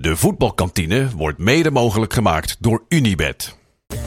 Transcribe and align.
De 0.00 0.16
voetbalkantine 0.16 1.08
wordt 1.16 1.38
mede 1.38 1.70
mogelijk 1.70 2.12
gemaakt 2.12 2.56
door 2.58 2.84
Unibed. 2.88 3.56
Ik 3.88 3.98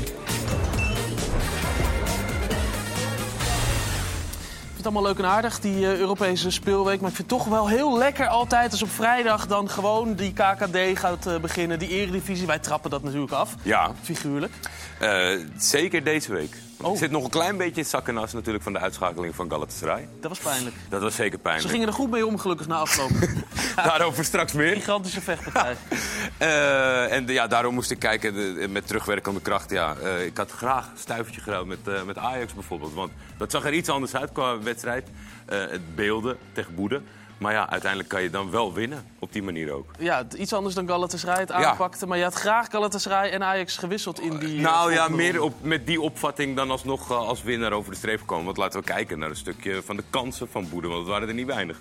vind 4.75 4.77
het 4.77 4.85
allemaal 4.85 5.03
leuk 5.03 5.17
en 5.17 5.25
aardig, 5.25 5.59
die 5.59 5.85
eh, 5.91 5.97
Europese 5.99 6.51
speelweek. 6.51 6.99
Maar 7.01 7.09
ik 7.09 7.15
vind 7.15 7.29
het 7.31 7.39
toch 7.39 7.47
wel 7.47 7.67
heel 7.67 7.97
lekker 7.97 8.27
altijd 8.27 8.71
als 8.71 8.81
op 8.81 8.89
vrijdag 8.89 9.47
dan 9.47 9.69
gewoon 9.69 10.13
die 10.15 10.33
KKD 10.33 10.99
gaat 10.99 11.27
eh, 11.27 11.39
beginnen. 11.39 11.79
Die 11.79 11.89
eredivisie, 11.89 12.47
wij 12.47 12.59
trappen 12.59 12.89
dat 12.89 13.03
natuurlijk 13.03 13.31
af, 13.31 13.55
Ja, 13.61 13.91
figuurlijk. 14.01 14.53
eh, 14.99 15.29
zeker 15.57 16.03
deze 16.03 16.31
week. 16.33 16.55
Oh. 16.81 16.91
Ik 16.91 16.97
zit 16.97 17.11
nog 17.11 17.23
een 17.23 17.29
klein 17.29 17.57
beetje 17.57 17.73
in 17.75 17.81
het 17.81 17.89
zak 17.89 18.07
en 18.07 18.17
as 18.17 18.33
natuurlijk 18.33 18.63
van 18.63 18.73
de 18.73 18.79
uitschakeling 18.79 19.35
van 19.35 19.49
Galatasaray. 19.51 20.07
Dat 20.21 20.29
was 20.29 20.39
pijnlijk. 20.39 20.75
Dat 20.89 21.01
was 21.01 21.15
zeker 21.15 21.31
Ze 21.37 21.37
pijnlijk. 21.43 21.69
gingen 21.69 21.87
er 21.87 21.93
goed 21.93 22.09
mee 22.09 22.25
om, 22.25 22.37
gelukkig, 22.37 22.67
na 22.67 22.75
afloop. 22.75 23.09
Daarover 23.75 24.25
straks 24.25 24.53
meer. 24.53 24.75
Gigantische 24.75 25.21
vechtpartij. 25.21 25.75
Eh, 26.37 27.11
en 27.11 27.25
de- 27.25 27.33
ja, 27.33 27.47
daarom 27.47 27.73
moest 27.73 27.91
ik 27.91 27.99
kijken 27.99 28.33
de- 28.33 28.67
met 28.69 28.87
terugwerkende 28.87 29.41
kracht. 29.41 29.69
Ja, 29.69 29.95
Eh, 30.03 30.25
ik 30.25 30.37
had 30.37 30.51
graag 30.51 30.85
een 30.91 30.97
stuivertje 30.97 31.41
gedaan 31.41 31.67
met, 31.67 31.87
eh, 31.87 32.03
met 32.03 32.17
Ajax 32.17 32.53
bijvoorbeeld. 32.53 32.93
Want 32.93 33.11
dat 33.37 33.51
zag 33.51 33.65
er 33.65 33.73
iets 33.73 33.89
anders 33.89 34.15
uit 34.15 34.31
qua 34.31 34.59
wedstrijd. 34.61 35.07
Eh, 35.45 35.59
het 35.59 35.95
beelden 35.95 36.37
tegen 36.53 36.75
Boede. 36.75 37.01
Maar 37.39 37.53
ja, 37.53 37.69
uiteindelijk 37.69 38.09
kan 38.09 38.21
je 38.21 38.29
dan 38.29 38.51
wel 38.51 38.73
winnen. 38.73 39.05
Op 39.19 39.33
die 39.33 39.43
manier 39.43 39.71
ook. 39.71 39.85
Ja, 39.99 40.23
iets 40.37 40.53
anders 40.53 40.75
dan 40.75 40.87
Galatasaray 40.87 41.39
het 41.39 41.49
Ja. 41.49 41.55
aanpakte. 41.55 42.07
Maar 42.07 42.17
je 42.17 42.23
had 42.23 42.33
graag 42.33 42.67
Galatasaray 42.71 43.29
en 43.29 43.43
Ajax 43.43 43.77
gewisseld 43.77 44.19
in 44.21 44.37
die... 44.37 44.57
eh, 44.57 44.63
nou 44.63 44.93
ja, 44.93 45.07
meer 45.07 45.41
op, 45.41 45.53
met 45.61 45.85
die 45.87 46.01
opvatting 46.01 46.55
dan 46.55 46.71
alsnog 46.71 47.11
eh, 47.11 47.17
als 47.17 47.43
winnaar 47.43 47.71
over 47.71 47.91
de 47.91 47.97
streep 47.97 48.21
komen. 48.25 48.45
Want 48.45 48.57
laten 48.57 48.79
we 48.79 48.85
kijken 48.85 49.19
naar 49.19 49.29
een 49.29 49.35
stukje 49.35 49.81
van 49.85 49.95
de 49.95 50.03
kansen 50.09 50.47
van 50.51 50.69
Boede. 50.69 50.87
Want 50.87 50.99
het 50.99 51.07
waren 51.09 51.27
er 51.27 51.33
niet 51.33 51.45
weinig. 51.47 51.77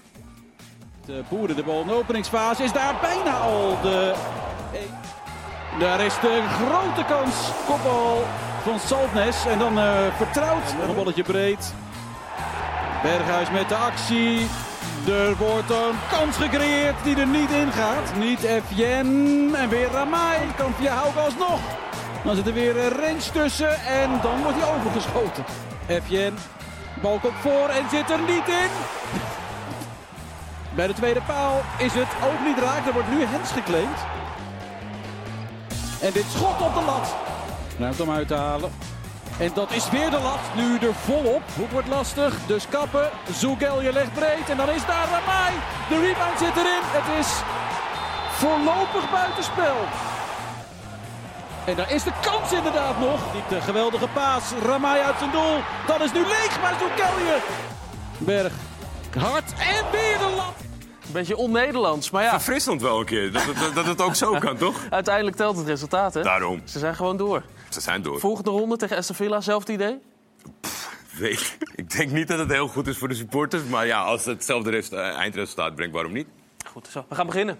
De 1.06 1.22
Boeren, 1.28 1.56
de 1.56 1.62
bal 1.62 1.80
in 1.80 1.86
de 1.86 1.94
openingsfase 1.94 2.62
is 2.62 2.72
daar 2.72 2.94
bijna 3.00 3.38
al 3.38 3.78
de... 3.82 4.14
Daar 5.78 6.00
is 6.00 6.14
de 6.20 6.42
grote 6.48 7.04
kans. 7.04 7.34
Kopbal 7.66 8.24
van 8.62 8.78
Saltnes. 8.80 9.46
En 9.46 9.58
dan 9.58 9.78
eh 9.78 10.16
vertrouwd. 10.16 10.74
Een 10.88 10.94
balletje 10.94 11.22
breed. 11.22 11.74
Berghuis 13.02 13.50
met 13.50 13.68
de 13.68 13.74
actie. 13.74 14.46
Er 15.08 15.36
wordt 15.36 15.70
een 15.70 15.94
kans 16.10 16.36
gecreëerd 16.36 17.04
die 17.04 17.16
er 17.16 17.26
niet 17.26 17.50
in 17.50 17.72
gaat. 17.72 18.16
Niet 18.16 18.42
Efjen. 18.42 19.54
En 19.54 19.68
weer 19.68 19.90
Ramai. 19.90 20.38
Kan 20.56 20.74
via 20.74 21.00
alsnog. 21.00 21.60
Dan 22.24 22.36
zit 22.36 22.46
er 22.46 22.52
weer 22.52 22.76
een 22.76 22.90
range 22.90 23.30
tussen. 23.32 23.80
En 23.80 24.10
dan 24.22 24.42
wordt 24.42 24.58
hij 24.60 24.74
overgeschoten. 24.74 25.44
Efjen. 25.86 26.34
Bal 27.02 27.18
komt 27.18 27.34
voor 27.40 27.68
en 27.68 27.88
zit 27.90 28.10
er 28.10 28.20
niet 28.20 28.48
in. 28.48 28.70
Bij 30.74 30.86
de 30.86 30.94
tweede 30.94 31.22
paal 31.26 31.60
is 31.78 31.92
het 31.92 32.08
ook 32.24 32.46
niet 32.46 32.58
raak. 32.58 32.86
Er 32.86 32.92
wordt 32.92 33.10
nu 33.10 33.24
Hens 33.24 33.50
geclaimd. 33.50 33.98
En 36.00 36.12
dit 36.12 36.24
schot 36.28 36.60
op 36.60 36.74
de 36.74 36.82
lat. 36.86 37.14
Ruimte 37.78 38.02
om 38.02 38.10
uit 38.10 38.28
te 38.28 38.34
halen. 38.34 38.70
En 39.38 39.50
dat 39.54 39.72
is 39.72 39.90
weer 39.90 40.10
de 40.10 40.18
lat. 40.20 40.38
Nu 40.56 40.78
er 40.78 40.94
volop. 40.94 41.42
Hoek 41.56 41.70
wordt 41.70 41.88
lastig. 41.88 42.34
Dus 42.46 42.68
kappen. 42.68 43.10
Zoegel, 43.32 43.82
je 43.82 43.92
legt 43.92 44.12
breed. 44.12 44.48
En 44.48 44.56
dan 44.56 44.70
is 44.70 44.86
daar 44.86 45.08
Ramai. 45.10 45.52
De 45.88 46.00
rebound 46.00 46.38
zit 46.38 46.56
erin. 46.56 46.82
Het 46.82 47.24
is 47.26 47.32
voorlopig 48.32 49.10
buitenspel. 49.10 49.76
En 51.64 51.74
daar 51.76 51.92
is 51.92 52.02
de 52.02 52.12
kans 52.20 52.52
inderdaad 52.52 52.98
nog. 53.00 53.34
Niet 53.34 53.48
de 53.48 53.60
geweldige 53.60 54.08
paas. 54.08 54.42
Ramai 54.64 55.00
uit 55.02 55.18
zijn 55.18 55.30
doel. 55.30 55.56
Dat 55.86 56.00
is 56.00 56.12
nu 56.12 56.20
leeg. 56.20 56.60
Maar 56.60 56.74
Zoekelje. 56.78 57.36
Berg. 58.18 58.52
Hard. 59.18 59.52
En 59.52 59.84
weer 59.90 60.18
de 60.18 60.32
lat. 60.36 60.54
Een 61.06 61.12
beetje 61.14 61.36
on-Nederlands, 61.36 62.10
maar 62.10 62.22
ja, 62.22 62.30
Verfrissend 62.30 62.82
wel 62.82 62.98
een 63.00 63.04
keer. 63.06 63.32
Dat, 63.32 63.42
het- 63.44 63.74
dat 63.74 63.86
het 63.86 64.00
ook 64.02 64.14
zo 64.14 64.38
kan, 64.38 64.56
toch? 64.56 64.76
uiteindelijk 64.90 65.36
telt 65.36 65.56
het 65.56 65.66
resultaat, 65.66 66.14
hè? 66.14 66.22
Daarom. 66.22 66.62
Ze 66.64 66.78
zijn 66.78 66.94
gewoon 66.94 67.16
door. 67.16 67.42
Ze 67.68 67.80
zijn 67.80 68.02
door. 68.02 68.20
Volgende 68.20 68.50
ronde 68.50 68.76
tegen 68.76 68.96
Aston 68.96 69.16
Villa, 69.16 69.40
zelfde 69.40 69.72
idee? 69.72 69.98
Weet. 71.18 71.58
Ik 71.74 71.90
denk 71.96 72.10
niet 72.10 72.28
dat 72.28 72.38
het 72.38 72.50
heel 72.50 72.68
goed 72.68 72.86
is 72.86 72.98
voor 72.98 73.08
de 73.08 73.14
supporters. 73.14 73.62
Maar 73.64 73.86
ja, 73.86 74.02
als 74.02 74.24
het 74.24 74.34
hetzelfde 74.34 74.70
rest- 74.70 74.92
eh, 74.92 74.98
eindresultaat 75.16 75.74
brengt, 75.74 75.94
waarom 75.94 76.12
niet? 76.12 76.26
Goed, 76.66 76.88
zo. 76.90 77.04
We 77.08 77.14
gaan 77.14 77.26
beginnen. 77.26 77.58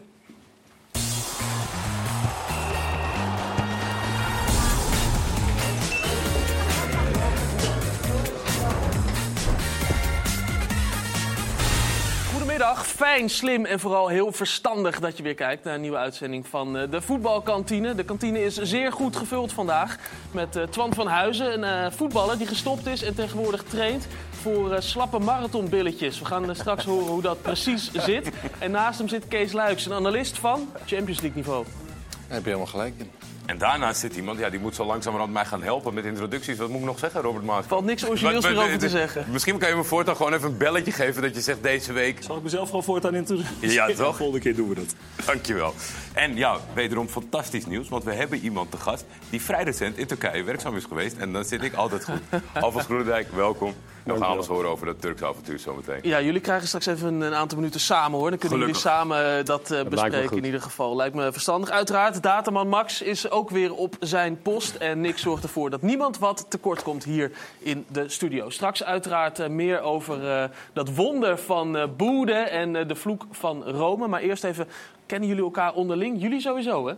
Fijn, 13.09 13.31
slim 13.31 13.65
en 13.65 13.81
vooral 13.81 14.09
heel 14.09 14.33
verstandig 14.33 15.01
dat 15.01 15.17
je 15.17 15.23
weer 15.23 15.35
kijkt 15.35 15.65
naar 15.65 15.75
een 15.75 15.81
nieuwe 15.81 15.97
uitzending 15.97 16.47
van 16.47 16.77
eh, 16.77 16.91
de 16.91 17.01
voetbalkantine. 17.01 17.95
De 17.95 18.05
kantine 18.05 18.45
is 18.45 18.57
zeer 18.57 18.93
goed 18.93 19.17
gevuld 19.17 19.53
vandaag 19.53 19.97
met 20.31 20.57
eh, 20.57 20.63
Twan 20.63 20.95
van 20.95 21.07
Huizen, 21.07 21.53
een 21.53 21.85
eh, 21.85 21.93
voetballer 21.93 22.39
die 22.39 22.47
gestopt 22.47 22.87
is 22.87 23.03
en 23.03 23.15
tegenwoordig 23.15 23.63
traint 23.63 24.07
voor 24.31 24.83
slappe 24.83 25.19
marathonbilletjes. 25.19 26.19
We 26.19 26.25
gaan 26.25 26.57
straks 26.57 26.85
horen 26.85 27.07
hoe 27.07 27.23
dat 27.23 27.43
precies 27.43 27.93
zit. 27.93 28.31
En 28.59 28.71
naast 28.71 28.99
hem 28.99 29.09
zit 29.09 29.29
Kees 29.29 29.53
Luiks, 29.53 29.87
een 29.87 29.93
analist 29.93 30.39
van 30.39 30.69
Champions 30.87 31.21
League 31.21 31.37
niveau. 31.37 31.65
Daar 31.65 32.37
heb 32.37 32.45
je 32.45 32.51
helemaal 32.51 32.67
gelijk 32.67 32.95
in. 32.99 33.18
En 33.49 33.59
daarnaast 33.59 34.01
zit 34.01 34.17
iemand, 34.17 34.39
ja, 34.39 34.51
die 34.51 34.61
moet 34.61 34.75
zo 34.75 34.85
langzamerhand 34.85 35.33
mij 35.33 35.45
gaan 35.45 35.63
helpen 35.63 35.95
met 35.95 36.05
introducties. 36.05 36.59
Wat 36.59 36.69
moet 36.69 36.81
ik 36.81 36.87
nog 36.87 36.99
zeggen, 36.99 37.21
Robert 37.21 37.45
Maas? 37.45 37.65
Valt 37.67 37.85
niks 37.85 38.07
origineels 38.07 38.45
meer 38.45 38.63
over 38.63 38.79
te 38.79 38.89
zeggen. 38.89 39.25
Misschien 39.31 39.59
kan 39.59 39.69
je 39.69 39.75
me 39.75 39.85
voortaan 39.85 40.17
gewoon 40.17 40.33
even 40.33 40.49
een 40.51 40.57
belletje 40.57 40.93
geven 40.93 41.23
dat 41.23 41.35
je 41.35 41.41
zegt 41.41 41.63
deze 41.63 41.93
week. 41.93 42.23
Zal 42.23 42.37
ik 42.37 42.43
mezelf 42.43 42.69
gewoon 42.69 42.85
voortaan 42.85 43.15
introduceren? 43.15 43.71
Ja, 43.71 43.87
toch? 43.95 44.17
Volgende 44.23 44.41
keer 44.41 44.55
doen 44.55 44.69
we 44.69 44.75
dat. 44.75 44.95
Dankjewel. 45.25 45.75
En 46.19 46.37
ja, 46.37 46.57
wederom 46.75 47.09
fantastisch 47.09 47.67
nieuws, 47.67 47.89
want 47.89 48.05
we 48.05 48.13
hebben 48.13 48.39
iemand 48.39 48.71
te 48.71 48.77
gast 48.77 49.05
die 49.31 49.43
vrij 49.43 49.63
recent 49.63 49.97
in 49.97 50.07
Turkije 50.07 50.43
werkzaam 50.43 50.77
is 50.77 50.85
geweest. 50.85 51.17
En 51.17 51.33
dan 51.33 51.45
zit 51.45 51.63
ik 51.63 51.75
altijd 51.75 52.05
goed. 52.05 52.21
Alvast 52.65 52.87
Groenendijk, 52.87 53.29
welkom. 53.33 53.75
We 54.05 54.13
gaan 54.13 54.23
alles 54.23 54.47
horen 54.47 54.71
over 54.71 54.87
dat 54.87 55.01
Turks 55.01 55.23
avontuur 55.23 55.59
zometeen. 55.59 56.01
Ja, 56.03 56.21
jullie 56.21 56.41
krijgen 56.41 56.67
straks 56.67 56.87
even 56.87 57.15
een, 57.15 57.21
een 57.21 57.35
aantal 57.35 57.59
minuten 57.59 57.81
samen 57.81 58.19
hoor. 58.19 58.31
Dan 58.31 58.39
kunnen 58.39 58.59
Gelukkig. 58.59 58.83
jullie 58.83 58.99
samen 58.99 59.39
eh, 59.39 59.45
dat 59.45 59.71
eh, 59.71 59.83
bespreken 59.83 60.37
in 60.37 60.45
ieder 60.45 60.61
geval. 60.61 60.97
Lijkt 60.97 61.15
me 61.15 61.33
verstandig. 61.33 61.71
Uiteraard, 61.71 62.23
Dataman 62.23 62.69
Max 62.69 63.03
is 63.03 63.31
ook 63.31 63.51
weer 63.51 63.75
op 63.75 63.97
zijn 64.01 64.43
post. 64.43 64.75
En 64.75 65.01
Nick 65.01 65.19
zorgt 65.19 65.43
ervoor 65.43 65.71
dat 65.71 65.83
niemand 65.83 66.19
wat 66.19 66.47
tekort 66.49 66.83
komt 66.83 67.05
hier 67.05 67.31
in 67.59 67.85
de 67.89 68.09
studio. 68.09 68.51
Straks 68.51 68.85
uiteraard 68.85 69.39
eh, 69.39 69.49
meer 69.49 69.81
over 69.81 70.51
dat 70.73 70.95
wonder 70.95 71.39
van 71.39 71.91
Boede 71.97 72.33
en 72.33 72.89
de 72.89 72.95
vloek 72.95 73.27
van 73.31 73.65
Rome. 73.65 74.09
Maar 74.09 74.21
eerst 74.21 74.45
even, 74.45 74.69
kennen 75.09 75.29
jullie 75.29 75.45
elkaar 75.45 75.75
onderling? 75.75 76.21
Jullie 76.21 76.41
sowieso, 76.41 76.87
hè? 76.89 76.95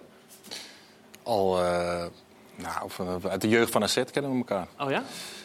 Al 1.22 1.62
eh, 1.64 2.04
nou, 2.56 2.90
van- 2.90 3.20
uit 3.30 3.40
de 3.40 3.48
jeugd 3.48 3.72
van 3.72 3.82
AZ 3.82 4.02
kennen 4.12 4.30
we 4.32 4.36
elkaar. 4.36 4.66
Oh 4.78 4.90
ja? 4.90 5.02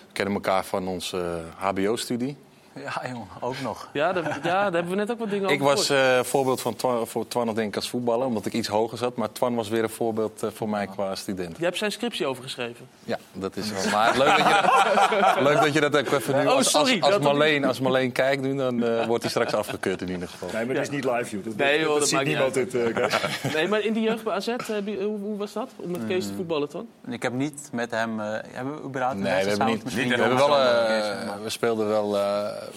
We 0.07 0.13
kennen 0.13 0.33
elkaar 0.33 0.65
van 0.65 0.87
onze 0.87 1.41
HBO-studie. 1.55 2.37
Ja, 2.75 3.01
jongen, 3.07 3.27
ook 3.39 3.55
nog. 3.61 3.89
Ja, 3.93 4.13
daar, 4.13 4.23
ja, 4.23 4.39
daar 4.41 4.63
hebben 4.73 4.89
we 4.89 4.95
net 4.95 5.11
ook 5.11 5.19
wat 5.19 5.29
dingen 5.29 5.43
over 5.45 5.55
Ik 5.55 5.61
was 5.61 5.89
eh, 5.89 6.19
voorbeeld 6.19 6.61
van 6.61 6.75
Twan, 6.75 7.07
voor 7.07 7.27
Twan 7.27 7.45
denk 7.53 7.67
ik 7.67 7.75
als 7.75 7.89
voetballer, 7.89 8.27
omdat 8.27 8.45
ik 8.45 8.53
iets 8.53 8.67
hoger 8.67 8.97
zat. 8.97 9.15
Maar 9.15 9.31
Twan 9.31 9.55
was 9.55 9.69
weer 9.69 9.83
een 9.83 9.89
voorbeeld 9.89 10.43
eh, 10.43 10.49
voor 10.53 10.69
mij 10.69 10.87
qua 10.87 11.15
student. 11.15 11.55
Jij 11.57 11.65
hebt 11.65 11.77
zijn 11.77 11.91
scriptie 11.91 12.25
over 12.25 12.43
geschreven. 12.43 12.87
Ja, 13.03 13.17
dat 13.33 13.55
is 13.55 13.71
wel. 13.71 13.91
Maar 13.91 14.17
leuk 14.17 14.27
dat 14.27 14.37
je 14.37 14.61
dat, 14.61 15.41
leuk 15.47 15.61
dat, 15.61 15.73
je 15.73 15.79
dat 15.79 15.97
ook 15.97 16.11
even 16.11 16.35
nu... 16.35 16.45
Oh, 16.47 16.53
als, 16.55 16.69
sorry, 16.71 16.99
als, 17.01 17.13
als, 17.13 17.23
Marleen, 17.23 17.65
als 17.65 17.79
Marleen 17.79 18.11
kijkt 18.11 18.41
nu, 18.41 18.55
dan 18.55 18.83
eh, 18.83 19.05
wordt 19.05 19.21
hij 19.21 19.31
straks 19.31 19.53
afgekeurd 19.53 20.01
in 20.01 20.09
ieder 20.09 20.27
geval. 20.27 20.49
Nee, 20.53 20.65
maar 20.65 20.75
het 20.75 20.83
is 20.83 20.89
niet 20.89 21.03
live, 21.03 21.35
joh. 21.35 21.45
Dat, 21.45 21.55
Nee, 21.55 21.79
joh, 21.79 21.87
dat, 21.89 21.99
dat 21.99 22.07
ziet 22.07 22.17
maakt 22.17 22.27
niet 22.27 22.35
niemand 22.37 22.57
uit. 22.57 22.71
dit. 22.71 22.95
eh. 23.43 23.53
Nee, 23.55 23.67
maar 23.67 23.79
in 23.81 23.93
die 23.93 24.03
jeugd 24.03 24.23
bij 24.23 24.33
AZ, 24.33 24.47
eh, 24.47 24.55
heb 24.67 24.87
je- 24.87 25.03
hoe, 25.03 25.19
hoe 25.19 25.37
was 25.37 25.53
dat? 25.53 25.69
Om 25.75 25.91
met 25.91 26.05
Kees 26.07 26.27
te 26.27 26.33
voetballen, 26.33 26.69
Twan? 26.69 26.87
Ik 27.09 27.21
heb 27.21 27.33
niet 27.33 27.69
met 27.71 27.91
hem... 27.91 28.19
eh, 28.19 28.27
hebben 28.51 28.75
we 28.75 28.81
überhaupt 28.87 29.17
Nee, 29.19 29.43
we 29.43 29.49
hebben 29.49 29.67
niet. 29.67 29.83
misschien 29.83 30.07
We, 30.09 30.15
hebben 30.15 30.37
wel, 30.37 30.57
eh, 30.59 31.33
we 31.43 31.49
speelden 31.49 31.87
wel. 31.87 32.17
Eh, 32.67 32.73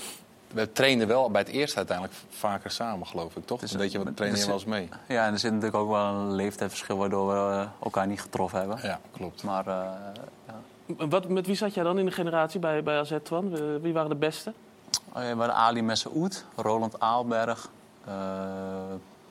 we 0.52 0.72
trainden 0.72 1.08
wel 1.08 1.30
bij 1.30 1.40
het 1.40 1.50
eerst 1.50 1.76
uiteindelijk 1.76 2.16
vaker 2.30 2.70
samen, 2.70 3.06
geloof 3.06 3.36
ik, 3.36 3.46
toch? 3.46 3.60
Dus, 3.60 3.72
Weet 3.72 3.92
je, 3.92 3.98
eh, 3.98 4.04
wat 4.04 4.16
trainen 4.16 4.46
wel 4.46 4.54
eens 4.54 4.64
mee? 4.64 4.88
Ja, 5.08 5.26
en 5.26 5.32
er 5.32 5.38
zit 5.38 5.50
natuurlijk 5.52 5.82
ook 5.82 5.90
wel 5.90 6.04
een 6.04 6.34
leeftijdsverschil 6.34 6.96
waardoor 6.96 7.28
we 7.28 7.34
eh, 7.34 7.66
elkaar 7.82 8.06
niet 8.06 8.20
getroffen 8.20 8.58
hebben. 8.58 8.78
Ja, 8.82 9.00
klopt. 9.12 9.42
Maar 9.42 9.66
eh, 9.66 9.90
Wat, 11.08 11.28
met 11.28 11.46
wie 11.46 11.56
zat 11.56 11.74
jij 11.74 11.84
dan 11.84 11.98
in 11.98 12.04
de 12.04 12.10
generatie 12.12 12.60
bij, 12.60 12.82
bij 12.82 12.98
AZ, 12.98 13.16
Twan? 13.22 13.80
Wie 13.80 13.92
waren 13.92 14.08
de 14.10 14.16
beste? 14.16 14.52
oh 15.12 15.22
ja, 15.22 15.30
we 15.32 15.36
hadden 15.38 15.54
Ali 15.54 15.82
Messeoud, 15.82 16.44
Roland 16.56 17.00
Aalberg. 17.00 17.70
eh, 18.04 18.12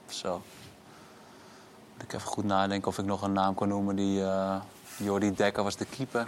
zo. 0.09 0.41
Moet 1.93 2.03
ik 2.03 2.13
even 2.13 2.27
goed 2.27 2.43
nadenken 2.43 2.87
of 2.87 2.97
ik 2.97 3.05
nog 3.05 3.21
een 3.21 3.33
naam 3.33 3.55
kan 3.55 3.67
noemen. 3.67 3.95
Die, 3.95 4.23
eh 4.23 4.55
Jordi 4.97 5.33
Dekker 5.33 5.63
was 5.63 5.75
de 5.75 5.85
keeper. 5.85 6.27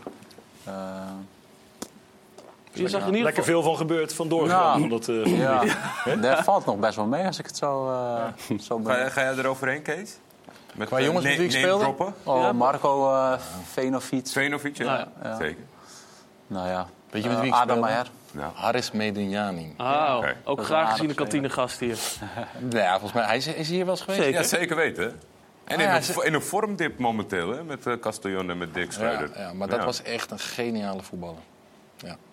Eh, 2.74 2.82
Je 2.82 2.88
zag 2.88 3.02
in 3.02 3.08
ieder 3.08 3.24
Lekker 3.24 3.44
veel 3.44 3.62
van 3.64 3.78
gebeurd, 3.78 4.14
van 4.14 4.28
doorgegaan. 4.28 4.74
Ja. 4.74 4.80
van 4.80 4.90
dat, 4.90 5.08
eh, 5.08 5.38
ja, 5.38 5.64
dat 6.22 6.44
valt 6.44 6.66
nog 6.66 6.78
best 6.78 6.96
wel 6.96 7.06
mee 7.06 7.26
als 7.26 7.40
ik 7.40 7.46
het 7.46 7.58
zo, 7.58 7.90
eh 7.90 8.56
zo 8.60 8.78
Ga, 8.78 8.82
ben. 8.84 9.12
ga 9.12 9.22
jij 9.22 9.34
eroverheen, 9.34 9.82
Kees? 9.82 10.18
Met, 10.74 10.88
Qua 10.88 10.98
eh, 10.98 11.06
jongens 11.06 11.26
met 11.26 11.36
wie 11.36 11.46
ik 11.46 11.52
speelde? 11.52 11.96
Oh, 12.24 12.42
Ja, 12.42 12.52
Marco 12.54 13.12
uh, 13.14 13.34
Venovic. 13.72 14.78
Ja. 14.78 14.86
Ja, 14.86 15.08
ja. 15.24 15.38
Zeker. 15.38 15.64
Nou 16.48 16.68
ja. 16.68 16.88
Weet 17.10 17.24
je 17.24 17.30
met 17.30 17.40
wie 17.40 17.48
ik 17.48 17.54
Adam 17.54 17.66
speelde? 17.68 17.82
Meijer. 17.82 18.08
Nou, 18.32 18.52
Haris 18.56 18.92
Medunjani. 18.92 19.74
Ah, 19.78 20.16
Oké. 20.18 20.36
ook 20.44 20.64
graag 20.64 20.92
gezien 20.92 21.08
de 21.08 21.14
kantinegast 21.14 21.80
hier. 21.80 21.98
Ja, 22.70 22.92
volgens 22.92 23.14
mij. 23.14 23.24
Hij 23.24 23.38
is, 23.38 23.48
is 23.48 23.68
hij 23.68 23.76
hier 23.76 23.86
wel 23.86 23.94
eens 23.94 24.04
geweest? 24.04 24.24
Zeker. 24.24 24.42
ja, 24.42 24.48
zeker 24.48 24.76
weten. 24.76 25.04
En 25.04 25.76
Ah, 25.78 25.82
in, 25.84 25.90
ja, 25.90 25.96
een, 25.96 26.26
in 26.26 26.34
een 26.34 26.42
vormdip 26.42 27.00
momenteel, 27.00 27.50
hè? 27.50 27.64
Met 27.64 27.86
eh 27.88 27.94
Castellon 28.02 28.50
en 28.50 28.58
met 28.58 28.74
Dick 28.74 28.86
Ja, 28.86 28.92
Schreuder. 28.92 29.30
ja, 29.40 29.54
maar 29.54 29.68
dat 29.68 29.80
Ja. 29.80 29.86
was 29.86 30.02
echt 30.02 30.32
een 30.32 30.40
geniale 30.40 31.02
voetballer. 31.04 31.42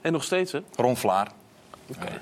En 0.00 0.12
nog 0.12 0.24
steeds, 0.24 0.52
hè? 0.52 0.60
Ron 0.76 0.96
Vlaar. 0.96 1.28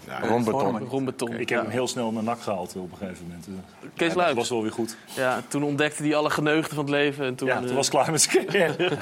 Ja, 0.06 0.20
Ron 0.28 0.44
Beton. 0.44 0.78
Ron 0.88 1.04
Beton. 1.04 1.32
Ik 1.38 1.48
heb 1.48 1.60
hem 1.62 1.70
heel 1.70 1.88
snel 1.88 2.12
naar 2.12 2.22
NAC 2.22 2.40
gehaald 2.42 2.76
op 2.76 2.92
een 2.92 2.98
gegeven 2.98 3.24
moment. 3.26 3.46
Eh, 3.46 3.88
Kees 3.96 4.08
Dat 4.08 4.16
Luijks. 4.16 4.34
was 4.36 4.48
wel 4.48 4.62
weer 4.62 4.72
goed. 4.72 4.96
Ja, 5.16 5.42
toen 5.48 5.62
ontdekte 5.62 6.02
hij 6.02 6.16
alle 6.16 6.30
geneugten 6.30 6.74
van 6.74 6.84
het 6.84 6.92
leven. 6.94 7.24
En 7.26 7.34
toen, 7.34 7.48
Ja, 7.48 7.54
eh, 7.60 7.62
toen 7.66 7.74
was 7.74 7.86
het 7.86 7.94
klaar 7.94 8.10
met 8.10 8.22
zijn 8.22 8.44
carrière. 8.46 8.98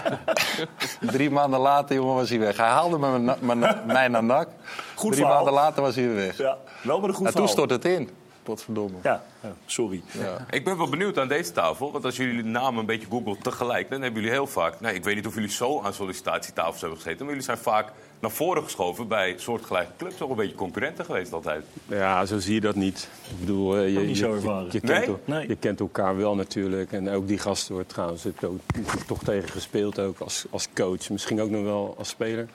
Drie 1.13 1.31
maanden 1.31 1.61
later, 1.61 1.97
jongen, 1.97 2.15
was 2.15 2.29
hij 2.31 2.39
weg. 2.39 2.57
Hij 2.57 2.67
haalde 2.69 2.99
me 2.99 3.37
mij 3.87 4.09
naar 4.09 4.25
NAC. 4.25 4.49
Goed 4.95 5.13
Drie 5.13 5.25
verhaal. 5.25 5.35
maanden 5.45 5.53
later 5.63 5.83
was 5.83 5.95
hij 5.95 6.05
weer 6.07 6.15
weg. 6.15 6.37
Ja, 6.39 6.57
wel 6.83 7.01
met 7.01 7.09
een 7.09 7.15
goed 7.17 7.27
En 7.27 7.35
toen 7.35 7.49
stort 7.49 7.71
het 7.71 7.85
in. 7.85 8.09
Potverdomme. 8.43 8.97
Ja, 9.03 9.23
ja, 9.43 9.53
sorry. 9.67 10.03
Ik 10.51 10.65
ben 10.65 10.77
wel 10.77 10.89
benieuwd 10.89 11.19
aan 11.19 11.29
deze 11.29 11.53
tafel. 11.53 11.93
Want 11.93 12.05
als 12.05 12.17
jullie 12.17 12.43
de 12.43 12.49
namen 12.49 12.81
een 12.81 12.87
beetje 12.87 13.07
googlen 13.11 13.39
tegelijk... 13.43 13.91
dan 13.91 14.03
hebben 14.03 14.21
jullie 14.21 14.37
heel 14.37 14.47
vaak... 14.47 14.81
Nee, 14.81 14.95
ik 14.95 15.05
weet 15.05 15.15
niet 15.15 15.27
of 15.27 15.35
jullie 15.35 15.51
zo 15.51 15.81
aan 15.83 15.93
sollicitatietafels 15.95 16.81
hebben 16.81 16.99
gezeten... 16.99 17.19
maar 17.19 17.29
jullie 17.29 17.43
zijn 17.45 17.59
vaak 17.59 17.93
naar 18.23 18.31
voren 18.31 18.63
geschoven 18.63 19.09
bij 19.09 19.35
soortgelijke 19.37 19.93
clubs. 19.99 20.21
Ook 20.23 20.31
een 20.31 20.37
beetje 20.37 20.55
concurrenten 20.55 21.05
geweest 21.05 21.33
altijd. 21.33 21.65
Ja, 21.87 22.27
zo 22.27 22.39
zie 22.39 22.55
je 22.55 22.61
dat 22.61 22.75
niet. 22.75 23.09
Ik 23.31 23.41
bedoel, 23.41 23.77
eh, 23.77 23.93
je, 23.93 23.99
niet 23.99 24.09
je, 24.09 24.15
zo 24.25 24.29
je, 24.29 24.35
ervaren. 24.35 24.69
je 24.71 24.81
Nee? 24.83 25.01
kent, 25.05 25.27
Nee. 25.27 25.49
je 25.49 25.57
kent 25.57 25.81
elkaar 25.81 26.17
wel 26.17 26.35
natuurlijk. 26.35 26.93
En 26.93 27.11
ook 27.11 27.29
die 27.29 27.39
gasten 27.39 27.75
wordt 27.75 27.89
trouwens 27.89 28.25
ik 28.25 28.43
ook, 28.45 28.61
toch 29.07 29.23
tegen 29.25 29.49
gespeeld 29.49 29.99
ook 29.99 30.19
als, 30.19 30.45
als 30.51 30.69
coach. 30.75 31.11
Misschien 31.11 31.41
ook 31.41 31.51
nog 31.51 31.63
wel 31.63 31.95
als 31.99 32.09
speler. 32.09 32.49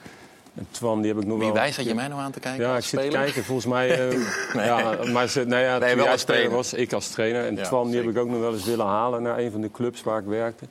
En 0.54 0.66
Twan, 0.70 1.00
die 1.00 1.12
heb 1.12 1.20
ik 1.22 1.26
nog 1.26 1.36
Wie 1.38 1.46
wel... 1.46 1.54
wijs 1.56 1.76
dat 1.76 1.84
je 1.84 1.94
mij 1.94 2.08
nou 2.08 2.20
aan 2.20 2.32
te 2.32 2.40
kijken? 2.40 2.64
Ja, 2.66 2.76
ik 2.76 2.84
zit 2.84 3.00
te 3.00 3.08
kijken. 3.08 3.44
Volgens 3.44 3.66
mij... 3.66 4.08
eh, 4.08 4.14
ja, 4.66 4.98
maar 5.12 5.28
ze, 5.28 5.44
nou 5.44 5.62
ja, 5.62 5.78
Nee, 5.78 5.96
wel 5.96 6.08
als 6.08 6.24
trainer. 6.24 6.50
was, 6.50 6.72
ik 6.74 6.92
als 6.92 7.08
trainer. 7.08 7.44
En 7.46 7.56
Ja, 7.56 7.62
Twan, 7.64 7.86
die 7.90 7.96
heb 8.00 8.08
ik 8.08 8.18
ook 8.18 8.28
nog 8.28 8.40
wel 8.40 8.52
eens 8.52 8.64
willen 8.64 8.86
halen 8.86 9.22
naar 9.22 9.38
een 9.38 9.50
van 9.50 9.60
de 9.60 9.70
clubs 9.70 10.02
waar 10.02 10.18
ik 10.20 10.26
werkte. 10.26 10.64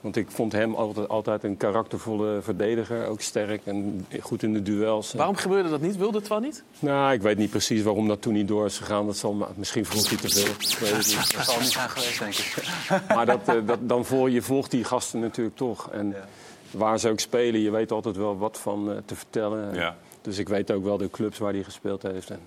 Want 0.00 0.16
ik 0.16 0.30
vond 0.30 0.52
hem 0.52 0.74
altijd, 0.74 1.08
altijd 1.08 1.44
een 1.44 1.56
karaktervolle 1.56 2.38
verdediger. 2.42 3.06
Ook 3.06 3.20
sterk 3.20 3.60
en 3.64 4.06
goed 4.20 4.42
in 4.42 4.52
de 4.52 4.62
duels. 4.62 5.12
Waarom 5.12 5.36
gebeurde 5.36 5.68
dat 5.68 5.80
niet? 5.80 5.96
Wilde 5.96 6.18
het 6.18 6.28
wel 6.28 6.40
niet? 6.40 6.62
Nou, 6.78 7.12
ik 7.12 7.22
weet 7.22 7.38
niet 7.38 7.50
precies 7.50 7.82
waarom 7.82 8.08
dat 8.08 8.22
toen 8.22 8.32
niet 8.32 8.48
door 8.48 8.66
is 8.66 8.78
gegaan. 8.78 9.06
Dat 9.06 9.16
zal, 9.16 9.48
misschien 9.54 9.84
vroeg 9.84 10.08
hij 10.08 10.18
te 10.18 10.28
veel. 10.28 10.52
Ik 10.52 10.78
weet 10.78 10.90
het 10.90 11.06
niet. 11.06 11.36
Dat 11.36 11.44
zal 11.44 11.60
niet 11.60 11.70
zijn 11.70 11.88
geweest, 11.88 12.18
denk 12.18 12.34
ik. 12.34 12.56
Maar 13.16 13.26
dat, 13.26 13.48
eh, 13.48 13.54
dat, 13.66 13.78
dan 13.82 14.04
vol, 14.04 14.26
je 14.26 14.42
volgt 14.42 14.70
die 14.70 14.84
gasten 14.84 15.20
natuurlijk 15.20 15.56
toch. 15.56 15.90
En 15.90 16.14
waar 16.70 16.98
ze 16.98 17.08
ook 17.08 17.20
spelen, 17.20 17.60
je 17.60 17.70
weet 17.70 17.92
altijd 17.92 18.16
wel 18.16 18.38
wat 18.38 18.58
van 18.58 18.90
eh, 18.90 18.96
te 19.04 19.14
vertellen. 19.14 19.74
Ja. 19.74 19.96
Dus 20.22 20.38
ik 20.38 20.48
weet 20.48 20.70
ook 20.70 20.84
wel 20.84 20.96
de 20.96 21.10
clubs 21.10 21.38
waar 21.38 21.52
hij 21.52 21.62
gespeeld 21.62 22.02
heeft. 22.02 22.30
En, 22.30 22.40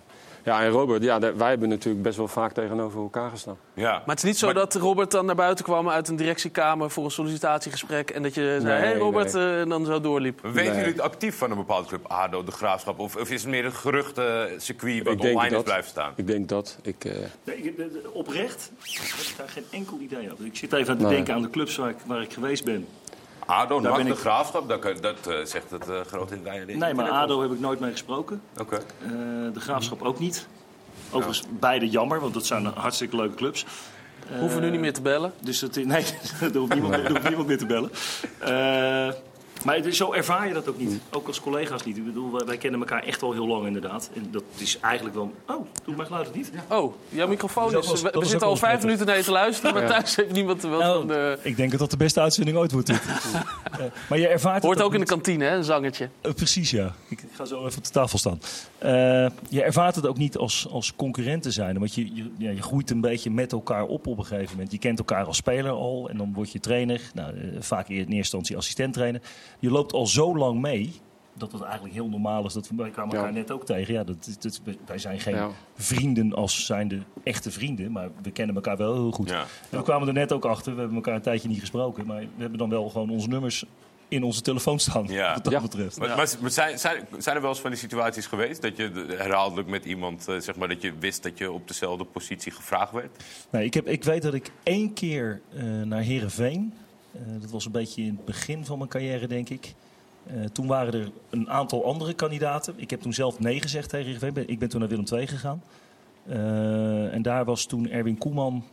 ja, 0.43 0.61
en 0.63 0.69
Robert, 0.69 1.03
ja, 1.03 1.19
wij 1.35 1.49
hebben 1.49 1.69
natuurlijk 1.69 2.03
best 2.03 2.17
wel 2.17 2.27
vaak 2.27 2.51
tegenover 2.53 3.01
elkaar 3.01 3.29
gestaan. 3.29 3.57
Ja. 3.73 3.91
Maar 3.91 4.01
het 4.05 4.17
is 4.17 4.23
niet 4.23 4.37
zo 4.37 4.45
Maar- 4.45 4.55
dat 4.55 4.75
Robert 4.75 5.11
dan 5.11 5.25
naar 5.25 5.35
buiten 5.35 5.65
kwam 5.65 5.89
uit 5.89 6.07
een 6.07 6.15
directiekamer 6.15 6.89
voor 6.91 7.03
een 7.05 7.11
sollicitatiegesprek. 7.11 8.09
En 8.09 8.23
dat 8.23 8.33
je 8.35 8.41
zei: 8.41 8.63
Nee, 8.63 8.73
Hé 8.73 8.79
hey 8.79 8.97
Robert, 8.97 9.33
nee. 9.33 9.43
eh, 9.43 9.59
en 9.59 9.69
dan 9.69 9.85
zo 9.85 10.01
doorliep. 10.01 10.39
Weten 10.41 10.55
Nee. 10.55 10.65
jullie 10.75 10.83
het 10.91 11.01
actief 11.01 11.37
van 11.37 11.51
een 11.51 11.57
bepaalde 11.57 11.87
club? 11.87 12.05
ADO, 12.07 12.43
de 12.43 12.51
Graafschap? 12.51 12.99
Of, 12.99 13.15
of 13.15 13.29
is 13.31 13.41
het 13.41 13.51
meer 13.51 13.65
een 13.65 13.73
geruchtencircuit 13.73 15.03
wat 15.03 15.19
online 15.19 15.63
blijven 15.63 15.89
staan? 15.89 16.13
Ik 16.15 16.27
denk 16.27 16.49
dat. 16.49 16.77
Ik, 16.81 17.05
eh, 17.05 17.11
Nee, 17.43 17.55
ik- 17.57 17.73
oprecht 18.13 18.71
heb 18.79 19.19
ik 19.19 19.33
daar 19.37 19.49
geen 19.49 19.65
enkel 19.71 19.97
idee 19.99 20.31
over. 20.31 20.45
Ik 20.45 20.55
zit 20.57 20.73
even 20.73 20.91
aan 20.91 20.97
te 20.97 21.03
Nee. 21.03 21.13
denken 21.15 21.33
aan 21.33 21.41
de 21.41 21.49
clubs 21.49 21.75
waar 21.75 21.89
ik, 21.89 21.95
waar 22.05 22.21
ik 22.21 22.33
geweest 22.33 22.63
ben. 22.63 22.87
ADO, 23.45 23.79
Daar 23.81 23.95
ben 23.95 24.05
de 24.05 24.11
ik- 24.11 24.17
Graafschap, 24.17 24.69
dat, 24.69 24.79
kan- 24.79 24.97
dat 25.01 25.27
eh, 25.27 25.35
zegt 25.45 25.71
het 25.71 25.89
eh 25.89 25.99
groot 26.07 26.31
in 26.31 26.43
de 26.43 26.73
Nee, 26.75 26.93
maar 26.93 27.09
ADO 27.09 27.41
heb 27.41 27.51
ik 27.51 27.59
nooit 27.59 27.79
mee 27.79 27.91
gesproken. 27.91 28.41
Oké. 28.59 28.75
Eh, 28.75 29.09
de 29.53 29.59
Graafschap 29.59 30.01
ook 30.01 30.19
niet. 30.19 30.47
Overigens 31.11 31.43
beide 31.49 31.89
jammer, 31.89 32.19
want 32.19 32.33
dat 32.33 32.45
zijn 32.45 32.65
hartstikke 32.65 33.15
leuke 33.15 33.35
clubs. 33.35 33.65
Hoeven 34.39 34.59
we 34.59 34.65
nu 34.65 34.71
niet 34.71 34.79
meer 34.79 34.93
te 34.93 35.01
bellen. 35.01 35.33
Dus 35.39 35.61
het, 35.61 35.75
nee, 35.85 36.05
er 36.53 36.57
hoeft 36.57 36.73
niemand, 36.73 36.93
er 36.93 37.09
hoeft 37.09 37.23
niemand 37.27 37.47
meer 37.47 37.57
te 37.57 37.65
bellen. 37.65 37.91
Eh, 38.39 39.13
maar 39.63 39.91
zo 39.91 40.13
ervaar 40.13 40.47
je 40.47 40.53
dat 40.53 40.67
ook 40.67 40.77
niet. 40.77 41.01
Ook 41.11 41.27
als 41.27 41.39
collega's 41.39 41.83
niet. 41.83 41.97
Ik 41.97 42.05
bedoel, 42.05 42.45
wij, 42.45 42.57
kennen 42.57 42.79
elkaar 42.79 43.03
echt 43.03 43.21
al 43.21 43.31
heel 43.33 43.47
lang 43.47 43.65
inderdaad. 43.65 44.09
En 44.15 44.27
dat 44.31 44.43
is 44.57 44.79
eigenlijk 44.79 45.15
wel... 45.15 45.33
Oh, 45.47 45.67
doe 45.85 45.95
mijn 45.95 46.07
geluid 46.07 46.25
het 46.25 46.35
niet? 46.35 46.51
Oh, 46.69 46.93
jouw 47.09 47.27
microfoon 47.27 47.71
Dat 47.71 47.93
is. 47.93 48.01
we 48.01 48.25
zitten 48.25 48.47
al 48.47 48.55
vijf 48.55 48.81
minuten 48.81 49.05
naar 49.05 49.17
je 49.17 49.23
te 49.23 49.31
luisteren, 49.31 49.73
maar 49.73 49.87
thuis 49.87 50.15
heeft 50.15 50.31
niemand 50.31 50.63
er 50.63 50.69
wel 50.69 50.93
van 50.93 51.07
de. 51.07 51.37
Ik 51.41 51.55
denk 51.55 51.71
dat 51.71 51.79
dat 51.79 51.91
de 51.91 51.97
beste 51.97 52.21
uitzending 52.21 52.57
ooit 52.57 52.71
wordt. 52.71 52.87
Dit. 52.87 53.01
Eh, 53.73 53.79
maar 54.09 54.19
je 54.19 54.27
ervaart 54.27 54.55
het 54.55 54.63
Hoort 54.63 54.81
ook 54.81 54.93
in 54.93 54.99
de 54.99 55.05
kantine, 55.05 55.45
hè, 55.45 55.55
een 55.55 55.63
zangertje. 55.63 56.09
Eh, 56.21 56.33
precies, 56.33 56.71
ja. 56.71 56.93
Ik, 57.07 57.23
ga 57.33 57.45
zo 57.45 57.65
even 57.65 57.77
op 57.77 57.83
de 57.83 57.89
tafel 57.89 58.17
staan. 58.17 58.39
Eh, 58.77 58.91
je 59.49 59.63
ervaart 59.63 59.95
het 59.95 60.07
ook 60.07 60.17
niet 60.17 60.37
als, 60.37 60.67
als 60.71 60.95
concurrent 60.95 61.43
te 61.43 61.51
zijn. 61.51 61.79
Want 61.79 61.95
je, 61.95 62.15
je, 62.15 62.31
ja, 62.37 62.49
je 62.49 62.61
groeit 62.61 62.89
een 62.89 63.01
beetje 63.01 63.31
met 63.31 63.51
elkaar 63.51 63.83
op 63.83 64.07
op 64.07 64.17
een 64.17 64.25
gegeven 64.25 64.51
moment. 64.51 64.71
Je 64.71 64.77
kent 64.77 64.99
elkaar 64.99 65.25
als 65.25 65.37
speler 65.37 65.71
al 65.71 66.09
en 66.09 66.17
dan 66.17 66.33
word 66.33 66.51
je 66.51 66.59
trainer. 66.59 67.01
Nou, 67.13 67.37
eh, 67.37 67.43
vaak 67.59 67.87
in 67.87 67.95
eerste 67.95 68.15
instantie 68.15 68.57
assistent 68.57 68.93
trainer. 68.93 69.21
Je 69.63 69.71
loopt 69.71 69.93
al 69.93 70.07
zo 70.07 70.37
lang 70.37 70.61
mee 70.61 70.93
dat 71.33 71.51
het 71.51 71.61
eigenlijk 71.61 71.93
heel 71.93 72.09
normaal 72.09 72.45
is. 72.45 72.53
Dat 72.53 72.67
we, 72.69 72.75
wij 72.75 72.89
kwamen 72.89 73.15
elkaar 73.15 73.31
Ja. 73.33 73.37
net 73.37 73.51
ook 73.51 73.65
tegen. 73.65 73.93
Ja, 73.93 74.03
dat, 74.03 74.29
wij 74.85 74.97
zijn 74.97 75.19
geen 75.19 75.35
Ja. 75.35 75.49
vrienden 75.75 76.33
als 76.33 76.65
zijnde 76.65 76.99
echte 77.23 77.51
vrienden. 77.51 77.91
Maar 77.91 78.09
we 78.21 78.31
kennen 78.31 78.55
elkaar 78.55 78.77
wel 78.77 78.93
heel 78.93 79.11
goed. 79.11 79.29
Ja. 79.29 79.45
En 79.69 79.77
we 79.77 79.83
kwamen 79.83 80.07
er 80.07 80.13
net 80.13 80.31
ook 80.31 80.45
achter. 80.45 80.73
We 80.73 80.79
hebben 80.79 80.95
elkaar 80.97 81.15
een 81.15 81.21
tijdje 81.21 81.47
niet 81.47 81.59
gesproken. 81.59 82.05
Maar 82.05 82.19
we 82.19 82.27
hebben 82.41 82.57
dan 82.59 82.69
wel 82.69 82.89
gewoon 82.89 83.09
onze 83.09 83.27
nummers 83.27 83.65
in 84.07 84.23
onze 84.23 84.41
telefoon 84.41 84.79
staan. 84.79 85.05
Ja. 85.07 85.33
Wat 85.33 85.43
dat 85.43 85.53
Ja. 85.53 85.61
betreft. 85.61 85.97
Maar, 85.99 86.07
maar 86.07 86.35
maar 86.41 86.51
zijn, 86.51 86.79
zijn, 86.79 87.07
zijn 87.17 87.35
er 87.35 87.41
wel 87.41 87.51
eens 87.51 87.61
van 87.61 87.69
die 87.69 87.79
situaties 87.79 88.25
geweest 88.25 88.61
dat 88.61 88.77
je 88.77 88.91
de- 88.91 89.15
herhaaldelijk 89.17 89.67
met 89.67 89.85
iemand, 89.85 90.27
eh, 90.27 90.39
zeg 90.39 90.55
maar, 90.55 90.67
dat 90.67 90.81
je 90.81 90.93
wist 90.99 91.23
dat 91.23 91.37
je 91.37 91.51
op 91.51 91.67
dezelfde 91.67 92.03
positie 92.05 92.51
gevraagd 92.51 92.91
werd? 92.91 93.23
Nee, 93.51 93.65
ik, 93.65 93.73
heb, 93.73 93.87
ik 93.87 94.03
weet 94.03 94.21
dat 94.21 94.33
ik 94.33 94.51
één 94.63 94.93
keer 94.93 95.41
eh, 95.55 95.63
naar 95.81 96.01
Herenveen. 96.01 96.73
Dat 97.41 97.51
was 97.51 97.65
een 97.65 97.71
beetje 97.71 98.01
in 98.01 98.15
het 98.15 98.25
begin 98.25 98.65
van 98.65 98.77
mijn 98.77 98.89
carrière, 98.89 99.27
denk 99.27 99.49
ik. 99.49 99.73
Eh, 100.27 100.43
toen 100.43 100.67
waren 100.67 100.93
er 100.93 101.11
een 101.29 101.49
aantal 101.49 101.85
andere 101.85 102.13
kandidaten. 102.13 102.73
Ik 102.77 102.89
heb 102.89 103.01
toen 103.01 103.13
zelf 103.13 103.39
nee 103.39 103.61
gezegd 103.61 103.89
tegen. 103.89 104.33
Ben- 104.33 104.47
Ik 104.47 104.59
ben 104.59 104.69
toen 104.69 104.79
naar 104.79 104.89
Willem 104.89 105.05
II 105.13 105.27
gegaan. 105.27 105.63
Eh, 106.27 107.13
en 107.13 107.21
daar 107.21 107.45
was 107.45 107.65
toen 107.65 107.89
Erwin 107.89 108.17
Koeman, 108.17 108.63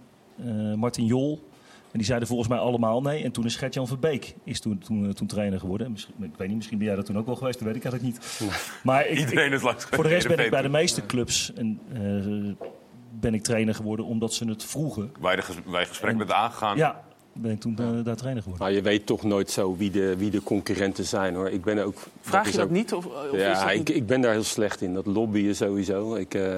eh, 0.45 0.75
Martin 0.75 1.05
Jol. 1.07 1.49
En 1.93 1.99
die 1.99 2.07
zeiden 2.07 2.29
volgens 2.29 2.49
mij 2.49 2.59
allemaal 2.59 3.03
nee. 3.03 3.25
En 3.25 3.33
toen 3.33 3.45
is 3.45 3.57
Gert-Jan 3.57 3.87
Verbeek 3.87 4.35
is 4.45 4.61
toen, 4.61 4.79
toen, 4.79 5.05
eh, 5.07 5.11
toen 5.13 5.27
trainer 5.27 5.61
geworden. 5.61 5.87
En 5.87 5.93
Misschien, 5.93 6.15
ik 6.21 6.31
weet 6.37 6.47
niet, 6.49 6.57
misschien 6.57 6.79
ben 6.79 6.87
jij 6.87 6.97
dat 6.97 7.07
toen 7.07 7.19
ook 7.19 7.27
wel 7.27 7.37
geweest. 7.37 7.59
Dat 7.59 7.69
weet 7.69 7.77
ik 7.77 7.85
eigenlijk 7.85 8.15
niet. 8.15 8.41
Maar 8.83 9.07
ik, 9.07 9.11
ik- 9.11 9.19
Iedereen 9.19 9.53
is 9.53 9.63
langs 9.63 9.85
voor 9.85 10.03
de 10.03 10.09
rest 10.09 10.29
ben 10.29 10.39
ik 10.39 10.51
bij 10.51 10.63
de 10.63 10.69
meeste 10.69 11.07
clubs 11.07 11.53
en, 11.53 11.81
eh, 11.93 12.67
ben 13.21 13.35
ik 13.35 13.43
trainer 13.43 13.75
geworden 13.75 14.05
omdat 14.07 14.35
ze 14.35 14.45
het 14.49 14.65
vroegen. 14.65 15.13
Je 15.31 15.37
de 15.37 15.43
ges- 15.43 15.55
je 15.55 15.87
gesprek 15.87 16.17
met 16.17 16.33
aangegaan. 16.33 16.77
Ja, 16.77 17.03
ben 17.32 17.50
ik 17.50 17.61
toen 17.61 17.77
eh, 17.79 18.05
daar 18.05 18.16
trainer 18.16 18.43
geworden. 18.43 18.66
maar 18.66 18.75
je 18.76 18.83
weet 18.83 19.07
toch 19.07 19.23
nooit 19.23 19.50
zo 19.50 19.76
wie 19.76 19.90
de, 19.90 20.16
wie 20.16 20.31
de 20.31 20.43
concurrenten 20.43 21.05
zijn 21.05 21.35
hoor. 21.35 21.49
Ik 21.50 21.62
ben 21.62 21.78
ook. 21.85 21.97
Vraag 22.21 22.50
je 22.50 22.57
dat 22.57 22.64
ook- 22.64 22.71
niet? 22.71 22.93
Of, 22.93 23.07
of 23.07 23.12
is 23.25 23.31
dat 23.31 23.40
Ja, 23.40 23.71
niet? 23.73 23.88
ik, 23.88 23.97
ik 23.97 24.07
ben 24.07 24.21
daar 24.21 24.33
heel 24.33 24.43
slecht 24.45 24.81
in. 24.81 24.95
Dat 24.95 25.07
lobbyen 25.07 25.57
sowieso. 25.57 26.14
Ik, 26.14 26.35
eh, 26.35 26.55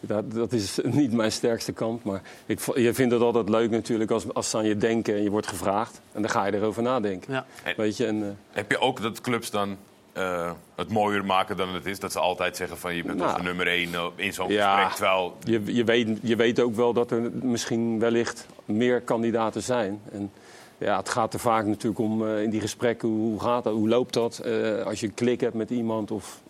dat, 0.00 0.32
dat 0.32 0.52
is 0.52 0.78
niet 1.00 1.12
mijn 1.12 1.32
sterkste 1.32 1.72
kant. 1.72 2.04
Maar 2.04 2.22
ik, 2.46 2.60
je 2.74 2.94
vindt 2.94 3.12
het 3.12 3.22
altijd 3.22 3.48
leuk 3.48 3.70
natuurlijk 3.70 4.10
als, 4.10 4.32
als 4.34 4.50
ze 4.50 4.56
aan 4.56 4.66
je 4.66 4.76
denken 4.76 5.14
en 5.14 5.22
je 5.22 5.30
wordt 5.30 5.46
gevraagd. 5.46 6.00
En 6.12 6.22
dan 6.22 6.30
ga 6.30 6.46
je 6.46 6.54
erover 6.54 6.82
nadenken. 6.82 7.32
Ja. 7.32 7.46
Weet 7.76 7.96
je, 7.96 8.06
en, 8.06 8.22
eh, 8.22 8.28
Heb 8.50 8.70
je 8.70 8.78
ook 8.78 9.02
dat 9.02 9.20
clubs 9.20 9.50
dan 9.50 9.76
eh, 10.14 10.50
het 10.74 10.88
mooier 10.90 11.24
maken 11.24 11.56
dan 11.56 11.74
het 11.74 11.86
is? 11.86 11.98
Dat 12.00 12.12
ze 12.12 12.18
altijd 12.18 12.56
zeggen 12.56 12.78
van 12.78 12.94
je 12.94 13.02
bent 13.02 13.18
Nou. 13.18 13.30
onze 13.30 13.42
nummer 13.42 13.66
één 13.66 13.94
eh, 13.94 14.04
in 14.16 14.32
zo'n 14.32 14.50
Ja. 14.50 14.74
gesprek. 14.76 14.96
Terwijl, 14.96 15.36
je, 15.64 15.74
je, 15.74 15.84
weet, 15.84 16.08
je 16.22 16.36
weet 16.36 16.60
ook 16.60 16.74
wel 16.74 16.92
dat 16.92 17.10
er 17.10 17.30
misschien 17.42 17.98
wellicht 17.98 18.46
meer 18.64 19.00
kandidaten 19.00 19.62
zijn. 19.62 20.00
En 20.12 20.30
ja, 20.78 20.96
het 20.96 21.08
gaat 21.08 21.34
er 21.34 21.40
vaak 21.40 21.66
natuurlijk 21.66 21.98
om 21.98 22.26
eh, 22.28 22.42
in 22.42 22.50
die 22.50 22.60
gesprekken. 22.60 23.08
Hoe 23.08 23.40
gaat 23.40 23.64
dat? 23.64 23.72
Hoe 23.74 23.88
loopt 23.88 24.12
dat? 24.14 24.42
Als 24.84 25.00
je 25.00 25.06
een 25.06 25.14
klik 25.14 25.40
hebt 25.40 25.54
met 25.54 25.70
iemand, 25.70 26.10
of, 26.10 26.40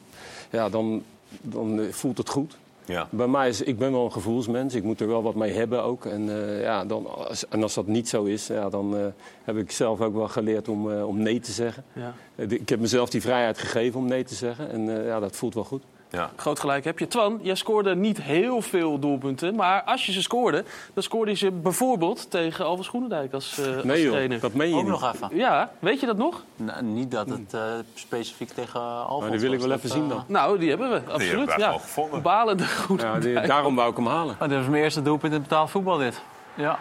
ja, 0.50 0.68
dan, 0.68 1.02
dan 1.40 1.80
voelt 1.90 2.18
het 2.18 2.28
goed. 2.28 2.56
Ja. 2.85 3.09
Bij 3.11 3.26
mij 3.26 3.49
is, 3.49 3.62
ik 3.62 3.79
ben 3.79 3.93
wel 3.93 4.05
een 4.05 4.12
gevoelsmens. 4.12 4.75
Ik 4.75 4.83
moet 4.83 5.00
er 5.00 5.07
wel 5.09 5.23
wat 5.23 5.35
mee 5.35 5.53
hebben 5.53 5.83
ook. 5.83 6.05
En, 6.05 6.29
eh, 6.29 6.62
ja, 6.62 6.85
dan, 6.85 7.07
als, 7.07 7.49
en 7.49 7.62
als 7.62 7.75
dat 7.75 7.87
niet 7.87 8.09
zo 8.09 8.25
is, 8.25 8.47
ja, 8.47 8.69
dan 8.69 8.97
eh, 8.97 9.07
heb 9.45 9.57
ik 9.57 9.71
zelf 9.71 10.00
ook 10.00 10.14
wel 10.14 10.29
geleerd 10.29 10.69
om, 10.69 10.93
eh, 10.93 11.07
om 11.07 11.19
nee 11.19 11.41
te 11.41 11.53
zeggen. 11.53 11.85
Ja. 11.93 12.14
Ik 12.37 12.69
heb 12.69 12.81
mezelf 12.81 13.11
die 13.11 13.21
vrijheid 13.21 13.59
gegeven 13.59 14.00
om 14.00 14.07
nee 14.07 14.25
te 14.25 14.35
zeggen. 14.35 14.71
En 14.71 14.99
eh, 14.99 15.07
ja, 15.07 15.21
dat 15.21 15.37
voelt 15.37 15.55
wel 15.55 15.64
goed. 15.64 15.83
Ja. 16.14 16.30
Groot 16.37 16.61
gelijk 16.61 16.85
heb 16.85 16.99
je. 16.99 17.06
Twan, 17.09 17.38
jij 17.42 17.54
scoorde 17.54 17.94
niet 17.97 18.23
heel 18.23 18.61
veel 18.61 18.99
doelpunten. 18.99 19.54
Maar 19.54 19.83
als 19.83 20.06
je 20.06 20.12
ze 20.12 20.23
scoorde, 20.23 20.64
dan 20.94 21.02
scoorde 21.02 21.30
je 21.30 21.37
ze 21.37 21.50
bijvoorbeeld 21.50 22.30
tegen 22.30 22.64
Alves 22.64 22.88
Groenendijk 22.88 23.33
als, 23.33 23.59
eh, 23.59 23.75
als 23.75 23.85
Nee 23.85 24.02
joh, 24.02 24.12
trainer. 24.12 24.40
dat 24.40 24.52
meen 24.52 24.68
je 24.68 24.75
Ook 24.75 24.83
niet. 24.83 24.90
nog 24.90 25.12
even. 25.14 25.28
Ja, 25.37 25.71
weet 25.78 26.00
je 26.00 26.06
dat 26.06 26.16
nog? 26.16 26.42
Nou, 26.56 26.83
niet 26.83 27.11
dat 27.11 27.28
het 27.28 27.54
eh, 27.54 27.61
specifiek 27.94 28.50
tegen 28.50 28.80
Alphonse 28.80 29.21
Maar 29.21 29.30
die 29.30 29.40
wil 29.40 29.52
ik 29.52 29.59
wel 29.59 29.68
Dat, 29.68 29.78
even 29.78 29.90
zien 29.90 30.02
eh, 30.02 30.09
dan. 30.09 30.25
Nou, 30.26 30.59
die 30.59 30.68
hebben 30.68 30.90
we, 30.90 30.97
absoluut. 30.97 31.28
hebben 31.28 31.47
wij 31.47 31.59
ja. 31.59 31.64
gewoon 31.64 31.80
gevonden. 31.80 32.23
Balende 32.23 32.66
goed. 32.66 33.00
Ja, 33.00 33.18
die- 33.18 33.40
daarom 33.40 33.75
wou 33.75 33.90
ik 33.90 33.97
hem 33.97 34.06
halen. 34.06 34.37
Oh, 34.40 34.49
dit 34.49 34.59
was 34.59 34.66
mijn 34.68 34.83
eerste 34.83 35.02
doelpunt 35.02 35.33
in 35.35 35.42
betaald 35.42 35.71
voetbal 35.71 35.97
dit. 35.99 36.23
Ja. 36.54 36.78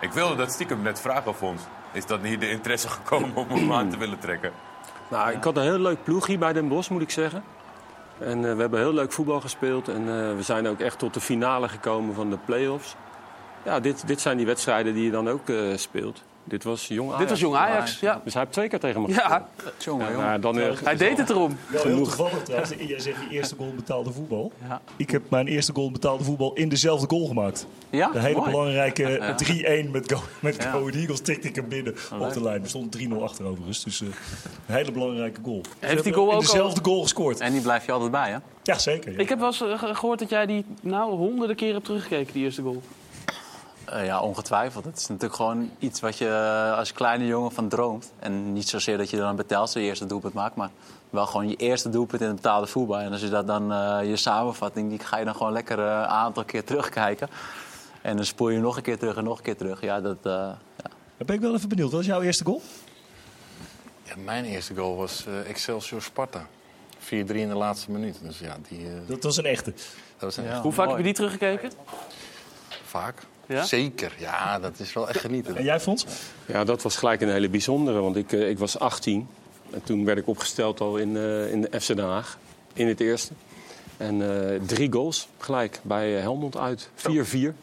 Ik 0.00 0.12
wilde 0.12 0.34
dat 0.36 0.52
stiekem 0.52 0.82
net 0.82 1.00
vragen, 1.00 1.26
Alfons. 1.26 1.62
Is 1.92 2.06
dat 2.06 2.22
niet 2.22 2.40
de 2.40 2.50
interesse 2.50 2.88
gekomen 2.88 3.36
om 3.36 3.48
hem 3.48 3.72
aan 3.72 3.88
te 3.90 3.96
willen 4.04 4.18
trekken? 4.18 4.52
Nou, 5.08 5.30
ik 5.30 5.44
had 5.44 5.56
een 5.56 5.62
heel 5.62 5.78
leuk 5.78 6.04
ploeg 6.04 6.26
hier 6.26 6.38
bij 6.38 6.52
Den 6.52 6.68
Bosch, 6.68 6.90
moet 6.90 7.02
ik 7.02 7.10
zeggen. 7.10 7.42
En 8.20 8.44
eh, 8.44 8.54
we 8.54 8.60
hebben 8.60 8.80
heel 8.80 8.92
leuk 8.92 9.12
voetbal 9.12 9.40
gespeeld. 9.40 9.88
En 9.88 10.00
eh, 10.08 10.36
we 10.36 10.42
zijn 10.42 10.68
ook 10.68 10.80
echt 10.80 10.98
tot 10.98 11.14
de 11.14 11.20
finale 11.20 11.68
gekomen 11.68 12.14
van 12.14 12.30
de 12.30 12.38
play-offs. 12.44 12.96
ja, 13.64 13.80
dit, 13.80 14.06
dit 14.06 14.20
zijn 14.20 14.36
die 14.36 14.46
wedstrijden 14.46 14.94
die 14.94 15.04
je 15.04 15.10
dan 15.10 15.28
ook 15.28 15.48
eh, 15.48 15.76
speelt. 15.76 16.22
Dit 16.50 16.64
was 16.64 16.88
jong 16.88 17.06
Ajax. 17.08 17.18
Dit 17.20 17.30
was 17.30 17.40
jong 17.40 17.54
Ajax, 17.56 18.00
ja. 18.00 18.20
Dus 18.24 18.32
hij 18.32 18.42
heeft 18.42 18.54
twee 18.54 18.68
keer 18.68 18.78
tegen 18.80 19.02
me 19.02 19.08
Ja. 19.08 19.48
Jongen, 19.78 20.06
Ja, 20.06 20.12
jongen. 20.12 20.40
dan, 20.40 20.58
eh, 20.58 20.70
hij 20.84 20.96
deed 20.96 21.18
het 21.18 21.30
erom. 21.30 21.56
Wel 21.66 21.82
heel 21.82 21.90
Genoeg. 21.92 22.08
toevallig 22.08 22.42
trouwens. 22.42 22.72
Jij 22.78 22.98
zegt 23.00 23.16
je 23.28 23.36
eerste 23.36 23.54
goal 23.56 23.72
betaalde 23.76 24.12
voetbal. 24.12 24.52
Ja. 24.68 24.80
Ik 24.96 25.10
heb 25.10 25.22
mijn 25.30 25.46
eerste 25.46 25.72
goal 25.74 25.90
betaalde 25.90 26.24
voetbal 26.24 26.52
in 26.54 26.68
dezelfde 26.68 27.06
goal 27.08 27.26
gemaakt. 27.26 27.66
Ja? 27.90 28.10
De 28.12 28.18
hele 28.20 28.36
Mooi. 28.38 28.50
belangrijke 28.50 29.34
3-1 29.36 29.90
met 29.96 30.12
Go, 30.12 30.20
met 30.40 30.62
Ja. 30.62 30.70
Go 30.70 30.88
Eagles 30.88 31.20
tikte 31.20 31.48
ik 31.48 31.54
hem 31.54 31.68
binnen 31.68 31.94
op 32.20 32.32
de 32.32 32.42
lijn. 32.42 32.62
We 32.62 32.68
stonden 32.68 32.90
3-0 32.90 33.22
achter 33.22 33.44
overigens. 33.44 33.84
Dus 33.84 34.00
eh, 34.02 34.08
een 34.66 34.74
hele 34.74 34.92
belangrijke 34.92 35.40
goal. 35.44 35.60
Heeft 35.78 36.04
die 36.04 36.12
goal 36.12 36.26
ook 36.26 36.32
in 36.32 36.38
dezelfde 36.38 36.80
goal 36.84 37.02
gescoord. 37.02 37.40
En 37.40 37.52
die 37.52 37.60
blijf 37.60 37.86
je 37.86 37.92
altijd 37.92 38.10
bij, 38.10 38.30
hè? 38.30 38.36
Ja, 38.62 38.78
zeker. 38.78 39.12
ja. 39.12 39.18
Ik 39.18 39.28
heb 39.28 39.38
wel 39.38 39.46
eens 39.48 39.62
eh, 39.62 39.78
ge- 39.78 39.94
gehoord 39.94 40.18
dat 40.18 40.28
jij 40.30 40.46
die 40.46 40.64
nou 40.82 41.10
honderden 41.12 41.56
keer 41.56 41.72
hebt 41.72 41.84
teruggekeken, 41.84 42.32
die 42.32 42.44
eerste 42.44 42.62
goal. 42.62 42.82
Eh, 43.84 44.04
ja, 44.06 44.20
ongetwijfeld. 44.20 44.84
Het 44.84 44.96
is 44.96 45.06
natuurlijk 45.06 45.34
gewoon 45.34 45.70
iets 45.78 46.00
wat 46.00 46.18
je 46.18 46.28
eh, 46.28 46.78
als 46.78 46.92
kleine 46.92 47.26
jongen 47.26 47.52
van 47.52 47.68
droomt. 47.68 48.12
En 48.18 48.52
niet 48.52 48.68
zozeer 48.68 48.98
dat 48.98 49.10
je 49.10 49.16
dan 49.16 49.42
Telstra 49.46 49.80
je 49.80 49.86
eerste 49.86 50.06
doelpunt 50.06 50.34
maakt, 50.34 50.54
maar 50.56 50.70
wel 51.10 51.26
gewoon 51.26 51.48
je 51.48 51.56
eerste 51.56 51.90
doelpunt 51.90 52.20
in 52.20 52.26
het 52.26 52.36
betaalde 52.36 52.66
voetbal. 52.66 52.98
En 52.98 53.12
als 53.12 53.20
je 53.20 53.28
dat 53.28 53.46
dan, 53.46 53.72
eh, 53.72 54.08
je 54.08 54.16
samenvatting, 54.16 54.88
die 54.88 54.98
ga 54.98 55.18
je 55.18 55.24
dan 55.24 55.34
gewoon 55.34 55.52
lekker 55.52 55.78
een 55.78 56.04
aantal 56.06 56.44
keer 56.44 56.64
terugkijken. 56.70 57.28
En 58.02 58.16
dan 58.16 58.24
spoel 58.24 58.48
je 58.48 58.58
nog 58.58 58.76
een 58.76 58.82
keer 58.82 58.98
terug 58.98 59.16
en 59.16 59.24
nog 59.24 59.36
een 59.38 59.44
keer 59.44 59.56
terug. 59.56 59.80
Ja, 59.80 60.00
dat, 60.00 60.16
eh, 60.22 60.32
ja. 60.32 60.90
Dan 61.16 61.26
ben 61.26 61.34
ik 61.36 61.40
wel 61.42 61.54
even 61.54 61.68
benieuwd. 61.68 61.90
Wat 61.90 62.00
is 62.00 62.06
jouw 62.06 62.22
eerste 62.22 62.44
goal? 62.44 62.62
Ja, 64.02 64.14
mijn 64.24 64.44
eerste 64.44 64.74
goal 64.74 64.96
was 64.96 65.24
Excelsior 65.46 66.02
Sparta. 66.02 66.46
4-3 66.98 67.40
in 67.40 67.48
de 67.48 67.54
laatste 67.54 67.90
minuut. 67.90 68.18
Dus 68.22 68.38
ja, 68.38 68.56
die, 68.68 68.86
Dat 69.06 69.22
was 69.22 69.36
een 69.36 69.44
echte. 69.44 69.70
dat 69.72 69.80
was 70.20 70.36
een 70.36 70.44
Ja. 70.44 70.50
echt 70.50 70.60
Hoe 70.62 70.72
vaak 70.72 70.86
mooi. 70.86 70.96
heb 70.96 71.06
je 71.06 71.12
die 71.14 71.14
teruggekeken? 71.28 71.72
vaak. 72.84 73.22
Ja? 73.50 73.64
Zeker, 73.64 74.12
ja, 74.18 74.58
dat 74.58 74.78
is 74.78 74.92
wel 74.92 75.06
echt 75.08 75.14
En 75.14 75.20
genieten. 75.20 75.62
jij, 75.64 75.80
Fons? 75.80 76.06
Ja, 76.46 76.64
dat 76.64 76.82
was 76.82 76.96
gelijk 76.96 77.20
een 77.20 77.30
hele 77.30 77.48
bijzondere. 77.48 78.00
Want 78.00 78.16
ik, 78.16 78.32
eh, 78.32 78.48
ik 78.48 78.58
was 78.58 78.78
18. 78.78 79.28
En 79.70 79.82
toen 79.82 80.04
werd 80.04 80.18
ik 80.18 80.26
opgesteld 80.28 80.80
al 80.80 80.96
in, 80.96 81.16
eh, 81.16 81.52
in 81.52 81.60
de 81.60 81.80
FC 81.80 81.86
Den 81.86 82.04
Haag. 82.04 82.38
In 82.72 82.88
het 82.88 83.00
eerste. 83.00 83.32
En 83.96 84.22
eh, 84.50 84.60
drie 84.66 84.92
goals 84.92 85.28
gelijk 85.38 85.78
bij 85.82 86.10
Helmond 86.10 86.56
uit. 86.56 86.88
4-4. 86.94 87.54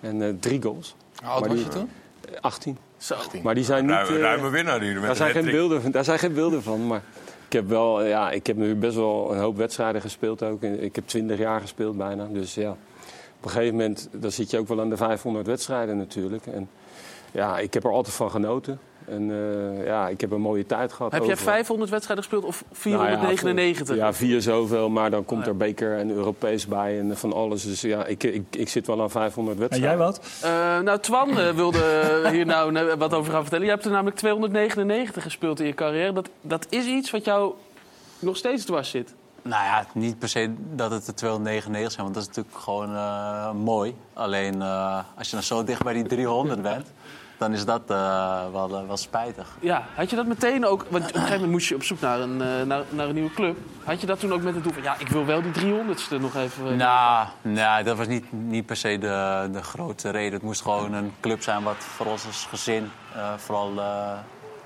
En 0.00 0.22
eh, 0.22 0.28
drie 0.40 0.62
goals. 0.62 0.94
Hoe 1.20 1.28
oud 1.28 1.46
was 1.46 1.54
die- 1.56 1.64
je 1.64 1.70
toen? 1.70 1.90
Eh, 2.32 2.40
18. 2.40 2.78
18. 3.10 3.42
Maar 3.42 3.54
die 3.54 3.64
zijn 3.64 3.82
niet... 3.86 3.94
Ruime, 3.94 4.18
ruime 4.18 4.48
winnaar 4.50 4.80
hier. 4.80 5.00
Daar, 5.00 5.16
zijn 5.16 5.30
geen 5.32 5.44
beelden, 5.44 5.82
van- 5.82 5.90
daar 5.90 6.04
zijn 6.04 6.18
geen 6.18 6.32
beelden 6.34 6.62
van. 6.62 6.86
Maar 6.86 7.02
ik 7.46 7.52
heb, 7.52 7.68
wel, 7.68 8.04
ja, 8.04 8.30
ik 8.30 8.46
heb 8.46 8.56
nu 8.56 8.74
best 8.74 8.94
wel 8.96 9.32
een 9.34 9.38
hoop 9.40 9.56
wedstrijden 9.56 10.00
gespeeld 10.00 10.42
ook. 10.42 10.62
Ik 10.62 10.94
heb 10.94 11.06
20 11.06 11.38
jaar 11.38 11.60
gespeeld 11.60 11.96
bijna. 11.96 12.26
Dus 12.32 12.54
ja, 12.54 12.76
op 13.38 13.44
een 13.44 13.50
gegeven 13.50 13.76
moment 13.76 14.08
dan 14.12 14.32
zit 14.32 14.50
je 14.50 14.58
ook 14.58 14.68
wel 14.68 14.80
aan 14.80 14.90
de 14.90 14.96
500 14.96 15.46
wedstrijden 15.46 15.96
natuurlijk. 15.96 16.46
En 16.46 16.68
ja, 17.32 17.58
ik 17.58 17.74
heb 17.74 17.84
er 17.84 17.92
altijd 17.92 18.14
van 18.14 18.30
genoten. 18.30 18.78
En 19.08 19.30
eh, 19.30 19.86
ja, 19.86 20.08
ik 20.08 20.20
heb 20.20 20.30
een 20.30 20.40
mooie 20.40 20.66
tijd 20.66 20.92
gehad. 20.92 21.12
Heb 21.12 21.22
jij 21.24 21.32
overal. 21.32 21.52
500 21.52 21.90
wedstrijden 21.90 22.24
gespeeld 22.24 22.44
of 22.44 22.64
Nou 22.70 23.06
499? 23.06 23.96
Ja, 23.96 24.12
vier 24.12 24.42
zoveel, 24.42 24.88
maar 24.90 25.10
dan 25.10 25.24
komt 25.24 25.46
er 25.46 25.56
beker 25.56 25.96
en 25.96 26.10
Europees 26.10 26.66
bij 26.66 26.98
en 26.98 27.16
van 27.16 27.32
alles. 27.32 27.64
Dus 27.64 27.80
ja, 27.80 28.04
ik, 28.06 28.22
ik, 28.22 28.44
ik 28.50 28.68
zit 28.68 28.86
wel 28.86 29.02
aan 29.02 29.10
500 29.10 29.56
En 29.56 29.62
wedstrijden. 29.68 29.98
jij, 29.98 29.98
Wout? 29.98 30.20
Eh, 30.42 30.84
nou, 30.84 30.98
Twan 30.98 31.38
eh, 31.38 31.50
wilde 31.50 32.28
hier 32.32 32.46
nou 32.46 32.94
wat 32.96 33.14
over 33.14 33.32
gaan 33.32 33.40
vertellen. 33.40 33.64
Je 33.64 33.70
hebt 33.70 33.84
er 33.84 33.90
namelijk 33.90 34.16
299 34.16 35.22
gespeeld 35.22 35.60
in 35.60 35.66
je 35.66 35.74
carrière. 35.74 36.12
Dat, 36.12 36.28
dat 36.40 36.66
is 36.68 36.86
iets 36.86 37.10
wat 37.10 37.24
jou 37.24 37.52
nog 38.18 38.36
steeds 38.36 38.64
dwars 38.64 38.90
zit. 38.90 39.14
Nou 39.42 39.64
ja, 39.64 39.84
niet 39.92 40.18
per 40.18 40.28
se 40.28 40.54
dat 40.74 40.90
het 40.90 41.06
de 41.06 41.14
299 41.14 41.92
zijn, 41.92 42.02
want 42.02 42.14
dat 42.14 42.22
is 42.22 42.36
natuurlijk 42.36 42.64
gewoon 42.64 42.94
eh, 42.94 43.52
mooi. 43.52 43.96
Alleen 44.12 44.62
eh, 44.62 44.98
als 45.16 45.28
je 45.28 45.34
dan 45.34 45.44
zo 45.44 45.64
dicht 45.64 45.82
bij 45.82 45.92
die 45.92 46.06
300 46.06 46.62
bent, 46.62 46.86
dan 47.38 47.52
is 47.52 47.64
dat 47.64 47.82
eh, 47.86 48.42
wel, 48.52 48.86
wel 48.86 48.96
spijtig. 48.96 49.56
Ja, 49.60 49.84
had 49.94 50.10
je 50.10 50.16
dat 50.16 50.26
meteen 50.26 50.66
ook... 50.66 50.86
Want 50.88 51.04
op 51.04 51.08
een 51.08 51.14
gegeven 51.14 51.34
moment 51.34 51.52
moest 51.52 51.68
je 51.68 51.74
op 51.74 51.82
zoek 51.82 52.00
naar 52.00 52.20
een, 52.20 52.36
naar, 52.66 52.82
naar 52.88 53.08
een 53.08 53.14
nieuwe 53.14 53.32
club. 53.34 53.56
Had 53.84 54.00
je 54.00 54.06
dat 54.06 54.20
toen 54.20 54.32
ook 54.32 54.42
met 54.42 54.54
het 54.54 54.62
doel 54.62 54.72
van... 54.72 54.82
Ja, 54.82 54.96
ik 54.98 55.08
wil 55.08 55.24
wel 55.24 55.42
die 55.42 55.52
300ste 55.52 56.20
nog 56.20 56.36
even... 56.36 56.76
Nou, 56.76 57.26
nou, 57.42 57.84
dat 57.84 57.96
was 57.96 58.06
niet, 58.06 58.32
niet 58.32 58.66
per 58.66 58.76
se 58.76 58.98
de, 58.98 59.48
de 59.52 59.62
grote 59.62 60.10
reden. 60.10 60.32
Het 60.32 60.42
moest 60.42 60.62
gewoon 60.62 60.92
een 60.92 61.12
club 61.20 61.42
zijn 61.42 61.62
wat 61.62 61.76
voor 61.76 62.06
ons 62.06 62.26
als 62.26 62.46
gezin 62.50 62.90
vooral 63.36 63.72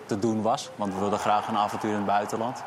te 0.07 0.19
doen 0.19 0.43
was. 0.43 0.71
Want 0.77 0.93
we 0.95 1.01
wilden 1.01 1.19
graag 1.19 1.49
een 1.49 1.57
avontuur 1.57 1.91
in 1.91 1.97
het 1.97 2.07
buitenland. 2.07 2.63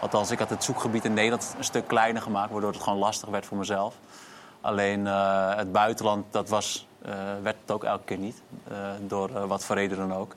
Althans, 0.00 0.30
ik 0.30 0.38
had 0.38 0.50
het 0.50 0.64
zoekgebied 0.64 1.04
in 1.04 1.14
Nederland 1.14 1.54
een 1.58 1.64
stuk 1.64 1.86
kleiner 1.88 2.22
gemaakt... 2.22 2.50
waardoor 2.52 2.72
het 2.72 2.82
gewoon 2.82 2.98
lastig 2.98 3.28
werd 3.28 3.46
voor 3.46 3.56
mezelf. 3.58 3.94
Alleen 4.60 5.06
eh, 5.06 5.54
het 5.56 5.72
buitenland, 5.72 6.24
dat 6.30 6.48
was, 6.48 6.86
eh, 7.02 7.12
werd 7.42 7.56
het 7.60 7.70
ook 7.70 7.84
elke 7.84 8.04
keer 8.04 8.18
niet. 8.18 8.42
eh, 8.68 8.76
door 9.06 9.46
wat 9.46 9.64
voor 9.64 9.76
reden 9.76 9.96
dan 9.98 10.12
ook. 10.14 10.34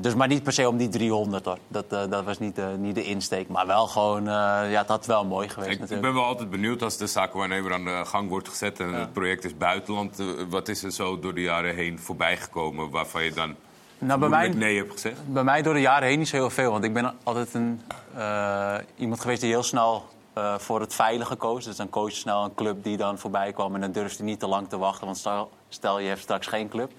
Dus 0.00 0.14
maar 0.14 0.28
niet 0.28 0.42
per 0.42 0.52
se 0.52 0.68
om 0.68 0.76
die 0.76 0.88
300 0.88 1.44
hoor. 1.44 1.58
Dat, 1.68 1.90
dat 1.90 2.24
was 2.24 2.38
niet, 2.38 2.54
de- 2.56 2.74
niet 2.78 2.94
de 2.94 3.04
insteek. 3.04 3.48
Maar 3.48 3.66
wel 3.66 3.86
gewoon, 3.86 4.24
ja, 4.24 4.78
het 4.78 4.88
had 4.88 5.06
wel 5.06 5.24
mooi 5.24 5.48
geweest 5.48 5.68
Ik, 5.68 5.74
ik 5.74 5.80
natuurlijk. 5.80 6.06
ben 6.12 6.14
wel 6.20 6.28
altijd 6.28 6.50
benieuwd 6.50 6.82
als 6.82 6.96
de 6.96 7.06
zakenwaarnemer 7.06 7.72
aan 7.72 7.84
de 7.84 8.02
gang 8.04 8.28
wordt 8.28 8.48
gezet 8.48 8.80
en 8.80 8.94
het 8.94 9.12
project 9.12 9.44
is 9.44 9.56
buitenland. 9.56 10.22
Wat 10.48 10.68
is 10.68 10.82
er 10.82 10.92
zo 10.92 11.18
door 11.18 11.34
de 11.34 11.40
jaren 11.40 11.74
heen 11.74 11.98
voorbij 11.98 12.36
gekomen 12.36 12.90
waarvan 12.90 13.24
je 13.24 13.32
dan 13.32 13.54
Nou, 14.02 14.20
bij 14.20 14.28
mij, 14.28 14.48
nee 14.48 14.76
hebt 14.76 14.92
gezegd? 14.92 15.32
bij 15.32 15.44
mij 15.44 15.62
door 15.62 15.74
de 15.74 15.80
jaren 15.80 16.08
heen 16.08 16.18
niet 16.18 16.28
zo 16.28 16.36
heel 16.36 16.50
veel. 16.50 16.70
Want 16.70 16.84
ik 16.84 16.92
ben 16.92 17.14
altijd 17.22 17.54
een, 17.54 17.82
eh, 18.14 18.74
iemand 18.96 19.20
geweest 19.20 19.40
die 19.40 19.50
heel 19.50 19.62
snel 19.62 20.04
eh, 20.32 20.58
voor 20.58 20.80
het 20.80 20.94
veilige 20.94 21.36
koos. 21.36 21.64
Dus 21.64 21.76
dan 21.76 21.90
koos 21.90 22.12
je 22.12 22.18
snel 22.18 22.44
een 22.44 22.54
club 22.54 22.84
die 22.84 22.96
dan 22.96 23.18
voorbij 23.18 23.52
kwam. 23.52 23.74
En 23.74 23.80
dan 23.80 23.92
durfde 23.92 24.16
je 24.16 24.22
niet 24.30 24.40
te 24.40 24.46
lang 24.46 24.68
te 24.68 24.78
wachten. 24.78 25.04
Want 25.04 25.18
stel, 25.18 25.50
stel 25.68 25.98
je 25.98 26.08
hebt 26.08 26.20
straks 26.20 26.46
geen 26.46 26.68
club. 26.68 26.92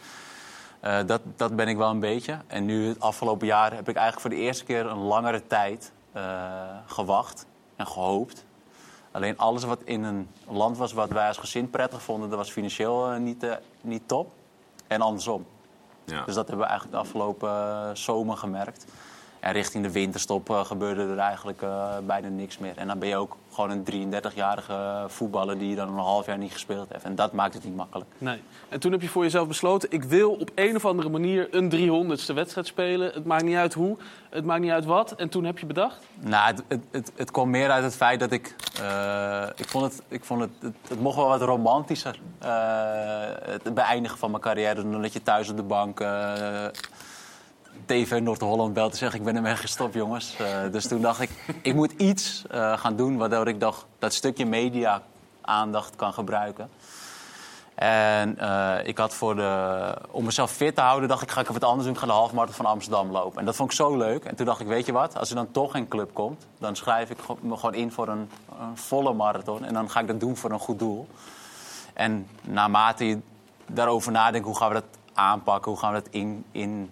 Eh, 0.79 0.97
dat, 1.05 1.21
dat 1.35 1.55
ben 1.55 1.67
ik 1.67 1.77
wel 1.77 1.89
een 1.89 1.99
beetje. 1.99 2.37
En 2.47 2.65
nu, 2.65 2.87
het 2.87 2.99
afgelopen 2.99 3.47
jaar, 3.47 3.73
heb 3.73 3.89
ik 3.89 3.95
eigenlijk 3.95 4.19
voor 4.19 4.29
de 4.29 4.45
eerste 4.45 4.63
keer 4.63 4.85
een 4.85 5.03
langere 5.03 5.47
tijd 5.47 5.91
gewacht 6.85 7.45
en 7.75 7.87
gehoopt. 7.87 8.45
Alleen 9.11 9.37
alles 9.37 9.63
wat 9.63 9.81
in 9.83 10.03
een 10.03 10.29
land 10.47 10.77
was 10.77 10.93
wat 10.93 11.09
wij 11.09 11.27
als 11.27 11.37
gezin 11.37 11.69
prettig 11.69 12.01
vonden, 12.01 12.29
dat 12.29 12.37
was 12.37 12.51
financieel 12.51 13.09
niet, 13.09 13.45
niet 13.81 14.07
top. 14.07 14.31
En 14.87 15.01
andersom. 15.01 15.45
Ja. 16.05 16.23
Dus 16.25 16.35
dat 16.35 16.47
hebben 16.47 16.65
we 16.65 16.71
eigenlijk 16.71 16.91
de 16.91 17.07
afgelopen 17.07 17.49
eh, 17.49 17.89
zomer 17.93 18.37
gemerkt. 18.37 18.85
En 19.43 19.51
richting 19.51 19.83
de 19.83 19.91
winterstop 19.91 20.49
eh, 20.49 20.65
gebeurde 20.65 21.01
er 21.01 21.17
eigenlijk 21.17 21.61
eh, 21.61 21.87
bijna 22.05 22.27
niks 22.27 22.57
meer. 22.57 22.77
En 22.77 22.87
dan 22.87 22.99
ben 22.99 23.09
je 23.09 23.15
ook 23.15 23.37
gewoon 23.51 23.69
een 23.69 24.11
33-jarige 24.13 25.05
voetballer 25.07 25.57
die 25.57 25.75
dan 25.75 25.87
een 25.87 26.03
half 26.03 26.25
jaar 26.25 26.37
niet 26.37 26.51
gespeeld 26.51 26.87
heeft. 26.91 27.03
En 27.03 27.15
dat 27.15 27.31
maakt 27.33 27.53
het 27.53 27.63
niet 27.63 27.75
makkelijk. 27.75 28.09
Nee. 28.17 28.41
En 28.69 28.79
toen 28.79 28.91
heb 28.91 29.01
je 29.01 29.09
voor 29.09 29.23
jezelf 29.23 29.47
besloten... 29.47 29.91
ik 29.91 30.03
wil 30.03 30.31
op 30.31 30.49
een 30.55 30.75
of 30.75 30.85
andere 30.85 31.09
manier 31.09 31.47
een 31.51 31.71
300ste 31.71 32.33
wedstrijd 32.33 32.67
spelen. 32.67 33.11
Het 33.13 33.25
maakt 33.25 33.43
niet 33.43 33.55
uit 33.55 33.73
hoe, 33.73 33.97
het 34.29 34.45
maakt 34.45 34.61
niet 34.61 34.71
uit 34.71 34.85
wat. 34.85 35.11
En 35.11 35.29
toen 35.29 35.43
heb 35.43 35.59
je 35.59 35.65
bedacht... 35.65 35.97
Nou, 36.19 36.45
het, 36.45 36.63
het, 36.67 36.81
het, 36.91 37.11
het 37.15 37.31
kwam 37.31 37.49
meer 37.49 37.69
uit 37.69 37.83
het 37.83 37.95
feit 37.95 38.19
dat 38.19 38.31
ik... 38.31 38.55
eh, 38.81 39.47
ik 39.55 39.67
vond 39.67 39.83
het, 39.83 40.01
ik 40.07 40.23
vond 40.23 40.41
het, 40.41 40.51
het, 40.59 40.75
het 40.87 40.99
mocht 40.99 41.15
wel 41.15 41.27
wat 41.27 41.41
romantischer. 41.41 42.19
eh, 42.39 42.49
het 43.41 43.73
beëindigen 43.73 44.17
van 44.17 44.29
mijn 44.31 44.43
carrière 44.43 44.89
dan 44.89 45.01
dat 45.01 45.13
je 45.13 45.21
thuis 45.23 45.49
op 45.49 45.55
de 45.57 45.63
bank... 45.63 45.99
TV 47.85 48.19
Noord-Holland 48.19 48.73
belt 48.73 48.91
en 48.91 48.97
zegt 48.97 49.13
ik 49.13 49.23
ben 49.23 49.35
ermee 49.35 49.55
gestopt, 49.55 49.93
jongens. 49.93 50.35
Eh, 50.37 50.71
dus 50.71 50.87
toen 50.87 51.01
dacht 51.01 51.21
ik, 51.21 51.29
ik 51.61 51.75
moet 51.75 51.91
iets 51.91 52.43
eh, 52.49 52.77
gaan 52.77 52.95
doen... 52.95 53.17
waardoor 53.17 53.47
ik 53.47 53.59
dacht, 53.59 53.85
dat 53.99 54.13
stukje 54.13 54.45
media-aandacht 54.45 55.95
kan 55.95 56.13
gebruiken. 56.13 56.69
En 57.75 58.39
eh, 58.39 58.87
ik 58.87 58.97
had 58.97 59.13
voor 59.13 59.35
de, 59.35 59.95
om 60.11 60.25
mezelf 60.25 60.51
fit 60.51 60.75
te 60.75 60.81
houden, 60.81 61.09
dacht 61.09 61.21
ik, 61.21 61.31
ga 61.31 61.39
ik 61.39 61.49
even 61.49 61.59
wat 61.59 61.69
anders 61.69 61.85
doen. 61.85 61.93
Ik 61.93 61.99
ga 61.99 62.05
de 62.05 62.11
halfmarathon 62.11 62.55
van 62.55 62.65
Amsterdam 62.65 63.11
lopen. 63.11 63.39
En 63.39 63.45
dat 63.45 63.55
vond 63.55 63.71
ik 63.71 63.75
zo 63.75 63.97
leuk. 63.97 64.23
En 64.23 64.35
toen 64.35 64.45
dacht 64.45 64.59
ik, 64.59 64.67
weet 64.67 64.85
je 64.85 64.91
wat, 64.91 65.17
als 65.17 65.29
er 65.29 65.35
dan 65.35 65.51
toch 65.51 65.71
geen 65.71 65.87
club 65.87 66.13
komt... 66.13 66.45
dan 66.59 66.75
schrijf 66.75 67.09
ik 67.09 67.17
me 67.41 67.55
gewoon 67.55 67.73
in 67.73 67.91
voor 67.91 68.07
een, 68.07 68.29
een 68.59 68.77
volle 68.77 69.13
marathon. 69.13 69.65
En 69.65 69.73
dan 69.73 69.89
ga 69.89 69.99
ik 69.99 70.07
dat 70.07 70.19
doen 70.19 70.37
voor 70.37 70.51
een 70.51 70.59
goed 70.59 70.79
doel. 70.79 71.07
En 71.93 72.27
naarmate 72.41 73.07
je 73.07 73.19
daarover 73.67 74.11
nadenkt, 74.11 74.47
hoe 74.47 74.57
gaan 74.57 74.67
we 74.67 74.73
dat 74.73 74.99
aanpakken? 75.13 75.71
Hoe 75.71 75.79
gaan 75.79 75.93
we 75.93 76.01
dat 76.01 76.13
in... 76.13 76.45
in 76.51 76.89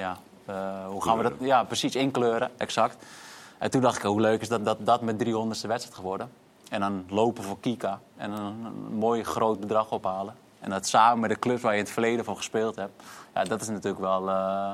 ja, 0.00 0.16
eh, 0.44 0.86
hoe 0.86 1.02
gaan 1.02 1.16
we 1.16 1.22
dat... 1.22 1.32
Ja, 1.38 1.64
precies, 1.64 1.94
inkleuren, 1.94 2.50
exact. 2.56 3.04
En 3.58 3.70
toen 3.70 3.80
dacht 3.80 3.96
ik, 3.96 4.02
hoe 4.02 4.20
leuk 4.20 4.40
is 4.40 4.48
dat 4.48 4.64
dat, 4.64 4.76
dat 4.80 5.00
met 5.00 5.24
300ste 5.24 5.66
wedstrijd 5.66 5.94
geworden. 5.94 6.30
En 6.70 6.80
dan 6.80 7.04
lopen 7.08 7.44
voor 7.44 7.60
Kika. 7.60 8.00
En 8.16 8.30
een, 8.30 8.64
een 8.64 8.94
mooi 8.94 9.24
groot 9.24 9.60
bedrag 9.60 9.90
ophalen. 9.90 10.34
En 10.60 10.70
dat 10.70 10.86
samen 10.86 11.20
met 11.20 11.30
de 11.30 11.38
clubs 11.38 11.62
waar 11.62 11.72
je 11.72 11.78
in 11.78 11.84
het 11.84 11.92
verleden 11.92 12.24
voor 12.24 12.36
gespeeld 12.36 12.76
hebt. 12.76 13.02
Ja, 13.34 13.44
dat 13.44 13.60
is 13.60 13.68
natuurlijk 13.68 14.02
wel 14.02 14.28
eh, 14.28 14.70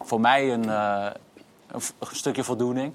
voor 0.00 0.20
mij 0.20 0.52
een, 0.52 0.68
eh, 0.68 1.06
een, 1.66 1.80
stukje 2.12 2.44
voldoening. 2.44 2.92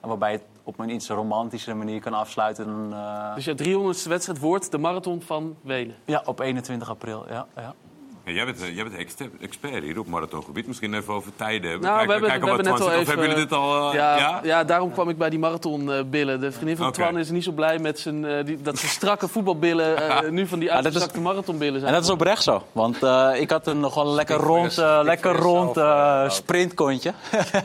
En 0.00 0.08
waarbij 0.08 0.32
je 0.32 0.38
het 0.38 0.46
op 0.62 0.78
een 0.78 0.90
iets 0.90 1.08
romantischere 1.08 1.76
manier 1.76 2.00
kan 2.00 2.14
afsluiten. 2.14 2.66
dan, 2.66 2.94
Dus 3.34 3.44
je 3.44 3.54
300ste 3.54 4.08
wedstrijd 4.08 4.38
wordt 4.38 4.70
de 4.70 4.78
marathon 4.78 5.22
van 5.22 5.56
Wenen. 5.60 5.96
ja, 6.04 6.22
op 6.24 6.40
21 6.40 6.90
april. 6.90 7.24
Ja, 7.28 7.46
ja. 7.56 7.74
Ja, 8.24 8.32
jij 8.32 8.44
bent, 8.44 8.62
eh, 8.62 8.74
jij 8.74 8.84
bent 8.84 8.96
expert, 9.40 9.82
hier 9.82 9.98
op 9.98 10.06
marathongebied. 10.06 10.66
Misschien 10.66 10.94
even 10.94 11.14
over 11.14 11.32
tijden 11.36 11.70
hebben. 11.70 11.88
Nou, 11.88 12.06
we 12.06 12.12
hebben, 12.12 12.30
kijken 12.30 12.48
we 12.48 12.54
hebben 12.54 12.72
net 12.72 12.80
al 12.82 12.88
even... 12.88 13.00
Of 13.00 13.06
hebben 13.06 13.26
jullie 13.28 13.42
dit 13.42 13.52
al... 13.52 13.88
eh, 13.88 13.94
ja, 13.94 14.16
ja? 14.16 14.40
ja? 14.42 14.64
daarom 14.64 14.92
kwam 14.92 15.08
ik 15.08 15.18
bij 15.18 15.30
die 15.30 15.38
marathonbillen. 15.38 16.40
De 16.40 16.52
vriendin 16.52 16.76
van. 16.76 16.92
Twan 16.92 17.18
is 17.18 17.30
niet 17.30 17.44
zo 17.44 17.52
blij 17.52 17.78
met 17.78 17.98
zijn, 17.98 18.24
eh, 18.24 18.44
die, 18.44 18.62
dat 18.62 18.78
zijn 18.78 18.90
strakke 18.90 19.28
voetbalbillen 19.28 19.96
eh, 20.08 20.30
nu 20.30 20.46
van 20.46 20.58
die 20.58 20.68
is- 20.68 20.74
uitgezakte 20.74 21.20
marathonbillen 21.20 21.80
zijn. 21.80 21.86
En 21.86 21.92
dat 21.98 22.04
is 22.04 22.10
oprecht 22.14 22.42
zo. 22.42 22.62
Want 22.72 23.02
eh, 23.02 23.30
ik 23.36 23.50
had 23.50 23.66
een 23.66 23.80
nog 23.80 23.94
wel 23.94 24.06
een 24.08 24.14
lekker 24.14 24.36
rond, 24.36 24.78
eh, 24.78 25.00
lekker 25.02 25.36
rond 25.36 25.76
eh, 25.76 26.24
eh, 26.24 26.30
sprintkontje. 26.30 27.12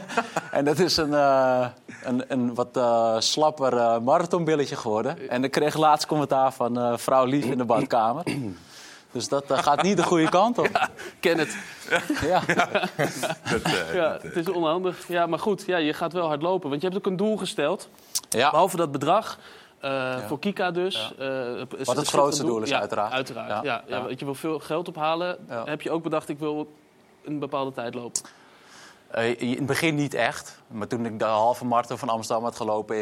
en 0.51 0.65
dat 0.65 0.79
is 0.79 0.97
een, 0.97 1.13
eh, 1.13 1.65
een, 2.03 2.23
een 2.27 2.55
wat 2.55 2.77
eh, 2.77 3.15
slapper 3.19 3.77
eh, 3.77 3.99
marathonbilletje 3.99 4.75
geworden. 4.75 5.29
En 5.29 5.43
ik 5.43 5.51
kreeg 5.51 5.75
laatst 5.77 6.07
commentaar 6.07 6.53
van 6.53 6.79
eh, 6.79 6.93
vrouw 6.97 7.25
Lief 7.25 7.45
in 7.45 7.57
de 7.57 7.65
badkamer. 7.65 8.23
Dus 9.17 9.27
dat 9.27 9.51
eh, 9.51 9.57
gaat 9.57 9.81
niet 9.81 9.97
de 9.97 10.03
goede 10.03 10.29
kant 10.29 10.57
op. 10.57 10.89
Ken 11.19 11.37
het. 11.37 11.57
Ja. 12.21 12.41
Dat, 13.51 13.61
eh, 13.61 13.93
Ja, 13.95 14.17
het 14.21 14.35
is 14.35 14.49
onhandig. 14.49 15.07
Ja, 15.07 15.25
maar 15.25 15.39
goed, 15.39 15.63
ja, 15.65 15.77
je 15.77 15.93
gaat 15.93 16.13
wel 16.13 16.27
hard 16.27 16.41
lopen. 16.41 16.69
Want 16.69 16.81
je 16.81 16.87
hebt 16.87 16.99
ook 16.99 17.05
een 17.11 17.17
doel 17.17 17.37
gesteld. 17.37 17.89
Ja. 18.29 18.49
Behalve 18.49 18.77
dat 18.77 18.91
bedrag. 18.91 19.39
eh, 19.79 20.17
Voor 20.27 20.39
Kika 20.39 20.71
dus. 20.71 21.13
eh, 21.19 21.27
Wat 21.83 21.95
het 21.95 22.07
grootste 22.07 22.43
doel 22.45 22.61
is, 22.61 22.69
ja, 22.69 22.79
uiteraard. 22.79 23.13
uiteraard. 23.13 23.49
Ja, 23.49 23.61
Ja, 23.63 23.83
ja. 23.87 23.95
ja. 23.97 24.03
want 24.05 24.19
je 24.19 24.25
wil 24.25 24.35
veel 24.35 24.59
geld 24.59 24.87
ophalen. 24.87 25.37
Ja. 25.49 25.63
Heb 25.65 25.81
je 25.81 25.91
ook 25.91 26.03
bedacht, 26.03 26.29
ik 26.29 26.39
wil 26.39 26.73
een 27.25 27.39
bepaalde 27.39 27.71
tijd 27.71 27.93
lopen. 27.93 28.21
Eh, 29.07 29.41
in 29.41 29.55
het 29.57 29.65
begin 29.65 29.95
niet 29.95 30.13
echt. 30.13 30.61
Maar 30.67 30.87
toen 30.87 31.05
ik 31.05 31.19
de 31.19 31.25
halve 31.25 31.65
marathon 31.65 31.97
van 31.97 32.09
Amsterdam 32.09 32.43
had 32.43 32.55
gelopen 32.55 32.97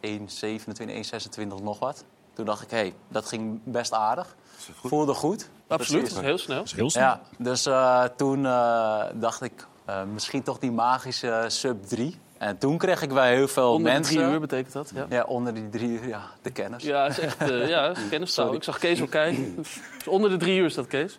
in 0.00 0.28
1,27, 0.28 0.88
1,26 0.88 1.62
nog 1.62 1.78
wat. 1.78 2.04
Toen 2.34 2.44
dacht 2.46 2.62
ik, 2.62 2.70
hé, 2.70 2.76
hey, 2.76 2.94
dat 3.08 3.26
ging 3.26 3.60
best 3.64 3.92
aardig. 3.92 4.36
Voelde 4.84 5.14
goed. 5.14 5.48
Absoluut, 5.68 6.02
Precies. 6.02 6.20
heel 6.20 6.38
snel. 6.38 6.62
Heel 6.74 6.90
snel. 6.90 7.02
Ja, 7.04 7.20
dus 7.38 7.66
eh, 7.66 8.04
toen 8.16 8.46
eh, 8.46 9.02
dacht 9.14 9.42
ik, 9.42 9.66
eh, 9.84 10.02
misschien 10.12 10.42
toch 10.42 10.58
die 10.58 10.72
magische 10.72 11.44
sub 11.48 11.86
3. 11.86 12.16
En 12.38 12.58
toen 12.58 12.78
kreeg 12.78 13.02
ik 13.02 13.08
bij 13.08 13.34
heel 13.34 13.48
veel 13.48 13.72
Onder 13.72 13.86
de 13.92 13.98
mensen... 13.98 14.16
drie 14.16 14.28
uur 14.28 14.40
betekent 14.40 14.72
dat. 14.72 14.92
Ja, 14.94 15.06
Ja, 15.08 15.22
onder 15.24 15.54
die 15.54 15.68
drie 15.68 15.88
uur, 15.88 16.08
ja, 16.08 16.22
de 16.42 16.50
kennis. 16.50 16.82
ja 16.82 17.06
is 17.06 17.18
echt 17.18 17.36
ja, 17.48 17.86
is 17.90 17.98
kennistaal. 18.10 18.54
Ik 18.54 18.62
zag 18.62 18.78
Kees 18.78 19.00
al 19.00 19.06
kijken. 19.06 19.54
Dus 19.56 19.78
onder 20.06 20.30
de 20.30 20.36
drie 20.36 20.58
uur 20.58 20.64
is 20.66 20.74
dat, 20.74 20.86
Kees. 20.86 21.18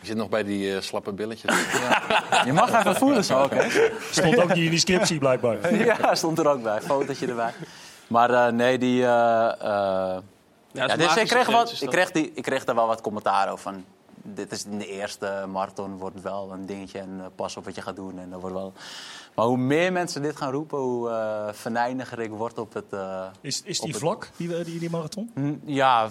Je 0.00 0.06
zit 0.06 0.16
nog 0.16 0.28
bij 0.28 0.44
die 0.44 0.74
eh, 0.74 0.80
slappe 0.80 1.12
billetjes. 1.12 1.54
Je 2.46 2.52
mag 2.52 2.78
even 2.78 2.96
voelen 2.96 3.24
zo, 3.24 3.42
oké? 3.42 3.66
Stond 4.10 4.36
ook 4.42 4.48
niet 4.54 4.64
in 4.64 4.70
die 4.70 4.78
scriptie 4.78 5.18
blijkbaar. 5.18 5.74
ja, 5.84 6.14
stond 6.14 6.38
er 6.38 6.48
ook 6.48 6.62
bij. 6.62 6.80
Fotootje 6.80 7.26
erbij. 7.26 7.52
Maar 8.06 8.30
eh, 8.30 8.52
nee, 8.52 8.78
die... 8.78 9.04
eh, 9.04 9.52
eh, 9.60 10.16
Ja, 10.86 10.96
dus 10.96 11.16
ik, 11.16 11.26
kreeg 11.28 11.46
wat, 11.46 11.80
ik, 11.80 11.88
kreeg 11.88 12.10
die, 12.10 12.32
ik 12.34 12.42
kreeg 12.42 12.64
daar 12.64 12.74
wel 12.74 12.86
wat 12.86 13.00
commentaar 13.00 13.46
over. 13.50 13.58
Van, 13.72 13.84
dit 14.22 14.52
is 14.52 14.64
de 14.64 14.86
eerste 14.86 15.44
marathon, 15.48 15.96
wordt 15.98 16.20
wel 16.22 16.52
een 16.52 16.66
dingetje. 16.66 16.98
En 16.98 17.20
eh, 17.20 17.26
pas 17.34 17.56
op 17.56 17.64
wat 17.64 17.74
je 17.74 17.82
gaat 17.82 17.96
doen. 17.96 18.18
En 18.18 18.30
dat 18.30 18.40
wordt 18.40 18.56
wel... 18.56 18.72
Maar 19.34 19.46
hoe 19.46 19.56
meer 19.56 19.92
mensen 19.92 20.22
dit 20.22 20.36
gaan 20.36 20.50
roepen, 20.52 20.78
hoe 20.78 21.10
eh 21.10 21.48
venijniger 21.52 22.18
ik 22.20 22.30
word 22.30 22.58
op 22.58 22.74
het... 22.74 22.92
eh, 22.92 23.24
Is, 23.40 23.62
is 23.62 23.78
op 23.78 23.84
die 23.84 23.94
het- 23.94 24.02
vlak, 24.02 24.30
die, 24.36 24.64
die, 24.64 24.78
die 24.78 24.90
marathon? 24.90 25.30
Mm, 25.34 25.60
Ja, 25.64 26.08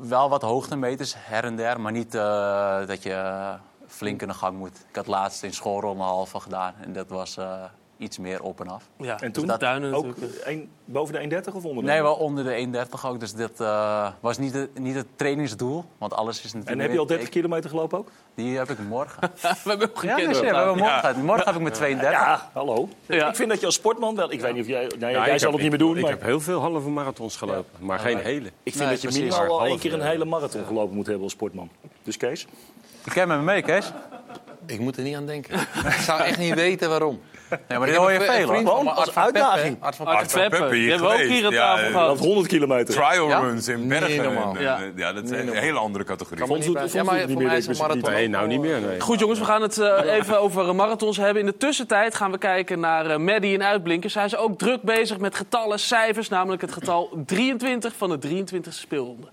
wel 0.00 0.28
wat 0.28 0.42
hoogtemeters 0.42 1.14
her 1.18 1.44
en 1.44 1.56
der, 1.56 1.80
maar 1.80 1.92
niet 1.92 2.14
eh, 2.14 2.86
dat 2.86 3.02
je 3.02 3.54
flink 3.86 4.22
in 4.22 4.28
de 4.28 4.34
gang 4.34 4.58
moet. 4.58 4.76
Ik 4.88 4.96
had 4.96 5.06
laatst 5.06 5.42
in 5.42 5.52
schoolronde 5.52 6.02
halve 6.02 6.40
gedaan 6.40 6.74
en 6.80 6.92
dat 6.92 7.08
was 7.08 7.36
eh, 7.36 7.62
iets 7.98 8.18
meer 8.18 8.42
op 8.42 8.60
en 8.60 8.68
af. 8.68 8.88
Ja, 8.98 9.20
En 9.20 9.32
toen? 9.32 9.46
dat 9.46 9.60
duinen 9.60 9.94
Ook 9.94 10.14
een, 10.44 10.70
boven 10.84 11.28
de 11.28 11.42
1,30 11.48 11.54
of 11.54 11.64
onder 11.64 11.84
de 11.84 11.90
Nee, 11.90 12.02
wel 12.02 12.14
onder 12.14 12.44
de 12.44 12.52
31 12.52 13.06
ook, 13.06 13.20
dus 13.20 13.32
dit 13.32 13.60
eh, 13.60 14.08
was 14.20 14.38
niet, 14.38 14.54
het- 14.54 14.78
niet 14.78 14.94
het 14.94 15.06
trainingsdoel, 15.16 15.84
want 15.98 16.14
alles 16.14 16.36
is 16.36 16.42
natuurlijk... 16.52 16.70
En 16.70 16.78
heb 16.78 16.92
je 16.92 16.98
al 16.98 17.06
30 17.06 17.26
ik- 17.26 17.32
kilometer 17.32 17.70
gelopen 17.70 17.98
ook? 17.98 18.10
Die 18.34 18.56
heb 18.56 18.70
ik 18.70 18.78
morgen. 18.88 19.20
We 19.40 19.48
hebben 19.70 19.88
ook 19.88 19.94
ja, 19.94 20.00
gekend. 20.00 20.16
nee, 20.16 20.34
serieus, 20.34 20.50
we 20.52 20.56
hebben 20.56 20.76
morgen, 20.78 21.24
morgen 21.24 21.46
heb 21.46 21.54
ik 21.54 21.60
met 21.62 21.74
32. 21.74 22.20
Ja, 22.20 22.50
hallo. 22.52 22.88
Ja. 23.06 23.28
Ik 23.28 23.36
vind 23.36 23.48
dat 23.48 23.60
je 23.60 23.66
als 23.66 23.74
sportman 23.74 24.14
wel... 24.16 24.32
Ik 24.32 24.40
weet 24.40 24.52
niet 24.52 24.62
of 24.62 24.68
jij... 24.68 24.86
Nou, 24.98 25.12
Ja, 25.12 25.24
jij 25.24 25.34
ik 25.34 25.40
zal 25.40 25.50
heb- 25.50 25.60
het 25.60 25.60
niet 25.60 25.70
meer 25.70 25.78
doen, 25.78 25.96
Ik 25.96 26.02
maar... 26.02 26.10
heb 26.10 26.22
heel 26.22 26.40
veel 26.40 26.60
halve 26.60 26.88
marathons 26.88 27.36
gelopen, 27.36 27.64
maar 27.78 27.98
geen 27.98 28.18
hele. 28.18 28.46
Ik 28.62 28.72
vind 28.72 28.78
Nee, 28.78 28.88
dat 28.88 29.02
je 29.02 29.20
minimaal 29.20 29.60
al 29.60 29.66
één 29.66 29.78
keer 29.78 29.92
een 29.94 30.00
hele 30.02 30.24
marathon 30.24 30.64
gelopen 30.64 30.94
moet 30.96 31.06
hebben 31.06 31.24
als 31.24 31.32
sportman. 31.32 31.70
Dus 32.02 32.16
Kees? 32.16 32.46
Kent 33.12 33.28
met 33.28 33.36
me 33.36 33.42
mee, 33.44 33.62
Kees? 33.62 33.92
Ik 34.66 34.78
moet 34.80 34.96
er 34.96 35.02
niet 35.02 35.16
aan 35.16 35.26
denken. 35.26 35.60
ik 35.84 35.90
zou 36.00 36.20
echt 36.20 36.38
niet 36.38 36.54
weten 36.54 36.88
waarom. 36.88 37.20
Nee, 37.68 37.78
maar 37.78 37.86
dit 37.88 37.96
hoor 37.96 38.12
je 38.12 38.20
veel. 38.20 38.46
Gewoon 38.46 38.94
als 38.94 39.14
uitdaging. 39.14 39.76
Art 39.80 39.96
van 39.96 40.06
Art 40.06 40.32
Peppe. 40.32 40.68
Die 40.70 40.90
hebben 40.90 41.08
we 41.08 41.14
ook 41.14 41.20
hier 41.20 41.44
aan 41.46 41.52
tafel 41.52 41.84
eh, 41.86 41.90
gehad. 41.92 42.08
Dat 42.08 42.18
100 42.18 42.46
kilometer. 42.46 42.94
Trial 42.94 43.28
Ja? 43.28 43.38
runs 43.40 43.68
in 43.68 43.88
Bergen. 43.88 44.24
En, 44.24 44.60
Ja. 44.62 44.78
ja, 44.96 45.12
dat 45.12 45.24
is 45.24 45.30
een 45.30 45.48
hele 45.54 45.78
andere 45.78 46.04
categorie. 46.04 46.46
Vond 46.46 46.64
het- 46.64 46.68
niet 46.68 46.78
voor 46.90 46.90
meer, 46.94 47.04
mij 47.04 47.16
is 47.16 47.22
een 47.22 47.40
het 47.50 47.68
niet. 47.68 47.78
marathon 47.78 48.10
Nee, 48.12 48.28
nou 48.28 48.46
niet 48.46 48.60
meer. 48.60 48.80
Nee. 48.80 49.00
Goed 49.00 49.18
jongens, 49.20 49.38
we 49.38 49.44
gaan 49.44 49.62
het 49.62 49.78
eh, 49.78 50.12
even 50.14 50.40
over 50.40 50.68
eh, 50.68 50.74
marathons 50.74 51.16
hebben. 51.16 51.40
In 51.40 51.46
de 51.46 51.56
tussentijd 51.56 52.14
gaan 52.14 52.30
we 52.30 52.38
kijken 52.38 52.80
naar 52.80 53.06
eh 53.06 53.16
Maddie 53.18 53.52
in 53.52 53.62
Uitblinkers. 53.62 54.14
Hij 54.14 54.24
is 54.24 54.36
ook 54.36 54.58
druk 54.58 54.82
bezig 54.82 55.18
met 55.18 55.34
getallen, 55.34 55.78
cijfers, 55.78 56.28
namelijk 56.28 56.62
het 56.62 56.72
getal 56.72 57.08
23 57.26 57.92
van 57.96 58.10
de 58.10 58.18
23e 58.18 58.72
speelronde. 58.72 59.26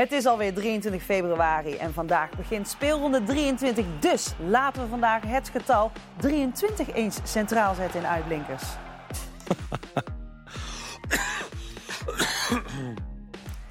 Het 0.00 0.12
is 0.12 0.26
alweer 0.26 0.54
23 0.54 1.02
februari 1.02 1.76
en 1.76 1.92
vandaag 1.92 2.30
begint 2.36 2.68
speelronde 2.68 3.22
23. 3.22 3.84
Dus 3.98 4.32
laten 4.46 4.82
we 4.82 4.88
vandaag 4.88 5.22
het 5.26 5.48
getal 5.48 5.92
23 6.16 6.92
eens 6.92 7.18
centraal 7.22 7.74
zetten 7.74 8.00
in 8.00 8.06
uitblinkers. 8.06 8.62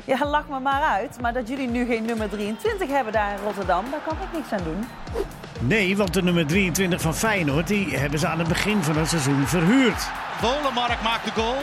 Ja, 0.05 0.25
lach 0.25 0.49
me 0.49 0.59
maar 0.59 0.81
uit. 0.81 1.21
Maar 1.21 1.33
dat 1.33 1.47
jullie 1.47 1.67
nu 1.67 1.85
geen 1.85 2.05
nummer 2.05 2.29
23 2.29 2.89
hebben 2.89 3.13
daar 3.13 3.31
in 3.31 3.43
Rotterdam, 3.43 3.85
daar 3.91 4.01
kan 4.07 4.17
ik 4.21 4.33
niks 4.33 4.51
aan 4.51 4.63
doen. 4.63 4.85
Nee, 5.59 5.97
want 5.97 6.13
de 6.13 6.21
nummer 6.21 6.47
23 6.47 7.01
van 7.01 7.15
Feyenoord 7.15 7.67
die 7.67 7.97
hebben 7.97 8.19
ze 8.19 8.27
aan 8.27 8.39
het 8.39 8.47
begin 8.47 8.83
van 8.83 8.97
het 8.97 9.07
seizoen 9.07 9.47
verhuurd. 9.47 10.09
Volenmark 10.37 11.01
maakt 11.01 11.25
de 11.25 11.31
goal. 11.31 11.57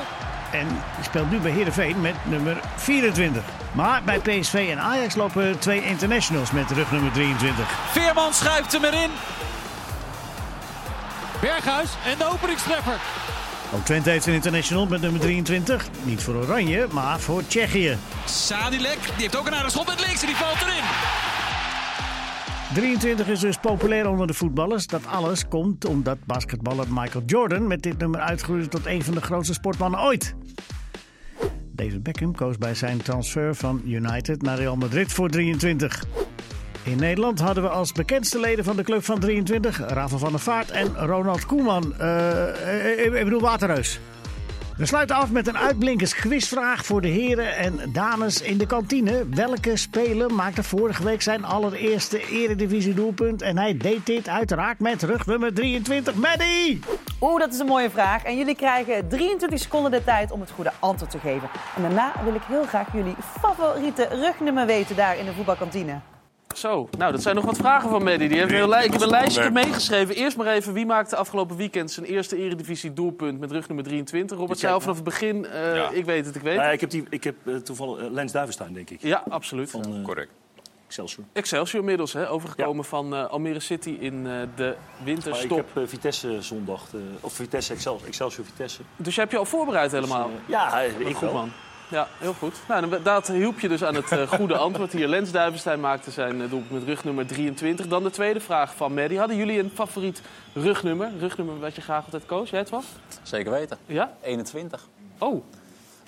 En 0.59 0.67
speelt 1.03 1.31
nu 1.31 1.39
bij 1.39 1.51
Heerenveen 1.51 2.01
met 2.01 2.15
nummer 2.25 2.61
24. 2.77 3.43
Maar 3.73 4.03
bij 4.05 4.19
PSV 4.19 4.69
en 4.71 4.79
Ajax 4.79 5.15
lopen 5.15 5.59
twee 5.59 5.85
internationals 5.85 6.51
met 6.51 6.71
rugnummer 6.71 7.13
23. 7.13 7.69
Veerman 7.91 8.35
schuift 8.35 8.73
hem 8.73 8.85
erin. 8.85 9.11
Berghuis 11.41 11.89
en 12.05 12.19
de 12.19 12.31
openingstreffer. 12.33 13.01
Ook 13.75 13.85
Twente 13.85 14.11
heeft 14.11 14.27
een 14.27 14.35
international 14.35 14.87
met 14.87 15.01
nummer 15.01 15.21
23. 15.21 15.85
Niet 16.03 16.23
voor 16.23 16.35
Oranje, 16.35 16.87
maar 16.91 17.21
voor 17.21 17.47
Tsjechië. 17.47 17.97
Sadilek, 18.25 18.99
die 19.03 19.13
heeft 19.17 19.37
ook 19.37 19.47
een 19.47 19.55
aardig 19.55 19.71
schot 19.71 19.87
met 19.87 20.01
links 20.07 20.21
en 20.21 20.27
die 20.27 20.37
valt 20.37 20.61
erin. 20.61 20.85
23 22.75 23.29
is 23.29 23.41
dus 23.41 23.57
populair 23.59 24.09
onder 24.09 24.27
de 24.27 24.35
voetballers. 24.35 24.87
Dat 24.87 25.07
alles 25.07 25.49
komt 25.49 25.85
omdat 25.85 26.25
basketballer 26.25 26.87
Michael 26.91 27.25
Jordan 27.27 27.67
met 27.67 27.83
dit 27.83 27.99
nummer 27.99 28.21
uitgroeide 28.21 28.69
tot 28.69 28.87
een 28.87 29.03
van 29.03 29.15
de 29.15 29.21
grootste 29.21 29.53
sportmannen 29.53 30.01
ooit. 30.01 30.35
David 31.73 32.03
Beckham 32.03 32.35
koos 32.35 32.59
bij 32.59 32.75
zijn 32.75 33.03
transfer 33.03 33.55
van 33.55 33.83
United 33.85 34.43
naar 34.43 34.59
Real 34.59 34.77
Madrid 34.77 35.13
voor 35.13 35.29
23. 35.29 36.05
In 36.83 36.99
Nederland 36.99 37.41
hadden 37.41 37.63
we 37.63 37.69
als 37.69 37.93
bekendste 37.93 38.41
leden 38.41 38.65
van 38.65 38.77
de 38.77 38.83
club 38.83 39.05
van 39.05 39.19
23 39.19 39.79
Rafa 39.79 40.17
van 40.17 40.31
der 40.31 40.41
Vaart 40.41 40.71
en 40.71 40.95
Ronald 40.95 41.47
Koeman. 41.47 41.95
Eh, 41.99 43.07
eh, 43.07 43.15
ik 43.15 43.25
bedoel 43.25 43.41
Waterreus. 43.41 44.01
We 44.77 44.87
sluiten 44.87 45.17
af 45.17 45.31
met 45.31 45.47
een 45.47 45.59
uitblinkers 45.59 46.15
quizvraag 46.15 46.85
voor 46.85 47.01
de 47.01 47.09
heren 47.09 47.57
en 47.57 47.93
dames 47.93 48.43
in 48.43 48.59
de 48.59 48.67
kantine. 48.67 49.27
Welke 49.29 49.77
speler 49.77 50.35
maakte 50.35 50.63
vorige 50.63 51.05
week 51.05 51.23
zijn 51.23 51.45
allereerste 51.45 52.29
eredivisie 52.29 52.95
doelpunt? 52.95 53.43
En 53.43 53.59
hij 53.59 53.77
deed 53.77 54.07
dit 54.07 54.29
uiteraard 54.29 54.81
met 54.81 55.03
rugnummer 55.03 55.55
23, 55.55 56.15
Maddie! 56.15 56.81
Oeh, 57.21 57.41
dat 57.41 57.53
is 57.53 57.59
een 57.59 57.67
mooie 57.67 57.91
vraag. 57.91 58.23
En 58.23 58.37
jullie 58.37 58.57
krijgen 58.57 59.09
23 59.09 59.61
seconden 59.61 59.91
de 59.91 60.05
tijd 60.05 60.31
om 60.31 60.41
het 60.41 60.51
goede 60.51 60.73
antwoord 60.79 61.11
te 61.11 61.19
geven. 61.19 61.49
En 61.77 61.83
daarna 61.83 62.13
wil 62.25 62.35
ik 62.35 62.43
heel 62.43 62.65
graag 62.65 62.93
jullie 62.93 63.17
favoriete 63.41 64.09
rugnummer 64.11 64.67
weten 64.67 64.97
daar 64.97 65.19
in 65.19 65.25
de 65.25 65.33
voetbalkantine. 65.33 66.01
Zo, 66.57 66.89
nou 66.99 67.13
dat 67.13 67.23
zijn 67.23 67.35
nog 67.35 67.45
wat 67.45 67.57
vragen 67.57 67.91
van 67.91 68.03
Maddie. 68.05 68.29
Die 68.29 68.39
heeft 68.39 68.53
een 68.53 68.69
li- 68.69 68.85
ik 68.85 68.93
heb 68.93 69.01
een 69.01 69.09
lijstje 69.09 69.51
meegeschreven. 69.51 70.15
Eerst 70.15 70.37
maar 70.37 70.47
even, 70.47 70.73
wie 70.73 70.87
maakte 70.87 71.17
afgelopen 71.17 71.57
weekend 71.57 71.91
zijn 71.91 72.07
eerste 72.07 72.37
eredivisie 72.37 72.93
doelpunt 72.93 73.41
met 73.41 73.51
rugnummer 73.51 73.85
23? 73.85 74.39
Robert 74.39 74.59
zei 74.59 74.73
al 74.73 74.81
vanaf 74.81 74.95
het 74.97 75.05
begin, 75.05 75.47
eh, 75.47 75.75
Ja. 75.77 75.91
ik 75.91 76.05
weet 76.05 76.27
het, 76.27 76.35
ik 76.37 76.43
weet 76.43 76.55
het. 76.57 76.63
Nee, 76.65 76.73
ik 76.73 76.81
heb, 76.81 76.91
die, 76.91 77.05
ik 77.11 77.25
heb 77.25 77.35
eh, 77.45 77.55
toevallig 77.55 77.99
eh, 78.05 78.11
Lens 78.11 78.33
Duivenstein, 78.33 78.73
denk 78.73 78.91
ik. 78.91 79.03
Ja, 79.03 79.23
absoluut. 79.29 79.71
Van 79.71 79.85
eh, 79.97 80.03
Correct. 80.05 80.31
Excelsior. 80.87 81.25
Excelsior 81.33 81.81
inmiddels, 81.81 82.13
hè, 82.13 82.31
overgekomen 82.31 82.85
van 82.85 83.15
eh, 83.15 83.27
Almere 83.27 83.61
City 83.61 83.97
in 84.01 84.15
eh, 84.15 84.33
de 84.33 84.47
Maar 84.57 84.71
ik 84.71 84.77
winterstop. 85.05 85.57
heb 85.57 85.83
eh, 85.83 85.89
Vitesse 85.89 86.37
zondag, 86.43 86.83
eh, 86.95 87.01
of 87.21 87.33
Vitesse 87.33 87.73
Excelsior, 87.73 88.09
Excelsior 88.09 88.45
Vitesse. 88.47 88.81
Dus 88.97 89.15
je 89.15 89.21
hebt 89.21 89.33
je 89.33 89.39
al 89.39 89.45
voorbereid 89.45 89.93
helemaal. 89.93 90.25
Eh, 90.29 90.49
ja, 90.49 90.81
ik 90.81 91.07
goed 91.07 91.21
wel. 91.21 91.33
man. 91.33 91.51
Ja, 91.89 92.09
heel 92.19 92.33
goed. 92.35 92.55
Nou, 92.69 93.03
dat 93.03 93.27
hielp 93.27 93.61
je 93.61 93.69
dus 93.69 93.85
aan 93.85 93.95
het 93.95 94.13
eh, 94.13 94.29
goede 94.29 94.57
antwoord 94.67 94.93
hier. 94.93 95.09
Lens 95.09 95.31
Duivenstein 95.31 95.81
maakte 95.81 96.11
zijn 96.11 96.43
eh, 96.43 96.51
doelpunt 96.51 96.71
met 96.73 96.83
rugnummer 96.83 97.27
23. 97.27 97.89
Dan 97.89 98.03
de 98.03 98.11
tweede 98.11 98.41
vraag 98.41 98.75
van 98.75 98.95
Maddie. 98.95 99.19
Hadden 99.19 99.37
jullie 99.37 99.59
een 99.59 99.71
favoriet 99.75 100.23
rugnummer? 100.53 101.11
Rugnummer 101.19 101.59
wat 101.61 101.75
je 101.75 101.81
graag 101.81 102.05
altijd 102.05 102.27
koos? 102.27 102.51
Jij 102.51 102.59
het 102.59 102.71
was? 102.71 102.85
Zeker 103.23 103.51
weten. 103.53 103.79
Ja? 103.87 104.13
21. 104.23 104.87
Oh, 105.19 105.43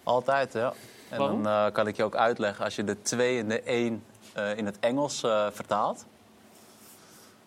Altijd, 0.02 0.52
ja. 0.52 0.72
En 1.08 1.18
Waarom? 1.18 1.42
dan 1.42 1.52
eh, 1.52 1.72
kan 1.72 1.86
ik 1.86 1.96
je 1.96 2.04
ook 2.04 2.16
uitleggen, 2.16 2.64
als 2.64 2.76
je 2.76 2.84
de 2.84 3.02
2 3.02 3.38
en 3.38 3.48
de 3.48 3.62
1 3.62 4.04
eh, 4.32 4.56
in 4.56 4.66
het 4.66 4.76
Engels 4.80 5.22
eh, 5.22 5.46
vertaalt. 5.52 6.04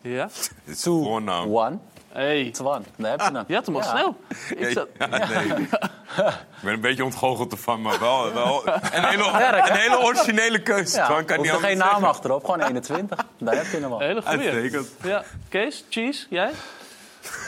Ja? 0.01 0.29
Een 0.65 0.75
voornaam. 0.75 1.55
One, 1.55 1.77
Hey. 2.13 2.49
Twan. 2.51 2.85
Daar 2.95 3.11
heb 3.11 3.19
je 3.19 3.31
hem. 3.33 3.43
Je 3.47 3.53
had 3.55 3.65
hem 3.65 3.75
al 3.75 3.81
Ja. 3.81 3.89
snel. 3.89 4.15
Ik 4.57 4.71
zat- 4.71 4.87
Ja, 4.99 5.05
nee. 5.07 5.47
Ik 5.57 6.67
ben 6.67 6.73
een 6.73 6.81
beetje 6.81 7.03
ontgoocheld 7.03 7.51
ervan, 7.51 7.81
maar 7.81 7.99
wel, 7.99 8.33
wel 8.33 8.67
een, 8.67 9.03
hele, 9.05 9.23
een 9.69 9.75
hele 9.77 9.99
originele 9.99 10.61
keuze. 10.61 10.97
Ja, 10.97 11.05
Twan 11.05 11.25
kan 11.25 11.41
niet 11.41 11.51
er 11.51 11.57
geen 11.59 11.77
naam 11.77 11.87
zeggen. 11.89 12.07
achterop, 12.07 12.45
gewoon 12.45 12.61
21. 12.61 13.25
Daar 13.37 13.55
heb 13.55 13.65
je 13.65 13.77
hem 13.77 13.91
al. 13.91 13.99
Hele 13.99 14.21
goeie. 14.21 14.49
Uitstekend. 14.51 14.89
Ja. 15.03 15.23
Kees, 15.49 15.85
Cheese, 15.89 16.25
jij? 16.29 16.51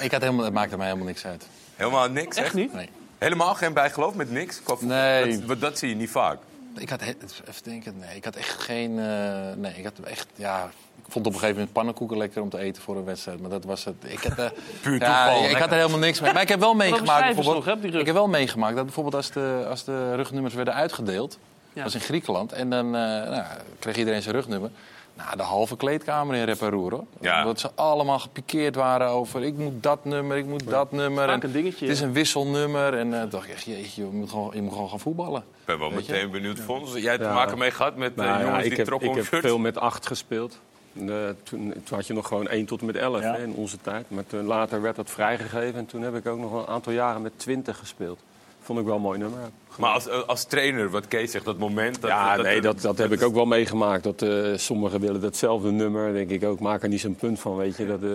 Ik 0.01 0.11
had 0.11 0.21
helemaal, 0.21 0.45
het 0.45 0.53
maakte 0.53 0.77
mij 0.77 0.85
helemaal 0.85 1.07
niks 1.07 1.25
uit. 1.25 1.47
Helemaal 1.75 2.09
niks, 2.09 2.37
Echt 2.37 2.53
niet? 2.53 2.73
Nee. 2.73 2.89
Helemaal 3.17 3.55
geen 3.55 3.73
bijgeloof 3.73 4.13
met 4.15 4.31
niks? 4.31 4.61
Nee. 4.79 5.45
Dat, 5.45 5.61
dat 5.61 5.77
zie 5.77 5.89
je 5.89 5.95
niet 5.95 6.09
vaak. 6.09 6.37
Ik 6.75 6.89
had, 6.89 7.01
even 7.01 7.17
denken, 7.63 7.97
nee, 7.99 8.15
ik 8.15 8.23
had 8.25 8.35
echt 8.35 8.61
geen, 8.61 8.99
eh, 8.99 9.55
nee, 9.55 9.73
ik 9.75 9.83
had 9.83 9.93
echt, 10.03 10.27
ja, 10.35 10.69
vond 11.13 11.25
op 11.25 11.33
een 11.33 11.39
gegeven 11.39 11.55
moment 11.55 11.73
pannenkoeken 11.73 12.17
lekker 12.17 12.41
om 12.41 12.49
te 12.49 12.57
eten 12.57 12.81
voor 12.81 12.97
een 12.97 13.03
wedstrijd, 13.05 13.41
maar 13.41 13.49
dat 13.49 13.63
was 13.63 13.83
het. 13.85 13.95
Ik, 14.07 14.19
had, 14.23 14.37
eh, 14.37 14.45
Puur 14.81 14.99
ja, 14.99 15.25
toeval. 15.29 15.49
ik 15.49 15.55
had 15.57 15.69
er 15.71 15.77
helemaal 15.77 15.99
niks 15.99 16.21
mee. 16.21 16.33
Maar 16.33 16.41
ik 16.41 16.49
heb 16.49 16.59
wel 16.59 16.73
meegemaakt, 16.85 17.35
bijvoorbeeld, 17.35 17.65
nog, 17.65 17.81
hè, 17.81 17.99
ik 17.99 18.05
heb 18.05 18.15
wel 18.15 18.27
meegemaakt 18.27 18.75
dat 18.75 18.83
bijvoorbeeld 18.85 19.15
als 19.15 19.31
de, 19.31 19.65
als 19.69 19.83
de 19.83 20.15
rugnummers 20.15 20.53
werden 20.53 20.73
uitgedeeld, 20.73 21.37
Ja. 21.73 21.73
dat 21.73 21.83
was 21.83 21.93
in 21.93 21.99
Griekenland, 22.07 22.51
en 22.51 22.69
dan 22.69 22.85
eh, 22.85 22.91
nou, 23.01 23.43
kreeg 23.79 23.97
iedereen 23.97 24.21
zijn 24.21 24.35
rugnummer. 24.35 24.69
Nou, 25.15 25.37
de 25.37 25.43
halve 25.43 25.75
kleedkamer 25.77 26.35
in 26.35 26.43
rep 26.43 26.61
en 26.61 26.69
roer, 26.69 26.91
hoor. 26.91 27.03
Ja. 27.21 27.39
Omdat 27.41 27.59
ze 27.59 27.69
allemaal 27.75 28.19
gepikeerd 28.19 28.75
waren 28.75 29.07
over... 29.07 29.43
ik 29.43 29.57
moet 29.57 29.83
dat 29.83 30.05
nummer, 30.05 30.37
ik 30.37 30.45
moet 30.45 30.69
dat 30.69 30.91
nummer. 30.91 31.27
Vaak 31.27 31.43
een 31.43 31.51
dingetje, 31.51 31.85
Het 31.85 31.93
is 31.95 31.99
ja. 31.99 32.05
een 32.05 32.13
wisselnummer. 32.13 32.93
En 32.97 33.21
eh, 33.21 33.29
dacht 33.29 33.47
ik 33.47 33.53
echt, 33.53 33.63
jeetje, 33.63 34.01
je 34.05 34.07
moet 34.11 34.29
gewoon, 34.29 34.51
je 34.53 34.61
moet 34.61 34.73
gewoon 34.73 34.89
gaan 34.89 34.99
voetballen. 34.99 35.41
Ik 35.41 35.65
ben 35.65 35.79
wel 35.79 35.91
Weet 35.93 36.05
je? 36.05 36.11
meteen 36.11 36.31
benieuwd. 36.31 36.59
Fons, 36.59 36.93
jij 36.93 37.11
hebt 37.11 37.23
te 37.23 37.27
Ja. 37.29 37.33
maken 37.33 37.57
mee 37.57 37.71
gehad 37.71 37.95
met 37.95 38.15
Nou 38.15 38.29
ja, 38.29 38.39
jongens 38.45 38.63
ik 38.63 38.69
die 38.69 38.77
heb, 38.77 38.85
trokken 38.85 39.09
ik 39.09 39.15
heb 39.15 39.41
veel 39.41 39.57
met 39.57 39.77
acht 39.77 40.07
gespeeld. 40.07 40.59
Toen, 40.93 41.73
toen 41.83 41.97
had 41.97 42.07
je 42.07 42.13
nog 42.13 42.27
gewoon 42.27 42.47
1 42.47 42.65
tot 42.65 42.79
en 42.79 42.85
met 42.85 42.95
11 42.95 43.21
Ja. 43.21 43.33
hè, 43.33 43.43
in 43.43 43.53
onze 43.53 43.77
tijd. 43.81 44.05
Maar 44.07 44.25
toen, 44.27 44.45
later 44.45 44.81
werd 44.81 44.95
dat 44.95 45.09
vrijgegeven. 45.09 45.79
En 45.79 45.85
toen 45.85 46.01
heb 46.01 46.15
ik 46.15 46.27
ook 46.27 46.39
nog 46.39 46.53
een 46.53 46.67
aantal 46.67 46.93
jaren 46.93 47.21
met 47.21 47.31
20 47.35 47.77
gespeeld. 47.77 48.19
Vond 48.61 48.79
ik 48.79 48.85
wel 48.85 48.95
een 48.95 49.01
mooi 49.01 49.19
nummer. 49.19 49.39
Maar 49.77 49.93
als, 49.93 50.09
als 50.09 50.43
trainer, 50.43 50.89
wat 50.89 51.07
Kees 51.07 51.31
zegt, 51.31 51.45
dat 51.45 51.57
moment... 51.57 52.01
Dat, 52.01 52.09
ja, 52.09 52.35
dat, 52.35 52.45
nee, 52.45 52.61
dat, 52.61 52.81
dat 52.81 52.97
heb 52.97 53.11
ik 53.11 53.21
ook 53.21 53.33
wel 53.33 53.45
meegemaakt. 53.45 54.03
Dat 54.03 54.21
eh, 54.21 54.51
sommigen 54.55 54.99
willen 54.99 55.21
datzelfde 55.21 55.71
nummer. 55.71 56.13
denk 56.13 56.29
ik 56.29 56.43
ook, 56.43 56.59
maak 56.59 56.83
er 56.83 56.89
niet 56.89 56.99
zo'n 56.99 57.15
punt 57.15 57.39
van, 57.39 57.55
weet 57.55 57.77
je. 57.77 57.87
Dat, 57.87 58.03
eh, 58.03 58.09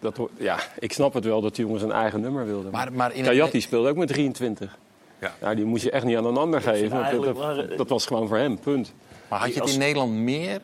dat, 0.00 0.18
ja, 0.36 0.58
ik 0.78 0.92
snap 0.92 1.14
het 1.14 1.24
wel 1.24 1.40
dat 1.40 1.54
die 1.54 1.64
jongens 1.64 1.82
een 1.82 1.92
eigen 1.92 2.20
nummer 2.20 2.46
wilden. 2.46 2.70
Maar, 2.72 2.92
maar 2.92 3.14
in 3.14 3.24
Kajat 3.24 3.52
die 3.52 3.60
speelde 3.60 3.88
ook 3.88 3.96
met 3.96 4.08
23. 4.08 4.78
Ja. 5.20 5.32
Ja. 5.40 5.54
die 5.54 5.64
moest 5.64 5.82
je 5.84 5.90
echt 5.90 6.04
niet 6.04 6.16
aan 6.16 6.24
een 6.26 6.36
ander 6.36 6.60
geven. 6.62 6.90
Dat, 7.22 7.36
waren- 7.36 7.68
dat, 7.68 7.78
dat 7.78 7.88
was 7.88 8.06
gewoon 8.06 8.28
voor 8.28 8.36
hem, 8.36 8.58
punt. 8.58 8.92
Maar 9.28 9.38
had 9.38 9.54
je 9.54 9.60
het 9.60 9.70
in 9.72 9.78
Nederland 9.78 10.12
meer 10.12 10.60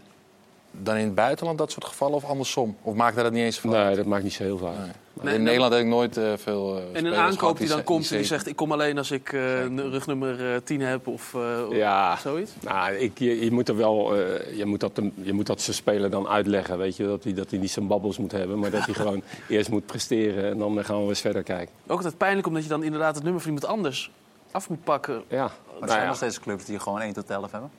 dan 0.70 0.96
in 0.96 1.04
het 1.04 1.14
buitenland, 1.14 1.58
dat 1.58 1.70
soort 1.72 1.84
gevallen, 1.84 2.14
of 2.14 2.24
andersom? 2.24 2.76
Of 2.82 2.94
maakte 2.94 3.22
dat 3.22 3.32
niet 3.32 3.42
eens 3.44 3.58
van? 3.60 3.70
Nee, 3.70 3.96
dat 3.96 4.06
maakt 4.06 4.22
niet 4.22 4.32
zo 4.32 4.42
heel 4.42 4.58
vaak. 4.58 4.74
Nee, 5.22 5.34
in 5.34 5.42
Nederland 5.42 5.72
heb 5.72 5.82
ik 5.82 5.88
nooit 5.88 6.16
eh, 6.16 6.32
veel. 6.36 6.76
eh, 6.78 6.98
En 6.98 7.04
een 7.04 7.14
aankoop 7.14 7.58
die 7.58 7.68
dan 7.68 7.82
komt 7.84 8.10
en 8.10 8.16
die 8.16 8.26
zegt... 8.26 8.46
ik 8.46 8.56
kom 8.56 8.72
alleen 8.72 8.98
als 8.98 9.10
ik 9.10 9.32
eh, 9.32 9.40
n- 9.64 9.78
rugnummer 9.90 10.52
eh, 10.54 10.60
10 10.64 10.80
heb 10.80 11.06
of 11.06 11.34
eh, 11.34 11.40
of 11.68 11.74
Ja. 11.74 12.16
zoiets. 12.16 12.50
Nou, 12.60 12.94
ik, 12.94 13.18
je, 13.18 13.44
je 13.44 13.50
moet 13.50 13.68
er 13.68 13.76
wel, 13.76 14.16
eh, 14.16 14.56
je, 14.56 14.64
moet 14.64 14.80
dat, 14.80 15.00
je 15.22 15.32
moet 15.32 15.46
dat 15.46 15.60
zijn 15.60 15.76
speler 15.76 16.10
dan 16.10 16.28
uitleggen, 16.28 16.78
weet 16.78 16.96
je. 16.96 17.04
Dat 17.06 17.24
hij, 17.24 17.34
dat 17.34 17.50
hij 17.50 17.58
niet 17.58 17.70
zijn 17.70 17.86
babbels 17.86 18.18
moet 18.18 18.32
hebben, 18.32 18.58
maar 18.58 18.70
dat 18.70 18.84
hij 18.84 18.94
gewoon 19.04 19.22
eerst 19.48 19.70
moet 19.70 19.86
presteren. 19.86 20.50
En 20.50 20.58
dan 20.58 20.84
gaan 20.84 21.02
we 21.02 21.08
eens 21.08 21.20
verder 21.20 21.42
kijken. 21.42 21.74
Ook 21.86 21.96
altijd 21.96 22.16
pijnlijk 22.18 22.46
omdat 22.46 22.62
je 22.62 22.68
dan 22.68 22.82
inderdaad 22.82 23.14
het 23.14 23.24
nummer 23.24 23.42
van 23.42 23.50
iemand 23.52 23.72
anders 23.72 24.10
af 24.50 24.68
moet 24.68 24.84
pakken. 24.84 25.22
Ja, 25.28 25.42
Maar 25.42 25.50
er 25.72 25.78
nou 25.78 25.88
zijn 25.88 26.00
ja. 26.02 26.06
nog 26.06 26.16
steeds 26.16 26.40
clubs 26.40 26.64
die 26.64 26.78
gewoon 26.78 27.00
1 27.00 27.12
tot 27.12 27.30
11 27.30 27.50
hebben. 27.52 27.70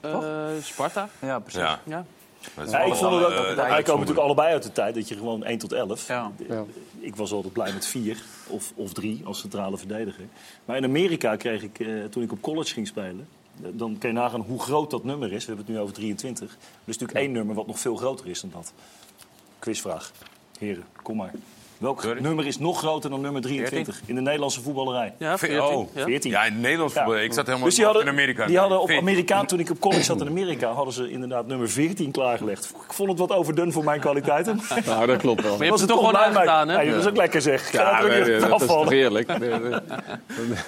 Eh, 0.00 0.46
Sparta. 0.62 1.08
Ja, 1.20 1.38
precies. 1.38 1.60
Ja, 1.60 2.04
ik 2.80 2.94
vond 2.94 3.14
het 3.14 3.24
ook, 3.24 3.30
eh, 3.30 3.54
wij 3.54 3.82
komen 3.82 4.00
natuurlijk 4.00 4.26
allebei 4.26 4.52
uit 4.52 4.62
de 4.62 4.72
tijd 4.72 4.94
dat 4.94 5.08
je 5.08 5.14
gewoon 5.14 5.44
1 5.44 5.58
tot 5.58 5.72
11. 5.72 6.08
Ja. 6.08 6.30
Ja. 6.48 6.64
Ik 6.98 7.16
was 7.16 7.32
altijd 7.32 7.52
blij 7.52 7.72
met 7.72 7.86
4 7.86 8.22
of, 8.46 8.72
of 8.74 8.92
3 8.92 9.20
als 9.24 9.40
centrale 9.40 9.78
verdediger. 9.78 10.24
Maar 10.64 10.76
in 10.76 10.84
Amerika 10.84 11.36
kreeg 11.36 11.62
ik, 11.62 11.80
eh, 11.80 12.04
toen 12.04 12.22
ik 12.22 12.32
op 12.32 12.40
college 12.40 12.72
ging 12.72 12.86
spelen, 12.86 13.28
dan 13.56 13.98
kan 13.98 14.10
je 14.10 14.16
nagaan 14.16 14.40
hoe 14.40 14.60
groot 14.60 14.90
dat 14.90 15.04
nummer 15.04 15.32
is. 15.32 15.44
We 15.44 15.46
hebben 15.46 15.64
het 15.66 15.74
nu 15.74 15.80
over 15.80 15.94
23. 15.94 16.50
Er 16.50 16.58
is 16.84 16.98
natuurlijk 16.98 17.18
één 17.18 17.32
nummer 17.32 17.54
wat 17.54 17.66
nog 17.66 17.78
veel 17.78 17.96
groter 17.96 18.26
is 18.26 18.40
dan 18.40 18.50
dat. 18.52 18.72
Quizvraag. 19.58 20.12
Heren, 20.58 20.84
kom 21.02 21.16
maar. 21.16 21.32
Welk 21.78 22.00
Sorry? 22.02 22.20
nummer 22.22 22.46
is 22.46 22.58
nog 22.58 22.78
groter 22.78 23.10
dan 23.10 23.20
nummer 23.20 23.42
23 23.42 24.00
in 24.06 24.14
de 24.14 24.20
Nederlandse 24.20 24.60
voetballerij? 24.62 25.14
Ja, 25.18 25.38
Ve- 25.38 25.46
14. 25.46 25.64
oh, 25.76 25.88
ja. 25.94 26.04
14. 26.04 26.30
Ja, 26.30 26.44
in 26.44 26.52
het 26.52 26.60
Nederlands 26.62 26.94
Ja. 26.94 27.04
voetbal. 27.04 27.22
Ik 27.22 27.32
zat 27.32 27.46
helemaal 27.46 27.66
Dus 27.66 27.74
die 27.76 27.84
hadden, 27.84 28.02
in 28.02 28.08
Amerika. 28.08 28.46
die 28.46 28.58
hadden 28.58 28.80
op 28.80 28.86
14. 28.88 29.08
Amerikaan, 29.08 29.46
toen 29.46 29.58
ik 29.60 29.70
op 29.70 29.80
college 29.80 30.02
zat 30.02 30.20
in 30.20 30.26
Amerika, 30.28 30.72
hadden 30.72 30.94
ze 30.94 31.10
inderdaad 31.10 31.46
nummer 31.46 31.68
14 31.70 32.10
klaargelegd. 32.10 32.64
Ik 32.86 32.92
vond 32.92 33.08
het 33.08 33.18
wat 33.18 33.32
overdun 33.32 33.72
voor 33.72 33.84
mijn 33.84 34.00
kwaliteiten. 34.00 34.60
Nou, 34.86 35.06
dat 35.06 35.16
klopt 35.20 35.42
wel. 35.42 35.50
Maar 35.56 35.64
je 35.66 35.70
hebt 35.70 35.70
Was 35.70 35.80
het 35.80 35.88
toch 35.90 35.98
gewoon 35.98 36.16
aangedaan, 36.16 36.68
hè? 36.68 36.80
Ja, 36.80 36.90
dat 36.90 37.00
is 37.00 37.06
ook 37.08 37.16
lekker 37.16 37.40
zeg. 37.42 37.72
Ja, 37.72 38.02
er 38.02 38.08
nee, 38.08 38.20
nee, 38.20 38.30
dat 38.30 38.42
is 38.42 38.48
toch 38.48 38.52
afvallen. 38.62 38.92
heerlijk. 38.92 39.38
Nee, 39.38 39.50
nee. 39.50 39.72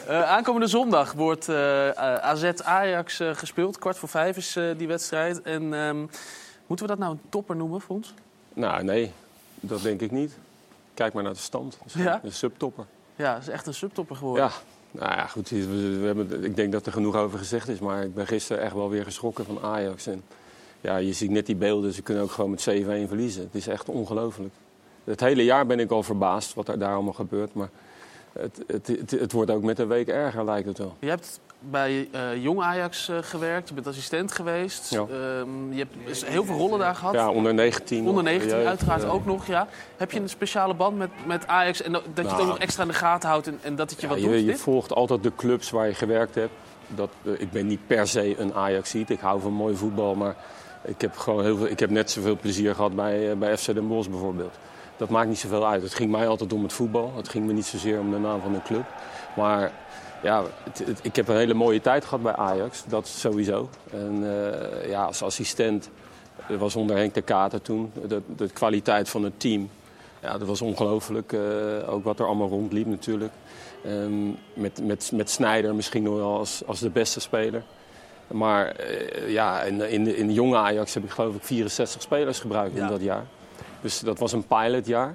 Eh, 0.07 0.23
aankomende 0.23 0.67
zondag 0.67 1.13
wordt 1.13 1.49
eh, 1.49 1.89
eh, 1.89 1.95
AZ 2.15 2.51
Ajax 2.65 3.21
eh, 3.21 3.31
gespeeld. 3.35 3.79
Kwart 3.79 3.99
voor 3.99 4.09
vijf 4.09 4.37
is 4.37 4.57
eh, 4.57 4.65
die 4.77 4.87
wedstrijd. 4.89 5.43
En 5.43 5.75
ehm, 5.75 5.99
moeten 6.67 6.87
we 6.87 6.93
dat 6.93 6.99
nou 6.99 7.13
een 7.13 7.21
topper 7.29 7.57
noemen, 7.57 7.81
Fons? 7.81 8.15
Nou, 8.55 8.85
nee, 8.85 9.13
dat 9.61 9.83
denk 9.83 10.01
ik 10.01 10.11
niet. 10.11 10.33
Kijk 11.01 11.13
maar 11.13 11.23
naar 11.23 11.33
de 11.33 11.39
stand. 11.39 11.79
Ja? 11.95 12.21
Een 12.23 12.33
subtopper. 12.33 12.85
Ja, 13.17 13.35
het 13.35 13.43
is 13.43 13.49
echt 13.49 13.67
een 13.67 13.75
subtopper 13.75 14.17
geworden. 14.17 14.45
Ja, 14.45 14.51
nou 14.91 15.13
ja, 15.13 15.27
goed. 15.27 15.49
We, 15.49 16.03
hebben, 16.05 16.45
ik 16.45 16.57
denk 16.57 16.73
dat 16.73 16.87
er 16.87 16.93
genoeg 16.93 17.17
over 17.17 17.39
gezegd 17.39 17.69
is. 17.69 17.79
Maar 17.79 18.05
ik 18.05 18.15
ben 18.15 18.27
gisteren 18.27 18.63
echt 18.63 18.75
wel 18.75 18.91
weer 18.91 19.05
geschrokken 19.05 19.45
van 19.45 19.61
Ajax. 19.63 20.07
En 20.07 20.23
ja, 20.81 20.97
je 20.97 21.13
ziet 21.13 21.31
net 21.31 21.47
die 21.47 21.57
beelden. 21.57 21.93
Ze 21.93 22.03
kunnen 22.03 22.23
ook 22.23 22.31
gewoon 22.31 22.51
met 22.51 22.69
7-1 22.71 23.09
verliezen. 23.09 23.43
Het 23.43 23.55
is 23.55 23.67
echt 23.67 23.89
ongelooflijk. 23.89 24.55
Het 25.05 25.21
hele 25.21 25.45
jaar 25.45 25.67
ben 25.67 25.81
ik 25.81 25.91
al 25.91 26.03
verbaasd 26.03 26.55
wat 26.55 26.69
er 26.69 26.79
daar 26.79 26.95
allemaal 26.95 27.13
gebeurt. 27.13 27.55
Maar 27.55 27.71
het, 28.33 28.63
het, 28.67 28.87
het, 28.87 29.11
het 29.11 29.33
wordt 29.33 29.51
ook 29.51 29.63
met 29.63 29.77
de 29.77 29.87
week 29.87 30.09
erger, 30.09 30.45
lijkt 30.45 30.69
het 30.69 30.79
wel. 30.79 30.97
Je 30.99 31.09
hebt 31.09 31.41
bij 31.61 32.09
eh, 32.13 32.43
Jong 32.43 32.61
Ajax 32.61 33.09
eh, 33.09 33.17
gewerkt. 33.21 33.69
Je 33.69 33.75
bent 33.75 33.87
assistent 33.87 34.33
geweest. 34.33 34.91
Ja. 34.91 34.99
Ehm, 35.01 35.73
je 35.73 35.79
hebt 35.79 36.25
heel 36.27 36.45
veel 36.45 36.57
rollen 36.57 36.79
daar 36.79 36.95
gehad. 36.95 37.15
Ja, 37.15 37.31
onder 37.31 37.55
19. 37.55 38.07
Onder 38.07 38.23
19 38.23 38.51
jeugd, 38.57 38.67
uiteraard 38.69 39.03
eh, 39.03 39.15
ook 39.15 39.25
nog, 39.27 39.47
ja. 39.47 39.67
Heb 39.97 40.11
je 40.13 40.21
een 40.21 40.29
speciale 40.29 40.75
band 40.75 40.99
met, 40.99 41.11
met 41.27 41.47
Ajax 41.47 41.83
en 41.83 41.93
dat, 41.93 42.03
dat 42.05 42.15
je 42.15 42.21
het 42.23 42.31
Nou. 42.31 42.43
ook 42.43 42.49
nog 42.49 42.59
extra 42.59 42.83
in 42.83 42.89
de 42.89 42.95
gaten 42.95 43.29
houdt 43.29 43.47
en, 43.47 43.59
en 43.63 43.77
dat 43.77 43.91
het 43.91 44.01
je 44.01 44.07
Ja, 44.07 44.13
wat 44.13 44.23
je, 44.23 44.29
doet? 44.29 44.39
je 44.39 44.45
dit? 44.45 44.61
volgt 44.61 44.93
altijd 44.95 45.23
de 45.23 45.33
clubs 45.37 45.71
waar 45.71 45.87
je 45.87 45.95
gewerkt 45.95 46.35
hebt. 46.35 46.53
Dat, 46.87 47.11
eh, 47.23 47.33
ik 47.39 47.51
ben 47.51 47.67
niet 47.67 47.87
per 47.87 48.07
se 48.09 48.39
een 48.39 48.55
Ajaxiet. 48.55 49.11
Ik 49.11 49.21
hou 49.21 49.41
van 49.41 49.53
mooi 49.53 49.77
voetbal. 49.77 50.15
Maar 50.15 50.35
ik 50.85 51.01
heb, 51.01 51.17
gewoon 51.17 51.45
heel 51.45 51.57
veel, 51.57 51.67
ik 51.67 51.79
heb 51.81 51.91
net 51.91 52.11
zoveel 52.11 52.37
plezier 52.37 52.75
gehad 52.75 52.95
bij, 52.95 53.31
eh, 53.31 53.37
bij 53.37 53.57
FC 53.57 53.67
Den 53.75 53.89
Bosch 53.89 54.09
bijvoorbeeld. 54.09 54.55
Dat 54.97 55.09
maakt 55.09 55.29
niet 55.29 55.39
zoveel 55.39 55.67
uit. 55.67 55.83
Het 55.83 55.95
ging 55.95 56.11
mij 56.11 56.29
altijd 56.29 56.53
om 56.53 56.63
het 56.63 56.73
voetbal. 56.73 57.13
Het 57.17 57.29
ging 57.29 57.47
me 57.47 57.53
niet 57.53 57.67
zozeer 57.67 57.99
om 57.99 58.11
de 58.11 58.19
naam 58.19 58.41
van 58.41 58.55
een 58.55 58.63
club. 58.63 58.85
Maar 59.37 59.73
ja, 60.23 60.43
het- 60.63 60.79
het- 60.87 60.99
ik 61.03 61.17
heb 61.17 61.29
een 61.29 61.37
hele 61.37 61.55
mooie 61.55 61.81
tijd 61.81 62.05
gehad 62.05 62.23
bij 62.23 62.35
Ajax. 62.37 62.85
Dat 62.87 63.07
sowieso. 63.07 63.69
En 63.93 64.23
eh, 64.25 64.89
ja, 64.89 65.05
als 65.05 65.23
assistent 65.23 65.91
was 66.59 66.77
onder 66.77 66.97
Henk 66.97 67.15
de 67.15 67.23
Kater 67.23 67.63
toen. 67.63 67.93
De, 68.09 68.21
de 68.37 68.49
kwaliteit 68.49 69.09
van 69.09 69.23
het 69.23 69.41
team. 69.41 69.71
Ja, 70.23 70.39
dat 70.39 70.49
was 70.49 70.61
ongelooflijk. 70.63 71.33
eh, 71.33 71.41
ook 71.93 72.05
wat 72.05 72.19
er 72.19 72.27
allemaal 72.27 72.49
rondliep 72.49 72.87
natuurlijk. 72.87 73.33
Ehm, 73.85 74.29
met, 74.55 74.81
met, 74.87 75.11
met 75.15 75.31
Snijder 75.31 75.75
misschien 75.75 76.03
nog 76.03 76.15
wel 76.15 76.39
als, 76.39 76.63
als 76.67 76.81
de 76.81 76.91
beste 76.91 77.21
speler. 77.21 77.63
Maar 78.27 78.67
eh, 78.67 79.31
ja, 79.33 79.63
in, 79.63 79.81
in, 79.91 80.05
de, 80.05 80.17
in 80.17 80.27
de 80.27 80.33
jonge 80.33 80.57
Ajax 80.57 80.95
heb 80.95 81.05
ik 81.05 81.11
geloof 81.11 81.35
ik 81.35 81.43
64 81.43 82.03
spelers 82.03 82.39
gebruikt 82.41 82.77
in 82.77 82.87
dat 82.87 83.01
jaar. 83.03 83.25
Dus 83.81 84.01
dat 84.01 84.19
was 84.19 84.33
een 84.33 84.47
pilotjaar. 84.47 85.15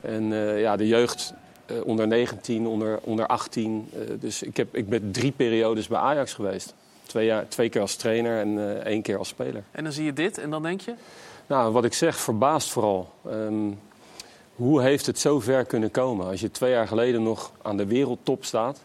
En 0.00 0.24
ja, 0.58 0.76
de 0.76 0.86
jeugd 0.86 1.34
eh, 1.66 1.76
onder 1.84 2.06
19, 2.06 2.66
onder, 2.66 2.98
onder 3.02 3.26
18. 3.26 3.88
eh, 3.92 4.00
dus 4.20 4.42
ik, 4.42 4.56
heb, 4.56 4.76
ik 4.76 4.88
ben 4.88 5.12
drie 5.12 5.32
periodes 5.32 5.86
bij 5.86 5.98
Ajax 5.98 6.34
geweest. 6.34 6.74
Twee, 7.02 7.26
jaar, 7.26 7.48
twee 7.48 7.68
keer 7.68 7.80
als 7.80 7.96
trainer 7.96 8.40
en 8.40 8.58
eh, 8.58 8.84
één 8.84 9.02
keer 9.02 9.18
als 9.18 9.28
speler. 9.28 9.62
En 9.70 9.84
dan 9.84 9.92
zie 9.92 10.04
je 10.04 10.12
dit 10.12 10.38
en 10.38 10.50
dan 10.50 10.62
denk 10.62 10.80
je... 10.80 10.94
Nou, 11.46 11.72
wat 11.72 11.84
ik 11.84 11.94
zeg, 11.94 12.16
verbaast 12.16 12.70
vooral. 12.70 13.12
Ehm, 13.28 13.70
hoe 14.54 14.82
heeft 14.82 15.06
het 15.06 15.18
zo 15.18 15.40
ver 15.40 15.64
kunnen 15.64 15.90
komen? 15.90 16.26
Als 16.26 16.40
je 16.40 16.50
twee 16.50 16.70
jaar 16.70 16.88
geleden 16.88 17.22
nog 17.22 17.52
aan 17.62 17.76
de 17.76 17.86
wereldtop 17.86 18.44
staat, 18.44 18.80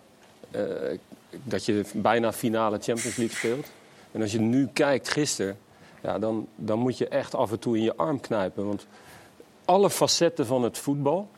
dat 1.43 1.65
je 1.65 1.83
bijna 1.93 2.33
finale 2.33 2.77
Champions 2.81 3.15
League 3.15 3.35
speelt. 3.35 3.67
En 4.11 4.21
als 4.21 4.31
je 4.31 4.39
nu 4.39 4.69
kijkt 4.73 5.09
gisteren, 5.09 5.57
ja, 6.01 6.19
dan, 6.19 6.47
dan 6.55 6.79
moet 6.79 6.97
je 6.97 7.07
echt 7.07 7.35
af 7.35 7.51
en 7.51 7.59
toe 7.59 7.77
in 7.77 7.83
je 7.83 7.95
arm 7.95 8.19
knijpen. 8.19 8.65
Want 8.65 8.87
alle 9.65 9.89
facetten 9.89 10.45
van 10.45 10.63
het 10.63 10.77
voetbal, 10.77 11.29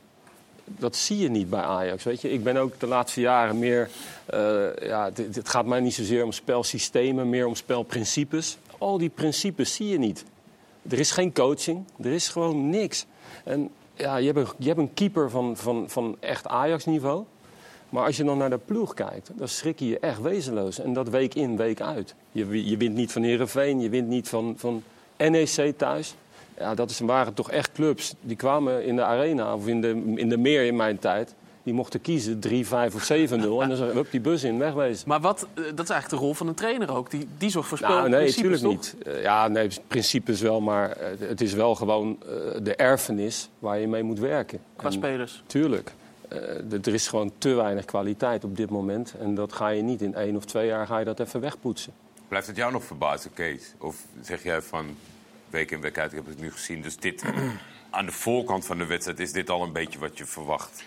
dat 0.78 0.96
zie 0.96 1.18
je 1.18 1.30
niet 1.30 1.50
bij 1.50 1.62
Ajax. 1.62 2.04
Weet 2.04 2.22
je? 2.22 2.32
Ik 2.32 2.44
ben 2.44 2.58
ook 2.58 2.80
de 2.80 2.88
laatste 2.88 3.22
jaren 3.22 3.60
meer. 3.60 3.90
eh, 4.26 4.76
ja, 4.82 5.10
het, 5.14 5.50
gaat 5.50 5.66
mij 5.66 5.80
niet 5.80 5.94
zozeer 5.94 6.24
om 6.24 6.32
spelsystemen, 6.32 7.30
meer 7.30 7.46
om 7.46 7.56
spelprincipes. 7.56 8.58
Al 8.78 8.98
die 8.98 9.10
principes 9.10 9.74
zie 9.74 9.88
je 9.88 9.98
niet. 9.98 10.26
Er 10.90 11.00
is 11.00 11.12
geen 11.12 11.34
coaching, 11.34 11.86
er 12.02 12.12
is 12.12 12.28
gewoon 12.28 12.70
niks. 12.70 13.06
En 13.44 13.70
ja, 13.94 14.18
je 14.18 14.26
hebt 14.26 14.38
een, 14.38 14.48
je 14.58 14.68
hebt 14.68 14.80
een 14.80 14.94
keeper 14.94 15.30
van, 15.30 15.58
van, 15.58 15.90
van 15.90 16.16
echt 16.20 16.48
Ajax-niveau. 16.48 17.24
Maar 17.90 18.06
als 18.06 18.18
je 18.18 18.24
dan 18.24 18.38
naar 18.38 18.50
de 18.50 18.60
ploeg 18.66 18.94
kijkt, 18.94 19.32
dan 19.36 19.48
schrik 19.48 19.80
je 19.80 19.88
je 19.88 20.00
echt 20.00 20.22
wezenloos. 20.22 20.80
En 20.80 20.94
dat 20.94 21.10
week 21.10 21.34
in, 21.34 21.58
week 21.58 21.82
uit. 21.82 22.16
Je, 22.32 22.70
je 22.70 22.78
wint 22.78 22.96
niet 22.96 23.12
van 23.12 23.24
Herenveen, 23.24 23.80
je 23.80 23.90
wint 23.90 24.08
niet 24.08 24.30
van, 24.30 24.54
van 24.58 24.84
NEC 25.18 25.74
thuis. 25.78 26.16
Ja, 26.60 26.76
dat 26.76 26.90
is, 26.90 27.00
waren 27.00 27.34
toch 27.34 27.52
echt 27.52 27.72
clubs 27.72 28.14
die 28.22 28.36
kwamen 28.36 28.86
in 28.86 28.96
de 28.96 29.04
arena 29.04 29.54
of 29.54 29.68
in 29.68 29.82
de, 29.82 30.14
in 30.16 30.30
de 30.30 30.38
meer 30.38 30.66
in 30.66 30.76
mijn 30.76 31.00
tijd. 31.00 31.36
Die 31.64 31.74
mochten 31.74 32.02
kiezen 32.02 32.40
3, 32.40 32.68
5 32.68 32.96
of 32.96 33.04
7-0. 33.04 33.32
en 33.32 33.40
dan 33.40 33.76
zeg 33.76 33.92
hup 33.92 34.12
die 34.12 34.20
bus 34.20 34.44
in, 34.44 34.58
wegwezen. 34.58 35.08
Maar 35.08 35.22
wat, 35.22 35.48
eh, 35.54 35.64
dat 35.64 35.64
is 35.66 35.90
eigenlijk 35.90 36.10
de 36.10 36.16
rol 36.16 36.34
van 36.34 36.48
een 36.48 36.54
trainer 36.54 36.96
ook. 36.96 37.12
Die, 37.12 37.28
die 37.38 37.50
zorgt 37.50 37.70
voor 37.70 37.78
spel. 37.78 37.90
Nou, 37.90 38.10
nee, 38.10 38.28
natuurlijk 38.28 38.64
niet. 38.64 38.96
Eh, 39.06 39.22
ja, 39.22 39.48
nee, 39.48 39.70
principes 39.88 40.42
wel, 40.42 40.62
maar 40.62 40.92
eh, 40.92 41.08
het 41.20 41.42
is 41.42 41.54
wel 41.54 41.76
gewoon 41.76 42.18
de 42.62 42.76
erfenis 42.76 43.50
waar 43.60 43.80
je 43.80 43.88
mee 43.88 44.04
moet 44.04 44.20
werken. 44.20 44.60
Qua 44.76 44.88
En 44.88 44.94
spelers. 44.94 45.44
Tuurlijk. 45.48 45.92
Eh, 46.30 46.86
er 46.86 46.94
is 46.94 47.08
gewoon 47.08 47.32
te 47.38 47.54
weinig 47.54 47.86
kwaliteit 47.86 48.44
op 48.44 48.58
dit 48.58 48.70
moment. 48.70 49.14
En 49.20 49.36
dat 49.36 49.54
ga 49.54 49.68
je 49.68 49.82
niet 49.82 50.02
in 50.02 50.16
één 50.16 50.36
of 50.36 50.46
twee 50.46 50.68
jaar 50.68 50.88
ga 50.88 50.98
je 50.98 51.06
dat 51.06 51.20
even 51.20 51.40
wegpoetsen. 51.40 51.94
Blijft 52.28 52.48
het 52.48 52.56
jou 52.56 52.72
nog 52.72 52.84
verbazen, 52.84 53.34
Kees? 53.34 53.74
Of 53.78 53.96
zeg 54.22 54.44
jij 54.44 54.62
van 54.62 54.86
week 55.50 55.72
in 55.72 55.82
week 55.82 55.98
uit, 55.98 56.12
ik 56.12 56.18
heb 56.18 56.28
het 56.28 56.42
nu 56.42 56.52
gezien. 56.52 56.82
Dus 56.82 56.98
dit, 56.98 57.24
aan 57.90 58.06
de 58.06 58.12
voorkant 58.12 58.66
van 58.66 58.78
de 58.78 58.86
wedstrijd, 58.86 59.20
is 59.20 59.32
dit 59.32 59.50
al 59.50 59.64
een 59.64 59.74
beetje 59.74 60.00
wat 60.00 60.18
je 60.18 60.26
verwacht? 60.26 60.84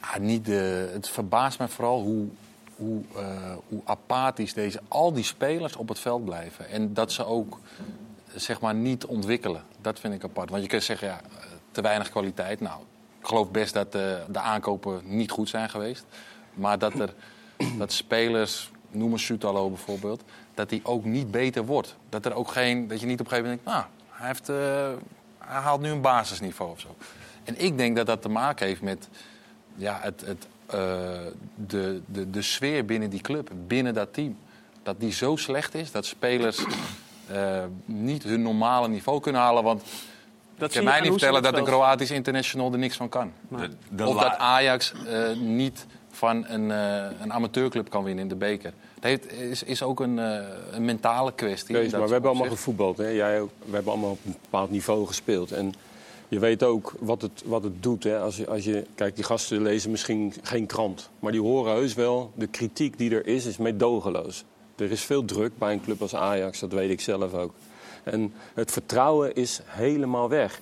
Ja, 0.00 0.18
niet 0.18 0.44
de, 0.44 0.90
het 0.92 1.08
verbaast 1.08 1.58
me 1.58 1.68
vooral 1.68 2.02
hoe, 2.02 2.28
hoe, 2.76 3.02
eh, 3.16 3.54
hoe 3.68 3.80
apathisch 3.84 4.54
deze, 4.54 4.80
al 4.88 5.12
die 5.12 5.24
spelers 5.24 5.76
op 5.76 5.88
het 5.88 5.98
veld 5.98 6.24
blijven. 6.24 6.68
En 6.68 6.94
dat 6.94 7.12
ze 7.12 7.24
ook 7.24 7.58
zeg 8.34 8.60
maar, 8.60 8.74
niet 8.74 9.04
ontwikkelen. 9.04 9.62
Dat 9.80 10.00
vind 10.00 10.14
ik 10.14 10.24
apart. 10.24 10.50
Want 10.50 10.62
je 10.62 10.68
kunt 10.68 10.82
zeggen, 10.82 11.08
ja, 11.08 11.20
eh, 11.20 11.46
te 11.70 11.80
weinig 11.80 12.10
kwaliteit. 12.10 12.60
Nou, 12.60 12.80
ik 13.20 13.26
geloof 13.26 13.50
best 13.50 13.74
dat 13.74 13.92
de, 13.92 14.24
de 14.28 14.38
aankopen 14.38 15.00
niet 15.04 15.30
goed 15.30 15.48
zijn 15.48 15.70
geweest. 15.70 16.04
Maar 16.54 16.78
dat, 16.78 16.98
er, 16.98 17.14
dat 17.78 17.92
spelers, 17.92 18.70
noem 18.92 19.12
een 19.12 19.18
Sutalo 19.18 19.68
bijvoorbeeld, 19.68 20.22
dat 20.54 20.68
die 20.68 20.80
ook 20.84 21.04
niet 21.04 21.30
beter 21.30 21.64
wordt. 21.64 21.96
Dat, 22.08 22.26
er 22.26 22.34
ook 22.34 22.50
geen, 22.50 22.88
dat 22.88 23.00
je 23.00 23.06
niet 23.06 23.20
op 23.20 23.26
een 23.26 23.32
gegeven 23.32 23.50
moment 23.50 23.66
denkt, 23.66 23.88
nou, 23.88 24.08
hij, 24.10 24.26
heeft, 24.26 24.48
eh, 24.48 24.56
hij 25.38 25.60
haalt 25.60 25.80
nu 25.80 25.90
een 25.90 26.00
basisniveau 26.00 26.70
of 26.70 26.80
zo. 26.80 26.96
En 27.44 27.60
ik 27.60 27.76
denk 27.76 27.96
dat 27.96 28.06
dat 28.06 28.22
te 28.22 28.28
maken 28.28 28.66
heeft 28.66 28.82
met 28.82 29.08
ja, 29.74 29.98
het, 30.02 30.20
het, 30.26 30.46
eh, 30.66 30.78
de, 31.54 32.00
de, 32.06 32.30
de 32.30 32.42
sfeer 32.42 32.84
binnen 32.84 33.10
die 33.10 33.20
club, 33.20 33.50
binnen 33.66 33.94
dat 33.94 34.14
team. 34.14 34.36
Dat 34.82 35.00
die 35.00 35.12
zo 35.12 35.36
slecht 35.36 35.74
is 35.74 35.90
dat 35.92 36.06
spelers 36.06 36.64
eh, 37.26 37.64
niet 37.84 38.22
hun 38.22 38.42
normale 38.42 38.88
niveau 38.88 39.20
kunnen 39.20 39.40
halen. 39.40 39.62
Want 39.62 39.82
Dat 40.58 40.72
je 40.72 40.78
zie 40.78 40.82
kan 40.82 40.82
je 40.82 40.88
mij 40.88 41.00
niet 41.00 41.10
vertellen 41.10 41.42
dat 41.42 41.52
de 41.54 41.58
spel- 41.60 41.72
Kroatisch 41.72 42.10
international 42.10 42.72
er 42.72 42.78
niks 42.78 42.96
van 42.96 43.08
kan. 43.08 43.32
De, 43.48 43.70
de 43.90 44.06
of 44.06 44.20
dat 44.20 44.36
Ajax 44.38 44.92
eh, 45.06 45.32
niet 45.36 45.86
van 46.12 46.46
een, 46.46 46.70
eh, 46.70 47.20
een 47.20 47.32
amateurclub 47.32 47.90
kan 47.90 48.04
winnen 48.04 48.22
in 48.22 48.28
de 48.28 48.36
beker. 48.36 48.72
Het 48.94 49.04
heeft, 49.04 49.32
is, 49.32 49.62
is 49.62 49.82
ook 49.82 50.00
een, 50.00 50.18
eh, 50.18 50.46
een 50.70 50.84
mentale 50.84 51.32
kwestie. 51.34 51.74
Kees, 51.74 51.90
dat 51.90 51.98
maar 51.98 52.08
we 52.08 52.12
hebben 52.12 52.30
allemaal 52.30 52.50
gevoetbald. 52.50 52.98
Hè? 52.98 53.08
Jij 53.08 53.40
ook. 53.40 53.50
We 53.64 53.74
hebben 53.74 53.92
allemaal 53.92 54.10
op 54.10 54.18
een 54.24 54.36
bepaald 54.42 54.70
niveau 54.70 55.06
gespeeld. 55.06 55.52
En 55.52 55.72
je 56.28 56.38
weet 56.38 56.62
ook 56.62 56.94
wat 56.98 57.22
het, 57.22 57.42
wat 57.44 57.62
het 57.62 57.82
doet. 57.82 58.04
Hè? 58.04 58.18
Als 58.18 58.36
je, 58.36 58.46
als 58.46 58.64
je, 58.64 58.86
kijk, 58.94 59.14
die 59.14 59.24
gasten 59.24 59.62
lezen 59.62 59.90
misschien 59.90 60.34
geen 60.42 60.66
krant. 60.66 61.10
Maar 61.18 61.32
die 61.32 61.40
horen 61.40 61.72
heus 61.72 61.94
wel, 61.94 62.32
de 62.34 62.46
kritiek 62.46 62.98
die 62.98 63.10
er 63.10 63.26
is, 63.26 63.46
is 63.46 63.56
meedogenloos. 63.56 64.44
Er 64.76 64.90
is 64.90 65.02
veel 65.02 65.24
druk 65.24 65.58
bij 65.58 65.72
een 65.72 65.82
club 65.82 66.02
als 66.02 66.14
Ajax, 66.14 66.58
dat 66.58 66.72
weet 66.72 66.90
ik 66.90 67.00
zelf 67.00 67.34
ook. 67.34 67.52
En 68.02 68.32
het 68.54 68.72
vertrouwen 68.72 69.34
is 69.34 69.60
helemaal 69.64 70.28
weg 70.28 70.60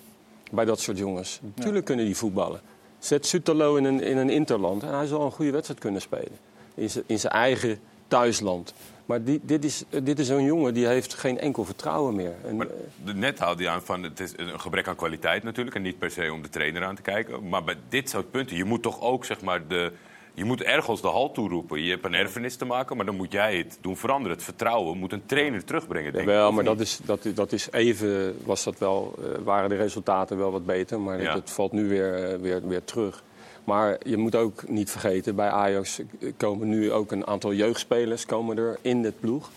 bij 0.50 0.64
dat 0.64 0.80
soort 0.80 0.98
jongens. 0.98 1.40
Natuurlijk 1.54 1.84
kunnen 1.84 2.04
die 2.04 2.16
voetballen. 2.16 2.60
Zet 3.00 3.26
Sutalo 3.26 3.76
in 3.76 3.84
een, 3.84 4.00
in 4.02 4.16
een 4.16 4.30
interland 4.30 4.82
en 4.82 4.94
hij 4.94 5.06
zal 5.06 5.24
een 5.24 5.30
goede 5.30 5.50
wedstrijd 5.50 5.80
kunnen 5.80 6.00
spelen. 6.00 6.38
In 6.74 6.90
zijn- 6.90 7.04
in 7.06 7.18
zijn 7.18 7.32
eigen 7.32 7.78
thuisland. 8.08 8.74
Maar 9.06 9.24
die, 9.24 9.40
dit, 9.42 9.64
is, 9.64 9.84
dit 10.02 10.18
is 10.18 10.28
een 10.28 10.44
jongen 10.44 10.74
die 10.74 10.86
heeft 10.86 11.14
geen 11.14 11.38
enkel 11.38 11.64
vertrouwen 11.64 12.14
meer. 12.14 12.34
En, 12.46 12.56
Maar 12.56 12.66
eh, 13.06 13.14
net 13.14 13.38
haalde 13.38 13.62
je 13.62 13.68
aan 13.68 13.82
van 13.82 14.02
het 14.02 14.20
is 14.20 14.32
een 14.36 14.60
gebrek 14.60 14.88
aan 14.88 14.96
kwaliteit 14.96 15.42
natuurlijk. 15.42 15.76
En 15.76 15.82
niet 15.82 15.98
per 15.98 16.10
se 16.10 16.32
om 16.32 16.42
de 16.42 16.48
trainer 16.48 16.84
aan 16.84 16.94
te 16.94 17.02
kijken. 17.02 17.48
Maar 17.48 17.64
bij 17.64 17.76
dit 17.88 18.10
soort 18.10 18.30
punten, 18.30 18.56
je 18.56 18.64
moet 18.64 18.82
toch 18.82 19.00
ook 19.00 19.24
zeg 19.24 19.40
maar 19.40 19.66
de. 19.66 19.92
Je 20.34 20.44
moet 20.44 20.62
ergens 20.62 21.00
de 21.00 21.08
hal 21.08 21.32
toeroepen. 21.32 21.82
Je 21.82 21.90
hebt 21.90 22.04
een 22.04 22.14
erfenis 22.14 22.56
te 22.56 22.64
maken, 22.64 22.96
maar 22.96 23.06
dan 23.06 23.16
moet 23.16 23.32
jij 23.32 23.56
het 23.56 23.78
doen 23.80 23.96
veranderen. 23.96 24.36
Het 24.36 24.44
vertrouwen 24.44 24.98
moet 24.98 25.12
een 25.12 25.26
trainer 25.26 25.64
terugbrengen. 25.64 26.12
Denk 26.12 26.24
ik, 26.24 26.30
Wel, 26.30 26.52
maar 26.52 26.64
niet? 26.64 26.72
dat 26.72 26.80
is, 26.80 27.00
dat, 27.04 27.26
dat 27.34 27.52
is 27.52 27.70
even, 27.72 28.36
was 28.44 28.64
dat 28.64 28.78
wel, 28.78 29.14
eh, 29.18 29.24
waren 29.44 29.68
de 29.68 29.76
resultaten 29.76 30.38
wel 30.38 30.50
wat 30.52 30.66
beter. 30.66 31.00
Maar 31.00 31.22
Ja. 31.22 31.34
dat 31.34 31.50
valt 31.50 31.72
nu 31.72 31.88
weer, 31.88 32.14
eh, 32.32 32.38
weer, 32.38 32.68
weer 32.68 32.84
terug. 32.84 33.22
Maar 33.64 33.98
je 34.06 34.16
moet 34.16 34.34
ook 34.36 34.68
niet 34.68 34.90
vergeten, 34.90 35.34
bij 35.34 35.48
Ajax 35.50 36.00
komen 36.36 36.68
nu 36.68 36.92
ook 36.92 37.12
een 37.12 37.26
aantal 37.26 37.52
jeugdspelers 37.54 38.26
komen 38.26 38.58
er 38.58 38.78
in 38.82 39.02
de 39.02 39.12
ploeg. 39.20 39.50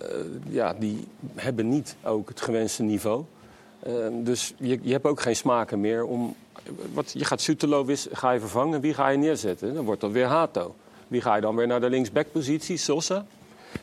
Eh, 0.00 0.06
ja, 0.48 0.74
die 0.78 1.04
hebben 1.34 1.68
niet 1.68 1.96
ook 2.02 2.28
het 2.28 2.40
gewenste 2.40 2.82
niveau. 2.82 3.24
Eh, 3.82 3.92
dus 4.12 4.54
je, 4.56 4.78
je 4.82 4.92
hebt 4.92 5.04
ook 5.04 5.20
geen 5.20 5.36
smaken 5.36 5.80
meer 5.80 6.04
om... 6.04 6.34
Wat, 6.92 7.12
je 7.12 7.24
gaat 7.24 7.40
Sutelo 7.40 7.86
ga 8.12 8.30
je 8.30 8.40
vervangen, 8.40 8.80
wie 8.80 8.94
ga 8.94 9.08
je 9.08 9.18
neerzetten? 9.18 9.74
Dan 9.74 9.84
wordt 9.84 10.00
dat 10.00 10.10
weer 10.10 10.26
Hato. 10.26 10.74
Wie 11.08 11.20
ga 11.20 11.34
je 11.34 11.40
dan 11.40 11.56
weer 11.56 11.66
naar 11.66 11.80
de 11.80 11.90
linksbackpositie? 11.90 12.76
Sosa? 12.76 13.26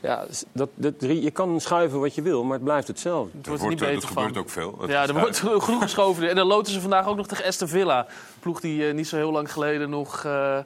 Ja, 0.02 0.26
dat, 0.52 0.70
dat, 0.76 0.94
je 1.00 1.32
kan 1.32 1.62
schuiven 1.62 2.00
wat 2.00 2.16
je 2.16 2.22
wil, 2.22 2.44
maar 2.44 2.54
het 2.54 2.64
blijft 2.64 2.88
hetzelfde. 2.88 3.38
Het 3.38 3.48
wordt 3.48 3.64
er 3.64 3.70
niet 3.70 3.80
wordt- 3.80 3.94
beter 3.96 4.08
dat 4.10 4.18
gebeurt 4.24 4.34
van. 4.34 4.44
ook 4.44 4.50
veel. 4.50 4.82
Het 4.82 4.90
Ja, 4.90 5.08
er 5.08 5.14
wordt 5.20 5.40
genoeg 5.40 5.82
geschoven. 5.88 6.30
En 6.30 6.36
dan 6.36 6.48
loten 6.48 6.74
ze 6.74 6.82
vandaag 6.82 7.08
ook 7.08 7.16
nog 7.16 7.28
tegen 7.28 7.46
Aston 7.46 7.68
Villa. 7.68 8.08
Ploeg 8.40 8.60
die 8.62 8.88
eh, 8.88 8.94
niet 8.94 9.08
zo 9.08 9.16
heel 9.16 9.32
lang 9.32 9.52
geleden 9.52 9.90
nog 9.90 10.24
eh, 10.26 10.58
eh, 10.58 10.66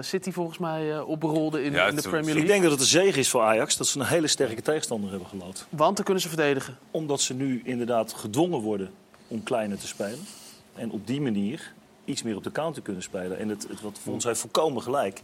City 0.00 0.30
volgens 0.32 0.58
mij 0.58 0.92
eh, 0.92 1.08
oprolde 1.08 1.62
in, 1.62 1.72
Ja, 1.72 1.86
in 1.86 1.96
de 1.96 2.02
Premier 2.02 2.20
Ik 2.20 2.26
League. 2.34 2.46
denk 2.50 2.62
dat 2.62 2.70
het 2.70 2.80
een 2.80 2.86
zege 2.86 3.18
is 3.18 3.28
voor 3.30 3.42
Ajax 3.42 3.76
dat 3.76 3.86
ze 3.86 3.98
een 4.00 4.06
hele 4.06 4.26
sterke 4.26 4.62
tegenstander 4.62 5.10
hebben 5.10 5.28
geloot. 5.28 5.66
Want 5.68 5.96
dan 5.96 6.04
kunnen 6.04 6.22
ze 6.22 6.28
verdedigen. 6.28 6.78
Omdat 6.90 7.20
ze 7.20 7.34
nu 7.34 7.60
inderdaad 7.64 8.12
gedwongen 8.12 8.60
worden 8.60 8.90
om 9.28 9.42
kleiner 9.42 9.78
te 9.78 9.86
spelen. 9.86 10.26
En 10.74 10.90
op 10.90 11.06
die 11.06 11.20
manier 11.20 11.72
iets 12.04 12.22
meer 12.22 12.36
op 12.36 12.44
de 12.44 12.52
counter 12.52 12.82
kunnen 12.82 13.02
spelen. 13.02 13.38
En 13.38 13.48
het, 13.48 13.66
het 13.68 13.80
wat 13.80 13.98
voor 14.02 14.12
ons 14.12 14.24
heeft 14.24 14.40
volkomen 14.40 14.82
gelijk. 14.82 15.20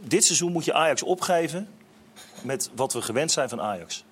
Dit 0.00 0.24
seizoen 0.24 0.52
moet 0.52 0.64
je 0.64 0.72
Ajax 0.74 1.02
opgeven 1.02 1.68
met 2.42 2.70
wat 2.74 2.92
we 2.92 3.02
gewend 3.02 3.30
zijn 3.30 3.48
van 3.48 3.60
Ajax. 3.60 4.04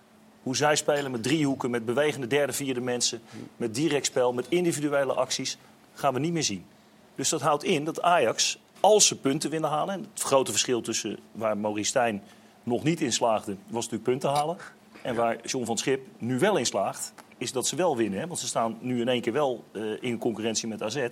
Hoe 0.43 0.57
zij 0.57 0.77
spelen 0.77 1.11
met 1.11 1.23
driehoeken, 1.23 1.71
met 1.71 1.85
bewegende 1.85 2.27
derde, 2.27 2.53
vierde 2.53 2.81
mensen. 2.81 3.23
Met 3.57 3.75
direct 3.75 4.07
spel, 4.07 4.33
met 4.33 4.47
individuele 4.49 5.13
acties. 5.13 5.59
Gaan 5.95 6.15
we 6.15 6.21
niet 6.21 6.33
meer 6.33 6.43
zien. 6.43 6.67
Dus 7.15 7.29
dat 7.29 7.41
houdt 7.41 7.65
in 7.65 7.85
dat 7.85 8.03
Ajax, 8.03 8.59
als 8.81 9.07
ze 9.07 9.17
punten 9.17 9.51
willen 9.51 9.69
halen... 9.69 9.95
en 9.95 10.07
het 10.13 10.23
grote 10.23 10.51
verschil 10.51 10.81
tussen 10.81 11.19
waar 11.33 11.59
Maurice 11.59 11.89
Stijn 11.89 12.23
nog 12.63 12.83
niet 12.83 13.01
in 13.01 13.13
slaagde... 13.13 13.57
was 13.67 13.85
natuurlijk 13.85 14.11
punten 14.11 14.31
halen. 14.31 14.57
En 15.03 15.15
waar 15.15 15.39
John 15.47 15.65
van 15.65 15.79
Schip 15.79 16.07
nu 16.19 16.39
wel 16.39 16.57
in 16.57 16.67
slaagt, 16.67 17.13
is 17.39 17.53
dat 17.53 17.67
ze 17.67 17.77
wel 17.77 17.97
winnen. 17.97 18.21
Hè? 18.21 18.27
Want 18.27 18.39
ze 18.39 18.47
staan 18.47 18.79
nu 18.81 19.01
in 19.01 19.09
één 19.09 19.21
keer 19.21 19.33
wel 19.33 19.65
eh, 19.73 19.83
in 20.01 20.19
concurrentie 20.19 20.69
met 20.69 20.83
AZ 20.83 21.09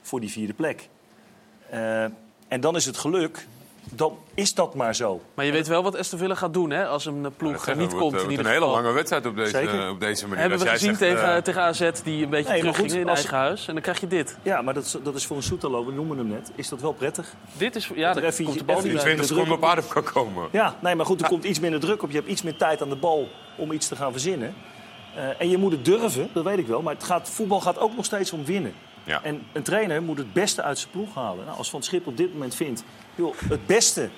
voor 0.00 0.20
die 0.20 0.30
vierde 0.30 0.54
plek. 0.54 0.88
Eh, 1.70 2.04
en 2.48 2.60
dan 2.60 2.76
is 2.76 2.86
het 2.86 2.96
geluk, 2.96 3.46
dan 3.90 4.18
is 4.34 4.54
dat 4.54 4.74
maar 4.74 4.94
zo. 4.94 5.20
Maar 5.34 5.44
je 5.44 5.52
weet 5.52 5.66
wel 5.66 5.82
wat 5.82 5.96
Aston 5.96 6.18
Villa 6.18 6.34
gaat 6.34 6.52
doen 6.54 6.70
hè, 6.70 6.86
als 6.86 7.06
een 7.06 7.24
eh, 7.24 7.30
ploeg 7.36 7.66
niet 7.66 7.76
het 7.76 7.76
komt. 7.94 8.00
wordt, 8.00 8.16
in 8.16 8.24
eh, 8.24 8.30
ieder 8.30 8.46
een 8.46 8.52
hele 8.52 8.66
lange 8.66 8.92
wedstrijd 8.92 9.26
op 9.26 9.36
deze, 9.36 9.50
Zeker. 9.50 9.90
op 9.90 10.00
deze 10.00 10.22
manier. 10.26 10.40
Hebben 10.40 10.58
we 10.58 10.68
gezien 10.68 10.96
zegt, 10.96 11.12
tegen, 11.12 11.34
eh, 11.36 11.42
tegen 11.42 11.62
AZ 11.62 11.90
die 12.04 12.24
een 12.24 12.30
beetje 12.30 12.52
Nee, 12.62 12.74
goed, 12.74 12.92
in 12.92 13.08
als- 13.08 13.18
eigen 13.18 13.36
huis. 13.38 13.66
En 13.68 13.72
dan 13.74 13.82
krijg 13.82 14.00
je 14.00 14.06
dit. 14.06 14.36
Ja, 14.42 14.62
maar 14.62 14.74
dat, 14.74 14.84
is- 14.84 14.96
dat 15.02 15.14
is 15.14 15.26
voor 15.26 15.36
een 15.36 15.42
Soetalo, 15.42 15.84
we 15.86 15.92
noemen 15.92 16.18
hem 16.18 16.26
net, 16.28 16.50
is 16.54 16.68
dat 16.68 16.80
wel 16.80 16.92
prettig. 16.92 17.34
Dit 17.52 17.76
is, 17.76 17.90
ja, 17.94 18.08
Dat 18.12 18.16
er 18.22 18.24
even- 18.28 18.44
komt 18.44 18.58
de 18.58 18.64
bal 18.64 18.76
even 18.76 18.88
niet 18.88 18.96
iets 18.96 19.04
bij. 19.04 19.14
20 19.14 19.36
druk 19.36 19.46
seconden 19.46 19.68
op 19.70 19.70
adem 19.78 19.88
kan 19.88 20.12
komen. 20.12 20.48
Ja, 20.52 20.74
nee, 20.80 20.94
maar 20.94 21.06
goed, 21.06 21.20
er 21.22 21.28
komt 21.28 21.44
iets 21.44 21.60
minder 21.60 21.80
druk 21.80 22.02
op. 22.02 22.10
Je 22.10 22.16
hebt 22.16 22.28
iets 22.28 22.42
meer 22.42 22.56
tijd 22.56 22.82
aan 22.82 22.88
de 22.88 22.96
bal 22.96 23.28
om 23.56 23.72
iets 23.72 23.88
te 23.88 23.96
gaan 23.96 24.12
verzinnen. 24.12 24.54
Eh, 25.16 25.22
en 25.40 25.48
je 25.50 25.56
moet 25.58 25.72
het 25.72 25.84
durven, 25.84 26.28
dat 26.32 26.44
weet 26.44 26.58
ik 26.58 26.66
wel. 26.66 26.82
Maar 26.82 26.94
het 26.94 27.04
gaat, 27.04 27.30
voetbal 27.30 27.60
gaat 27.60 27.78
ook 27.78 27.96
nog 27.96 28.04
steeds 28.04 28.32
om 28.32 28.44
winnen. 28.44 28.72
Ja. 29.06 29.22
En 29.22 29.42
een 29.52 29.62
trainer 29.62 30.02
moet 30.02 30.18
het 30.18 30.32
beste 30.32 30.62
uit 30.62 30.78
zijn 30.78 30.90
ploeg 30.90 31.14
halen. 31.14 31.44
Nou, 31.44 31.58
als 31.58 31.70
Van 31.70 31.82
Schip 31.82 32.06
op 32.06 32.16
dit 32.16 32.32
moment 32.32 32.54
vindt... 32.54 32.82
Joh, 33.14 33.34
het 33.48 33.66
beste 33.66 34.08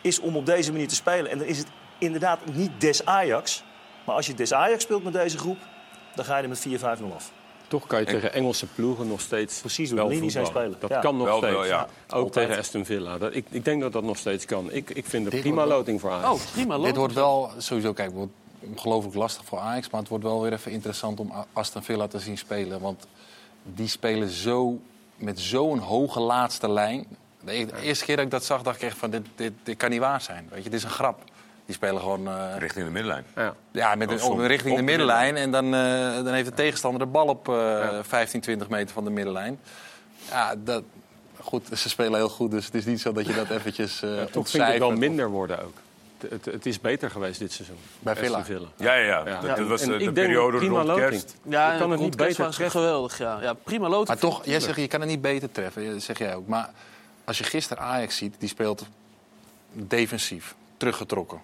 is 0.00 0.20
om 0.20 0.36
op 0.36 0.46
deze 0.46 0.72
manier 0.72 0.88
te 0.88 0.94
spelen. 0.94 1.30
En 1.30 1.38
dan 1.38 1.46
is 1.46 1.58
het 1.58 1.66
inderdaad 1.98 2.38
niet 2.52 2.70
des 2.78 3.04
Ajax. 3.04 3.64
Maar 4.06 4.14
als 4.14 4.26
je 4.26 4.34
des 4.34 4.52
Ajax 4.52 4.82
speelt 4.82 5.04
met 5.04 5.12
deze 5.12 5.38
groep... 5.38 5.58
dan 6.14 6.24
ga 6.24 6.36
je 6.36 6.42
er 6.42 6.48
met 6.48 6.66
4-5-0 6.68 7.14
af. 7.14 7.32
Toch 7.68 7.86
kan 7.86 8.00
je 8.00 8.06
tegen 8.06 8.32
Engelse 8.32 8.66
ploegen 8.66 9.08
nog 9.08 9.20
steeds 9.20 9.60
Precies, 9.60 9.90
wel 9.90 10.08
de 10.08 10.14
linie 10.14 10.30
zijn 10.30 10.46
spelen. 10.46 10.76
Dat 10.78 10.90
Ja. 10.90 11.00
kan 11.00 11.16
nog 11.16 11.26
Wel, 11.26 11.36
steeds. 11.36 11.52
wel, 11.52 11.64
ja. 11.64 11.82
Ook 11.82 12.12
Altijd. 12.24 12.32
tegen 12.46 12.58
Aston 12.60 12.84
Villa. 12.84 13.18
Dat, 13.18 13.34
ik, 13.34 13.46
ik 13.50 13.64
denk 13.64 13.80
dat 13.82 13.92
dat 13.92 14.02
nog 14.02 14.16
steeds 14.16 14.44
kan. 14.44 14.72
Ik, 14.72 14.90
ik 14.90 15.06
vind 15.06 15.32
het 15.32 15.40
prima 15.40 15.66
loting 15.66 16.00
voor 16.00 16.10
Ajax. 16.10 16.28
Oh, 16.44 16.52
prima. 16.52 16.78
Dit 16.78 16.96
wordt 16.96 17.14
wel 17.14 17.50
sowieso, 17.58 17.92
kijk, 17.92 18.08
het 18.08 18.16
wordt 18.16 18.32
ongelooflijk 18.60 19.14
lastig 19.14 19.44
voor 19.44 19.58
Ajax. 19.58 19.90
Maar 19.90 20.00
het 20.00 20.08
wordt 20.08 20.24
wel 20.24 20.42
weer 20.42 20.52
even 20.52 20.72
interessant 20.72 21.20
om 21.20 21.32
Aston 21.52 21.82
Villa 21.82 22.06
te 22.06 22.18
zien 22.18 22.38
spelen. 22.38 22.80
Want 22.80 23.06
die 23.62 23.88
spelen 23.88 24.28
zo, 24.28 24.80
met 25.16 25.40
zo'n 25.40 25.78
hoge 25.78 26.20
laatste 26.20 26.70
lijn. 26.70 27.06
De 27.44 27.52
e- 27.52 27.64
de 27.66 27.80
eerste 27.80 28.04
keer 28.04 28.16
dat 28.16 28.24
ik 28.24 28.30
dat 28.30 28.44
zag, 28.44 28.62
dacht 28.62 28.76
ik 28.76 28.88
echt 28.88 28.96
van 28.98 29.10
dit, 29.10 29.22
dit, 29.34 29.52
dit 29.62 29.76
kan 29.76 29.90
niet 29.90 30.00
waar 30.00 30.20
zijn. 30.20 30.48
Weet 30.50 30.64
je, 30.64 30.70
dit 30.70 30.78
is 30.78 30.84
een 30.84 30.90
grap. 30.90 31.22
Die 31.66 31.74
spelen 31.74 32.00
gewoon 32.00 32.28
eh, 32.28 32.56
Richting 32.58 32.84
de 32.84 32.90
middenlijn. 32.90 33.24
Ja. 33.36 33.54
ja, 33.70 33.94
met 33.94 34.08
Oh, 34.08 34.14
een, 34.14 34.22
op- 34.30 34.38
richting 34.38 34.70
Op 34.70 34.76
de 34.78 34.84
de 34.84 34.90
middenlijn. 34.90 35.36
En 35.36 35.50
dan, 35.50 35.64
eh, 35.74 36.14
dan 36.24 36.32
heeft 36.32 36.48
de 36.48 36.54
tegenstander 36.54 37.00
de 37.00 37.06
bal 37.06 37.26
op 37.26 37.48
eh 37.48 37.98
15, 38.02 38.40
20 38.40 38.68
meter 38.68 38.94
van 38.94 39.04
de 39.04 39.10
middenlijn. 39.10 39.60
Ja, 40.30 40.54
dat, 40.64 40.82
goed, 41.40 41.68
ze 41.78 41.88
spelen 41.88 42.14
heel 42.14 42.28
goed, 42.28 42.50
dus 42.50 42.64
het 42.64 42.74
is 42.74 42.84
niet 42.84 43.00
zo 43.00 43.12
dat 43.12 43.26
je 43.26 43.34
dat 43.34 43.50
eventjes 43.50 44.02
eh 44.02 44.08
Toch 44.10 44.10
vind 44.10 44.18
ik 44.22 44.26
het 44.26 44.36
ontcijfert. 44.36 44.78
wel 44.78 44.90
minder 44.92 45.28
worden 45.30 45.62
ook. 45.64 45.74
Het, 46.28 46.44
het, 46.44 46.66
is 46.66 46.80
beter 46.80 47.10
geweest 47.10 47.38
dit 47.38 47.52
seizoen. 47.52 47.76
Bij 47.98 48.16
Villa. 48.16 48.44
Ja, 48.76 48.94
ja, 48.94 49.22
ja. 49.26 49.40
Dat, 49.40 49.56
dat 49.56 49.66
was 49.66 49.82
En 49.82 49.92
eh, 49.92 49.98
de 49.98 50.12
periode 50.12 50.56
prima 50.58 50.82
rond 50.82 50.94
kerst. 50.94 51.36
Ja, 51.42 51.72
Je 51.72 51.78
kan 51.78 51.90
het 51.90 52.00
niet 52.00 52.16
beter 52.16 52.44
was 52.44 52.54
treffen. 52.54 52.80
geweldig. 52.80 53.18
Ja. 53.18 53.38
Ja, 53.42 53.52
prima 53.54 53.88
loting. 53.88 54.08
Maar 54.08 54.18
toch, 54.18 54.44
jij 54.44 54.60
zegt, 54.60 54.76
je 54.76 54.88
kan 54.88 55.00
het 55.00 55.08
niet 55.08 55.20
beter 55.20 55.52
treffen, 55.52 55.92
dat 55.92 56.02
zeg 56.02 56.18
jij 56.18 56.34
ook. 56.34 56.46
Maar 56.46 56.70
als 57.24 57.38
je 57.38 57.44
gisteren 57.44 57.82
Ajax 57.82 58.16
ziet, 58.16 58.34
die 58.38 58.48
speelt 58.48 58.86
defensief, 59.72 60.54
teruggetrokken. 60.76 61.40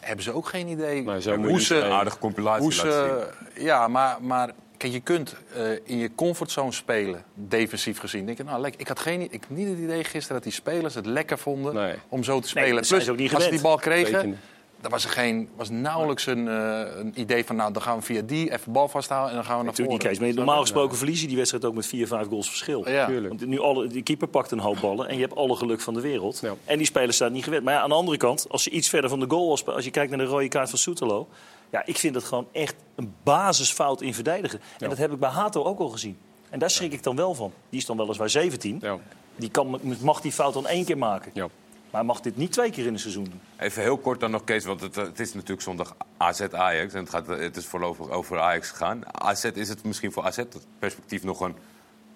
Hebben 0.00 0.24
ze 0.24 0.32
ook 0.32 0.48
geen 0.48 0.68
idee 0.68 1.02
hoe 1.02 1.20
ze... 1.20 1.64
spelen. 1.64 1.92
Aardige 1.92 2.18
compilatie 2.18 2.62
Hoe 2.62 2.74
laten 2.74 2.92
ze, 2.92 3.62
ja, 3.62 3.88
maar, 3.88 4.22
maar 4.22 4.50
kijk, 4.80 4.92
je 4.92 5.00
kunt 5.00 5.34
eh, 5.54 5.62
in 5.84 5.98
je 5.98 6.10
comfortzone 6.14 6.72
spelen, 6.72 7.24
defensief 7.34 7.98
gezien. 7.98 8.26
Denk 8.26 8.38
je, 8.38 8.44
nou. 8.44 8.66
Ik 8.76 8.88
had 8.88 8.98
geen, 8.98 9.32
ik, 9.32 9.44
niet 9.48 9.68
het 9.68 9.78
idee 9.78 10.04
gisteren 10.04 10.34
dat 10.34 10.42
die 10.42 10.52
spelers 10.52 10.94
het 10.94 11.06
lekker 11.06 11.38
vonden 11.38 11.74
Nee. 11.74 11.94
om 12.08 12.24
zo 12.24 12.40
te 12.40 12.48
spelen. 12.48 12.74
dat 12.74 12.86
ze 12.86 13.10
ook 13.10 13.16
niet 13.16 13.34
als 13.34 13.44
ze 13.44 13.50
die 13.50 13.60
bal 13.60 13.76
kregen, 13.76 14.38
dan 14.80 14.90
was 14.90 15.04
er 15.04 15.10
geen, 15.10 15.48
was 15.56 15.70
nauwelijks 15.70 16.26
een, 16.26 16.48
eh, 16.48 16.80
een 16.96 17.12
idee 17.20 17.44
van, 17.44 17.56
nou, 17.56 17.72
dan 17.72 17.82
gaan 17.82 17.98
we 17.98 18.04
via 18.04 18.22
die 18.22 18.52
even 18.52 18.72
bal 18.72 18.88
vasthouden 18.88 19.30
en 19.30 19.36
dan 19.36 19.44
gaan 19.44 19.58
we 19.58 19.64
naar 19.64 19.74
niet, 19.76 19.86
voren. 19.86 19.98
Kees. 19.98 20.18
Maar 20.18 20.34
normaal 20.34 20.60
gesproken 20.60 20.96
verlies 20.96 21.20
je 21.20 21.26
die 21.26 21.36
wedstrijd 21.36 21.64
ook 21.64 21.74
met 21.74 21.86
4, 21.86 22.06
5 22.06 22.26
goals 22.26 22.48
verschil. 22.48 22.88
Ja. 22.88 23.06
Tuurlijk. 23.06 23.28
Want 23.28 23.46
nu 23.46 23.60
alle, 23.60 23.86
die 23.86 24.02
keeper 24.02 24.28
pakt 24.28 24.50
een 24.50 24.58
hoop 24.58 24.80
ballen 24.80 25.08
en 25.08 25.14
je 25.14 25.20
hebt 25.20 25.34
alle 25.34 25.56
geluk 25.56 25.80
van 25.80 25.94
de 25.94 26.00
wereld. 26.00 26.38
Ja. 26.42 26.54
En 26.64 26.76
die 26.76 26.86
spelers 26.86 27.16
staan 27.16 27.32
niet 27.32 27.44
gewend. 27.44 27.64
Maar 27.64 27.74
ja, 27.74 27.80
aan 27.80 27.88
de 27.88 27.94
andere 27.94 28.16
kant, 28.16 28.46
als 28.48 28.64
je 28.64 28.70
iets 28.70 28.88
verder 28.88 29.10
van 29.10 29.20
de 29.20 29.26
goal 29.28 29.48
was, 29.48 29.66
als 29.66 29.84
je 29.84 29.90
kijkt 29.90 30.10
naar 30.10 30.18
de 30.18 30.24
rode 30.24 30.48
kaart 30.48 30.70
van 30.70 30.78
Soetelo. 30.78 31.28
Ja, 31.70 31.82
ik 31.84 31.96
vind 31.96 32.14
het 32.14 32.24
gewoon 32.24 32.48
echt 32.52 32.74
een 32.94 33.14
basisfout 33.22 34.02
in 34.02 34.14
verdedigen. 34.14 34.60
En 34.78 34.88
dat 34.88 34.98
heb 34.98 35.12
ik 35.12 35.18
bij 35.18 35.30
Hato 35.30 35.64
ook 35.64 35.78
al 35.78 35.88
gezien. 35.88 36.18
En 36.50 36.58
daar 36.58 36.70
schrik 36.70 36.92
ik 36.92 37.02
dan 37.02 37.16
wel 37.16 37.34
van. 37.34 37.52
Die 37.68 37.80
is 37.80 37.86
dan 37.86 37.96
weliswaar 37.96 38.30
17. 38.30 38.78
Ja. 38.80 38.98
Die 39.36 39.50
kan, 39.50 39.80
mag 40.00 40.20
die 40.20 40.32
fout 40.32 40.54
dan 40.54 40.66
één 40.66 40.84
keer 40.84 40.98
maken. 40.98 41.30
Ja. 41.34 41.48
Maar 41.90 42.04
mag 42.04 42.20
dit 42.20 42.36
niet 42.36 42.52
twee 42.52 42.70
keer 42.70 42.86
in 42.86 42.92
een 42.92 42.98
seizoen 42.98 43.24
doen. 43.24 43.40
Even 43.56 43.82
heel 43.82 43.98
kort 43.98 44.20
dan 44.20 44.30
nog, 44.30 44.44
Kees, 44.44 44.64
want 44.64 44.80
het, 44.80 44.94
het 44.94 45.20
is 45.20 45.34
natuurlijk 45.34 45.62
zondag 45.62 45.96
AZ-Ajax. 46.16 46.92
En 46.92 47.00
het, 47.00 47.10
gaat, 47.10 47.26
het 47.26 47.56
is 47.56 47.66
voorlopig 47.66 48.10
over 48.10 48.40
Ajax 48.40 48.70
gegaan. 48.70 49.00
AZ 49.22 49.44
is 49.44 49.68
het 49.68 49.84
misschien 49.84 50.12
voor 50.12 50.24
AZ 50.24 50.36
het 50.36 50.66
perspectief 50.78 51.22
nog 51.22 51.40
een, 51.40 51.54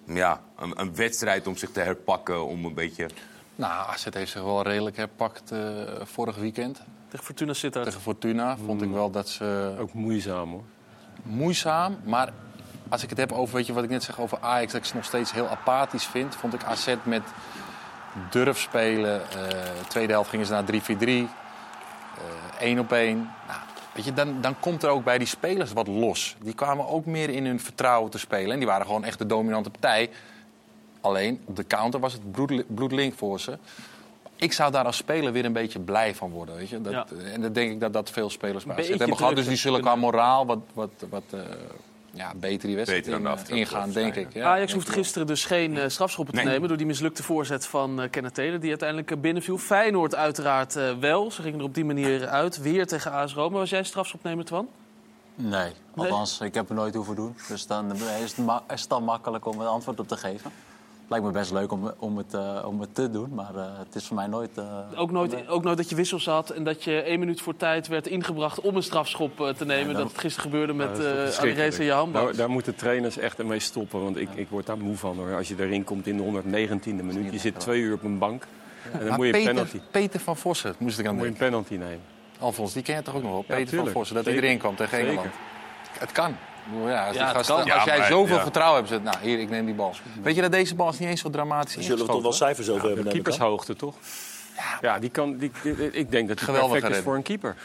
ja, 0.05 0.41
een, 0.57 0.79
een 0.79 0.95
wedstrijd 0.95 1.47
om 1.47 1.57
zich 1.57 1.71
te 1.71 1.79
herpakken. 1.79 2.45
Om 2.45 2.65
een 2.65 2.73
beetje... 2.73 3.09
Nou, 3.55 3.89
AZ 3.89 4.07
heeft 4.09 4.31
zich 4.31 4.43
wel 4.43 4.61
redelijk 4.61 4.97
herpakt 4.97 5.51
eh, 5.51 5.59
vorig 6.03 6.35
weekend. 6.35 6.81
Tegen 7.15 7.29
Fortuna 7.29 7.53
Sittard. 7.53 7.85
Tegen 7.85 8.01
Fortuna 8.01 8.57
vond 8.65 8.81
ik 8.81 8.89
wel 8.91 9.11
dat 9.11 9.29
ze 9.29 9.75
Ook 9.79 9.93
moeizaam 9.93 10.49
hoor. 10.51 10.63
moeizaam. 11.23 11.97
Maar 12.03 12.33
als 12.89 13.03
ik 13.03 13.09
het 13.09 13.17
heb 13.17 13.31
over, 13.31 13.55
weet 13.55 13.65
je 13.65 13.73
wat 13.73 13.83
ik 13.83 13.89
net 13.89 14.03
zeg 14.03 14.19
over 14.19 14.37
Ajax, 14.41 14.71
dat 14.71 14.81
ik 14.81 14.87
ze 14.87 14.95
nog 14.95 15.05
steeds 15.05 15.31
heel 15.31 15.47
apathisch 15.47 16.05
vind, 16.05 16.35
vond 16.35 16.53
ik 16.53 16.63
AZ 16.63 16.95
met 17.03 17.21
durf 18.29 18.59
spelen. 18.59 19.21
eh, 19.29 19.59
tweede 19.87 20.13
helft 20.13 20.29
gingen 20.29 20.45
ze 20.45 20.51
naar 20.51 20.63
3-4-3. 20.63 21.27
eh, 22.17 22.61
één 22.61 22.79
op 22.79 22.91
één. 22.91 23.17
Nou, 23.47 23.59
weet 23.93 24.05
je, 24.05 24.13
dan, 24.13 24.41
dan 24.41 24.59
komt 24.59 24.83
er 24.83 24.89
ook 24.89 25.03
bij 25.03 25.17
die 25.17 25.27
spelers 25.27 25.73
wat 25.73 25.87
los. 25.87 26.35
Die 26.41 26.53
kwamen 26.53 26.87
ook 26.87 27.05
meer 27.05 27.29
in 27.29 27.45
hun 27.45 27.59
vertrouwen 27.59 28.11
te 28.11 28.17
spelen. 28.17 28.51
En 28.51 28.57
die 28.57 28.67
waren 28.67 28.85
gewoon 28.85 29.03
echt 29.03 29.17
de 29.17 29.25
dominante 29.25 29.69
partij. 29.69 30.09
Alleen 31.01 31.41
op 31.45 31.55
de 31.55 31.67
counter 31.67 31.99
was 31.99 32.13
het 32.13 32.31
bloed, 32.31 32.75
bloedlink 32.75 33.13
voor 33.17 33.39
ze. 33.39 33.57
Ik 34.35 34.53
zou 34.53 34.71
daar 34.71 34.85
als 34.85 34.97
speler 34.97 35.31
weer 35.31 35.45
een 35.45 35.53
beetje 35.53 35.79
blij 35.79 36.15
van 36.15 36.29
worden. 36.31 36.55
Weet 36.55 36.69
je? 36.69 36.81
Dat, 36.81 36.93
Ja. 36.93 37.05
En 37.33 37.41
dat 37.41 37.53
denk 37.53 37.71
ik 37.71 37.79
dat 37.79 37.93
dat 37.93 38.09
veel 38.09 38.29
spelers 38.29 38.63
bij 38.63 38.75
hebben 38.85 39.17
gehad. 39.17 39.35
Dus 39.35 39.47
die 39.47 39.55
zullen 39.57 39.81
qua 39.81 39.95
moraal 39.95 40.45
wat, 40.45 40.59
wat, 40.73 40.89
wat 41.09 41.23
eh, 41.29 41.39
ja, 42.11 42.33
beter 42.35 42.67
die 42.67 42.75
wedstrijd 42.75 43.03
Beter 43.05 43.19
in, 43.19 43.27
aftrap 43.27 43.57
ingaan, 43.57 43.91
denk 43.91 44.15
ik. 44.15 44.33
Ja, 44.33 44.45
Ajax 44.51 44.73
hoeft 44.73 44.89
gisteren 44.89 45.27
dus 45.27 45.45
geen 45.45 45.77
eh, 45.77 45.87
strafschoppen 45.89 46.33
te 46.35 46.41
Nee. 46.41 46.49
nemen... 46.51 46.67
door 46.67 46.77
die 46.77 46.85
mislukte 46.85 47.23
voorzet 47.23 47.65
van 47.67 48.01
eh 48.01 48.09
Kenneth 48.09 48.33
Taylor... 48.33 48.59
die 48.59 48.69
uiteindelijk 48.69 49.11
eh, 49.11 49.17
binnenviel. 49.17 49.57
Feyenoord 49.57 50.15
uiteraard 50.15 50.75
eh, 50.75 50.91
wel. 50.99 51.31
Ze 51.31 51.41
gingen 51.41 51.59
er 51.59 51.65
op 51.65 51.73
die 51.73 51.85
manier 51.85 52.27
uit. 52.27 52.57
Weer 52.61 52.87
tegen 52.87 53.11
AS 53.11 53.33
Roma. 53.33 53.57
Was 53.57 53.69
jij 53.69 53.83
strafschopnemer, 53.83 54.45
Twan? 54.45 54.67
Nee, 55.35 55.71
althans, 55.95 56.39
ik 56.41 56.53
heb 56.53 56.69
er 56.69 56.75
nooit 56.75 56.95
hoeven 56.95 57.15
doen. 57.15 57.35
Dus 57.47 57.67
dan 57.67 57.91
is 57.95 58.01
het, 58.35 58.37
ma- 58.45 58.63
is 58.73 58.81
het 58.81 58.89
dan 58.89 59.03
makkelijk 59.03 59.45
om 59.45 59.59
een 59.59 59.67
antwoord 59.67 59.99
op 59.99 60.07
te 60.07 60.17
geven. 60.17 60.51
Lijkt 61.07 61.25
me 61.25 61.31
best 61.31 61.51
leuk 61.51 61.71
om, 61.71 61.91
om, 61.97 62.17
het, 62.17 62.33
eh, 62.33 62.63
om 62.67 62.79
het 62.79 62.95
te 62.95 63.09
doen, 63.11 63.29
maar 63.33 63.55
eh, 63.55 63.63
het 63.77 63.95
is 63.95 64.05
voor 64.07 64.15
mij 64.15 64.27
nooit... 64.27 64.57
eh, 64.57 64.65
Ook 64.95 65.11
nooit, 65.11 65.47
ook 65.47 65.63
nooit 65.63 65.77
dat 65.77 65.89
je 65.89 65.95
wissels 65.95 66.25
had 66.25 66.49
en 66.49 66.63
dat 66.63 66.83
je 66.83 67.01
één 67.01 67.19
minuut 67.19 67.41
voor 67.41 67.55
tijd 67.57 67.87
werd 67.87 68.07
ingebracht 68.07 68.61
om 68.61 68.75
een 68.75 68.83
strafschop 68.83 69.53
te 69.57 69.65
nemen. 69.65 69.93
dan- 69.93 70.01
dat 70.03 70.11
het 70.11 70.19
gisteren 70.21 70.51
gebeurde 70.51 70.73
met 70.73 70.99
uh. 70.99 71.39
Alireza 71.39 71.79
en 71.79 71.85
Jahan. 71.85 72.11
Daar, 72.11 72.35
daar 72.35 72.49
moeten 72.49 72.75
trainers 72.75 73.17
echt 73.17 73.43
mee 73.43 73.59
stoppen. 73.59 74.01
Want 74.03 74.17
ik, 74.17 74.29
ik 74.35 74.49
word 74.49 74.65
daar 74.65 74.77
moe 74.77 74.95
van 74.97 75.17
hoor. 75.17 75.35
Als 75.35 75.47
je 75.47 75.55
erin 75.59 75.83
komt 75.83 76.07
in 76.07 76.17
de 76.17 76.23
119e 76.77 76.93
minuut. 77.03 77.31
Je 77.33 77.39
zit 77.39 77.59
twee 77.59 77.81
uur 77.81 77.93
op 77.93 78.03
een 78.03 78.17
bank. 78.17 78.43
En 78.91 78.99
dan 78.99 79.07
Maar 79.07 79.17
moet 79.17 79.25
je 79.25 79.33
een 79.33 79.39
Peter, 79.39 79.53
penalty, 79.53 79.79
Peter 79.91 80.19
van 80.19 80.37
Vossen 80.37 80.75
moest 80.77 80.99
ik 80.99 81.07
aan 81.07 81.13
moet 81.15 81.23
je 81.23 81.27
een 81.29 81.33
denken. 81.37 81.49
penalty 81.65 81.73
nemen. 81.85 82.05
Alfons, 82.39 82.73
die 82.73 82.83
ken 82.83 82.95
je 82.95 83.01
toch 83.01 83.15
ook 83.15 83.21
nog 83.23 83.31
wel? 83.31 83.41
Peter 83.41 83.77
van. 83.77 83.87
Vossen, 83.87 84.15
dat 84.15 84.25
hij 84.25 84.33
erin 84.33 84.57
kwam 84.57 84.75
tegen 84.75 84.91
Zeker. 84.97 85.07
Engeland. 85.09 85.33
Het 85.99 86.11
kan. 86.11 86.35
Ja, 86.85 87.07
als, 87.07 87.15
Ja, 87.15 87.27
het 87.27 87.49
als 87.49 87.65
Ja, 87.65 87.85
jij 87.85 87.97
maar- 87.97 88.07
zoveel 88.07 88.35
ja. 88.35 88.41
vertrouwen 88.41 88.77
hebt, 88.77 88.89
zegt, 88.89 89.03
nou 89.03 89.17
hier, 89.21 89.39
ik 89.39 89.49
neem 89.49 89.65
die 89.65 89.75
bal. 89.75 89.93
Weet 90.23 90.35
je 90.35 90.41
dat 90.41 90.51
deze 90.51 90.75
bal 90.75 90.89
is 90.89 90.99
niet 90.99 91.09
eens 91.09 91.21
zo 91.21 91.29
dramatisch 91.29 91.73
Daar 91.75 91.83
zullen 91.83 92.05
we 92.05 92.11
toch 92.11 92.21
wel 92.21 92.33
cijfers 92.33 92.69
over 92.69 92.85
hebben. 92.87 93.05
aan. 93.05 93.11
Keepershoogte 93.11 93.75
toch? 93.75 93.95
Ja, 94.81 94.99
die 94.99 95.09
kan, 95.09 95.37
die, 95.37 95.51
die- 95.63 95.91
ik 95.91 96.11
denk 96.11 96.27
dat 96.27 96.41
Geweldig 96.41 96.71
perfect 96.71 96.95
is 96.95 97.03
voor 97.03 97.15
een 97.15 97.21
keeper. 97.23 97.55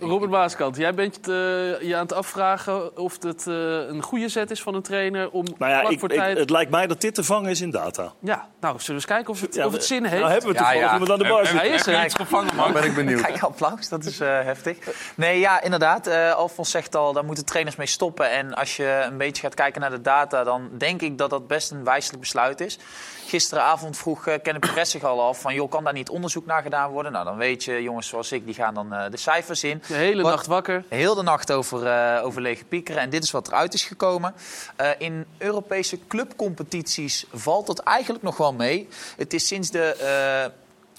Robert 0.00 0.30
Maaskant, 0.30 0.76
jij 0.76 0.94
bent 0.94 1.16
eh, 1.16 1.34
je 1.80 1.90
aan 1.94 2.02
het 2.02 2.12
afvragen 2.12 2.96
of 2.98 3.22
het 3.22 3.46
eh, 3.46 3.54
een 3.88 4.02
goede 4.02 4.28
zet 4.28 4.50
is 4.50 4.62
van 4.62 4.74
een 4.74 4.82
trainer 4.82 5.30
om 5.30 5.44
Nou 5.58 5.72
ja, 5.72 5.88
ik, 5.88 5.98
voor 5.98 6.10
ik- 6.10 6.16
tijd... 6.18 6.38
het 6.38 6.50
lijkt 6.50 6.70
mij 6.70 6.86
dat 6.86 7.00
dit 7.00 7.14
te 7.14 7.24
vangen 7.24 7.50
is 7.50 7.60
in 7.60 7.70
data. 7.70 8.12
Ja, 8.18 8.48
nou, 8.64 8.80
zullen 8.80 8.86
we 8.86 8.92
eens 8.92 9.04
kijken 9.16 9.32
of 9.32 9.40
het, 9.40 9.54
Ja, 9.54 9.66
of 9.66 9.72
het 9.72 9.84
zin 9.84 10.04
heeft? 10.04 10.20
Nou 10.20 10.30
hebben 10.32 10.50
we 10.50 10.56
toevallig 10.56 10.80
ja. 10.80 10.92
iemand 10.92 11.10
aan 11.10 11.18
de 11.18 11.28
bar 11.28 11.46
zitten. 11.46 11.66
Hij 11.66 11.74
is 11.74 11.86
er. 11.86 12.04
iets 12.04 12.14
gevangen, 12.14 12.56
Dan 12.56 12.72
ben 12.72 12.84
ik 12.84 12.94
benieuwd. 12.94 13.20
Kijk, 13.20 13.42
applaus, 13.42 13.88
dat 13.88 14.04
is 14.04 14.20
eh, 14.20 14.28
heftig. 14.28 14.76
Nee, 15.14 15.38
ja, 15.38 15.60
inderdaad. 15.62 16.06
eh 16.06 16.32
Alfons 16.34 16.70
zegt 16.70 16.96
al, 16.96 17.12
daar 17.12 17.24
moeten 17.24 17.44
trainers 17.44 17.76
mee 17.76 17.86
stoppen. 17.86 18.30
En 18.30 18.54
als 18.54 18.76
je 18.76 19.02
een 19.10 19.16
beetje 19.18 19.42
gaat 19.42 19.54
kijken 19.54 19.80
naar 19.80 19.90
de 19.90 20.00
data, 20.00 20.44
dan 20.44 20.70
denk 20.78 21.00
ik 21.02 21.18
dat 21.18 21.30
dat 21.30 21.46
best 21.46 21.70
een 21.70 21.84
wijselijk 21.84 22.20
besluit 22.20 22.60
is. 22.60 22.78
Gisteravond 23.26 23.96
vroeg 23.96 24.26
uh, 24.28 24.34
Kenneth 24.42 24.60
Perez 24.70 24.90
zich 24.90 25.02
al 25.04 25.22
af 25.22 25.40
van, 25.40 25.54
joh, 25.54 25.70
kan 25.70 25.84
daar 25.84 25.92
niet 25.92 26.08
onderzoek 26.08 26.46
naar 26.46 26.62
gedaan 26.62 26.90
worden? 26.90 27.12
Nou, 27.12 27.24
dan 27.24 27.36
weet 27.36 27.64
je, 27.64 27.82
jongens 27.82 28.08
zoals 28.08 28.32
ik, 28.32 28.44
die 28.44 28.54
gaan 28.54 28.74
dan 28.74 28.92
eh, 28.92 29.10
de 29.10 29.16
cijfers 29.16 29.64
in. 29.64 29.82
De 29.86 29.94
hele 29.94 30.22
Wat- 30.22 30.30
nacht 30.30 30.46
wakker. 30.46 30.84
Heel 30.88 31.14
de 31.14 31.22
nacht 31.22 31.52
over, 31.52 31.86
eh, 31.86 32.24
over 32.24 32.40
lege 32.42 32.64
piekeren. 32.64 33.00
En 33.00 33.10
dit 33.10 33.22
is 33.24 33.30
wat 33.30 33.48
eruit 33.48 33.74
is 33.74 33.82
gekomen. 33.84 34.34
Eh, 34.76 34.88
in 34.98 35.26
Europese 35.38 35.98
clubcompetities 36.08 37.26
valt 37.32 37.66
dat 37.66 37.78
eigenlijk 37.78 38.24
nog 38.24 38.36
wel 38.36 38.53
mee. 38.54 38.88
Het 39.16 39.32
is 39.32 39.46
sinds 39.46 39.70
de, 39.70 39.94
eh, 39.94 40.52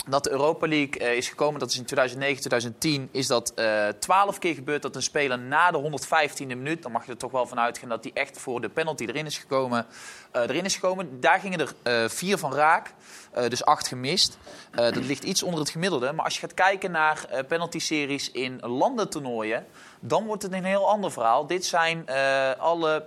dat 0.10 0.24
de 0.24 0.32
Europa 0.32 0.68
League 0.68 1.00
eh, 1.00 1.18
is 1.18 1.30
gekomen, 1.30 1.60
dat 1.60 1.70
is 1.70 1.78
in 1.78 1.86
2009, 1.86 2.39
2010, 2.39 3.10
is 3.12 3.28
dat 3.28 3.54
twaalf 4.00 4.39
keer 4.39 4.54
gebeurd 4.54 4.82
dat 4.82 4.96
een 4.96 5.04
speler 5.04 5.39
na 5.39 5.72
de 5.72 5.78
115e 5.78 6.56
minuut, 6.56 6.82
dan 6.82 6.91
mag 6.91 7.06
je 7.06 7.12
er 7.12 7.18
toch 7.18 7.32
wel 7.32 7.48
van 7.48 7.60
uitgaan 7.60 7.89
dat 7.89 8.04
hij 8.04 8.13
echt 8.13 8.38
voor 8.38 8.62
de 8.62 8.70
penalty 8.70 9.06
erin 9.06 9.26
is 9.26 9.38
gekomen, 9.38 9.86
eh, 10.32 10.41
erin 10.41 10.65
is 10.65 10.74
gekomen. 10.76 11.20
Daar 11.20 11.39
gingen 11.39 11.60
er 11.60 11.74
eh, 11.84 12.10
vier 12.10 12.38
van 12.38 12.54
raak. 12.54 12.94
Eh, 13.36 13.50
dus 13.50 13.65
acht 13.65 13.88
gemist. 13.88 14.38
Eh, 14.72 14.84
dat 14.84 15.06
ligt 15.06 15.24
iets 15.24 15.44
onder 15.44 15.60
het 15.60 15.70
gemiddelde. 15.70 16.12
Maar 16.12 16.26
als 16.26 16.34
je 16.34 16.39
gaat 16.39 16.54
kijken 16.54 16.91
naar 16.91 17.26
eh 17.30 17.44
penalty-series 17.48 18.32
in 18.32 18.60
landentoernooien... 18.60 19.65
dan 20.00 20.26
wordt 20.26 20.44
het 20.44 20.54
een 20.54 20.63
heel 20.63 20.89
ander 20.89 21.12
verhaal. 21.12 21.48
Dit 21.48 21.65
zijn 21.65 22.08
eh, 22.08 22.52
alle 22.58 23.06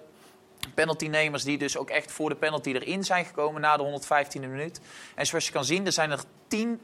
penaltynemers 0.74 1.44
die 1.44 1.58
dus 1.58 1.76
ook 1.76 1.90
echt 1.90 2.12
voor 2.12 2.28
de 2.28 2.36
penalty 2.36 2.72
erin 2.72 3.04
zijn 3.04 3.24
gekomen... 3.24 3.60
na 3.60 3.76
de 3.76 4.00
115e 4.02 4.40
minuut. 4.40 4.80
En 5.14 5.26
zoals 5.26 5.46
je 5.46 5.52
kan 5.52 5.64
zien, 5.64 5.86
er 5.86 5.92
zijn 5.92 6.10
er 6.10 6.20
tien 6.48 6.80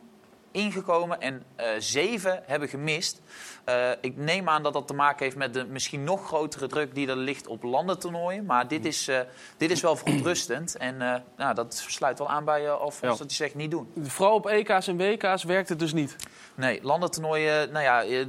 ingekomen 0.51 1.21
en 1.21 1.43
eh, 1.57 1.67
zeven 1.79 2.43
hebben 2.47 2.69
gemist. 2.69 3.21
Eh, 3.65 3.91
ik 4.01 4.17
neem 4.17 4.49
aan 4.49 4.63
dat 4.63 4.73
dat 4.73 4.87
te 4.87 4.95
maken 4.95 5.25
heeft 5.25 5.37
met 5.37 5.55
de 5.55 5.65
misschien 5.65 6.05
nog 6.05 6.27
grotere 6.27 6.67
druk 6.67 6.95
die 6.95 7.09
er 7.09 7.17
ligt 7.17 7.47
op 7.47 7.63
landentoernooien. 7.63 8.45
Maar 8.45 8.69
dit 8.69 8.85
is, 8.85 9.09
eh, 9.09 9.21
dit 9.57 9.71
is 9.71 9.81
wel 9.81 9.97
verontrustend. 9.97 10.77
En 10.77 11.03
eh, 11.03 11.21
nou, 11.37 11.55
dat 11.55 11.85
sluit 11.89 12.19
wel 12.19 12.29
aan 12.29 12.45
bij 12.45 12.63
je 12.63 12.79
of 12.79 13.01
Ja. 13.01 13.09
dat 13.09 13.19
hij 13.19 13.29
zegt 13.29 13.55
niet 13.55 13.71
doen. 13.71 13.93
Vooral 14.03 14.35
op 14.35 14.47
EK's 14.47 14.87
en 14.87 14.97
WK's 14.97 15.45
werkt 15.45 15.69
het 15.69 15.79
dus 15.79 15.93
niet. 15.93 16.17
Nee, 16.55 16.81
landentoernooien, 16.83 17.73
nou 17.73 17.85
ja, 17.85 18.27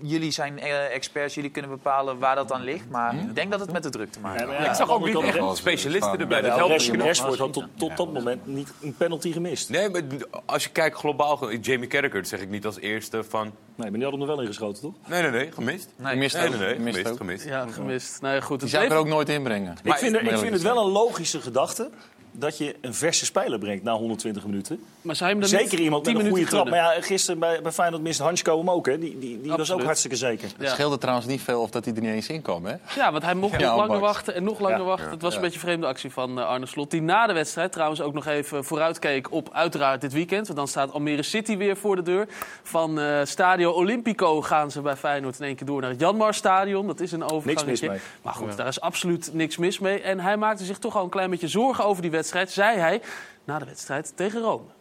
jullie 0.00 0.30
zijn 0.30 0.58
eh, 0.58 0.94
experts, 0.94 1.34
jullie 1.34 1.50
kunnen 1.50 1.70
bepalen 1.70 2.18
waar 2.18 2.34
dat 2.34 2.52
aan 2.52 2.62
ligt. 2.62 2.90
Maar 2.90 3.14
ik 3.14 3.34
denk 3.34 3.50
dat 3.50 3.60
het 3.60 3.72
met 3.72 3.82
de 3.82 3.90
druk 3.90 4.12
te 4.12 4.20
maken 4.20 4.50
heeft. 4.56 4.68
Ik 4.68 4.74
zag 4.74 4.90
ook 4.90 5.04
niet 5.06 5.20
echt 5.22 5.56
Specialisten 5.56 6.18
erbij. 6.20 6.40
Dat 6.40 6.56
helpt. 6.56 6.88
Rashford 6.96 7.38
had 7.38 7.52
tot, 7.52 7.64
tot 7.76 7.96
dat 7.96 8.12
moment 8.12 8.46
niet 8.46 8.72
een 8.82 8.94
penalty 8.96 9.32
gemist. 9.32 9.68
Nee, 9.70 9.88
maar 9.88 10.02
als 10.44 10.64
je 10.64 10.70
kijkt 10.70 10.96
globaal, 10.98 11.52
Jamie 11.52 11.86
Carragher, 11.88 12.20
dat 12.20 12.28
zeg 12.28 12.40
ik 12.40 12.48
niet 12.50 12.66
als 12.66 12.80
eerste 12.80 13.24
van... 13.24 13.44
Nee, 13.74 13.90
maar 13.90 13.92
die 13.92 14.02
had 14.02 14.12
hem 14.12 14.20
er 14.20 14.26
wel 14.26 14.40
in 14.40 14.46
geschoten, 14.46 14.82
toch? 14.82 14.94
Nee, 15.06 15.22
nee, 15.22 15.30
nee, 15.30 15.52
gemist. 15.52 15.88
Nee, 15.96 16.12
ook. 16.12 16.18
nee, 16.18 16.28
nee, 16.58 16.78
mist 16.78 16.96
gemist, 16.98 17.16
gemist. 17.16 17.44
Ja, 17.44 17.66
gemist. 17.66 18.18
Ja, 18.22 18.40
goed. 18.40 18.60
Die 18.60 18.68
Het 18.68 18.70
zou 18.70 18.84
ik 18.84 18.90
er 18.90 18.96
ook 18.96 19.06
nooit 19.06 19.28
inbrengen. 19.28 19.76
ik 19.82 19.94
vind, 19.94 20.16
het- 20.16 20.30
ik 20.30 20.38
vind 20.38 20.52
het 20.52 20.62
wel 20.62 20.84
een 20.86 20.90
logische 20.92 21.40
gedachte 21.40 21.90
dat 22.32 22.58
je 22.58 22.76
een 22.80 22.94
verse 22.94 23.24
speler 23.24 23.58
brengt 23.58 23.82
na 23.84 23.92
120 23.94 24.44
minuten. 24.46 24.84
Maar 25.06 25.16
zou 25.16 25.30
je 25.30 25.36
hem 25.36 25.50
dan 25.50 25.60
niet 25.60 25.68
Zeker 25.68 25.84
iemand 25.84 26.04
10 26.04 26.16
met 26.16 26.24
een 26.24 26.30
goede 26.30 26.46
trap. 26.46 26.68
Maar 26.68 26.78
ja, 26.78 27.00
gisteren 27.00 27.40
bij, 27.40 27.62
bij 27.62 27.72
Feyenoord 27.72 28.02
miste 28.02 28.22
Hansko 28.22 28.58
hem 28.58 28.70
ook. 28.70 28.86
Hè. 28.86 28.98
Die, 28.98 29.18
die, 29.18 29.40
die 29.40 29.52
was 29.52 29.72
ook 29.72 29.82
hartstikke 29.82 30.16
zeker. 30.16 30.48
Het 30.58 30.68
scheelde 30.68 30.98
trouwens 30.98 31.26
niet 31.26 31.42
veel 31.42 31.62
of 31.62 31.70
dat 31.70 31.84
hij 31.84 31.94
er 31.94 32.00
niet 32.00 32.10
eens 32.10 32.28
in 32.28 32.42
kwam, 32.42 32.64
hè? 32.64 32.74
Ja, 32.96 33.12
want 33.12 33.24
hij 33.24 33.34
mocht 33.34 33.60
Ja, 33.60 33.68
nog 33.68 33.76
langer 33.76 34.00
wachten 34.00 34.34
en 34.34 34.44
nog 34.44 34.60
langer 34.60 34.78
Ja. 34.78 34.84
wachten. 34.84 35.10
Het 35.10 35.22
was 35.22 35.34
een 35.34 35.40
beetje 35.40 35.54
een 35.54 35.64
vreemde 35.64 35.86
actie 35.86 36.12
van 36.12 36.38
eh, 36.38 36.46
Arne 36.46 36.66
Slot. 36.66 36.90
Die 36.90 37.02
na 37.02 37.26
de 37.26 37.32
wedstrijd 37.32 37.72
trouwens 37.72 38.00
ook 38.00 38.12
nog 38.14 38.26
even 38.26 38.64
vooruitkeek 38.64 39.32
op 39.32 39.48
uiteraard 39.52 40.00
dit 40.00 40.12
weekend. 40.12 40.46
Want 40.46 40.58
dan 40.58 40.68
staat 40.68 40.92
Almere 40.92 41.22
City 41.22 41.56
weer 41.56 41.76
voor 41.76 41.96
de 41.96 42.02
deur. 42.02 42.28
Van 42.62 43.00
eh, 43.00 43.20
Stadio 43.24 43.72
Olimpico 43.72 44.42
gaan 44.42 44.70
ze 44.70 44.80
bij 44.80 44.96
Feyenoord 44.96 45.38
in 45.38 45.44
één 45.44 45.56
keer 45.56 45.66
door 45.66 45.80
naar 45.80 45.90
het 45.90 46.00
Janmar 46.00 46.34
Stadion. 46.34 46.86
Dat 46.86 47.00
is 47.00 47.12
een 47.12 47.24
mee. 47.66 48.00
Maar 48.22 48.34
goed, 48.34 48.56
daar 48.56 48.66
is 48.66 48.80
absoluut 48.80 49.30
niks 49.32 49.56
mis 49.56 49.78
mee. 49.78 50.00
En 50.00 50.20
hij 50.20 50.36
maakte 50.36 50.64
zich 50.64 50.78
toch 50.78 50.96
al 50.96 51.04
een 51.04 51.10
klein 51.10 51.30
beetje 51.30 51.48
zorgen 51.48 51.84
over 51.84 52.02
die 52.02 52.10
wedstrijd, 52.10 52.50
zei 52.50 52.78
hij 52.78 53.02
na 53.44 53.58
de 53.58 53.64
wedstrijd 53.64 54.12
tegen 54.16 54.40
Rome. 54.40 54.75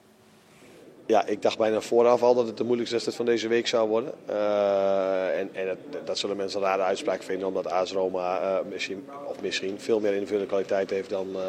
Ja, 1.07 1.25
ik 1.25 1.41
dacht 1.41 1.57
bijna 1.57 1.81
vooraf 1.81 2.23
al 2.23 2.35
dat 2.35 2.47
het 2.47 2.57
de 2.57 2.63
moeilijkste 2.63 2.95
wedstrijd 2.95 3.17
van 3.17 3.33
deze 3.33 3.47
week 3.47 3.67
zou 3.67 3.89
worden. 3.89 4.13
Eh, 4.25 5.39
en 5.39 5.49
en 5.53 5.77
dat, 6.05 6.17
zullen 6.17 6.37
mensen 6.37 6.59
een 6.59 6.67
rare 6.67 6.81
uitspraak 6.81 7.23
vinden, 7.23 7.47
omdat 7.47 7.71
AS 7.71 7.91
Roma 7.91 8.39
eh, 8.39 8.57
misschien, 8.69 9.05
of 9.27 9.41
misschien 9.41 9.79
veel 9.79 9.99
meer 9.99 10.13
individuele 10.13 10.45
kwaliteit 10.45 10.89
heeft 10.89 11.09
dan 11.09 11.27
eh 11.35 11.41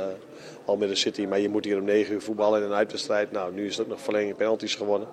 Almere 0.65 0.95
City. 0.95 1.27
Maar 1.27 1.39
je 1.39 1.49
moet 1.49 1.65
hier 1.65 1.79
om 1.79 1.85
9 1.85 2.15
uur 2.15 2.21
voetballen 2.21 2.61
in 2.61 2.67
een 2.67 2.75
uitwedstrijd. 2.75 3.33
Nou, 3.33 3.53
nu 3.53 3.67
is 3.67 3.77
het 3.77 3.87
ook 3.87 3.93
nog 3.93 4.01
verlenging 4.01 4.37
penalties 4.37 4.75
geworden. 4.75 5.09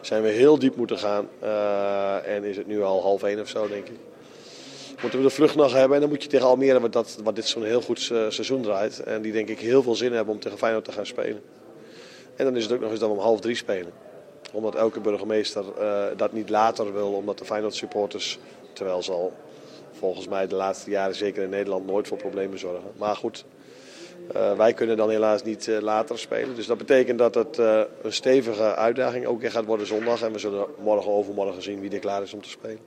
Zijn 0.00 0.22
we 0.22 0.28
heel 0.28 0.58
diep 0.58 0.76
moeten 0.76 0.98
gaan 0.98 1.28
en 2.24 2.44
is 2.44 2.56
het 2.56 2.66
nu 2.66 2.82
al 2.82 3.02
half 3.02 3.22
één 3.22 3.40
of 3.40 3.48
zo, 3.48 3.68
denk 3.68 3.86
ik. 3.86 3.96
Moeten 5.00 5.18
we 5.18 5.24
de 5.24 5.30
vlucht 5.30 5.54
nog 5.54 5.72
hebben 5.72 5.94
en 5.94 6.00
dan 6.00 6.10
moet 6.10 6.22
je 6.22 6.28
tegen 6.28 6.46
Almere, 6.46 6.80
wat, 6.80 6.92
dat, 6.92 7.18
wat 7.24 7.34
dit 7.34 7.46
zo'n 7.46 7.64
heel 7.64 7.80
goed 7.80 8.00
seizoen 8.00 8.62
draait. 8.62 8.98
En 8.98 9.22
die 9.22 9.32
denk 9.32 9.48
ik 9.48 9.58
heel 9.58 9.82
veel 9.82 9.94
zin 9.94 10.12
hebben 10.12 10.34
om 10.34 10.40
tegen 10.40 10.58
Feyenoord 10.58 10.84
te 10.84 10.92
gaan 10.92 11.06
spelen. 11.06 11.42
En 12.38 12.44
dan 12.44 12.56
is 12.56 12.62
het 12.62 12.72
ook 12.72 12.80
nog 12.80 12.90
eens 12.90 13.00
dat 13.00 13.08
we 13.08 13.14
om 13.14 13.22
half 13.22 13.40
drie 13.40 13.56
spelen. 13.56 13.92
Omdat 14.52 14.74
elke 14.74 15.00
burgemeester 15.00 15.64
eh, 15.78 16.04
dat 16.16 16.32
niet 16.32 16.48
later 16.48 16.92
wil, 16.92 17.12
omdat 17.12 17.38
de 17.38 17.44
Feyenoord 17.44 17.74
supporters, 17.74 18.38
terwijl 18.72 19.02
ze 19.02 19.12
al 19.12 19.32
volgens 19.98 20.28
mij 20.28 20.46
de 20.46 20.54
laatste 20.54 20.90
jaren 20.90 21.14
zeker 21.14 21.42
in 21.42 21.50
Nederland 21.50 21.86
nooit 21.86 22.08
voor 22.08 22.18
problemen 22.18 22.58
zorgen. 22.58 22.90
Maar 22.96 23.16
goed, 23.16 23.44
eh, 24.32 24.52
wij 24.56 24.72
kunnen 24.72 24.96
dan 24.96 25.10
helaas 25.10 25.42
niet 25.42 25.68
eh, 25.68 25.80
later 25.80 26.18
spelen. 26.18 26.54
Dus 26.54 26.66
dat 26.66 26.78
betekent 26.78 27.18
dat 27.18 27.34
het 27.34 27.58
eh, 27.58 27.80
een 28.02 28.12
stevige 28.12 28.74
uitdaging 28.74 29.26
ook 29.26 29.40
weer 29.40 29.50
gaat 29.50 29.64
worden 29.64 29.86
zondag. 29.86 30.22
En 30.22 30.32
we 30.32 30.38
zullen 30.38 30.66
morgen 30.82 31.10
overmorgen 31.10 31.62
zien 31.62 31.80
wie 31.80 31.90
er 31.90 31.98
klaar 31.98 32.22
is 32.22 32.32
om 32.32 32.42
te 32.42 32.48
spelen. 32.48 32.78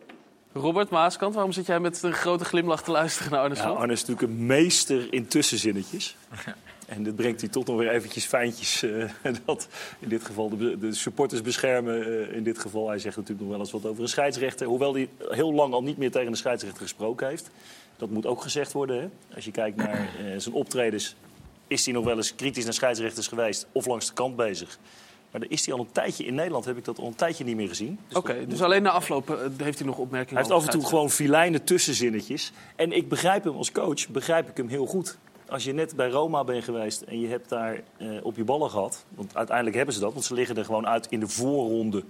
Robert 0.54 0.90
Maaskant, 0.90 1.34
waarom 1.34 1.52
zit 1.52 1.66
jij 1.66 1.80
met 1.80 2.04
een 2.04 2.14
grote 2.14 2.46
glimlach 2.46 2.84
te 2.84 2.92
luisteren 2.92 3.32
naar 3.32 3.42
Arne 3.42 3.56
Ja, 3.56 3.62
Slot? 3.62 3.78
Arne 3.78 3.94
is 3.94 4.06
natuurlijk 4.06 4.28
een 4.28 4.46
meester 4.46 5.14
in 5.14 5.28
tussenzinnetjes. 5.28 6.16
En 6.96 7.04
dit 7.04 7.16
brengt 7.16 7.42
hij 7.42 7.50
tot 7.50 7.68
nog 7.68 7.78
weer 7.78 7.90
eventjes 7.90 8.26
fijntjes. 8.26 8.84
eh, 8.84 9.10
dat 9.46 9.68
in 10.00 10.10
dit 10.10 10.24
geval 10.26 10.50
de, 10.50 10.78
de 10.78 10.94
supporters 10.94 11.42
beschermen. 11.42 12.06
eh, 12.30 12.36
in 12.36 12.44
dit 12.44 12.60
geval, 12.60 12.88
hij 12.88 13.00
zegt 13.00 13.16
natuurlijk 13.16 13.42
nog 13.42 13.50
wel 13.50 13.60
eens 13.60 13.72
wat 13.72 13.86
over 13.86 14.04
een 14.04 14.10
scheidsrechter. 14.10 14.68
Hoewel 14.68 14.94
hij 14.94 15.10
heel 15.30 15.54
lang 15.54 15.74
al 15.74 15.84
niet 15.84 15.98
meer 15.98 16.12
tegen 16.12 16.28
een 16.28 16.38
scheidsrechter 16.38 16.82
gesproken 16.82 17.28
heeft. 17.28 17.50
Dat 17.98 18.10
moet 18.10 18.26
ook 18.26 18.42
gezegd 18.42 18.72
worden. 18.72 19.02
Hè? 19.02 19.08
Als 19.36 19.46
je 19.46 19.52
kijkt 19.52 19.78
naar 19.78 20.00
eh, 20.00 20.38
zijn 20.38 20.56
optredens, 20.56 21.16
is 21.68 21.86
hij 21.86 21.94
nog 21.94 22.04
wel 22.04 22.18
eens 22.18 22.36
kritisch 22.36 22.64
naar 22.64 22.74
scheidsrechters 22.74 23.28
geweest. 23.28 23.68
Of 23.72 23.86
langs 23.86 24.08
de 24.08 24.14
kant 24.14 24.36
bezig. 24.36 24.80
Maar 25.32 25.42
dan 25.42 25.50
is 25.50 25.66
hij 25.66 25.74
al 25.76 25.80
een 25.80 25.92
tijdje 25.92 26.26
in 26.26 26.36
Nederland, 26.36 26.66
heb 26.66 26.78
ik 26.78 26.86
dat 26.86 27.00
al 27.00 27.08
een 27.08 27.16
tijdje 27.16 27.44
niet 27.44 27.56
meer 27.56 27.68
gezien. 27.68 28.00
Oké, 28.14 28.46
dus 28.48 28.62
alleen 28.62 28.84
na 28.84 28.90
afloop 28.90 29.52
heeft 29.58 29.78
hij 29.78 29.88
nog 29.88 29.98
opmerkingen 29.98 30.44
Hij 30.44 30.54
heeft 30.54 30.66
af 30.66 30.74
en 30.74 30.80
toe 30.80 30.90
gewoon 30.90 31.10
filijne 31.10 31.64
tussenzinnetjes. 31.64 32.52
En 32.76 32.92
ik 32.92 33.10
begrijp 33.10 33.44
hem 33.44 33.56
als 33.56 33.72
coach, 33.72 34.10
begrijp 34.10 34.50
ik 34.50 34.58
hem 34.58 34.68
heel 34.68 34.86
goed. 34.86 35.18
Als 35.52 35.64
je 35.64 35.74
net 35.74 35.96
bij 35.96 36.10
Roma 36.10 36.44
bent 36.44 36.64
geweest 36.64 37.02
en 37.02 37.20
je 37.20 37.28
hebt 37.28 37.50
daar 37.50 37.82
eh, 37.98 38.08
op 38.24 38.36
je 38.36 38.44
ballen 38.44 38.70
gehad... 38.70 39.06
want 39.16 39.36
uiteindelijk 39.36 39.76
hebben 39.76 39.94
ze 39.94 40.02
dat, 40.02 40.14
want 40.14 40.26
ze 40.26 40.34
liggen 40.34 40.58
er 40.58 40.66
gewoon 40.66 40.88
uit 40.88 41.08
in 41.10 41.20
de 41.20 41.28
voorronde... 41.28 42.04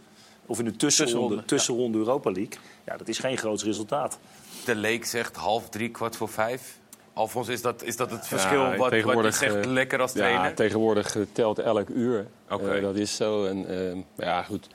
of 0.46 0.60
in 0.60 0.66
de 0.66 0.76
tussenronde, 0.76 1.18
Tussenronde, 1.18 1.46
tussenronde, 1.46 1.98
Europa 1.98 2.32
League. 2.32 2.60
Ja, 2.86 2.98
dat 2.98 3.08
is 3.08 3.20
geen 3.20 3.38
groot 3.38 3.62
resultaat. 3.62 4.20
De 4.66 4.76
Leek 4.76 5.06
zegt 5.06 5.36
half 5.36 5.70
drie, 5.70 5.90
kwart 5.90 6.16
voor 6.16 6.30
vijf. 6.30 6.80
Alfons, 7.14 7.48
is 7.48 7.62
dat, 7.62 7.84
is 7.84 7.96
dat 7.96 8.12
het 8.12 8.28
verschil 8.28 8.62
Ja, 8.62 8.78
wat, 8.78 9.02
wat 9.02 9.24
je 9.26 9.32
zegt 9.32 9.66
eh, 9.66 9.72
lekker 9.72 10.02
als 10.02 10.14
Ja, 10.14 10.20
trainer? 10.20 10.54
tegenwoordig 10.54 11.16
eh, 11.16 11.22
telt 11.32 11.60
elk 11.60 11.90
uur. 11.90 12.28
Oké. 12.50 12.82
Dat 12.82 12.96
is 12.96 13.16
zo. 13.16 13.46
En 13.46 14.06
ja, 14.18 14.44
goed. 14.44 14.68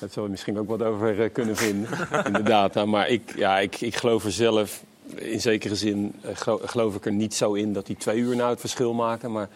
Daar 0.00 0.08
zullen 0.08 0.24
we 0.24 0.30
misschien 0.30 0.58
ook 0.58 0.68
wat 0.68 0.82
over 0.82 1.30
kunnen 1.30 1.56
vinden, 1.56 1.88
inderdaad. 2.26 2.74
Nou, 2.74 2.86
maar 2.86 3.08
ik, 3.08 3.36
ja, 3.36 3.58
ik, 3.58 3.80
ik 3.80 3.96
geloof 3.96 4.24
er 4.24 4.32
zelf, 4.32 4.82
in 5.14 5.40
zekere 5.40 5.74
zin, 5.76 6.14
eh, 6.20 6.30
gelo- 6.36 6.60
geloof 6.64 6.94
ik 6.94 7.06
er 7.06 7.12
niet 7.12 7.34
zo 7.34 7.52
in 7.52 7.72
dat 7.72 7.86
die 7.86 7.96
twee 7.96 8.18
uur 8.18 8.36
nou 8.36 8.50
het 8.50 8.60
verschil 8.60 8.92
maken. 8.94 9.32
Maar 9.32 9.48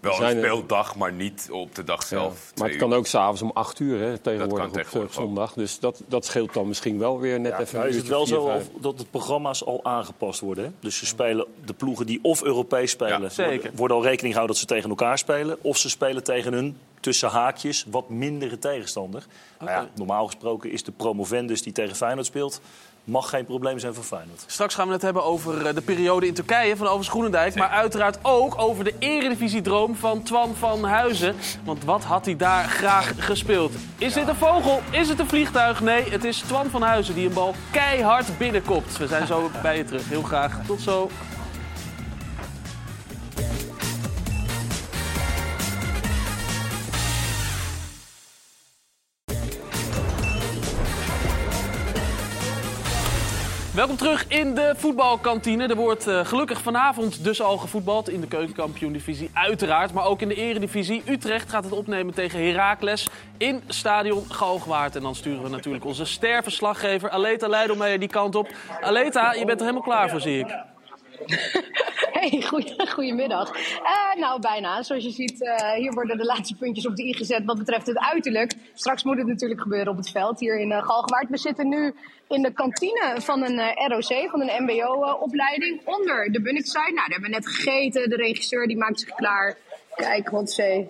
Wel 0.00 0.10
een 0.12 0.18
zijn 0.18 0.38
speeldag, 0.38 0.96
maar 0.96 1.12
niet 1.12 1.48
op 1.52 1.74
de 1.74 1.84
dag 1.84 2.00
Ja, 2.00 2.06
zelf. 2.06 2.52
maar 2.56 2.68
het 2.68 2.76
kan 2.78 2.90
uur. 2.90 2.96
ook 2.96 3.06
s'avonds 3.06 3.42
om 3.42 3.50
acht 3.54 3.80
uur, 3.80 4.00
hè, 4.00 4.18
tegenwoordig, 4.18 4.58
kan 4.58 4.66
op, 4.66 4.72
tegenwoordig 4.72 5.10
eh, 5.16 5.22
zondag. 5.22 5.52
Dus 5.52 5.78
dat, 5.78 6.02
dat 6.06 6.24
scheelt 6.24 6.52
dan 6.54 6.68
misschien 6.68 6.98
wel 6.98 7.18
weer 7.20 7.40
net 7.40 7.52
Ja, 7.52 7.58
even 7.60 7.80
een 7.80 7.88
is 7.88 7.94
het 7.96 8.04
uurtje, 8.04 8.10
wel 8.16 8.26
vier, 8.26 8.34
zo 8.36 8.46
vijf. 8.46 8.68
dat 8.80 8.98
de 8.98 9.04
programma's 9.10 9.64
al 9.64 9.80
aangepast 9.82 10.40
worden. 10.40 10.64
Hè? 10.64 10.70
Dus 10.80 10.98
ze 10.98 11.06
spelen 11.06 11.46
de 11.64 11.72
ploegen 11.74 12.06
die 12.06 12.18
of 12.22 12.42
Europees 12.42 12.90
spelen... 12.90 13.20
Ja, 13.22 13.28
zeker. 13.28 13.70
Worden, 13.74 13.96
al 13.96 14.02
rekening 14.02 14.34
gehouden 14.34 14.46
dat 14.46 14.68
ze 14.68 14.74
tegen 14.74 14.90
elkaar 14.90 15.18
spelen... 15.18 15.56
of 15.60 15.76
ze 15.76 15.88
spelen 15.88 16.24
tegen 16.24 16.52
een 16.52 16.76
tussen 17.00 17.28
haakjes 17.28 17.86
wat 17.90 18.08
mindere 18.08 18.58
tegenstander. 18.58 19.26
Nou 19.58 19.70
ja, 19.70 19.88
normaal 19.94 20.26
gesproken 20.26 20.70
is 20.70 20.82
de 20.84 20.92
promovendus 20.92 21.62
die 21.62 21.72
tegen 21.72 21.96
Feyenoord 21.96 22.26
speelt... 22.26 22.60
mag 23.06 23.28
geen 23.28 23.44
probleem 23.44 23.78
zijn 23.78 23.94
voor 23.94 24.04
Feyenoord. 24.04 24.44
Straks 24.46 24.74
gaan 24.74 24.86
we 24.86 24.92
het 24.92 25.02
hebben 25.02 25.24
over 25.24 25.66
eh, 25.66 25.74
de 25.74 25.80
periode 25.80 26.26
in 26.26 26.34
Turkije 26.34 26.76
van 26.76 26.86
Overs 26.86 27.08
Groenendijk. 27.08 27.54
Maar 27.54 27.68
uiteraard 27.68 28.18
ook 28.22 28.58
over 28.58 28.84
de 28.84 28.94
eredivisiedroom 28.98 29.96
van 29.96 30.22
Twan 30.22 30.54
van 30.54 30.84
Huizen. 30.84 31.34
Want 31.64 31.84
wat 31.84 32.04
had 32.04 32.24
hij 32.24 32.36
daar 32.36 32.64
graag 32.64 33.12
gespeeld? 33.18 33.72
Is 33.98 34.12
dit 34.12 34.28
een 34.28 34.36
vogel? 34.36 34.80
Is 34.90 35.08
het 35.08 35.18
een 35.18 35.28
vliegtuig? 35.28 35.80
Nee, 35.80 36.10
het 36.10 36.24
is 36.24 36.38
Twan 36.38 36.70
van 36.70 36.82
Huizen 36.82 37.14
die 37.14 37.26
een 37.26 37.34
bal 37.34 37.54
keihard 37.70 38.38
binnenkopt. 38.38 38.98
We 38.98 39.06
zijn 39.06 39.26
zo 39.26 39.50
bij 39.62 39.76
je 39.76 39.84
terug. 39.84 40.08
Heel 40.08 40.22
graag. 40.22 40.66
Tot 40.66 40.80
zo. 40.80 41.10
Welkom 53.86 54.06
terug 54.06 54.28
in 54.28 54.54
de 54.54 54.74
voetbalkantine. 54.76 55.66
Er 55.66 55.76
wordt 55.76 56.06
eh, 56.06 56.24
gelukkig 56.24 56.62
vanavond 56.62 57.24
dus 57.24 57.42
al 57.42 57.56
gevoetbald 57.56 58.08
in 58.08 58.20
de 58.20 58.26
keukenkampioen-divisie. 58.26 59.30
Uiteraard, 59.32 59.92
maar 59.92 60.04
ook 60.04 60.20
in 60.20 60.28
de 60.28 60.34
eredivisie. 60.34 61.02
Utrecht 61.08 61.50
gaat 61.50 61.64
het 61.64 61.72
opnemen 61.72 62.14
tegen 62.14 62.46
Heracles 62.46 63.08
in 63.36 63.62
stadion 63.66 64.24
Galgenwaard. 64.28 64.96
En 64.96 65.02
dan 65.02 65.14
sturen 65.14 65.42
we 65.42 65.48
natuurlijk 65.48 65.84
onze 65.84 66.04
sterverslaggever 66.04 67.10
Aleta 67.10 67.48
Leidelmeijer 67.48 67.98
die 67.98 68.08
kant 68.08 68.34
op. 68.34 68.48
Aleta, 68.80 69.32
je 69.32 69.44
bent 69.44 69.60
er 69.60 69.66
helemaal 69.66 69.88
klaar 69.88 70.10
voor, 70.10 70.20
zie 70.20 70.38
ik. 70.38 70.75
Hey, 72.16 72.42
goeie, 72.42 72.88
goedemiddag. 72.88 73.50
Eh, 73.82 74.20
nou, 74.20 74.40
bijna. 74.40 74.82
Zoals 74.82 75.04
je 75.04 75.10
ziet, 75.10 75.42
eh, 75.42 75.72
hier 75.72 75.92
worden 75.92 76.18
de 76.18 76.24
laatste 76.24 76.56
puntjes 76.56 76.86
op 76.86 76.96
de 76.96 77.02
i 77.02 77.14
gezet 77.14 77.44
wat 77.44 77.58
betreft 77.58 77.86
het 77.86 77.98
uiterlijk. 77.98 78.52
Straks 78.74 79.04
moet 79.04 79.16
het 79.16 79.26
natuurlijk 79.26 79.60
gebeuren 79.60 79.92
op 79.92 79.96
het 79.96 80.10
veld 80.10 80.40
hier 80.40 80.58
in 80.58 80.70
uh, 80.70 80.82
Galgenwaard. 80.82 81.28
We 81.28 81.36
zitten 81.36 81.68
nu 81.68 81.94
in 82.28 82.42
de 82.42 82.52
kantine 82.52 83.14
van 83.16 83.42
een 83.42 83.58
ROC, 83.86 84.30
van 84.30 84.40
een 84.40 84.62
mbo-opleiding, 84.62 85.80
onder 85.84 86.32
de 86.32 86.42
Bunnickside. 86.42 86.80
Nou, 86.80 86.94
daar 86.94 87.08
hebben 87.08 87.30
we 87.30 87.36
net 87.36 87.48
gegeten. 87.48 88.10
De 88.10 88.16
regisseur 88.16 88.66
die 88.66 88.76
maakt 88.76 89.00
zich 89.00 89.14
klaar. 89.14 89.56
Kijk, 89.94 90.30
wat 90.30 90.50
zee. 90.50 90.88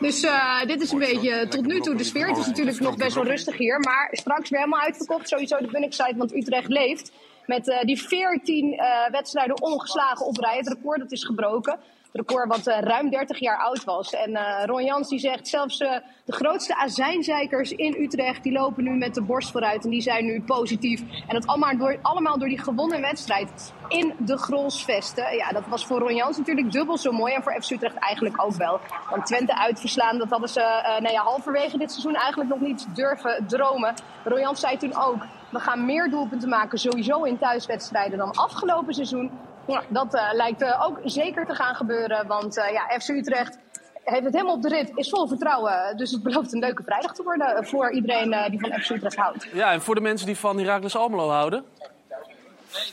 Dus 0.00 0.26
dit 0.66 0.80
is 0.80 0.92
een 0.92 0.98
beetje 0.98 1.48
tot 1.48 1.66
nu 1.66 1.80
toe 1.80 1.94
de 1.94 2.04
sfeer. 2.04 2.28
Het 2.28 2.36
is 2.36 2.46
natuurlijk 2.46 2.80
nog 2.80 2.96
best 2.96 3.14
wel 3.14 3.24
rustig 3.24 3.56
hier. 3.56 3.80
Maar 3.80 4.08
straks 4.12 4.50
weer 4.50 4.60
helemaal 4.60 4.80
uitverkocht. 4.80 5.28
Sowieso 5.28 5.58
de 5.58 5.66
Bunnickside, 5.66 6.14
want 6.16 6.34
Utrecht 6.34 6.68
leeft. 6.68 7.12
Met 7.48 7.68
eh, 7.68 7.80
die 7.80 8.02
14 8.02 8.72
eh, 8.72 9.10
wedstrijden 9.10 9.62
ongeslagen 9.62 10.26
op 10.26 10.36
rij. 10.36 10.56
Het 10.56 10.68
record 10.68 10.98
dat 10.98 11.12
is 11.12 11.24
gebroken. 11.24 11.72
Het 11.72 12.26
record 12.26 12.48
wat 12.48 12.66
eh, 12.66 12.80
ruim 12.80 13.10
30 13.10 13.38
jaar 13.38 13.58
oud 13.58 13.84
was. 13.84 14.12
En 14.12 14.36
eh, 14.36 14.64
Ron 14.64 14.84
Jans 14.84 15.08
die 15.08 15.18
zegt 15.18 15.48
zelfs 15.48 15.78
de 15.78 16.02
grootste 16.26 16.76
azijnzeikers 16.76 17.70
in 17.70 17.96
Utrecht... 17.98 18.42
die 18.42 18.52
lopen 18.52 18.84
nu 18.84 18.96
met 18.96 19.14
de 19.14 19.22
borst 19.22 19.50
vooruit 19.50 19.84
en 19.84 19.90
die 19.90 20.00
zijn 20.00 20.24
nu 20.24 20.42
positief. 20.42 21.00
En 21.00 21.34
dat 21.34 21.46
allemaal 21.46 21.76
door, 21.76 21.98
allemaal 22.02 22.38
door 22.38 22.48
die 22.48 22.62
gewonnen 22.62 23.00
wedstrijd 23.00 23.72
in 23.88 24.14
de 24.18 24.38
Grolsvesten. 24.38 25.36
Ja, 25.36 25.48
dat 25.48 25.66
was 25.66 25.86
voor 25.86 25.98
Ron 25.98 26.14
Jans 26.14 26.36
natuurlijk 26.36 26.72
dubbel 26.72 26.98
zo 26.98 27.12
mooi. 27.12 27.34
En 27.34 27.42
voor 27.42 27.62
FC 27.62 27.70
Utrecht 27.70 27.96
eigenlijk 27.96 28.42
ook 28.42 28.54
wel. 28.54 28.80
Want 29.10 29.26
Twente 29.26 29.58
uitverslaan, 29.58 30.18
dat 30.18 30.30
hadden 30.30 30.48
ze 30.48 30.60
nou 31.00 31.12
ja, 31.12 31.22
halverwege 31.22 31.78
dit 31.78 31.90
seizoen 31.90 32.14
eigenlijk 32.14 32.50
nog 32.50 32.60
niet 32.60 32.86
durven 32.94 33.44
dromen. 33.46 33.94
Ron 34.24 34.40
Jans 34.40 34.60
zei 34.60 34.76
toen 34.76 34.96
ook... 34.96 35.26
We 35.50 35.60
gaan 35.60 35.84
meer 35.84 36.10
doelpunten 36.10 36.48
maken, 36.48 36.78
sowieso 36.78 37.22
in 37.22 37.38
thuiswedstrijden, 37.38 38.18
dan 38.18 38.30
afgelopen 38.30 38.94
seizoen. 38.94 39.30
Ja, 39.66 39.82
dat 39.88 40.14
uh, 40.14 40.28
lijkt 40.32 40.62
uh, 40.62 40.84
ook 40.86 41.00
zeker 41.04 41.46
te 41.46 41.54
gaan 41.54 41.74
gebeuren. 41.74 42.26
Want 42.26 42.56
uh, 42.56 42.70
ja, 42.70 42.98
FC 42.98 43.08
Utrecht 43.08 43.58
heeft 44.04 44.24
het 44.24 44.32
helemaal 44.32 44.54
op 44.54 44.62
de 44.62 44.68
rit, 44.68 44.92
is 44.94 45.08
vol 45.08 45.28
vertrouwen. 45.28 45.96
Dus 45.96 46.10
het 46.10 46.22
belooft 46.22 46.52
een 46.52 46.58
leuke 46.58 46.82
vrijdag 46.82 47.14
te 47.14 47.22
worden 47.22 47.66
voor 47.66 47.92
iedereen 47.92 48.50
die 48.50 48.60
van 48.60 48.80
FC 48.80 48.90
Utrecht 48.90 49.16
houdt. 49.16 49.48
Ja, 49.52 49.72
en 49.72 49.80
voor 49.80 49.94
de 49.94 50.00
mensen 50.00 50.26
die 50.26 50.36
van 50.36 50.58
Heracles 50.58 50.96
Almelo 50.96 51.28
houden? 51.28 51.64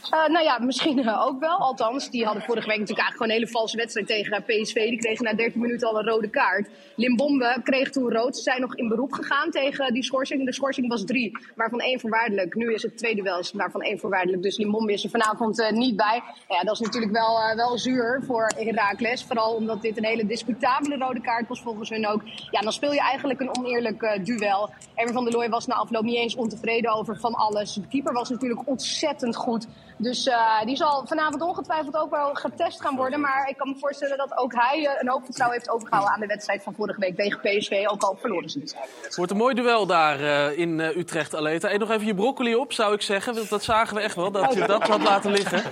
Eh, 0.09 0.27
nou 0.27 0.43
ja, 0.43 0.59
misschien 0.59 1.07
eh, 1.07 1.25
ook 1.25 1.39
wel. 1.39 1.57
Althans, 1.57 2.09
die 2.09 2.25
hadden 2.25 2.43
vorige 2.43 2.67
week 2.67 2.79
natuurlijk 2.79 3.07
eigenlijk 3.07 3.17
gewoon 3.17 3.29
een 3.29 3.38
hele 3.38 3.59
valse 3.59 3.77
wedstrijd 3.77 4.07
tegen 4.07 4.43
PSV. 4.43 4.89
Die 4.89 4.97
kregen 4.97 5.23
na 5.23 5.33
13 5.33 5.61
minuten 5.61 5.88
al 5.88 5.99
een 5.99 6.05
rode 6.05 6.29
kaart. 6.29 6.69
Limbombe 6.95 7.57
kreeg 7.63 7.89
toen 7.89 8.11
rood. 8.11 8.36
Ze 8.36 8.41
zijn 8.41 8.61
nog 8.61 8.75
in 8.75 8.88
beroep 8.88 9.11
gegaan 9.13 9.51
tegen 9.51 9.93
die 9.93 10.03
schorsing. 10.03 10.45
De 10.45 10.53
schorsing 10.53 10.88
was 10.88 11.05
drie, 11.05 11.38
waarvan 11.55 11.79
één 11.79 11.99
voorwaardelijk. 11.99 12.55
Nu 12.55 12.73
is 12.73 12.81
het 12.81 12.97
tweede 12.97 13.21
wel, 13.21 13.43
waarvan 13.53 13.81
één 13.81 13.99
voorwaardelijk. 13.99 14.43
Dus 14.43 14.57
Limbombe 14.57 14.93
is 14.93 15.03
er 15.03 15.09
vanavond 15.09 15.59
eh, 15.59 15.71
niet 15.71 15.95
bij. 15.95 16.23
Ja, 16.47 16.61
dat 16.61 16.73
is 16.73 16.79
natuurlijk 16.79 17.11
wel, 17.11 17.55
wel 17.55 17.77
zuur 17.77 18.23
voor 18.25 18.51
Heracles. 18.57 19.23
Vooral 19.23 19.53
omdat 19.53 19.81
dit 19.81 19.97
een 19.97 20.05
hele 20.05 20.25
discutabele 20.25 20.97
rode 20.97 21.21
kaart 21.21 21.47
was 21.47 21.61
volgens 21.61 21.89
hun 21.89 22.07
ook. 22.07 22.21
Ja, 22.51 22.59
dan 22.61 22.71
speel 22.71 22.93
je 22.93 23.01
eigenlijk 23.01 23.39
een 23.39 23.57
oneerlijk 23.57 24.19
duel. 24.23 24.69
Erwin 24.95 25.13
van 25.13 25.23
der 25.23 25.33
Looy 25.33 25.49
was 25.49 25.67
na 25.67 25.75
afloop 25.75 26.03
niet 26.03 26.15
eens 26.15 26.36
ontevreden 26.36 26.93
over 26.93 27.19
van 27.19 27.33
alles. 27.33 27.73
De 27.73 27.88
keeper 27.88 28.13
was 28.13 28.29
natuurlijk 28.29 28.67
ontzettend 28.67 29.36
goed. 29.36 29.67
Dus 29.97 30.28
eh, 30.28 30.61
die 30.65 30.76
zal 30.76 31.03
vanavond 31.07 31.41
ongetwijfeld 31.41 31.95
ook 31.97 32.09
wel 32.09 32.34
getest 32.34 32.82
gaan 32.82 32.95
worden. 32.95 33.19
Maar 33.19 33.47
ik 33.49 33.57
kan 33.57 33.69
me 33.69 33.76
voorstellen 33.80 34.17
dat 34.17 34.38
ook 34.38 34.53
hij 34.53 34.86
eh, 34.86 35.01
een 35.01 35.09
hoop 35.09 35.23
vertrouwen 35.26 35.57
heeft 35.57 35.71
overgehouden 35.71 36.13
aan 36.13 36.19
de 36.19 36.26
wedstrijd 36.28 36.63
van 36.63 36.73
vorige 36.73 36.99
week 36.99 37.15
tegen 37.15 37.39
PSV. 37.39 37.84
Ook 37.88 38.01
al 38.03 38.17
verloren 38.19 38.49
ze 38.49 38.59
het. 38.59 38.76
Het 39.01 39.15
wordt 39.15 39.32
een 39.32 39.38
mooi 39.38 39.55
duel 39.55 39.86
daar 39.86 40.19
eh, 40.19 40.57
in 40.57 40.80
Utrecht, 40.80 41.36
Aleta. 41.36 41.71
Eet 41.71 41.80
nog 41.80 41.91
even 41.91 42.05
je 42.05 42.15
broccoli 42.15 42.55
op, 42.55 42.73
zou 42.73 42.93
ik 42.93 43.01
zeggen. 43.01 43.36
Want 43.36 43.49
dat 43.49 43.63
zagen 43.63 43.95
we 43.95 44.01
echt 44.01 44.15
wel, 44.15 44.32
dat 44.32 44.53
je 44.53 44.65
dat 44.67 44.88
had 44.88 45.01
laten 45.03 45.32
liggen. 45.32 45.63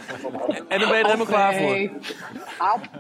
En 0.67 0.79
dan 0.79 0.89
ben 0.89 0.97
je 0.97 1.03
er 1.03 1.05
helemaal 1.05 1.25
klaar 1.25 1.53
voor. 1.53 1.89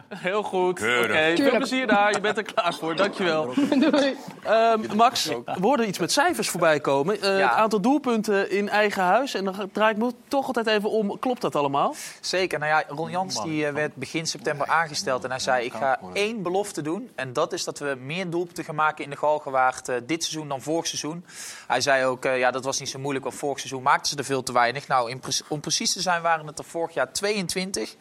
Heel 0.09 0.43
goed. 0.43 0.69
Oké, 0.69 0.81
Keurig. 0.81 1.39
veel 1.39 1.57
plezier 1.57 1.87
daar. 1.87 2.11
Je 2.11 2.19
bent 2.19 2.37
er 2.37 2.43
klaar 2.53 2.73
voor. 2.73 2.95
Dankjewel. 2.95 3.53
Doei. 3.69 4.15
Ehm, 4.43 4.95
Max, 4.95 5.25
we 5.25 5.61
hoorden 5.61 5.87
iets 5.87 5.99
met 5.99 6.11
cijfers 6.11 6.49
voorbij 6.49 6.79
komen. 6.79 7.21
Eh, 7.21 7.29
Het 7.37 7.41
aantal 7.51 7.81
doelpunten 7.81 8.51
in 8.51 8.69
eigen 8.69 9.03
huis. 9.03 9.33
En 9.33 9.43
dan 9.43 9.69
draai 9.71 9.91
ik 9.91 9.97
me 9.97 10.11
toch 10.27 10.47
altijd 10.47 10.67
even 10.67 10.82
om. 10.89 11.19
Klopt 11.19 11.41
dat 11.41 11.55
allemaal? 11.55 11.95
Zeker. 12.21 12.59
Nou 12.59 12.71
ja, 12.71 12.83
Ron 12.95 13.11
Jans 13.11 13.43
die, 13.43 13.65
eh, 13.65 13.73
werd 13.73 13.95
begin 13.95 14.27
september 14.27 14.67
aangesteld. 14.67 15.23
En 15.23 15.29
hij 15.29 15.39
zei, 15.39 15.65
ik 15.65 15.73
ga 15.73 15.99
één 16.13 16.43
belofte 16.43 16.81
doen. 16.81 17.09
En 17.15 17.33
dat 17.33 17.53
is 17.53 17.63
dat 17.63 17.79
we 17.79 17.97
meer 17.99 18.29
doelpunten 18.29 18.63
gaan 18.63 18.75
maken 18.75 19.03
in 19.03 19.09
de 19.09 19.17
Galgenwaard 19.17 19.89
eh, 19.89 19.95
dit 20.05 20.23
seizoen 20.23 20.47
dan 20.47 20.61
vorig 20.61 20.87
seizoen. 20.87 21.25
Hij 21.67 21.81
zei 21.81 22.05
ook, 22.05 22.25
eh, 22.25 22.37
ja, 22.37 22.51
dat 22.51 22.63
was 22.63 22.79
niet 22.79 22.89
zo 22.89 22.99
moeilijk, 22.99 23.25
want 23.25 23.37
vorig 23.37 23.59
seizoen 23.59 23.81
maakten 23.83 24.07
ze 24.07 24.17
er 24.17 24.23
veel 24.23 24.43
te 24.43 24.53
weinig. 24.53 24.87
Nou, 24.87 25.09
in 25.09 25.19
pre- 25.19 25.31
om 25.47 25.59
precies 25.59 25.93
te 25.93 26.01
zijn 26.01 26.21
waren 26.21 26.47
het 26.47 26.59
er 26.59 26.65
vorig 26.65 26.93
jaar 26.93 27.11
22. 27.13 27.95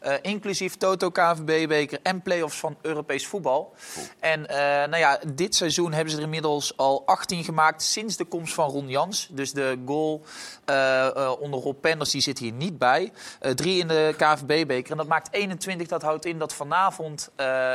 Eh, 0.00 0.14
inclusief 0.22 0.76
Toto, 0.76 1.10
KVB-beker 1.10 1.98
en 2.02 2.22
play-offs 2.22 2.58
van 2.58 2.76
Europees 2.82 3.26
voetbal. 3.26 3.74
En 4.20 4.48
eh, 4.48 4.56
nou 4.88 4.96
ja, 4.96 5.20
dit 5.34 5.54
seizoen 5.54 5.92
hebben 5.92 6.10
ze 6.10 6.16
er 6.16 6.24
inmiddels 6.24 6.76
al 6.76 7.02
18 7.06 7.44
gemaakt 7.44 7.82
sinds 7.82 8.16
de 8.16 8.24
komst 8.24 8.54
van 8.54 8.70
Ron 8.70 8.88
Jans. 8.88 9.28
Dus 9.30 9.52
de 9.52 9.78
goal 9.86 10.22
eh, 10.64 11.32
onder 11.40 11.60
Rob 11.60 11.80
Penders 11.80 12.10
die 12.10 12.20
zit 12.20 12.38
hier 12.38 12.52
niet 12.52 12.78
bij. 12.78 13.12
Drie 13.54 13.80
in 13.80 13.88
de 13.88 14.14
KVB-beker. 14.16 14.90
En 14.90 14.96
dat 14.96 15.06
maakt 15.06 15.32
21. 15.32 15.88
Dat 15.88 16.02
houdt 16.02 16.24
in 16.24 16.38
dat 16.38 16.54
vanavond 16.54 17.30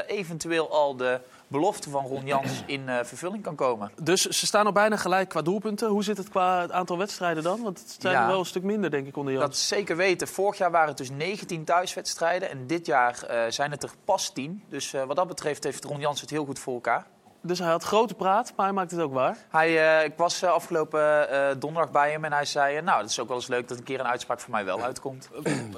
eventueel 0.07 0.71
al 0.71 0.95
de 0.95 1.19
belofte 1.53 1.89
van 1.89 2.05
Ron 2.05 2.25
Jans 2.25 2.63
in 2.65 2.89
eh, 2.89 3.03
vervulling 3.03 3.43
kan 3.43 3.55
komen. 3.55 3.91
Dus 4.01 4.21
ze 4.21 4.45
staan 4.45 4.65
al 4.65 4.71
bijna 4.71 4.97
gelijk 4.97 5.29
qua 5.29 5.41
doelpunten. 5.41 5.89
Hoe 5.89 6.03
zit 6.03 6.17
het 6.17 6.29
qua 6.29 6.61
het 6.61 6.71
aantal 6.71 6.97
wedstrijden 6.97 7.43
dan? 7.43 7.61
Want 7.61 7.79
het 7.79 7.95
zijn 7.99 8.13
Ja. 8.13 8.21
er 8.21 8.27
wel 8.27 8.39
een 8.39 8.45
stuk 8.45 8.63
minder, 8.63 8.89
denk 8.91 9.07
ik, 9.07 9.17
onder 9.17 9.33
Jans. 9.33 9.45
Dat 9.45 9.57
zeker 9.57 9.95
weten. 9.95 10.27
Vorig 10.27 10.57
jaar 10.57 10.71
waren 10.71 10.87
het 10.87 10.97
dus 10.97 11.09
19 11.09 11.63
thuiswedstrijden. 11.63 12.49
En 12.49 12.67
dit 12.67 12.85
jaar 12.85 13.23
eh, 13.23 13.51
zijn 13.51 13.71
het 13.71 13.83
er 13.83 13.91
pas 14.05 14.29
10. 14.33 14.63
Dus 14.69 14.93
eh, 14.93 15.03
wat 15.03 15.15
dat 15.15 15.27
betreft 15.27 15.63
heeft 15.63 15.83
Ron 15.83 15.99
Jans 15.99 16.21
het 16.21 16.29
heel 16.29 16.45
goed 16.45 16.59
voor 16.59 16.73
elkaar. 16.73 17.05
Dus 17.45 17.59
hij 17.59 17.69
had 17.69 17.83
grote 17.83 18.13
praat, 18.13 18.53
maar 18.55 18.65
hij 18.65 18.75
maakt 18.75 18.91
het 18.91 18.99
ook 18.99 19.13
waar. 19.13 19.37
Hij, 19.49 19.97
eh, 19.99 20.05
ik 20.05 20.13
was 20.17 20.41
eh, 20.41 20.49
afgelopen 20.51 21.29
eh, 21.29 21.55
donderdag 21.59 21.91
bij 21.91 22.11
hem 22.11 22.25
en 22.25 22.33
hij 22.33 22.45
zei... 22.45 22.81
nou, 22.81 23.01
het 23.01 23.09
is 23.09 23.19
ook 23.19 23.27
wel 23.27 23.37
eens 23.37 23.47
leuk 23.47 23.67
dat 23.67 23.77
een 23.77 23.83
keer 23.83 23.99
een 23.99 24.05
uitspraak 24.07 24.39
van 24.39 24.51
mij 24.51 24.65
wel 24.65 24.81
uitkomt. 24.81 25.29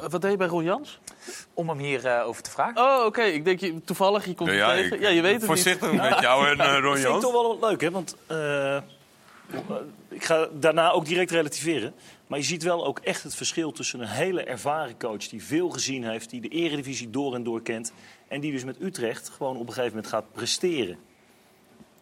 Wat 0.10 0.22
deed 0.22 0.32
je 0.32 0.38
bij 0.38 0.48
Ron 0.48 0.64
Jans? 0.64 1.00
Om 1.54 1.70
hem 1.70 1.78
hierover 1.78 2.24
over 2.24 2.44
te 2.44 2.50
vragen. 2.52 2.78
Oh, 2.82 3.06
oké. 3.06 3.22
Ik 3.22 3.46
denk 3.46 3.60
je, 3.60 3.82
toevallig, 3.82 4.26
je 4.26 4.34
komt 4.34 4.50
Ja, 4.50 4.56
het 4.56 4.68
ja, 4.68 4.76
tegen. 4.76 4.96
ik- 4.96 5.02
ja, 5.04 5.10
je 5.10 5.22
weet 5.22 5.36
het 5.36 5.46
voorzichtig 5.46 5.92
niet. 5.92 6.02
met 6.02 6.20
jou 6.20 6.48
en, 6.48 6.56
Ron 6.58 6.82
Dat 6.82 6.92
vind 6.94 6.98
ik 6.98 7.04
Jans. 7.12 7.24
toch 7.24 7.32
wel 7.32 7.58
leuk, 7.62 7.82
hè? 7.82 7.92
Want 7.92 8.16
eh, 8.28 8.78
ik 10.10 10.24
ga 10.26 10.48
daarna 10.54 10.92
ook 10.92 11.06
direct 11.06 11.32
relativeren. 11.32 11.94
Maar 12.28 12.40
je 12.40 12.46
ziet 12.46 12.64
wel 12.64 12.86
ook 12.86 13.00
echt 13.00 13.24
het 13.24 13.36
verschil 13.36 13.72
tussen 13.72 14.00
een 14.00 14.08
hele 14.08 14.44
ervaren 14.44 14.98
coach... 14.98 15.28
die 15.28 15.44
veel 15.44 15.70
gezien 15.70 16.04
heeft, 16.10 16.30
die 16.30 16.42
de 16.42 16.48
eredivisie 16.48 17.10
door 17.10 17.34
en 17.36 17.44
door 17.44 17.62
kent... 17.62 17.94
en 18.28 18.40
die 18.42 18.52
dus 18.52 18.64
met 18.64 18.82
Utrecht 18.82 19.30
gewoon 19.30 19.56
op 19.58 19.68
een 19.68 19.74
gegeven 19.74 19.96
moment 19.96 20.08
gaat 20.08 20.32
presteren. 20.32 20.98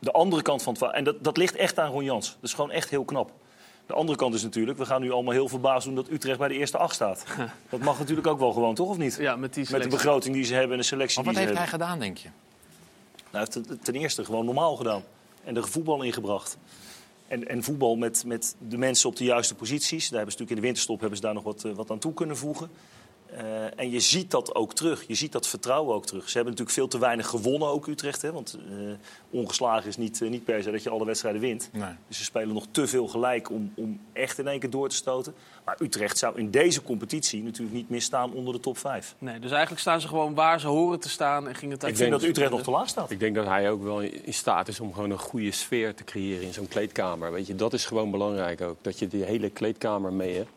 De 0.03 0.11
andere 0.11 0.41
kant 0.41 0.63
van 0.63 0.73
het 0.73 0.81
verhaal... 0.81 0.97
En 0.97 1.03
dat, 1.03 1.23
dat 1.23 1.37
ligt 1.37 1.55
echt 1.55 1.79
aan 1.79 1.91
Ron 1.91 2.03
Jans. 2.03 2.27
Dat 2.27 2.49
is 2.49 2.53
gewoon 2.53 2.71
echt 2.71 2.89
heel 2.89 3.03
knap. 3.03 3.31
De 3.85 3.93
andere 3.93 4.17
kant 4.17 4.33
is 4.33 4.43
natuurlijk, 4.43 4.77
we 4.77 4.85
gaan 4.85 5.01
nu 5.01 5.11
allemaal 5.11 5.33
heel 5.33 5.47
verbaasd 5.47 5.85
doen 5.85 5.95
dat 5.95 6.09
Utrecht 6.09 6.37
bij 6.37 6.47
de 6.47 6.53
eerste 6.53 6.77
acht 6.77 6.93
staat. 6.95 7.25
Dat 7.69 7.79
mag 7.79 7.99
natuurlijk 7.99 8.27
ook 8.27 8.39
wel 8.39 8.51
gewoon, 8.51 8.75
toch 8.75 8.89
of 8.89 8.97
niet? 8.97 9.15
Ja, 9.19 9.35
met 9.35 9.53
die 9.53 9.67
Met 9.71 9.83
de 9.83 9.89
begroting 9.89 10.35
die 10.35 10.43
ze 10.43 10.53
hebben 10.53 10.71
en 10.71 10.77
de 10.77 10.83
selectie 10.83 11.23
Maar 11.23 11.33
wat 11.33 11.35
die 11.35 11.43
heeft 11.43 11.57
ze 11.57 11.63
hij 11.63 11.69
hebben. 11.69 11.87
gedaan, 11.87 11.99
denk 11.99 12.17
je? 12.17 12.29
Nou, 13.31 13.45
hij 13.45 13.47
heeft 13.53 13.69
het 13.69 13.85
ten 13.85 13.95
eerste 13.95 14.25
gewoon 14.25 14.45
normaal 14.45 14.75
gedaan. 14.75 15.03
En 15.43 15.55
er 15.55 15.67
voetbal 15.67 16.01
ingebracht. 16.01 16.57
En, 17.27 17.47
en 17.47 17.63
voetbal 17.63 17.95
met, 17.95 18.23
met 18.25 18.55
de 18.67 18.77
mensen 18.77 19.09
op 19.09 19.15
de 19.15 19.23
juiste 19.23 19.55
posities. 19.55 20.09
Daar 20.09 20.17
hebben 20.17 20.31
ze 20.31 20.39
natuurlijk 20.39 20.49
in 20.49 20.55
de 20.55 20.61
winterstop 20.61 20.99
hebben 20.99 21.17
ze 21.17 21.23
daar 21.23 21.33
nog 21.33 21.43
wat, 21.43 21.63
eh, 21.63 21.71
wat 21.71 21.91
aan 21.91 21.99
toe 21.99 22.13
kunnen 22.13 22.37
voegen. 22.37 22.69
Eh, 23.37 23.79
en 23.79 23.91
je 23.91 23.99
ziet 23.99 24.31
dat 24.31 24.55
ook 24.55 24.73
terug. 24.73 25.03
Je 25.07 25.15
ziet 25.15 25.31
dat 25.31 25.47
vertrouwen 25.47 25.95
ook 25.95 26.05
terug. 26.05 26.29
Ze 26.29 26.33
hebben 26.33 26.51
natuurlijk 26.51 26.77
veel 26.77 26.87
te 26.87 26.99
weinig 26.99 27.27
gewonnen, 27.27 27.67
ook 27.67 27.87
Utrecht. 27.87 28.21
Hè? 28.21 28.31
Want 28.31 28.57
eh, 28.69 28.75
ongeslagen 29.29 29.87
is 29.87 29.97
niet, 29.97 30.21
eh, 30.21 30.29
niet 30.29 30.43
per 30.43 30.63
se 30.63 30.71
dat 30.71 30.83
je 30.83 30.89
alle 30.89 31.05
wedstrijden 31.05 31.41
wint. 31.41 31.69
Nee. 31.71 31.89
Dus 32.07 32.17
ze 32.17 32.23
spelen 32.23 32.53
nog 32.53 32.65
te 32.71 32.87
veel 32.87 33.07
gelijk 33.07 33.49
om, 33.49 33.71
om 33.75 33.99
echt 34.13 34.39
in 34.39 34.47
één 34.47 34.59
keer 34.59 34.69
door 34.69 34.89
te 34.89 34.95
stoten. 34.95 35.33
Maar 35.65 35.75
Utrecht 35.79 36.17
zou 36.17 36.37
in 36.39 36.51
deze 36.51 36.83
competitie 36.83 37.43
natuurlijk 37.43 37.75
niet 37.75 37.89
meer 37.89 38.01
staan 38.01 38.33
onder 38.33 38.53
de 38.53 38.59
top 38.59 38.77
5. 38.77 39.15
Nee, 39.17 39.39
dus 39.39 39.51
eigenlijk 39.51 39.81
staan 39.81 40.01
ze 40.01 40.07
gewoon 40.07 40.33
waar 40.33 40.59
ze 40.59 40.67
horen 40.67 40.99
te 40.99 41.09
staan. 41.09 41.47
En 41.47 41.55
ging 41.55 41.71
het 41.71 41.83
Ik 41.83 41.95
vind 41.95 42.11
dat 42.11 42.23
Utrecht 42.23 42.51
nog 42.51 42.61
te 42.61 42.71
laag 42.71 42.89
staat. 42.89 43.11
Ik 43.11 43.19
denk 43.19 43.35
dat 43.35 43.45
hij 43.45 43.71
ook 43.71 43.83
wel 43.83 44.01
in 44.01 44.33
staat 44.33 44.67
is 44.67 44.79
om 44.79 44.93
gewoon 44.93 45.11
een 45.11 45.19
goede 45.19 45.51
sfeer 45.51 45.95
te 45.95 46.03
creëren 46.03 46.45
in 46.45 46.53
zo'n 46.53 46.67
kleedkamer. 46.67 47.31
Weet 47.31 47.47
je, 47.47 47.55
dat 47.55 47.73
is 47.73 47.85
gewoon 47.85 48.11
belangrijk 48.11 48.61
ook. 48.61 48.77
Dat 48.81 48.99
je 48.99 49.07
die 49.07 49.23
hele 49.23 49.49
kleedkamer 49.49 50.13
mee 50.13 50.35
hebt. 50.35 50.49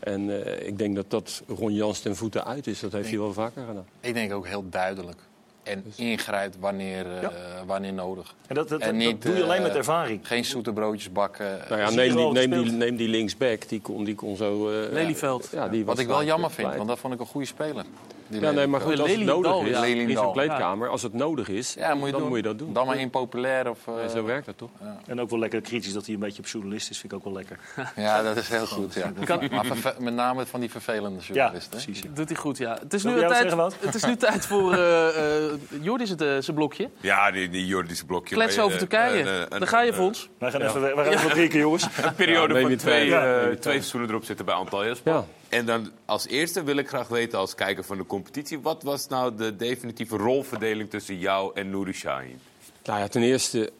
En 0.00 0.44
eh, 0.44 0.66
ik 0.66 0.78
denk 0.78 0.94
dat 0.94 1.10
dat 1.10 1.42
Ron 1.58 1.74
Jans 1.74 2.00
ten 2.00 2.16
voeten 2.16 2.44
uit 2.44 2.66
is. 2.66 2.80
Dat 2.80 2.92
heeft 2.92 3.08
hij 3.08 3.18
wel 3.18 3.32
vaker 3.32 3.64
gedaan. 3.66 3.86
Ik 4.00 4.14
denk 4.14 4.32
ook 4.32 4.46
heel 4.46 4.64
duidelijk. 4.68 5.18
En 5.62 5.84
ingrijpt 5.96 6.56
wanneer, 6.60 7.06
eh, 7.22 7.28
wanneer 7.66 7.92
nodig. 7.92 8.34
En 8.46 8.54
dat, 8.54 8.68
dat, 8.68 8.80
dat 8.80 8.90
doe 9.20 9.36
je 9.36 9.42
alleen 9.42 9.56
eh, 9.56 9.62
met 9.62 9.74
ervaring. 9.76 10.26
Geen 10.26 10.44
zoete 10.44 10.72
broodjes 10.72 11.12
bakken. 11.12 11.58
Nou 11.68 11.80
ja, 11.80 11.90
neem 11.90 12.16
die, 12.16 12.32
neem, 12.46 12.62
die, 12.62 12.72
neem 12.72 12.96
die 12.96 13.08
linksback, 13.08 13.68
die 13.68 13.80
kon, 13.80 14.04
die 14.04 14.14
kon 14.14 14.36
zo... 14.36 14.70
eh, 14.70 14.92
Lelyveld. 14.92 15.48
Ja, 15.52 15.68
die 15.68 15.84
was 15.84 15.94
Wat 15.94 16.04
ik 16.04 16.10
wel 16.10 16.24
jammer 16.24 16.50
vind, 16.50 16.74
want 16.74 16.88
dat 16.88 16.98
vond 16.98 17.14
ik 17.14 17.20
een 17.20 17.26
goede 17.26 17.46
speler. 17.46 17.84
Ja, 18.30 18.50
nee, 18.50 18.66
maar 18.66 18.80
goed, 18.80 19.00
als 19.00 19.10
het 19.10 19.24
nodig 19.24 19.62
is 19.62 19.70
ja. 19.78 19.84
in 19.84 20.16
zo'n 20.16 20.32
kleedkamer, 20.32 20.88
als 20.88 21.02
het 21.02 21.12
nodig 21.12 21.48
is, 21.48 21.74
Ja, 21.78 21.94
moet 21.94 22.06
je 22.06 22.10
dan 22.12 22.20
doen. 22.20 22.28
moet 22.28 22.36
je 22.38 22.42
dat 22.44 22.58
doen. 22.58 22.72
Dan 22.72 22.86
maar 22.86 22.98
impopulair. 22.98 23.70
Of, 23.70 23.78
eh, 23.86 24.08
zo 24.14 24.24
werkt 24.24 24.46
dat 24.46 24.58
toch? 24.58 24.70
En 25.06 25.20
ook 25.20 25.30
wel 25.30 25.38
lekker 25.38 25.60
kritisch 25.60 25.92
dat 25.92 26.04
hij 26.06 26.14
een 26.14 26.20
beetje 26.20 26.38
op 26.42 26.48
journalist 26.48 26.90
is, 26.90 26.98
vind 26.98 27.12
ik 27.12 27.18
ook 27.18 27.24
wel 27.24 27.32
lekker. 27.32 27.58
Ja, 27.96 28.22
dat 28.22 28.36
is 28.36 28.48
heel 28.48 28.66
goed. 28.66 28.94
Ja. 28.94 29.12
Kan- 29.24 29.48
Maar 29.50 29.94
met 29.98 30.14
name 30.14 30.46
van 30.46 30.60
die 30.60 30.70
vervelende 30.70 31.18
Ja, 31.20 31.24
journalisten. 31.26 31.78
hè? 31.78 31.84
precies. 31.84 32.04
Doet 32.14 32.28
hij 32.28 32.38
goed, 32.38 32.58
ja. 32.58 32.76
Het 32.82 32.94
is 32.94 33.04
nu, 33.04 33.18
tijd, 33.18 33.52
het 33.80 33.94
is 33.94 34.04
nu 34.04 34.16
tijd 34.26 34.46
voor... 34.46 34.72
eh 34.72 35.44
eh 35.44 35.52
Jordi 35.80 36.02
is 36.04 36.10
het 36.10 36.20
eh, 36.20 36.28
zijn 36.38 36.56
blokje. 36.56 36.90
Ja, 37.00 37.30
die, 37.30 37.48
die 37.48 37.66
Jordische 37.66 38.04
blokje. 38.06 38.34
Kletsen 38.34 38.56
Maar, 38.56 38.66
over 38.66 38.78
Turkije. 38.78 39.46
Daar 39.48 39.66
ga 39.68 39.80
je 39.80 39.92
voor 39.92 40.04
ons. 40.04 40.28
Wij 40.38 40.50
gaan 40.50 40.60
even, 40.60 40.80
wij 40.80 40.92
gaan 40.94 41.06
even 41.06 41.22
wat 41.22 41.32
drinken, 41.32 41.58
jongens. 41.58 41.84
Een 42.02 42.14
periode 42.14 42.54
Ja, 42.54 42.60
van 42.60 42.70
je 42.70 42.76
twee, 42.76 43.14
eh, 43.16 43.50
ja, 43.52 43.56
seizoenen 43.60 44.08
erop 44.08 44.24
zitten 44.24 44.44
bij 44.44 44.54
Antalyaspor. 44.54 45.12
Ja. 45.12 45.24
En 45.50 45.66
dan 45.66 45.90
als 46.04 46.26
eerste 46.26 46.62
wil 46.62 46.76
ik 46.76 46.88
graag 46.88 47.08
weten, 47.08 47.38
als 47.38 47.54
kijker 47.54 47.84
van 47.84 47.96
de 47.96 48.06
competitie... 48.06 48.60
wat 48.60 48.82
was 48.82 49.08
nou 49.08 49.34
de 49.36 49.56
definitieve 49.56 50.16
rolverdeling 50.16 50.90
tussen 50.90 51.18
jou 51.18 51.50
en 51.54 51.70
Nouri 51.70 51.92
Sahin? 51.92 52.40
Nou 52.84 52.98
ja, 53.00 53.08
ten 53.08 53.22
eerste, 53.22 53.72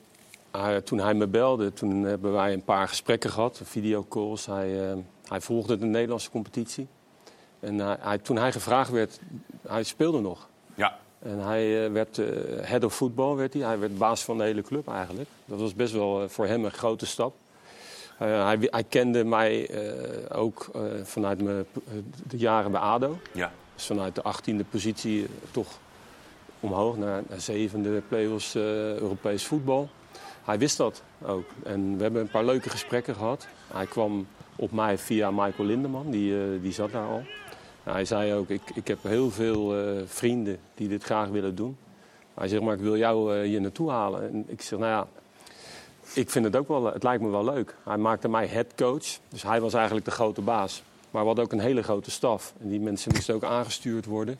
toen 0.85 0.99
hij 0.99 1.14
me 1.14 1.27
belde, 1.27 1.73
toen 1.73 2.03
hebben 2.03 2.33
wij 2.33 2.53
een 2.53 2.64
paar 2.64 2.89
gesprekken 2.89 3.31
gehad, 3.31 3.61
videocalls. 3.64 4.47
Hij, 4.47 4.91
eh, 4.91 4.97
hij 5.29 5.41
volgde 5.41 5.79
de 5.79 5.85
Nederlandse 5.87 6.31
competitie. 6.31 6.87
En 7.61 7.79
hij, 7.79 7.97
hij- 8.01 8.18
toen 8.18 8.37
hij 8.37 8.53
gevraagd 8.53 8.91
werd, 8.91 9.21
hij 9.68 9.83
speelde 9.83 10.21
nog. 10.21 10.49
Ja. 10.75 10.99
En 11.18 11.39
hij 11.39 11.85
eh, 11.85 11.93
werd 11.93 12.18
eh, 12.18 12.27
head 12.62 12.85
of 12.85 12.95
football, 12.95 13.35
werd 13.35 13.53
hij. 13.53 13.62
Hij 13.62 13.79
werd 13.79 13.99
baas 13.99 14.23
van 14.25 14.39
de 14.39 14.45
hele 14.45 14.62
club 14.62 14.89
eigenlijk. 14.89 15.29
Dat 15.45 15.61
was 15.61 15.75
best 15.75 15.93
wel 15.93 16.29
voor 16.29 16.47
hem 16.47 16.64
een 16.64 16.71
grote 16.71 17.07
stap. 17.07 17.35
Eh, 18.21 18.45
hij, 18.45 18.59
hij 18.61 18.85
kende 18.85 19.25
mij 19.25 19.68
eh, 19.68 20.39
ook 20.39 20.71
eh, 20.75 20.83
vanuit 21.03 21.43
mijn, 21.43 21.66
de 22.27 22.37
jaren 22.37 22.71
bij 22.71 22.81
ADO. 22.81 23.18
Ja. 23.33 23.53
Dus 23.75 23.87
vanuit 23.87 24.14
de 24.14 24.23
18e 24.23 24.68
positie 24.71 25.27
toch 25.51 25.79
omhoog 26.61 26.97
naar, 26.97 27.23
naar 27.29 27.41
zevende 27.41 28.03
play-offs 28.09 28.55
Europees 28.55 29.47
voetbal. 29.47 29.89
Hij 30.45 30.59
wist 30.59 30.77
dat 30.77 31.03
ook. 31.23 31.45
En 31.62 31.97
we 31.97 32.03
hebben 32.03 32.21
een 32.21 32.31
paar 32.31 32.45
leuke 32.45 32.71
gesprekken 32.71 33.14
gehad. 33.14 33.47
Hij 33.73 33.87
kwam 33.87 34.27
op 34.57 34.73
mij 34.73 34.99
via 34.99 35.31
Michael 35.31 35.68
Lindeman, 35.68 36.11
die, 36.11 36.61
die 36.61 36.73
zat 36.73 36.93
daar 36.93 37.07
al. 37.07 37.23
Nou, 37.85 37.97
hij 37.97 38.05
zei 38.05 38.35
ook, 38.35 38.49
ik, 38.49 38.62
ik 38.75 38.89
heb 38.89 39.03
heel 39.03 39.31
veel 39.31 39.75
vrienden 40.07 40.59
die 40.75 40.89
dit 40.89 41.05
graag 41.05 41.29
willen 41.29 41.55
doen. 41.55 41.77
Hij 42.35 42.49
zegt, 42.49 42.62
maar 42.62 42.75
ik 42.75 42.81
wil 42.81 42.97
jou 42.97 43.45
hier 43.45 43.61
naartoe 43.61 43.91
halen. 43.91 44.29
En 44.29 44.45
ik 44.47 44.62
zeg, 44.62 44.79
nou 44.79 44.91
ja, 44.91 45.20
ik 46.14 46.30
vind 46.30 46.44
het 46.44 46.56
ook 46.56 46.68
wel, 46.68 46.84
het 46.92 47.02
lijkt 47.02 47.22
me 47.22 47.28
wel 47.28 47.44
leuk. 47.44 47.74
Hij 47.84 47.96
maakte 47.96 48.28
mij 48.28 48.46
head 48.46 48.66
coach, 48.76 49.18
dus 49.28 49.42
hij 49.42 49.61
was 49.61 49.74
eigenlijk 49.74 50.04
de 50.04 50.11
grote 50.11 50.40
baas. 50.40 50.82
Maar 51.11 51.20
we 51.20 51.26
hadden 51.26 51.44
ook 51.44 51.52
een 51.52 51.61
hele 51.61 51.82
grote 51.82 52.11
staf. 52.11 52.54
En 52.61 52.68
die 52.68 52.80
mensen 52.80 53.12
moesten 53.14 53.34
ook 53.34 53.44
aangestuurd 53.44 54.04
worden. 54.06 54.38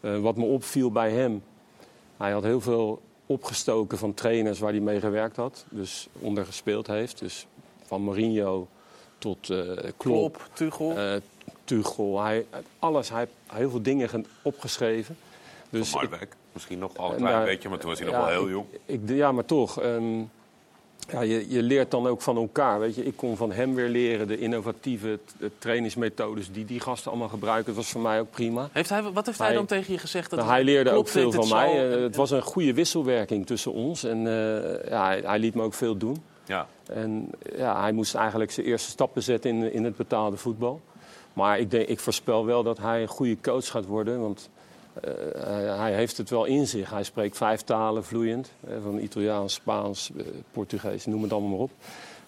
Eh, 0.00 0.18
wat 0.18 0.36
me 0.36 0.44
opviel 0.44 0.90
bij 0.90 1.10
hem, 1.10 1.42
hij 2.16 2.32
had 2.32 2.42
heel 2.42 2.60
veel 2.60 3.02
opgestoken 3.26 3.98
van 3.98 4.14
trainers 4.14 4.58
waar 4.58 4.70
hij 4.70 4.80
mee 4.80 5.00
gewerkt 5.00 5.36
had. 5.36 5.64
Dus 5.68 6.08
onder 6.12 6.46
gespeeld 6.46 6.86
heeft. 6.86 7.18
Dus 7.18 7.46
van 7.84 8.02
Mourinho 8.02 8.66
tot 9.18 9.50
eh 9.50 9.58
Klopp. 9.58 9.96
Klop, 9.96 10.48
Tuchel. 10.52 10.96
eh, 10.96 11.14
Tuchel. 11.64 12.20
Hij, 12.22 12.46
alles, 12.78 13.08
hij 13.10 13.18
heeft 13.18 13.32
heel 13.52 13.70
veel 13.70 13.82
dingen 13.82 14.08
ge- 14.08 14.24
opgeschreven. 14.42 15.16
Dus 15.70 15.88
Van 15.88 16.02
ik- 16.02 16.10
Marwijk. 16.10 16.36
Misschien 16.52 16.78
nog 16.78 16.96
al 16.96 17.04
een 17.06 17.10
en 17.12 17.16
klein 17.18 17.34
daar- 17.34 17.44
beetje, 17.44 17.68
maar 17.68 17.78
toen 17.78 17.88
was 17.90 17.98
hij 17.98 18.08
nog 18.08 18.16
wel 18.16 18.28
heel 18.28 18.48
jong. 18.48 18.66
Ik, 18.84 19.00
ja, 19.06 19.32
maar 19.32 19.44
toch. 19.44 19.80
ehm, 19.80 20.22
ja, 21.10 21.20
je, 21.20 21.50
je 21.50 21.62
leert 21.62 21.90
dan 21.90 22.06
ook 22.06 22.20
van 22.22 22.36
elkaar. 22.36 22.80
Weet 22.80 22.94
je. 22.94 23.04
Ik 23.04 23.16
kon 23.16 23.36
van 23.36 23.52
hem 23.52 23.74
weer 23.74 23.88
leren 23.88 24.26
de 24.26 24.38
innovatieve 24.38 25.18
de 25.38 25.50
trainingsmethodes 25.58 26.52
die 26.52 26.64
die 26.64 26.80
gasten 26.80 27.10
allemaal 27.10 27.28
gebruiken. 27.28 27.66
Dat 27.66 27.74
was 27.76 27.88
voor 27.90 28.00
mij 28.00 28.20
ook 28.20 28.30
prima. 28.30 28.68
Heeft 28.72 28.88
hij, 28.88 29.02
wat 29.02 29.26
heeft 29.26 29.38
hij, 29.38 29.46
Hij- 29.46 29.56
dan 29.56 29.66
tegen 29.66 29.92
je 29.92 29.98
gezegd? 29.98 30.30
Dat 30.30 30.38
Nou, 30.38 30.50
hij 30.50 30.64
leerde 30.64 30.90
ook 30.90 31.08
veel 31.08 31.26
het 31.32 31.34
van 31.34 31.48
mij. 31.48 31.70
Eh, 31.72 31.92
en- 31.92 32.02
het 32.02 32.16
was 32.16 32.30
een 32.30 32.42
goede 32.42 32.74
wisselwerking 32.74 33.46
tussen 33.46 33.72
ons. 33.72 34.04
En 34.04 34.18
eh, 34.26 34.88
ja, 34.90 35.04
hij, 35.06 35.22
hij 35.24 35.38
liet 35.38 35.54
me 35.54 35.62
ook 35.62 35.74
veel 35.74 35.96
doen. 35.96 36.22
Ja. 36.44 36.66
En 36.86 37.30
ja, 37.56 37.80
hij 37.80 37.92
moest 37.92 38.14
eigenlijk 38.14 38.50
zijn 38.50 38.66
eerste 38.66 38.90
stappen 38.90 39.22
zetten 39.22 39.50
in, 39.50 39.72
in 39.72 39.84
het 39.84 39.96
betaalde 39.96 40.36
voetbal. 40.36 40.80
Maar 41.32 41.58
ik, 41.58 41.70
denk, 41.70 41.88
ik 41.88 42.00
voorspel 42.00 42.46
wel 42.46 42.62
dat 42.62 42.78
hij 42.78 43.02
een 43.02 43.08
goede 43.08 43.36
coach 43.42 43.68
gaat 43.68 43.86
worden. 43.86 44.20
Want 44.20 44.48
eh, 44.54 44.55
hij, 45.38 45.62
hij 45.64 45.94
heeft 45.94 46.16
het 46.16 46.30
wel 46.30 46.44
in 46.44 46.66
zich. 46.66 46.90
Hij 46.90 47.02
spreekt 47.04 47.36
vijf 47.36 47.60
talen 47.62 48.04
vloeiend. 48.04 48.52
eh, 48.68 48.74
van 48.82 48.98
Italiaans, 48.98 49.54
Spaans, 49.54 50.10
eh, 50.16 50.24
Portugees, 50.52 51.06
noem 51.06 51.22
het 51.22 51.32
allemaal 51.32 51.50
maar 51.50 51.58
op. 51.58 51.70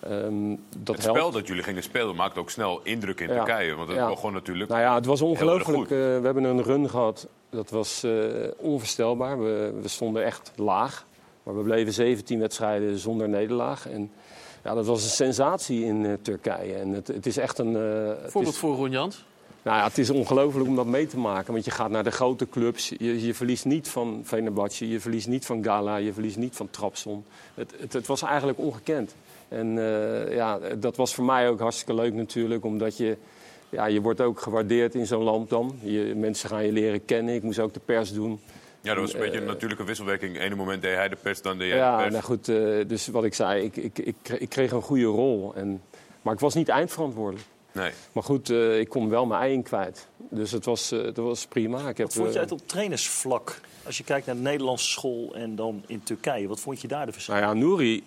Ehm, 0.00 0.48
dat 0.78 0.94
het 0.96 1.04
helpt. 1.04 1.18
spel 1.18 1.30
dat 1.30 1.46
jullie 1.46 1.62
gingen 1.62 1.82
spelen 1.82 2.14
maakte 2.16 2.40
ook 2.40 2.50
snel 2.50 2.80
indruk 2.82 3.20
in 3.20 3.28
Ja. 3.28 3.34
Turkije. 3.34 3.74
Want 3.74 3.88
het 3.88 3.96
Ja. 3.96 4.08
begon 4.08 4.32
natuurlijk 4.32 4.70
Nou 4.70 4.80
ja, 4.82 4.94
het 4.94 5.06
was 5.06 5.20
ongelooflijk. 5.22 5.82
Eh, 5.82 5.96
we 5.98 6.20
hebben 6.22 6.44
een 6.44 6.62
run 6.62 6.90
gehad. 6.90 7.26
Dat 7.50 7.70
was 7.70 8.02
eh, 8.02 8.10
onvoorstelbaar. 8.56 9.38
We, 9.42 9.72
we 9.82 9.88
stonden 9.88 10.24
echt 10.24 10.52
laag. 10.56 11.06
Maar 11.42 11.56
we 11.56 11.62
bleven 11.62 11.92
17 11.92 12.38
wedstrijden 12.38 12.98
zonder 12.98 13.28
nederlaag. 13.28 13.88
En 13.88 14.10
ja, 14.64 14.74
dat 14.74 14.86
was 14.86 15.02
een 15.02 15.10
sensatie 15.10 15.84
in 15.84 16.06
eh, 16.06 16.12
Turkije. 16.22 16.74
En 16.74 16.88
het, 16.88 17.06
het 17.06 17.26
is 17.26 17.36
echt 17.36 17.58
een. 17.58 17.76
eh, 17.76 18.08
het 18.22 18.30
Voorbeeld 18.32 18.54
is- 18.54 18.60
voor 18.60 18.76
Ron 18.76 18.90
Jans. 18.90 19.24
Nou 19.68 19.80
ja, 19.80 19.86
het 19.86 19.98
is 19.98 20.10
ongelooflijk 20.10 20.68
om 20.68 20.76
dat 20.76 20.86
mee 20.86 21.06
te 21.06 21.18
maken. 21.18 21.52
Want 21.52 21.64
je 21.64 21.70
gaat 21.70 21.90
naar 21.90 22.04
de 22.04 22.10
grote 22.10 22.48
clubs. 22.48 22.88
Je, 22.98 23.26
je 23.26 23.34
verliest 23.34 23.64
niet 23.64 23.88
van 23.88 24.22
Fenerbahce, 24.24 24.88
je 24.88 25.00
verliest 25.00 25.26
niet 25.28 25.46
van 25.46 25.64
Gala, 25.64 25.96
je 25.96 26.12
verliest 26.12 26.36
niet 26.36 26.56
van 26.56 26.70
Trabzon. 26.70 27.24
Het, 27.54 27.74
het, 27.80 27.92
het 27.92 28.06
was 28.06 28.22
eigenlijk 28.22 28.58
ongekend. 28.58 29.14
En 29.48 29.78
eh, 29.78 30.34
ja, 30.34 30.58
dat 30.78 30.96
was 30.96 31.14
voor 31.14 31.24
mij 31.24 31.48
ook 31.48 31.60
hartstikke 31.60 31.94
leuk 31.94 32.14
natuurlijk. 32.14 32.64
Omdat 32.64 32.96
je, 32.96 33.16
ja, 33.68 33.86
je 33.86 34.00
wordt 34.00 34.20
ook 34.20 34.40
gewaardeerd 34.40 34.94
in 34.94 35.06
zo'n 35.06 35.22
land 35.22 35.50
dan. 35.50 35.78
Je, 35.82 36.12
mensen 36.16 36.48
gaan 36.48 36.64
je 36.64 36.72
leren 36.72 37.04
kennen. 37.04 37.34
Ik 37.34 37.42
moest 37.42 37.58
ook 37.58 37.74
de 37.74 37.80
pers 37.84 38.12
doen. 38.12 38.40
Ja, 38.80 38.94
dat 38.94 39.02
was 39.02 39.12
een 39.12 39.18
En, 39.18 39.24
beetje 39.24 39.36
een 39.40 39.46
eh, 39.46 39.52
natuurlijke 39.52 39.84
wisselwerking. 39.84 40.38
Ene 40.38 40.54
moment 40.54 40.82
deed 40.82 40.94
hij 40.94 41.08
de 41.08 41.16
pers, 41.22 41.42
dan 41.42 41.58
deed 41.58 41.68
jij 41.68 41.76
Ja, 41.76 41.96
de 41.96 42.02
pers. 42.02 42.12
nou 42.12 42.24
goed, 42.24 42.48
eh, 42.48 42.88
dus 42.88 43.06
wat 43.08 43.24
ik 43.24 43.34
zei, 43.34 43.64
ik, 43.64 43.76
ik, 43.76 43.98
ik, 43.98 44.14
kreeg- 44.22 44.38
ik 44.40 44.48
kreeg 44.48 44.70
een 44.72 44.82
goede 44.82 45.04
rol. 45.04 45.52
En, 45.54 45.82
maar 46.22 46.34
ik 46.34 46.40
was 46.40 46.54
niet 46.54 46.68
eindverantwoordelijk. 46.68 47.46
Nee. 47.78 47.92
Maar 48.12 48.22
goed, 48.22 48.50
eh, 48.50 48.80
ik 48.80 48.88
kon 48.88 49.08
wel 49.08 49.26
mijn 49.26 49.40
ei 49.40 49.52
in 49.52 49.62
kwijt. 49.62 50.06
Dus 50.16 50.50
het 50.50 50.64
was, 50.64 50.92
eh, 50.92 51.02
dat 51.02 51.16
was 51.16 51.46
prima. 51.46 51.88
Ik 51.88 51.96
heb, 51.96 52.06
Wat 52.06 52.14
vond 52.14 52.28
je 52.28 52.34
eh, 52.34 52.40
uit 52.40 52.52
op 52.52 52.68
trainersvlak? 52.68 53.60
Als 53.86 53.98
je 53.98 54.04
kijkt 54.04 54.26
naar 54.26 54.34
de 54.34 54.40
Nederlandse 54.40 54.88
school 54.88 55.34
en 55.34 55.56
dan 55.56 55.82
in 55.86 56.02
Turkije, 56.02 56.48
wat 56.48 56.60
vond 56.60 56.80
je 56.80 56.88
daar 56.88 57.06
de 57.06 57.12
verschil? 57.12 57.34
Nou 57.34 57.46
ja, 57.46 57.52
Nouri 57.52 58.04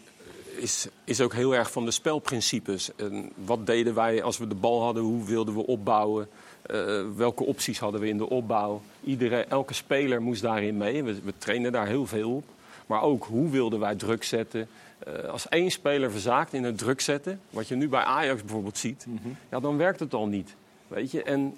is, 0.55 0.87
is 1.03 1.21
ook 1.21 1.33
heel 1.33 1.55
erg 1.55 1.71
van 1.71 1.85
de 1.85 1.91
spelprincipes. 1.91 2.95
En 2.95 3.31
wat 3.45 3.65
deden 3.65 3.95
wij 3.95 4.23
als 4.23 4.37
we 4.37 4.47
de 4.47 4.55
bal 4.55 4.81
hadden? 4.81 5.03
Hoe 5.03 5.25
wilden 5.25 5.53
we 5.53 5.65
opbouwen? 5.67 6.27
Eh, 6.61 7.01
welke 7.15 7.43
opties 7.43 7.79
hadden 7.79 8.01
we 8.01 8.07
in 8.07 8.17
de 8.17 8.29
opbouw? 8.29 8.81
Iedereen, 9.03 9.49
elke 9.49 9.73
speler 9.73 10.21
moest 10.21 10.41
daarin 10.41 10.77
mee. 10.77 11.03
We, 11.03 11.21
we 11.23 11.33
trainen 11.37 11.71
daar 11.71 11.87
heel 11.87 12.05
veel 12.05 12.35
op. 12.35 12.43
Maar 12.85 13.01
ook 13.01 13.23
hoe 13.23 13.49
wilden 13.49 13.79
wij 13.79 13.95
druk 13.95 14.23
zetten? 14.23 14.67
Eh, 15.05 15.29
als 15.29 15.49
één 15.49 15.71
speler 15.71 16.11
verzaakt 16.11 16.53
in 16.53 16.63
het 16.63 16.77
druk 16.77 17.01
zetten, 17.01 17.41
wat 17.49 17.67
je 17.67 17.75
nu 17.75 17.89
bij 17.89 18.03
Ajax 18.03 18.41
bijvoorbeeld 18.41 18.77
ziet, 18.77 19.05
ja, 19.49 19.59
dan 19.59 19.77
werkt 19.77 19.99
het 19.99 20.13
al 20.13 20.27
niet. 20.27 20.55
Weet 20.87 21.11
je? 21.11 21.23
En 21.23 21.57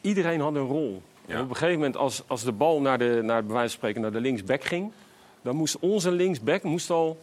iedereen 0.00 0.40
had 0.40 0.54
een 0.54 0.66
rol. 0.66 1.02
En 1.26 1.40
op 1.40 1.48
een 1.48 1.56
gegeven 1.56 1.78
moment, 1.78 1.96
als, 1.96 2.22
als 2.26 2.44
de 2.44 2.52
bal 2.52 2.80
naar 2.80 2.98
de, 2.98 3.20
naar, 3.22 3.44
bij 3.44 3.54
wijze 3.54 3.68
van 3.68 3.78
spreken 3.78 4.00
naar 4.00 4.12
de 4.12 4.20
linksback 4.20 4.64
ging, 4.64 4.92
dan 5.42 5.56
moest 5.56 5.78
onze 5.78 6.10
linksback 6.10 6.62
moest 6.62 6.90
al 6.90 7.18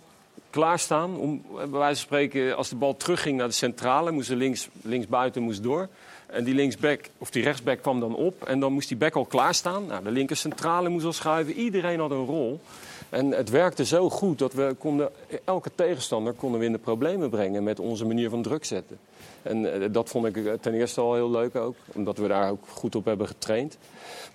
klaarstaan. 0.50 1.18
Om, 1.18 1.44
eh, 1.50 1.56
bij 1.56 1.80
wijze 1.80 1.96
van 1.96 1.96
spreken, 1.96 2.58
als 2.58 2.70
de 2.70 2.76
bal 2.76 2.98
terugging 2.98 3.38
naar 3.38 3.48
de 3.48 3.54
centrale, 3.54 4.12
moest 4.12 4.30
de 4.30 4.36
links, 4.36 4.70
linksbuiten 4.82 5.42
moest 5.42 5.64
door. 5.64 5.88
En 6.26 6.44
die 6.44 6.56
linksback, 6.56 7.10
of 7.18 7.30
die 7.30 7.44
rechtsback 7.44 7.82
kwam 7.82 8.00
dan 8.00 8.16
op. 8.16 8.44
En 8.44 8.60
dan 8.60 8.74
moest 8.74 8.88
die 8.88 8.98
back 8.98 9.16
al 9.16 9.26
klaarstaan. 9.26 9.86
Nou, 9.86 10.04
de 10.04 10.12
linker 10.12 10.36
centrale 10.36 10.90
moest 10.90 11.06
al 11.06 11.14
schuiven. 11.14 11.54
Iedereen 11.54 12.00
had 12.00 12.12
een 12.12 12.26
rol. 12.26 12.62
En 13.10 13.32
het 13.32 13.50
werkte 13.50 13.86
zo 13.86 14.10
goed 14.10 14.40
dat 14.40 14.54
we 14.54 14.76
konden, 14.80 15.10
elke 15.44 15.72
tegenstander 15.76 16.34
konden 16.34 16.60
we 16.60 16.66
in 16.66 16.72
de 16.72 16.78
problemen 16.78 17.30
brengen 17.30 17.64
met 17.64 17.80
onze 17.80 18.06
manier 18.06 18.30
van 18.30 18.42
druk 18.42 18.66
zetten. 18.66 19.00
En 19.42 19.82
eh, 19.82 19.90
dat 19.92 20.10
vond 20.10 20.26
ik 20.26 20.38
eh, 20.38 20.54
ten 20.54 20.74
eerste 20.74 21.02
al 21.02 21.14
heel 21.14 21.30
leuk 21.30 21.56
ook, 21.56 21.76
omdat 21.94 22.18
we 22.18 22.28
daar 22.28 22.52
ook 22.52 22.64
goed 22.68 22.96
op 22.96 23.06
hebben 23.06 23.28
getraind. 23.28 23.78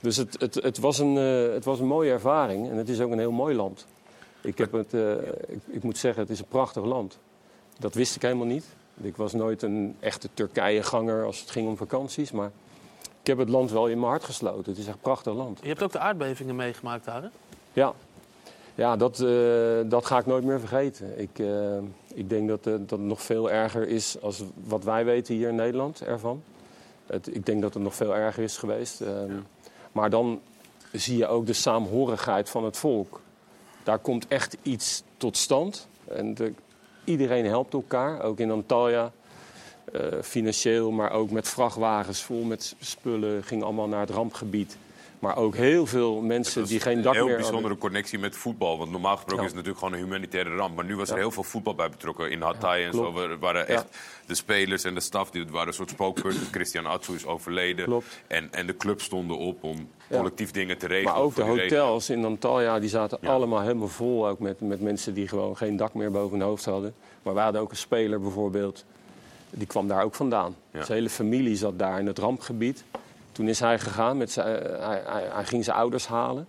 Dus 0.00 0.16
het, 0.16 0.40
het, 0.40 0.54
het, 0.54 0.78
was, 0.78 0.98
een, 0.98 1.16
eh, 1.16 1.52
het 1.54 1.64
was 1.64 1.80
een 1.80 1.86
mooie 1.86 2.10
ervaring 2.10 2.70
en 2.70 2.76
het 2.76 2.88
is 2.88 3.00
ook 3.00 3.10
een 3.10 3.18
heel 3.18 3.32
mooi 3.32 3.56
land. 3.56 3.86
Ik, 4.40 4.58
heb 4.58 4.72
het, 4.72 4.92
ik, 5.48 5.60
ik 5.66 5.82
moet 5.82 5.98
zeggen, 5.98 6.22
het 6.22 6.30
is 6.30 6.38
een 6.38 6.46
prachtig 6.48 6.84
land. 6.84 7.18
Dat 7.78 7.94
wist 7.94 8.16
ik 8.16 8.22
helemaal 8.22 8.46
niet. 8.46 8.66
Ik 9.00 9.16
was 9.16 9.32
nooit 9.32 9.62
een 9.62 9.96
echte 10.00 10.28
Turkije-ganger 10.34 11.24
als 11.24 11.40
het 11.40 11.50
ging 11.50 11.68
om 11.68 11.76
vakanties, 11.76 12.32
maar 12.32 12.50
ik 13.20 13.26
heb 13.26 13.38
het 13.38 13.48
land 13.48 13.70
wel 13.70 13.86
in 13.86 13.98
mijn 13.98 14.10
hart 14.10 14.24
gesloten. 14.24 14.70
Het 14.70 14.78
is 14.78 14.86
echt 14.86 14.94
een 14.94 15.00
prachtig 15.00 15.34
land. 15.34 15.58
Je 15.62 15.68
hebt 15.68 15.82
ook 15.82 15.92
de 15.92 15.98
aardbevingen 15.98 16.56
meegemaakt 16.56 17.04
daar, 17.04 17.22
hè? 17.22 17.28
Ja, 17.72 17.94
ja 18.74 18.96
dat, 18.96 19.20
eh, 19.20 19.80
dat 19.84 20.06
ga 20.06 20.18
ik 20.18 20.26
nooit 20.26 20.44
meer 20.44 20.58
vergeten. 20.60 21.20
Ik, 21.20 21.38
eh, 21.38 21.78
ik 22.14 22.28
denk 22.28 22.48
dat, 22.48 22.66
eh, 22.66 22.72
dat 22.72 22.90
het 22.90 23.00
nog 23.00 23.22
veel 23.22 23.50
erger 23.50 23.88
is 23.88 24.16
als 24.20 24.42
wat 24.64 24.84
wij 24.84 25.04
weten 25.04 25.34
hier 25.34 25.48
in 25.48 25.54
Nederland 25.54 26.00
ervan. 26.02 26.42
Het, 27.06 27.34
ik 27.34 27.46
denk 27.46 27.62
dat 27.62 27.74
het 27.74 27.82
nog 27.82 27.94
veel 27.94 28.16
erger 28.16 28.42
is 28.42 28.56
geweest. 28.56 29.02
Maar 29.92 30.10
dan 30.10 30.40
zie 30.92 31.16
je 31.16 31.26
ook 31.26 31.46
de 31.46 31.52
saamhorigheid 31.52 32.48
van 32.50 32.64
het 32.64 32.76
volk. 32.76 33.20
Daar 33.82 33.98
komt 33.98 34.28
echt 34.28 34.56
iets 34.62 35.02
tot 35.16 35.36
stand. 35.36 35.88
En 36.08 36.34
de- 36.34 36.52
iedereen 37.04 37.44
helpt 37.46 37.72
elkaar, 37.74 38.22
ook 38.22 38.38
in 38.38 38.50
Antalya. 38.50 39.12
Financieel, 40.22 40.90
maar 40.90 41.10
ook 41.10 41.30
met 41.30 41.48
vrachtwagens 41.48 42.22
vol 42.22 42.42
met 42.42 42.74
spullen. 42.80 43.44
Ging 43.44 43.62
allemaal 43.62 43.88
naar 43.88 44.00
het 44.00 44.10
rampgebied. 44.10 44.76
Maar 45.22 45.36
ook 45.36 45.54
heel 45.56 45.86
veel 45.86 46.20
mensen 46.20 46.64
die 46.66 46.80
geen 46.80 47.02
dak 47.02 47.12
Een 47.12 47.18
heel 47.18 47.26
meer 47.26 47.34
bijzondere 47.36 47.68
hadden. 47.68 47.82
connectie 47.90 48.18
met 48.18 48.36
voetbal. 48.36 48.78
Want 48.78 48.90
normaal 48.90 49.14
gesproken 49.16 49.44
Ja. 49.44 49.50
is 49.50 49.56
het 49.56 49.64
natuurlijk 49.66 49.84
gewoon 49.84 49.94
een 50.00 50.04
humanitaire 50.06 50.56
ramp. 50.56 50.76
Maar 50.76 50.84
nu 50.84 50.96
was 50.96 51.08
er 51.08 51.14
Ja. 51.14 51.20
heel 51.20 51.30
veel 51.30 51.42
voetbal 51.42 51.74
bij 51.74 51.90
betrokken. 51.90 52.30
In 52.30 52.40
Hatay 52.40 52.84
en 52.84 52.92
zo 52.92 53.12
klopt. 53.12 53.38
waren- 53.40 53.68
echt 53.68 53.84
de 54.26 54.34
spelers 54.34 54.84
en 54.84 54.94
de 54.94 55.00
staf. 55.00 55.30
Die 55.30 55.46
waren 55.50 55.68
een 55.68 55.74
soort 55.74 55.90
spookpunten. 55.90 56.46
Christian 56.56 56.86
Atsu 56.86 57.14
is 57.14 57.26
overleden. 57.26 57.84
Klopt. 57.84 58.20
En, 58.26 58.48
en 58.52 58.66
de 58.66 58.76
club 58.76 59.00
stonden 59.00 59.38
op 59.38 59.64
om 59.64 59.88
collectief 60.10 60.50
dingen 60.50 60.78
te 60.78 60.86
regelen. 60.86 61.12
Maar 61.12 61.22
ook 61.22 61.34
de 61.34 61.42
hotels 61.42 62.10
in 62.10 62.24
Antalya 62.24 62.78
die 62.78 62.88
zaten 62.88 63.18
allemaal 63.20 63.60
helemaal 63.60 63.88
vol. 63.88 64.28
Ook 64.28 64.38
met, 64.38 64.60
met 64.60 64.80
mensen 64.80 65.14
die 65.14 65.28
gewoon 65.28 65.56
geen 65.56 65.76
dak 65.76 65.94
meer 65.94 66.10
boven 66.10 66.38
hun 66.38 66.46
hoofd 66.48 66.64
hadden. 66.64 66.94
Maar 67.22 67.34
we 67.34 67.40
hadden 67.40 67.60
ook 67.60 67.70
een 67.70 67.76
speler 67.76 68.20
bijvoorbeeld. 68.20 68.84
Die 69.50 69.66
kwam 69.66 69.88
daar 69.88 70.04
ook 70.04 70.14
vandaan. 70.14 70.56
Zijn 70.72 70.84
hele 70.86 71.10
familie 71.10 71.56
zat 71.56 71.78
daar 71.78 71.98
in 71.98 72.06
het 72.06 72.18
rampgebied. 72.18 72.84
Toen 73.32 73.48
is 73.48 73.60
hij 73.60 73.78
gegaan. 73.78 74.16
Met 74.16 74.30
zijn, 74.30 74.58
eh, 74.58 74.86
hij, 74.86 75.02
hij, 75.06 75.28
hij 75.32 75.44
ging 75.44 75.64
zijn 75.64 75.76
ouders 75.76 76.06
halen. 76.06 76.46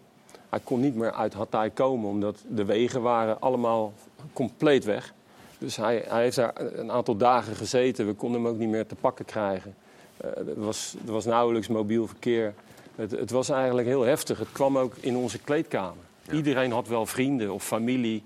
Hij 0.49 0.59
kon 0.63 0.79
niet 0.79 0.95
meer 0.95 1.11
uit 1.11 1.33
Hatay 1.33 1.69
komen. 1.69 2.09
Omdat 2.09 2.43
de 2.47 2.65
wegen 2.65 3.01
waren 3.01 3.41
allemaal 3.41 3.93
compleet 4.33 4.83
weg. 4.83 5.13
Dus 5.57 5.75
hij, 5.75 6.03
hij 6.07 6.21
heeft 6.21 6.35
daar 6.35 6.53
een 6.55 6.91
aantal 6.91 7.15
dagen 7.15 7.55
gezeten. 7.55 8.07
We 8.07 8.13
konden 8.13 8.41
hem 8.41 8.51
ook 8.51 8.57
niet 8.57 8.69
meer 8.69 8.85
te 8.85 8.95
pakken 8.95 9.25
krijgen. 9.25 9.75
Eh, 10.17 10.29
er, 10.37 10.63
was, 10.63 10.95
er 11.05 11.11
was 11.11 11.25
nauwelijks 11.25 11.67
mobiel 11.67 12.07
verkeer. 12.07 12.53
Het, 12.95 13.11
het 13.11 13.31
was 13.31 13.49
eigenlijk 13.49 13.87
heel 13.87 14.01
heftig. 14.01 14.39
Het 14.39 14.51
kwam 14.51 14.77
ook 14.77 14.93
in 14.99 15.15
onze 15.15 15.39
kleedkamer. 15.39 16.03
Iedereen 16.31 16.71
had 16.71 16.87
wel 16.87 17.05
vrienden 17.05 17.53
of 17.53 17.63
familie. 17.63 18.23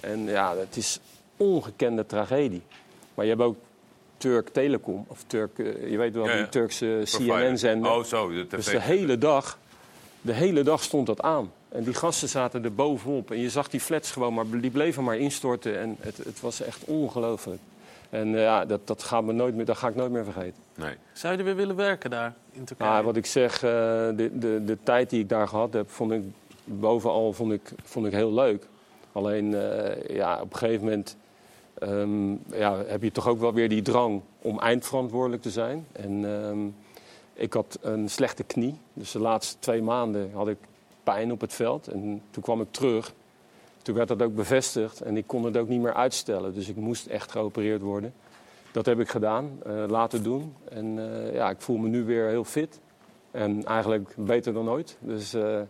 En 0.00 0.24
ja, 0.24 0.56
het 0.56 0.76
is 0.76 1.00
ongekende 1.36 2.06
tragedie. 2.06 2.62
Maar 3.14 3.24
je 3.24 3.30
hebt 3.30 3.42
ook 3.42 3.56
Turk 4.20 4.48
Telecom, 4.48 5.04
of 5.08 5.24
Turk, 5.26 5.58
eh, 5.58 5.90
je 5.90 5.96
weet 5.96 6.14
wel, 6.14 6.28
Ja, 6.28 6.36
die 6.36 6.48
Turkse. 6.48 7.02
CNN-zender. 7.04 7.90
Oh, 7.90 8.04
zo, 8.04 8.28
de 8.28 8.46
tv. 8.46 8.56
Dus 8.56 8.66
de 8.66 8.80
hele 8.80 9.18
dag, 9.18 9.58
de 10.20 10.32
hele 10.32 10.62
dag 10.62 10.82
stond 10.82 11.06
dat 11.06 11.22
aan. 11.22 11.52
En 11.68 11.84
die 11.84 11.94
gasten 11.94 12.28
zaten 12.28 12.64
er 12.64 12.74
bovenop. 12.74 13.30
En 13.30 13.38
je 13.38 13.50
zag 13.50 13.68
die 13.68 13.80
flats 13.80 14.10
gewoon, 14.10 14.34
maar 14.34 14.44
die 14.50 14.70
bleven 14.70 15.04
maar 15.04 15.16
instorten. 15.16 15.78
En 15.78 15.96
het, 16.00 16.16
het 16.16 16.40
was 16.40 16.62
echt 16.62 16.84
ongelooflijk. 16.84 17.60
En 18.10 18.34
eh, 18.34 18.42
ja, 18.42 18.64
dat, 18.64 18.86
dat, 18.86 19.02
gaat 19.02 19.24
me 19.24 19.32
nooit 19.32 19.54
meer, 19.54 19.64
dat 19.64 19.76
ga 19.76 19.88
ik 19.88 19.94
nooit 19.94 20.10
meer 20.10 20.24
vergeten. 20.24 20.62
Nee. 20.74 20.94
Zou 21.12 21.32
je 21.32 21.38
er 21.38 21.44
weer 21.44 21.56
willen 21.56 21.76
werken 21.76 22.10
daar 22.10 22.34
in 22.52 22.64
Turkije? 22.64 22.90
Nou, 22.90 23.04
wat 23.04 23.16
ik 23.16 23.26
zeg, 23.26 23.54
eh, 23.54 23.60
de, 23.60 24.30
de, 24.32 24.62
de 24.64 24.78
tijd 24.82 25.10
die 25.10 25.20
ik 25.20 25.28
daar 25.28 25.48
gehad 25.48 25.72
heb, 25.72 25.90
vond 25.90 26.12
ik 26.12 26.22
bovenal 26.64 27.32
vond 27.32 27.52
ik, 27.52 27.72
vond 27.82 28.06
ik 28.06 28.12
heel 28.12 28.32
leuk. 28.32 28.66
Alleen, 29.12 29.54
eh, 29.54 30.16
ja, 30.16 30.40
op 30.40 30.52
een 30.52 30.58
gegeven 30.58 30.84
moment 30.84 31.16
ehm, 31.80 32.30
ja, 32.58 32.84
heb 32.86 33.02
je 33.02 33.12
toch 33.12 33.28
ook 33.28 33.40
wel 33.40 33.52
weer 33.52 33.68
die 33.68 33.82
drang 33.82 34.20
om 34.42 34.58
eindverantwoordelijk 34.58 35.42
te 35.42 35.50
zijn. 35.50 35.86
En 35.92 36.42
ehm, 36.42 36.58
ik 37.34 37.52
had 37.52 37.78
een 37.80 38.08
slechte 38.08 38.42
knie. 38.42 38.78
Dus 38.92 39.10
de 39.10 39.18
laatste 39.18 39.56
twee 39.58 39.82
maanden 39.82 40.30
had 40.32 40.48
ik 40.48 40.58
pijn 41.02 41.32
op 41.32 41.40
het 41.40 41.52
veld. 41.52 41.88
En 41.88 42.22
toen 42.30 42.42
kwam 42.42 42.60
ik 42.60 42.70
terug. 42.70 43.12
Toen 43.82 43.94
werd 43.94 44.08
dat 44.08 44.22
ook 44.22 44.34
bevestigd 44.34 45.00
en 45.00 45.16
ik 45.16 45.26
kon 45.26 45.44
het 45.44 45.56
ook 45.56 45.68
niet 45.68 45.80
meer 45.80 45.94
uitstellen. 45.94 46.54
Dus 46.54 46.68
ik 46.68 46.76
moest 46.76 47.06
echt 47.06 47.30
geopereerd 47.30 47.80
worden. 47.80 48.12
Dat 48.72 48.86
heb 48.86 49.00
ik 49.00 49.08
gedaan, 49.08 49.58
eh, 49.64 49.84
laten 49.88 50.22
doen. 50.22 50.54
En 50.68 50.98
eh, 50.98 51.34
ja, 51.34 51.50
ik 51.50 51.60
voel 51.60 51.76
me 51.76 51.88
nu 51.88 52.04
weer 52.04 52.28
heel 52.28 52.44
fit. 52.44 52.80
En 53.30 53.64
eigenlijk 53.64 54.14
beter 54.16 54.52
dan 54.52 54.68
ooit. 54.68 54.96
Dus 55.00 55.34
eh, 55.34 55.60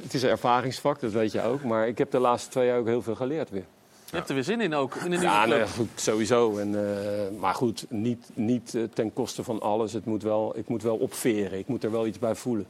het 0.00 0.14
is 0.14 0.22
een 0.22 0.30
ervaringsvak, 0.30 1.00
dat 1.00 1.12
weet 1.12 1.32
je 1.32 1.42
ook. 1.42 1.62
Maar 1.62 1.88
ik 1.88 1.98
heb 1.98 2.10
de 2.10 2.18
laatste 2.18 2.50
twee 2.50 2.66
jaar 2.66 2.78
ook 2.78 2.86
heel 2.86 3.02
veel 3.02 3.14
geleerd 3.14 3.50
weer. 3.50 3.66
Je 4.10 4.16
hebt 4.16 4.28
er 4.28 4.34
weer 4.34 4.44
zin 4.44 4.60
in 4.60 4.74
ook, 4.74 4.94
in 4.94 5.02
de 5.02 5.08
nieuwe 5.08 5.24
Ja, 5.24 5.44
club. 5.44 5.58
nee, 5.58 5.66
goed, 5.66 5.88
sowieso. 5.94 6.56
En, 6.58 6.74
eh, 6.74 7.38
maar 7.38 7.54
goed, 7.54 7.86
niet, 7.88 8.30
niet 8.34 8.74
eh, 8.74 8.82
ten 8.94 9.12
koste 9.12 9.44
van 9.44 9.60
alles. 9.60 9.92
Het 9.92 10.04
moet 10.04 10.22
wel, 10.22 10.58
ik 10.58 10.68
moet 10.68 10.82
wel 10.82 10.96
opveren. 10.96 11.58
Ik 11.58 11.66
moet 11.68 11.84
er 11.84 11.90
wel 11.90 12.06
iets 12.06 12.18
bij 12.18 12.34
voelen. 12.34 12.66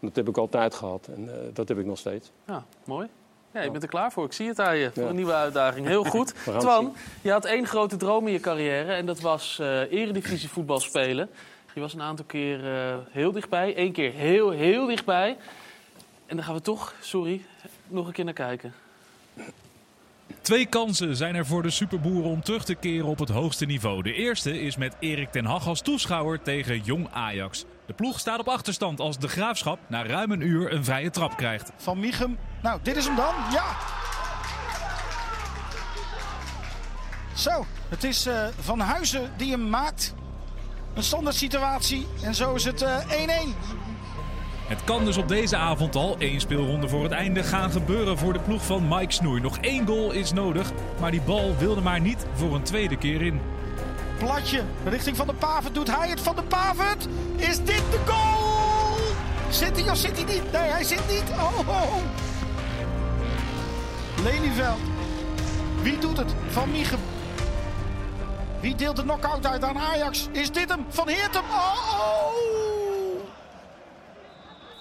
Dat 0.00 0.16
heb 0.16 0.28
ik 0.28 0.36
altijd 0.36 0.74
gehad 0.74 1.06
en 1.16 1.28
eh, 1.28 1.34
dat 1.52 1.68
heb 1.68 1.78
ik 1.78 1.86
nog 1.86 1.98
steeds. 1.98 2.30
Ja, 2.46 2.64
mooi. 2.84 3.08
Ja, 3.50 3.62
je 3.62 3.70
bent 3.70 3.82
er 3.82 3.88
klaar 3.88 4.12
voor. 4.12 4.24
Ik 4.24 4.32
zie 4.32 4.48
het 4.48 4.60
aan 4.60 4.76
je. 4.76 4.90
Voor 4.94 5.02
Ja. 5.02 5.08
een 5.08 5.14
nieuwe 5.16 5.32
uitdaging. 5.32 5.86
Heel 5.86 6.04
goed. 6.04 6.34
Twan, 6.58 6.94
je 7.22 7.30
had 7.30 7.44
één 7.44 7.66
grote 7.66 7.96
droom 7.96 8.26
in 8.26 8.32
je 8.32 8.40
carrière. 8.40 8.92
En 8.92 9.06
dat 9.06 9.20
was 9.20 9.58
eredivisie 9.90 10.48
voetbal 10.48 10.80
spelen. 10.80 11.30
Je 11.74 11.80
was 11.80 11.94
een 11.94 12.02
aantal 12.02 12.24
keer 12.24 12.60
heel 13.10 13.32
dichtbij. 13.32 13.78
Eén 13.78 13.92
keer 13.92 14.12
heel, 14.12 14.50
heel 14.50 14.86
dichtbij. 14.86 15.36
En 16.26 16.36
daar 16.36 16.44
gaan 16.44 16.54
we 16.54 16.60
toch, 16.60 16.94
sorry, 17.00 17.44
nog 17.88 18.06
een 18.06 18.12
keer 18.12 18.24
naar 18.24 18.34
kijken. 18.34 18.74
Twee 20.40 20.66
kansen 20.66 21.16
zijn 21.16 21.34
er 21.34 21.46
voor 21.46 21.62
de 21.62 21.70
superboeren 21.70 22.30
om 22.30 22.42
terug 22.42 22.64
te 22.64 22.74
keren 22.74 23.06
op 23.06 23.18
het 23.18 23.28
hoogste 23.28 23.64
niveau. 23.66 24.02
De 24.02 24.12
eerste 24.12 24.60
is 24.60 24.76
met 24.76 24.96
Erik 25.00 25.32
ten 25.32 25.44
Hag 25.44 25.66
als 25.66 25.80
toeschouwer 25.80 26.42
tegen 26.42 26.80
Jong 26.80 27.08
Ajax. 27.12 27.64
De 27.86 27.92
ploeg 27.92 28.18
staat 28.18 28.38
op 28.38 28.48
achterstand 28.48 29.00
als 29.00 29.18
de 29.18 29.28
Graafschap 29.28 29.78
na 29.86 30.06
ruim 30.06 30.30
een 30.30 30.40
uur 30.40 30.72
een 30.72 30.84
vrije 30.84 31.10
trap 31.10 31.36
krijgt. 31.36 31.72
Van 31.76 32.00
Michem. 32.00 32.38
Nou, 32.62 32.80
dit 32.82 32.96
is 32.96 33.06
hem 33.06 33.16
dan. 33.16 33.34
Ja. 33.52 33.64
Zo, 37.36 37.66
het 37.88 38.04
is 38.04 38.26
eh, 38.26 38.46
Van 38.60 38.80
Huizen 38.80 39.30
die 39.36 39.50
hem 39.50 39.68
maakt. 39.68 40.14
Een 40.94 41.02
standaard 41.02 41.36
situatie. 41.36 42.06
En 42.22 42.34
zo 42.34 42.54
is 42.54 42.64
het 42.64 42.82
eh, 42.82 42.98
1-1. 43.00 43.83
Het 44.66 44.84
kan 44.84 45.04
dus 45.04 45.16
op 45.16 45.28
deze 45.28 45.56
avond 45.56 45.96
al, 45.96 46.16
één 46.18 46.40
speelronde 46.40 46.88
voor 46.88 47.02
het 47.02 47.12
einde, 47.12 47.42
gaan 47.42 47.70
gebeuren 47.70 48.18
voor 48.18 48.32
de 48.32 48.38
ploeg 48.38 48.64
van 48.64 48.88
Mike 48.88 49.12
Snoei. 49.12 49.40
Nog 49.40 49.58
één 49.58 49.86
goal 49.86 50.12
is 50.12 50.32
nodig, 50.32 50.70
maar 51.00 51.10
die 51.10 51.20
bal 51.20 51.56
wilde 51.58 51.80
maar 51.80 52.00
niet 52.00 52.26
voor 52.34 52.54
een 52.54 52.62
tweede 52.62 52.96
keer 52.96 53.22
in. 53.22 53.40
Platje 54.18 54.62
richting 54.84 55.16
Van 55.16 55.26
de 55.26 55.34
Pavert. 55.34 55.74
Doet 55.74 55.96
hij 55.96 56.08
het 56.08 56.20
Van 56.20 56.36
de 56.36 56.42
Pavert? 56.42 57.08
Is 57.36 57.56
dit 57.56 57.82
de 57.90 58.00
goal? 58.06 58.96
Zit 59.50 59.80
hij 59.80 59.90
of 59.90 59.96
zit 59.96 60.16
hij 60.16 60.34
niet? 60.34 60.52
Nee, 60.52 60.70
hij 60.70 60.84
zit 60.84 61.08
niet. 61.08 61.24
Oh, 61.30 61.58
oh, 61.58 61.68
oh. 61.68 61.94
Lelyveld. 64.22 64.80
Wie 65.82 65.98
doet 65.98 66.16
het? 66.16 66.34
Van 66.48 66.70
Michem. 66.70 67.00
Wie 68.60 68.74
deelt 68.74 68.96
de 68.96 69.02
knockout 69.02 69.46
uit 69.46 69.64
aan 69.64 69.78
Ajax? 69.78 70.28
Is 70.32 70.52
dit 70.52 70.68
hem? 70.68 70.86
Van 70.88 71.08
Heertem. 71.08 71.42
Oh, 71.50 71.98
oh. 71.98 72.53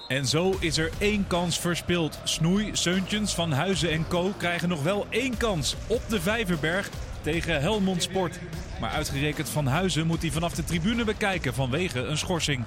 En 0.08 0.26
zo 0.26 0.56
is 0.60 0.78
er 0.78 0.91
één 0.97 1.28
kans 1.28 1.60
verspeeld. 1.60 2.20
Snoei, 2.24 2.70
Seuntjens, 2.74 3.36
Van 3.36 3.51
Huizen 3.51 3.91
en 3.91 4.08
Co. 4.08 4.34
krijgen 4.38 4.70
nog 4.70 4.84
wel 4.84 5.06
één 5.10 5.38
kans 5.38 5.76
op 5.88 6.01
de 6.10 6.22
Vijverberg 6.22 6.89
tegen 7.22 7.62
Helmond 7.62 8.04
Sport. 8.04 8.39
Maar 8.80 8.89
uitgerekend 8.89 9.49
Van 9.49 9.68
Huizen 9.68 10.08
moet 10.08 10.22
hij 10.22 10.32
vanaf 10.32 10.54
de 10.54 10.64
tribune 10.64 11.04
bekijken 11.04 11.54
vanwege 11.54 11.99
een 11.99 12.18
schorsing. 12.18 12.64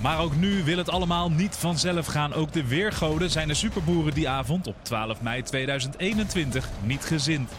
Maar 0.00 0.20
ook 0.20 0.36
nu 0.36 0.64
wil 0.64 0.76
het 0.76 0.90
allemaal 0.90 1.30
niet 1.30 1.56
vanzelf 1.56 2.06
gaan. 2.06 2.34
Ook 2.34 2.52
de 2.52 2.66
weergoden 2.66 3.30
zijn 3.30 3.48
de 3.48 3.54
superboeren 3.54 4.14
die 4.14 4.28
avond 4.28 4.66
op 4.66 4.76
12 4.82 5.20
mei 5.20 5.42
2021 5.42 6.68
niet 6.82 7.04
gezind. 7.04 7.50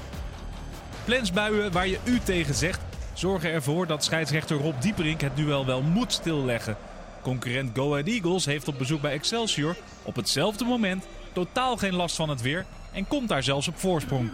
Plensbuien 1.06 1.72
waar 1.72 1.88
je 1.88 2.00
u 2.04 2.20
tegen 2.20 2.56
zegt, 2.56 2.82
zorgen 3.14 3.52
ervoor 3.52 3.88
dat 3.88 4.04
scheidsrechter 4.04 4.58
Rob 4.58 4.82
Dieperink 4.82 5.22
het 5.22 5.36
duel 5.36 5.66
wel 5.66 5.82
moet 5.82 6.14
stilleggen. 6.14 6.78
Concurrent 7.24 7.78
Go 7.78 7.92
Ahead 7.92 8.08
Eagles 8.08 8.46
heeft 8.46 8.68
op 8.68 8.78
bezoek 8.78 9.02
bij 9.02 9.12
Excelsior 9.12 9.76
op 10.04 10.16
hetzelfde 10.16 10.66
moment 10.66 11.06
totaal 11.34 11.78
geen 11.78 11.96
last 11.96 12.16
van 12.16 12.30
het 12.30 12.42
weer 12.42 12.66
en 12.92 13.08
komt 13.08 13.30
daar 13.30 13.44
zelfs 13.44 13.68
op 13.68 13.78
voorsprong. 13.78 14.32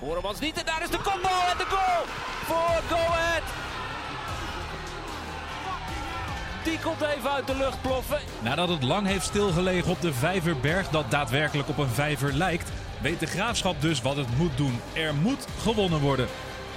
Boremans 0.00 0.40
niet 0.40 0.56
en 0.58 0.66
daar 0.66 0.82
is 0.82 0.90
de 0.90 0.96
kopbal 0.96 1.48
en 1.50 1.58
de 1.58 1.66
goal 1.68 2.04
voor 2.44 2.82
Go 2.88 3.12
Ahead. 3.12 3.42
Die 6.64 6.78
komt 6.78 7.00
even 7.00 7.30
uit 7.30 7.46
de 7.46 7.56
lucht 7.56 7.82
ploffen. 7.82 8.18
Nadat 8.40 8.68
het 8.68 8.82
lang 8.82 9.06
heeft 9.06 9.24
stilgelegen 9.24 9.90
op 9.90 10.00
de 10.00 10.12
Vijverberg, 10.12 10.88
dat 10.88 11.10
daadwerkelijk 11.10 11.68
op 11.68 11.78
een 11.78 11.88
vijver 11.88 12.32
lijkt, 12.32 12.70
weet 13.00 13.20
de 13.20 13.26
graafschap 13.26 13.80
dus 13.80 14.02
wat 14.02 14.16
het 14.16 14.36
moet 14.36 14.56
doen. 14.56 14.80
Er 14.92 15.14
moet 15.14 15.46
gewonnen 15.62 16.00
worden. 16.00 16.28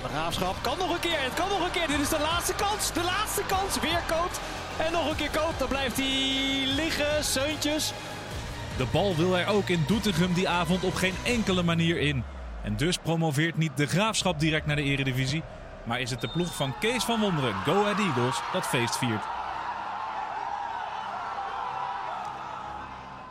De 0.01 0.07
Graafschap 0.07 0.55
kan 0.61 0.77
nog 0.77 0.93
een 0.93 0.99
keer, 0.99 1.21
het 1.21 1.33
kan 1.33 1.49
nog 1.49 1.65
een 1.65 1.71
keer. 1.71 1.87
Dit 1.87 1.99
is 1.99 2.09
de 2.09 2.19
laatste 2.19 2.53
kans, 2.53 2.93
de 2.93 3.03
laatste 3.03 3.41
kans. 3.47 3.79
Weer 3.79 4.01
Koot 4.07 4.39
en 4.77 4.91
nog 4.91 5.09
een 5.09 5.15
keer 5.15 5.29
Koot. 5.29 5.59
Dan 5.59 5.67
blijft 5.67 5.97
hij 5.97 6.63
liggen, 6.65 7.23
Seuntjes. 7.23 7.93
De 8.77 8.85
bal 8.91 9.15
wil 9.15 9.37
er 9.37 9.47
ook 9.47 9.69
in 9.69 9.83
Doetinchem 9.87 10.33
die 10.33 10.49
avond 10.49 10.83
op 10.83 10.93
geen 10.93 11.15
enkele 11.23 11.63
manier 11.63 11.99
in. 11.99 12.23
En 12.63 12.77
dus 12.77 12.97
promoveert 12.97 13.57
niet 13.57 13.77
de 13.77 13.85
graafschap 13.85 14.39
direct 14.39 14.65
naar 14.65 14.75
de 14.75 14.83
eredivisie, 14.83 15.43
maar 15.83 15.99
is 15.99 16.09
het 16.09 16.21
de 16.21 16.27
ploeg 16.27 16.55
van 16.55 16.73
Kees 16.79 17.03
van 17.03 17.19
Wonderen, 17.19 17.53
Go 17.53 17.81
Ahead 17.81 17.99
Eagles, 17.99 18.41
dat 18.53 18.67
feest 18.67 18.97
viert. 18.97 19.23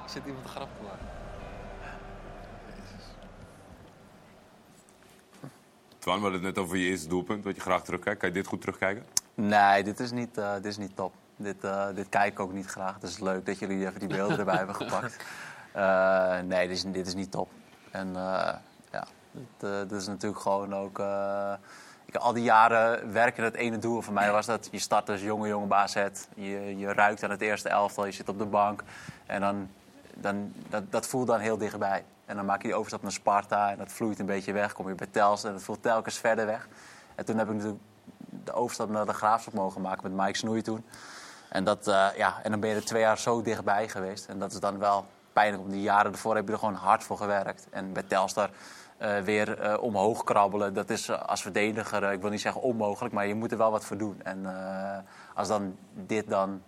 Zit 0.06 0.22
iemand 0.26 0.44
een 0.44 0.50
grap 0.50 0.68
te 0.76 0.82
maken? 0.82 1.06
Twan, 5.98 6.16
we 6.16 6.22
hadden 6.22 6.44
het 6.44 6.54
net 6.54 6.64
over 6.64 6.76
je 6.76 6.88
eerste 6.88 7.08
doelpunt, 7.08 7.44
wat 7.44 7.56
je 7.56 7.60
graag 7.60 7.82
terugkijkt. 7.84 8.18
Kan 8.18 8.28
je 8.28 8.34
dit 8.34 8.46
goed 8.46 8.60
terugkijken? 8.60 9.04
Nee, 9.34 9.82
dit 9.82 10.00
is 10.00 10.10
niet, 10.10 10.38
eh, 10.38 10.54
dit 10.54 10.64
is 10.64 10.78
niet 10.78 10.96
top. 10.96 11.14
Dit, 11.42 11.64
eh, 11.64 11.86
dit 11.94 12.08
kijk 12.08 12.32
ik 12.32 12.40
ook 12.40 12.52
niet 12.52 12.66
graag. 12.66 12.94
Het 12.94 13.02
is 13.02 13.18
leuk 13.18 13.46
dat 13.46 13.58
jullie 13.58 13.86
even 13.86 14.00
die 14.00 14.08
beelden 14.08 14.38
erbij 14.38 14.56
hebben 14.56 14.74
gepakt. 14.84 15.16
Eh, 15.72 16.38
nee, 16.38 16.68
dit 16.68 16.76
is, 16.76 16.82
dit 16.82 17.06
is 17.06 17.14
niet 17.14 17.30
top. 17.30 17.50
En 17.90 18.08
eh, 18.16 18.54
ja, 18.92 19.06
dit, 19.30 19.70
dit 19.88 20.00
is 20.00 20.06
natuurlijk 20.06 20.40
gewoon 20.40 20.74
ook... 20.74 20.98
ik, 22.04 22.16
al 22.16 22.32
die 22.32 22.42
jaren 22.42 23.12
werken 23.12 23.44
het 23.44 23.54
ene 23.54 23.78
doel. 23.78 24.02
Voor 24.02 24.14
mij 24.14 24.32
was 24.32 24.46
dat 24.46 24.68
je 24.70 24.78
start 24.78 25.08
als 25.08 25.20
jonge 25.20 25.48
jonge 25.48 25.66
baas 25.66 25.94
het. 25.94 26.28
Je, 26.34 26.78
je 26.78 26.92
ruikt 26.92 27.22
aan 27.22 27.30
het 27.30 27.40
eerste 27.40 27.68
elftal, 27.68 28.04
je 28.04 28.12
zit 28.12 28.28
op 28.28 28.38
de 28.38 28.46
bank. 28.46 28.82
En 29.26 29.40
dan, 29.40 29.70
dan, 30.14 30.52
dat, 30.68 30.92
dat 30.92 31.06
voelt 31.06 31.26
dan 31.26 31.40
heel 31.40 31.58
dichtbij. 31.58 32.04
En 32.24 32.36
dan 32.36 32.44
maak 32.44 32.62
je 32.62 32.68
die 32.68 32.76
overstap 32.76 33.02
naar 33.02 33.12
Sparta 33.12 33.70
en 33.70 33.78
dat 33.78 33.92
vloeit 33.92 34.18
een 34.18 34.26
beetje 34.26 34.52
weg. 34.52 34.72
Kom 34.72 34.88
je 34.88 34.94
bij 34.94 35.08
Tels 35.10 35.44
en 35.44 35.52
dat 35.52 35.62
voelt 35.62 35.82
telkens 35.82 36.18
verder 36.18 36.46
weg. 36.46 36.68
En 37.14 37.24
toen 37.24 37.38
heb 37.38 37.48
ik 37.48 37.54
natuurlijk 37.54 37.82
de 38.44 38.52
overstap 38.52 38.88
naar 38.88 39.06
de 39.06 39.12
Graafschap 39.12 39.54
mogen 39.54 39.80
maken 39.80 40.12
met 40.12 40.26
Mike 40.26 40.38
Snoei 40.38 40.62
toen. 40.62 40.84
En, 41.50 41.64
dat, 41.64 41.88
eh, 41.88 42.06
ja, 42.16 42.40
en 42.42 42.50
dan 42.50 42.60
ben 42.60 42.70
je 42.70 42.76
er 42.76 42.84
twee 42.84 43.02
jaar 43.02 43.18
zo 43.18 43.42
dichtbij 43.42 43.88
geweest. 43.88 44.26
En 44.26 44.38
dat 44.38 44.52
is 44.52 44.60
dan 44.60 44.78
wel 44.78 45.04
pijnlijk. 45.32 45.62
Om 45.62 45.70
die 45.70 45.82
jaren 45.82 46.12
ervoor 46.12 46.34
heb 46.34 46.46
je 46.46 46.52
er 46.52 46.58
gewoon 46.58 46.74
hard 46.74 47.04
voor 47.04 47.16
gewerkt. 47.16 47.66
En 47.70 47.92
bij 47.92 48.02
Telstar 48.02 48.50
eh, 48.96 49.18
weer 49.18 49.60
eh, 49.60 49.82
omhoog 49.82 50.24
krabbelen. 50.24 50.74
Dat 50.74 50.90
is 50.90 51.10
als 51.10 51.42
verdediger, 51.42 52.12
ik 52.12 52.20
wil 52.20 52.30
niet 52.30 52.40
zeggen 52.40 52.62
onmogelijk, 52.62 53.14
maar 53.14 53.26
je 53.26 53.34
moet 53.34 53.52
er 53.52 53.58
wel 53.58 53.70
wat 53.70 53.84
voor 53.84 53.96
doen. 53.96 54.20
En 54.22 54.46
als 55.34 55.48
dan 55.48 55.76
dit 55.94 56.28
dan 56.28 56.62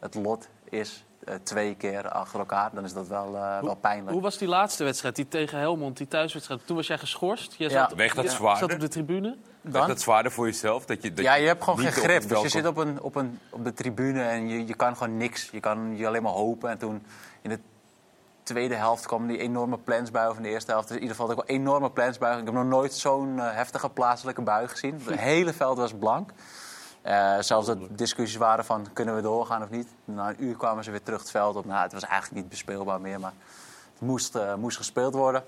het 0.00 0.14
lot 0.14 0.48
is, 0.64 1.06
twee 1.42 1.74
keer 1.74 2.08
achter 2.08 2.38
elkaar, 2.38 2.70
dan 2.72 2.84
is 2.84 2.92
dat 2.92 3.08
wel, 3.08 3.36
eh, 3.36 3.60
wel 3.62 3.74
pijnlijk. 3.74 4.10
Hoe 4.10 4.22
was 4.22 4.38
die 4.38 4.48
laatste 4.48 4.84
wedstrijd, 4.84 5.16
die 5.16 5.28
tegen 5.28 5.58
Helmond, 5.58 5.96
die 5.96 6.08
thuiswedstrijd? 6.08 6.66
Toen 6.66 6.76
was 6.76 6.86
jij 6.86 6.98
geschorst. 6.98 7.54
Jij 7.58 7.68
Ja. 7.68 7.88
zat, 7.88 7.96
Weegt 7.96 8.16
dat 8.16 8.24
je 8.24 8.30
zwaarder? 8.30 8.58
zat 8.62 8.72
op 8.72 8.80
de 8.80 8.88
tribune. 8.88 9.36
Weegt 9.60 9.86
dat 9.86 10.00
zwaarder 10.00 10.32
voor 10.32 10.46
jezelf? 10.46 10.84
Dat 10.86 11.02
je, 11.02 11.12
dat 11.12 11.24
ja, 11.24 11.34
je 11.34 11.46
hebt 11.46 11.64
gewoon 11.64 11.78
geen 11.78 11.92
grip. 11.92 12.28
Dus 12.28 12.42
je 12.42 12.48
zit 12.48 12.66
op, 12.66 12.76
een, 12.76 13.02
op, 13.02 13.14
een, 13.14 13.38
op 13.50 13.64
de 13.64 13.72
tribune 13.72 14.22
en 14.22 14.48
je, 14.48 14.66
je 14.66 14.74
kan 14.74 14.96
gewoon 14.96 15.16
niks. 15.16 15.48
Je 15.52 15.60
kan 15.60 15.96
je 15.96 16.06
alleen 16.06 16.22
maar 16.22 16.32
hopen. 16.32 16.70
En 16.70 16.78
toen 16.78 17.02
in 17.42 17.50
de 17.50 17.58
tweede 18.42 18.74
helft 18.74 19.06
kwam 19.06 19.26
die 19.26 19.38
enorme 19.38 19.78
plensbui. 19.78 20.30
Of 20.30 20.36
in 20.36 20.42
de 20.42 20.48
eerste 20.48 20.70
helft 20.70 20.88
in 20.90 20.94
ieder 20.94 21.10
geval 21.10 21.30
ook 21.30 21.36
wel 21.36 21.56
enorme 21.56 21.90
plensbui. 21.90 22.38
Ik 22.38 22.44
heb 22.44 22.54
nog 22.54 22.64
nooit 22.64 22.94
zo'n 22.94 23.38
eh, 23.38 23.54
heftige 23.54 23.88
plaatselijke 23.88 24.42
bui 24.42 24.68
gezien. 24.68 25.00
Het 25.04 25.18
hele 25.20 25.52
veld 25.52 25.76
was 25.76 25.92
blank. 25.94 26.30
Eh, 27.10 27.36
zelfs 27.40 27.66
dat 27.66 27.78
discussies 27.90 28.36
waren 28.36 28.64
van 28.64 28.86
kunnen 28.92 29.14
we 29.14 29.22
doorgaan 29.22 29.62
of 29.62 29.70
niet. 29.70 29.88
Na 30.04 30.28
een 30.28 30.44
uur 30.44 30.56
kwamen 30.56 30.84
ze 30.84 30.90
weer 30.90 31.02
terug 31.02 31.20
het 31.20 31.30
veld 31.30 31.56
op. 31.56 31.64
Nou, 31.64 31.82
het 31.82 31.92
was 31.92 32.04
eigenlijk 32.04 32.40
niet 32.40 32.48
bespeelbaar 32.48 33.00
meer, 33.00 33.20
maar 33.20 33.32
het 33.92 34.00
moest, 34.00 34.34
eh, 34.34 34.54
moest 34.54 34.76
gespeeld 34.76 35.14
worden. 35.14 35.44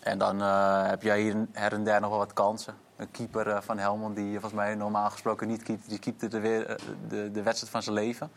En 0.00 0.18
dan 0.18 0.42
eh, 0.42 0.86
heb 0.86 1.02
jij 1.02 1.20
hier 1.20 1.46
her 1.52 1.72
en 1.72 1.84
der 1.84 2.00
nog 2.00 2.10
wel 2.10 2.18
wat 2.18 2.32
kansen. 2.32 2.74
Een 2.96 3.10
keeper 3.10 3.62
van 3.62 3.78
Helmond 3.78 4.16
die 4.16 4.30
volgens 4.32 4.52
mij 4.52 4.74
normaal 4.74 5.10
gesproken 5.10 5.48
niet 5.48 5.62
keept. 5.62 5.88
Die 5.88 5.98
keepte 5.98 6.28
de, 6.28 6.40
weer, 6.40 6.80
de, 7.08 7.30
de 7.30 7.42
wedstrijd 7.42 7.72
van 7.72 7.82
zijn 7.82 7.94
leven. 7.94 8.30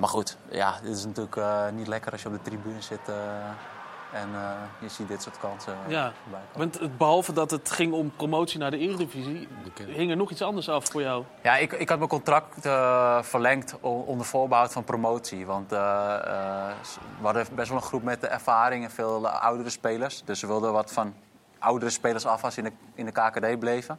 Maar 0.00 0.08
goed, 0.08 0.36
ja, 0.48 0.80
dit 0.82 0.96
is 0.96 1.04
natuurlijk 1.04 1.72
niet 1.72 1.86
lekker 1.86 2.12
als 2.12 2.22
je 2.22 2.28
op 2.28 2.34
de 2.34 2.42
tribune 2.42 2.82
zit. 2.82 3.00
En 4.12 4.28
eh, 4.34 4.50
je 4.80 4.88
ziet 4.88 5.08
dit 5.08 5.22
soort 5.22 5.38
kansen 5.38 5.72
eh, 5.86 5.90
Ja, 5.90 6.12
voorbij 6.22 6.40
komen. 6.52 6.58
want 6.70 6.80
het- 6.80 6.98
behalve 6.98 7.32
dat 7.32 7.50
het 7.50 7.70
ging 7.70 7.92
om 7.92 8.10
promotie 8.16 8.58
naar 8.58 8.70
de 8.70 8.78
Eredivisie, 8.78 9.48
hing 9.86 10.10
er 10.10 10.16
nog 10.16 10.30
iets 10.30 10.42
anders 10.42 10.68
af 10.68 10.88
voor 10.90 11.00
jou. 11.02 11.24
Ja, 11.42 11.56
ik, 11.56 11.72
ik 11.72 11.88
had 11.88 11.98
mijn 11.98 12.10
contract 12.10 12.66
eh, 12.66 13.22
verlengd 13.22 13.80
onder 13.80 14.26
voorbehoud 14.26 14.72
van 14.72 14.84
promotie. 14.84 15.46
Want 15.46 15.72
eh, 15.72 15.78
eh, 15.78 16.74
we 17.18 17.24
hadden 17.24 17.46
best 17.54 17.68
wel 17.68 17.76
een 17.78 17.84
groep 17.84 18.02
met 18.02 18.20
de 18.20 18.26
ervaring 18.26 18.84
en 18.84 18.90
veel 18.90 19.28
oudere 19.28 19.70
spelers. 19.70 20.22
Dus 20.24 20.40
we 20.40 20.46
wilden 20.46 20.72
wat 20.72 20.92
van 20.92 21.14
oudere 21.58 21.90
spelers 21.90 22.26
af 22.26 22.44
als 22.44 22.54
ze 22.54 22.60
in 22.62 22.66
de, 22.66 22.72
in 22.94 23.04
de 23.04 23.12
KKD 23.12 23.58
bleven. 23.58 23.98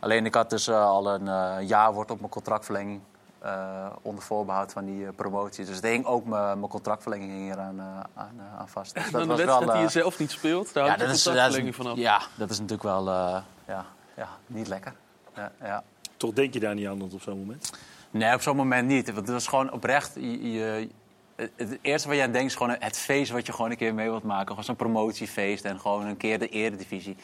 Alleen 0.00 0.26
ik 0.26 0.34
had 0.34 0.50
dus 0.50 0.70
al 0.70 1.14
een 1.14 1.28
eh 1.28 1.68
jaarwoord 1.68 2.10
op 2.10 2.18
mijn 2.18 2.30
contractverlenging. 2.30 3.00
Eh, 3.46 3.86
onder 4.02 4.22
voorbehoud 4.24 4.72
van 4.72 4.84
die 4.84 5.06
eh, 5.06 5.12
promotie. 5.16 5.64
Dus 5.64 5.74
het 5.76 5.84
hing 5.84 6.04
ook 6.04 6.24
mijn 6.26 6.58
mijn 6.58 6.70
contractverlenging 6.70 7.30
hing 7.32 7.50
er 7.52 7.58
aan, 7.58 7.78
eh, 7.78 7.84
aan, 8.14 8.34
eh, 8.38 8.58
aan 8.60 8.68
vast. 8.68 8.94
Dus 8.94 9.10
dan 9.10 9.28
de 9.28 9.34
wedstrijd 9.34 9.72
die 9.72 9.80
je 9.80 9.88
zelf 9.88 10.18
niet 10.18 10.30
speelt, 10.30 10.72
daar 10.72 10.84
je 10.84 10.90
dat 10.98 11.08
is, 11.10 11.22
contractverlenging 11.22 11.76
dat 11.76 11.86
is- 11.86 11.90
vanaf. 11.92 11.96
Ja, 11.98 12.20
dat 12.36 12.50
is 12.50 12.56
natuurlijk 12.58 12.82
wel 12.88 13.08
eh, 13.08 13.38
ja, 13.66 13.84
ja, 14.16 14.28
niet 14.46 14.68
lekker. 14.68 14.94
Ja, 15.34 15.52
ja. 15.62 15.82
Toch 16.16 16.32
denk 16.32 16.52
je 16.54 16.60
daar 16.60 16.74
niet 16.74 16.86
aan 16.86 17.02
op 17.02 17.20
zo'n 17.22 17.38
moment? 17.38 17.70
Nee, 18.10 18.34
op 18.34 18.40
zo'n 18.42 18.56
moment 18.56 18.88
niet. 18.88 19.06
Want 19.06 19.16
het 19.18 19.28
was 19.30 19.46
gewoon 19.46 19.72
oprecht. 19.72 20.14
Je, 20.14 20.52
je- 20.52 20.88
het, 21.36 21.50
het 21.56 21.78
eerste 21.82 22.08
wat 22.08 22.16
je 22.16 22.22
aan 22.22 22.32
denkt 22.32 22.50
is 22.50 22.56
gewoon 22.56 22.76
het 22.78 22.98
feest 22.98 23.30
wat 23.30 23.46
je 23.46 23.52
gewoon 23.52 23.70
een 23.70 23.76
keer 23.76 23.94
mee 23.94 24.08
wilt 24.10 24.22
maken. 24.22 24.48
Gewoon 24.48 24.64
zo'n 24.64 24.76
promotiefeest 24.76 25.64
en 25.64 25.80
gewoon 25.80 26.06
een 26.06 26.16
keer 26.16 26.38
de 26.38 26.48
eredivisie. 26.48 27.16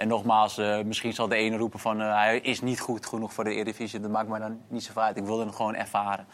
En 0.00 0.08
nogmaals, 0.08 0.58
eh, 0.58 0.80
misschien 0.82 1.12
zal 1.12 1.28
de 1.28 1.34
ene 1.34 1.56
roepen 1.56 1.78
van 1.80 2.00
eh, 2.00 2.14
hij 2.14 2.38
is 2.38 2.60
niet 2.60 2.80
goed 2.80 3.06
genoeg 3.06 3.32
voor 3.32 3.44
de 3.44 3.54
eredivisie. 3.54 4.00
Dat 4.00 4.10
maakt 4.10 4.28
mij 4.28 4.38
dan 4.38 4.60
niet 4.68 4.82
zo 4.84 5.00
uit. 5.00 5.16
Ik 5.16 5.24
wilde 5.24 5.44
het 5.44 5.54
gewoon 5.54 5.74
ervaren. 5.74 6.26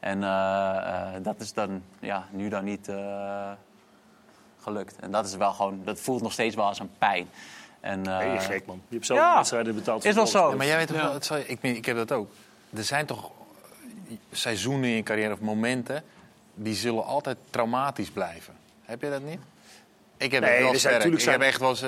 En 0.00 0.22
eh, 0.24 0.28
eh, 1.16 1.22
dat 1.22 1.40
is 1.40 1.52
dan 1.52 1.82
ja, 1.98 2.26
nu 2.30 2.48
dan 2.48 2.64
niet 2.64 2.88
eh, 2.88 3.50
gelukt. 4.60 4.96
En 5.00 5.10
dat 5.10 5.26
is 5.26 5.36
wel 5.36 5.52
gewoon, 5.52 5.80
dat 5.84 6.00
voelt 6.00 6.22
nog 6.22 6.32
steeds 6.32 6.54
wel 6.54 6.64
als 6.64 6.78
een 6.78 6.90
pijn. 6.98 7.28
En, 7.80 8.02
Ben 8.02 8.26
je 8.30 8.36
eh, 8.36 8.40
gek, 8.44 8.66
man. 8.66 8.80
Je 8.88 8.94
hebt 8.94 9.06
zelf 9.06 9.18
ja, 9.20 9.34
wedstrijden 9.34 9.74
betaald. 9.74 10.04
Is 10.04 10.14
wel 10.14 10.26
zo. 10.26 10.50
Ja, 10.50 10.56
maar 10.56 10.66
jij 10.66 10.76
weet 10.76 10.86
toch 10.86 10.96
wel, 11.02 11.12
het 11.12 11.24
zal- 11.24 11.38
ik, 11.46 11.60
ben- 11.60 11.76
ik 11.76 11.84
heb 11.86 11.96
dat 11.96 12.12
ook. 12.12 12.30
Er 12.76 12.84
zijn 12.84 13.06
toch 13.06 13.30
seizoenen 14.32 14.88
in 14.88 14.96
je 14.96 15.02
carrière 15.02 15.32
of 15.32 15.40
momenten 15.40 16.02
die 16.54 16.74
zullen 16.74 17.04
altijd 17.04 17.36
traumatisch 17.50 18.10
blijven. 18.10 18.54
Heb 18.82 19.00
je 19.02 19.10
dat 19.10 19.22
niet? 19.22 19.40
Ik 20.16 20.32
heb 20.32 20.42
Nee, 20.42 20.52
het 20.52 20.62
wel 20.62 20.74
sterk. 20.78 21.22
heb 21.24 21.40
echt 21.40 21.60
wel 21.60 21.68
eens... 21.68 21.82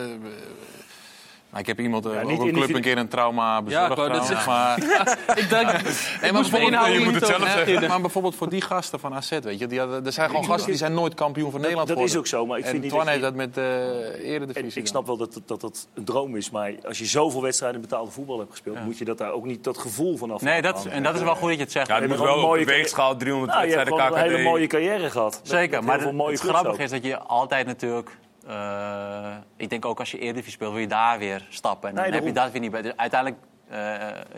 ik 1.58 1.66
heb 1.66 1.80
iemand, 1.80 2.06
eh, 2.06 2.12
Ja, 2.12 2.20
een 2.20 2.52
club 2.52 2.74
een 2.74 2.80
keer 2.80 2.98
een 2.98 3.08
trauma 3.08 3.62
bezorgd. 3.62 3.90
ik 3.90 3.96
wou 3.96 4.46
maar... 4.46 4.78
ik 5.42 5.48
denk, 5.48 5.72
Nee, 5.72 5.82
ik 6.22 6.32
maar 6.32 6.32
bijvoorbeeld- 6.32 6.92
je 6.92 7.00
moet 7.04 7.14
het 7.14 7.26
zelf 7.26 7.48
zeggen. 7.48 7.88
Maar 7.88 8.00
bijvoorbeeld 8.00 8.34
voor 8.34 8.48
die 8.48 8.60
gasten 8.60 9.00
van 9.00 9.14
AZ, 9.14 9.30
weet 9.42 9.58
je, 9.58 9.66
die 9.66 9.78
hadden, 9.78 10.06
er 10.06 10.12
zijn 10.12 10.28
gewoon 10.28 10.44
gasten 10.44 10.66
die 10.68 10.76
zijn 10.78 10.94
nooit 10.94 11.14
kampioen 11.14 11.50
van 11.50 11.60
Nederland 11.60 11.88
dat 11.88 11.96
is 11.96 12.02
geworden. 12.02 12.32
ook 12.32 12.40
zo, 12.40 12.46
maar 12.46 12.58
ik 12.58 12.64
en 12.64 12.70
vind 12.70 12.82
niet 12.82 12.90
Twan 12.92 13.04
dat 13.04 13.10
heeft 13.12 13.24
dat 13.24 13.34
met 13.34 13.54
de 13.54 14.12
En 14.16 14.22
eredivisie. 14.24 14.80
ik 14.80 14.86
snap 14.86 15.06
wel 15.06 15.16
dat, 15.16 15.40
dat 15.46 15.60
dat 15.60 15.88
een 15.94 16.04
droom 16.04 16.36
is, 16.36 16.50
maar 16.50 16.72
als 16.86 16.98
je 16.98 17.04
zoveel 17.04 17.42
wedstrijden 17.42 17.80
in 17.80 17.88
betaalde 17.88 18.10
voetbal 18.10 18.38
hebt 18.38 18.50
gespeeld, 18.50 18.84
moet 18.84 18.98
je 18.98 19.04
dat 19.04 19.18
daar 19.18 19.32
ook 19.32 19.44
niet 19.44 19.64
dat 19.64 19.78
gevoel 19.78 20.16
van 20.16 20.30
af. 20.30 20.40
Nee, 20.40 20.62
dat, 20.62 20.86
en 20.90 21.02
dat 21.02 21.14
is 21.14 21.20
wel 21.22 21.34
goed 21.34 21.48
dat 21.48 21.56
je 21.56 21.62
het 21.62 21.72
zegt. 21.72 21.86
Ja, 21.88 21.94
Je 21.96 22.00
moet 22.08 22.10
hebt 22.18 22.30
wel 22.30 22.44
op 22.58 22.64
weegschaal 22.64 23.16
300 23.16 23.52
Nou, 23.52 23.66
je 23.66 23.74
hebt 23.76 23.88
wedstrijden 23.88 24.18
een 24.18 24.24
KKD. 24.24 24.30
hele 24.36 24.48
mooie 24.50 24.66
carrière 24.66 25.10
gehad. 25.10 25.40
Zeker, 25.42 25.84
maar 25.84 26.00
het, 26.00 26.40
grappige 26.40 26.82
is 26.82 26.90
dat 26.90 27.04
je 27.04 27.18
altijd 27.18 27.66
natuurlijk... 27.66 28.10
eh, 28.48 29.36
ik 29.56 29.70
denk 29.70 29.84
ook 29.84 29.98
als 29.98 30.10
je 30.10 30.18
Eredivisie 30.18 30.52
speelt, 30.52 30.72
wil 30.72 30.80
je 30.80 30.86
daar 30.86 31.18
weer 31.18 31.46
stappen. 31.48 31.88
En 31.88 31.94
dan 31.94 32.04
Nee, 32.04 32.12
heb 32.12 32.24
je 32.24 32.32
dat 32.32 32.50
weer 32.50 32.60
niet 32.60 32.70
bij. 32.70 32.82
Dus 32.82 32.92
uiteindelijk, 32.96 33.42
eh, 33.68 33.78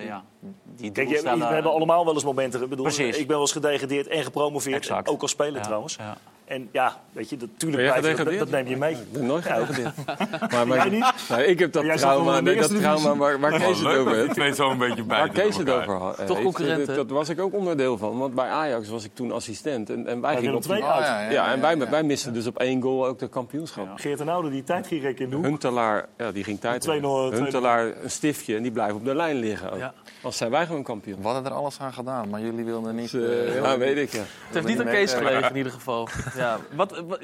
ja, 0.06 0.22
die 0.64 0.92
Kijk, 0.92 1.06
je, 1.06 1.12
doelstellen... 1.12 1.48
we 1.48 1.54
hebben 1.54 1.72
allemaal 1.72 2.04
wel 2.04 2.14
eens 2.14 2.24
momenten. 2.24 2.62
Ik, 2.62 2.68
bedoel, 2.68 2.84
Precies. 2.84 3.16
ik 3.16 3.26
ben 3.26 3.28
wel 3.28 3.40
eens 3.40 3.52
gedegradeerd 3.52 4.06
en 4.06 4.22
gepromoveerd. 4.24 4.76
Exact. 4.76 5.09
Ook 5.09 5.22
als 5.22 5.30
speler 5.30 5.56
Ja, 5.56 5.62
trouwens. 5.62 5.96
ja. 5.96 6.16
En 6.49 6.68
ja, 6.72 7.01
weet 7.12 7.30
je, 7.30 7.36
dat, 7.36 7.49
tuurlijk 7.57 7.94
je, 8.07 8.14
dat, 8.24 8.38
dat 8.38 8.51
neem 8.51 8.66
je 8.68 8.76
mee. 8.76 8.92
Ik 8.94 9.12
ben 9.12 9.26
nooit 9.26 9.44
Ja, 9.44 9.55
gedegradeerd. 9.55 9.94
Maar, 10.53 10.66
maar, 10.66 10.90
niet? 10.90 11.12
Ik 11.46 11.59
heb 11.59 11.72
dat 11.72 11.84
Jij 11.84 11.96
trauma, 11.96 12.40
nee, 12.40 12.57
dat 12.57 12.76
trauma 12.76 13.16
waar, 13.16 13.40
waar 13.40 13.51
Kees 13.59 13.78
het 13.78 13.86
over 13.86 14.14
heeft. 14.14 14.32
twee 14.34 14.55
zo 14.55 14.70
een 14.70 14.78
beetje 14.78 15.03
bij 15.05 15.18
Waar 15.18 15.28
Kees 15.28 15.57
het 15.57 15.70
over 15.70 16.01
ha- 16.01 16.12
Toch 16.12 16.28
heeft, 16.28 16.42
concurrenten? 16.42 16.86
Dat, 16.86 16.96
dat 16.96 17.11
was 17.16 17.28
ik 17.28 17.40
ook 17.40 17.55
onderdeel 17.55 17.99
van. 17.99 18.18
Want 18.18 18.34
bij 18.34 18.49
Ajax 18.49 18.88
was 18.88 19.05
ik 19.05 19.11
toen 19.14 19.32
assistent. 19.32 19.90
En, 19.90 19.96
en 20.07 20.20
wij 20.20 20.32
Bij 20.32 20.40
gingen 20.42 20.55
op 20.55 20.64
Oh, 20.68 20.70
uit. 20.96 21.05
ja, 21.07 21.30
ja, 21.30 21.53
en 21.53 21.61
wij, 21.61 21.88
wij 21.90 22.03
misten 22.03 22.32
dus 22.32 22.46
op 22.46 22.59
één 22.59 22.82
goal 22.82 23.07
ook 23.07 23.18
de 23.18 23.28
kampioenschap. 23.28 23.86
Geert 23.94 24.20
en 24.20 24.28
Oude, 24.28 24.51
die 24.51 24.64
tijd 24.64 24.86
ging 24.86 25.03
rekken 25.03 25.24
in 25.24 25.30
de 25.30 25.36
hoek. 25.36 25.44
Huntelaar, 25.44 26.07
ja, 26.16 26.32
die 26.32 26.44
ging 26.44 26.61
tijd. 26.61 26.86
2-0, 26.88 26.90
2-0. 26.90 26.92
Huntelaar 27.34 27.84
een 28.03 28.11
stiftje 28.11 28.57
en 28.57 28.62
die 28.62 28.72
blijft 28.72 28.94
op 28.94 29.05
de 29.05 29.14
lijn 29.14 29.36
liggen. 29.36 29.72
ook. 29.72 29.78
Ja. 29.78 29.94
Als 30.22 30.36
zijn 30.36 30.51
wij 30.51 30.66
gewoon 30.66 30.82
kampioen. 30.82 31.18
We 31.20 31.26
hadden 31.26 31.44
er 31.44 31.59
alles 31.59 31.80
aan 31.80 31.92
gedaan, 31.92 32.28
maar 32.28 32.40
jullie 32.40 32.64
wilden 32.64 32.94
niet... 32.94 33.11
Dus, 33.11 33.22
eh, 33.22 33.57
eh, 33.57 33.62
ja, 33.62 33.78
weet 33.78 33.96
ik. 33.96 34.11
Ja. 34.12 34.18
Het 34.18 34.26
heeft 34.55 34.66
niet 34.66 34.80
aan 34.80 34.86
Kees 34.86 35.12
gelegen 35.12 35.51
in 35.51 35.57
ieder 35.57 35.72
geval. 35.72 36.09
Ja, 36.39 36.59
wat, 36.74 36.91
we 36.91 37.18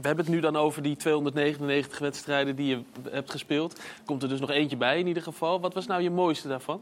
hebben 0.00 0.24
het 0.24 0.34
nu 0.34 0.40
dan 0.40 0.56
over 0.56 0.82
die 0.82 0.96
299 0.96 1.98
wedstrijden 1.98 2.56
die 2.56 2.66
je 2.66 2.82
hebt 3.10 3.30
gespeeld. 3.30 3.80
Komt 4.04 4.22
er 4.22 4.28
dus 4.28 4.40
nog 4.40 4.50
eentje 4.50 4.76
bij 4.76 4.98
in 4.98 5.06
ieder 5.06 5.22
geval. 5.22 5.60
Wat 5.60 5.74
was 5.74 5.86
nou 5.86 6.02
je 6.02 6.10
mooiste 6.10 6.48
daarvan? 6.48 6.80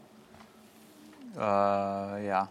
Eh, 1.34 2.14
ja. 2.20 2.48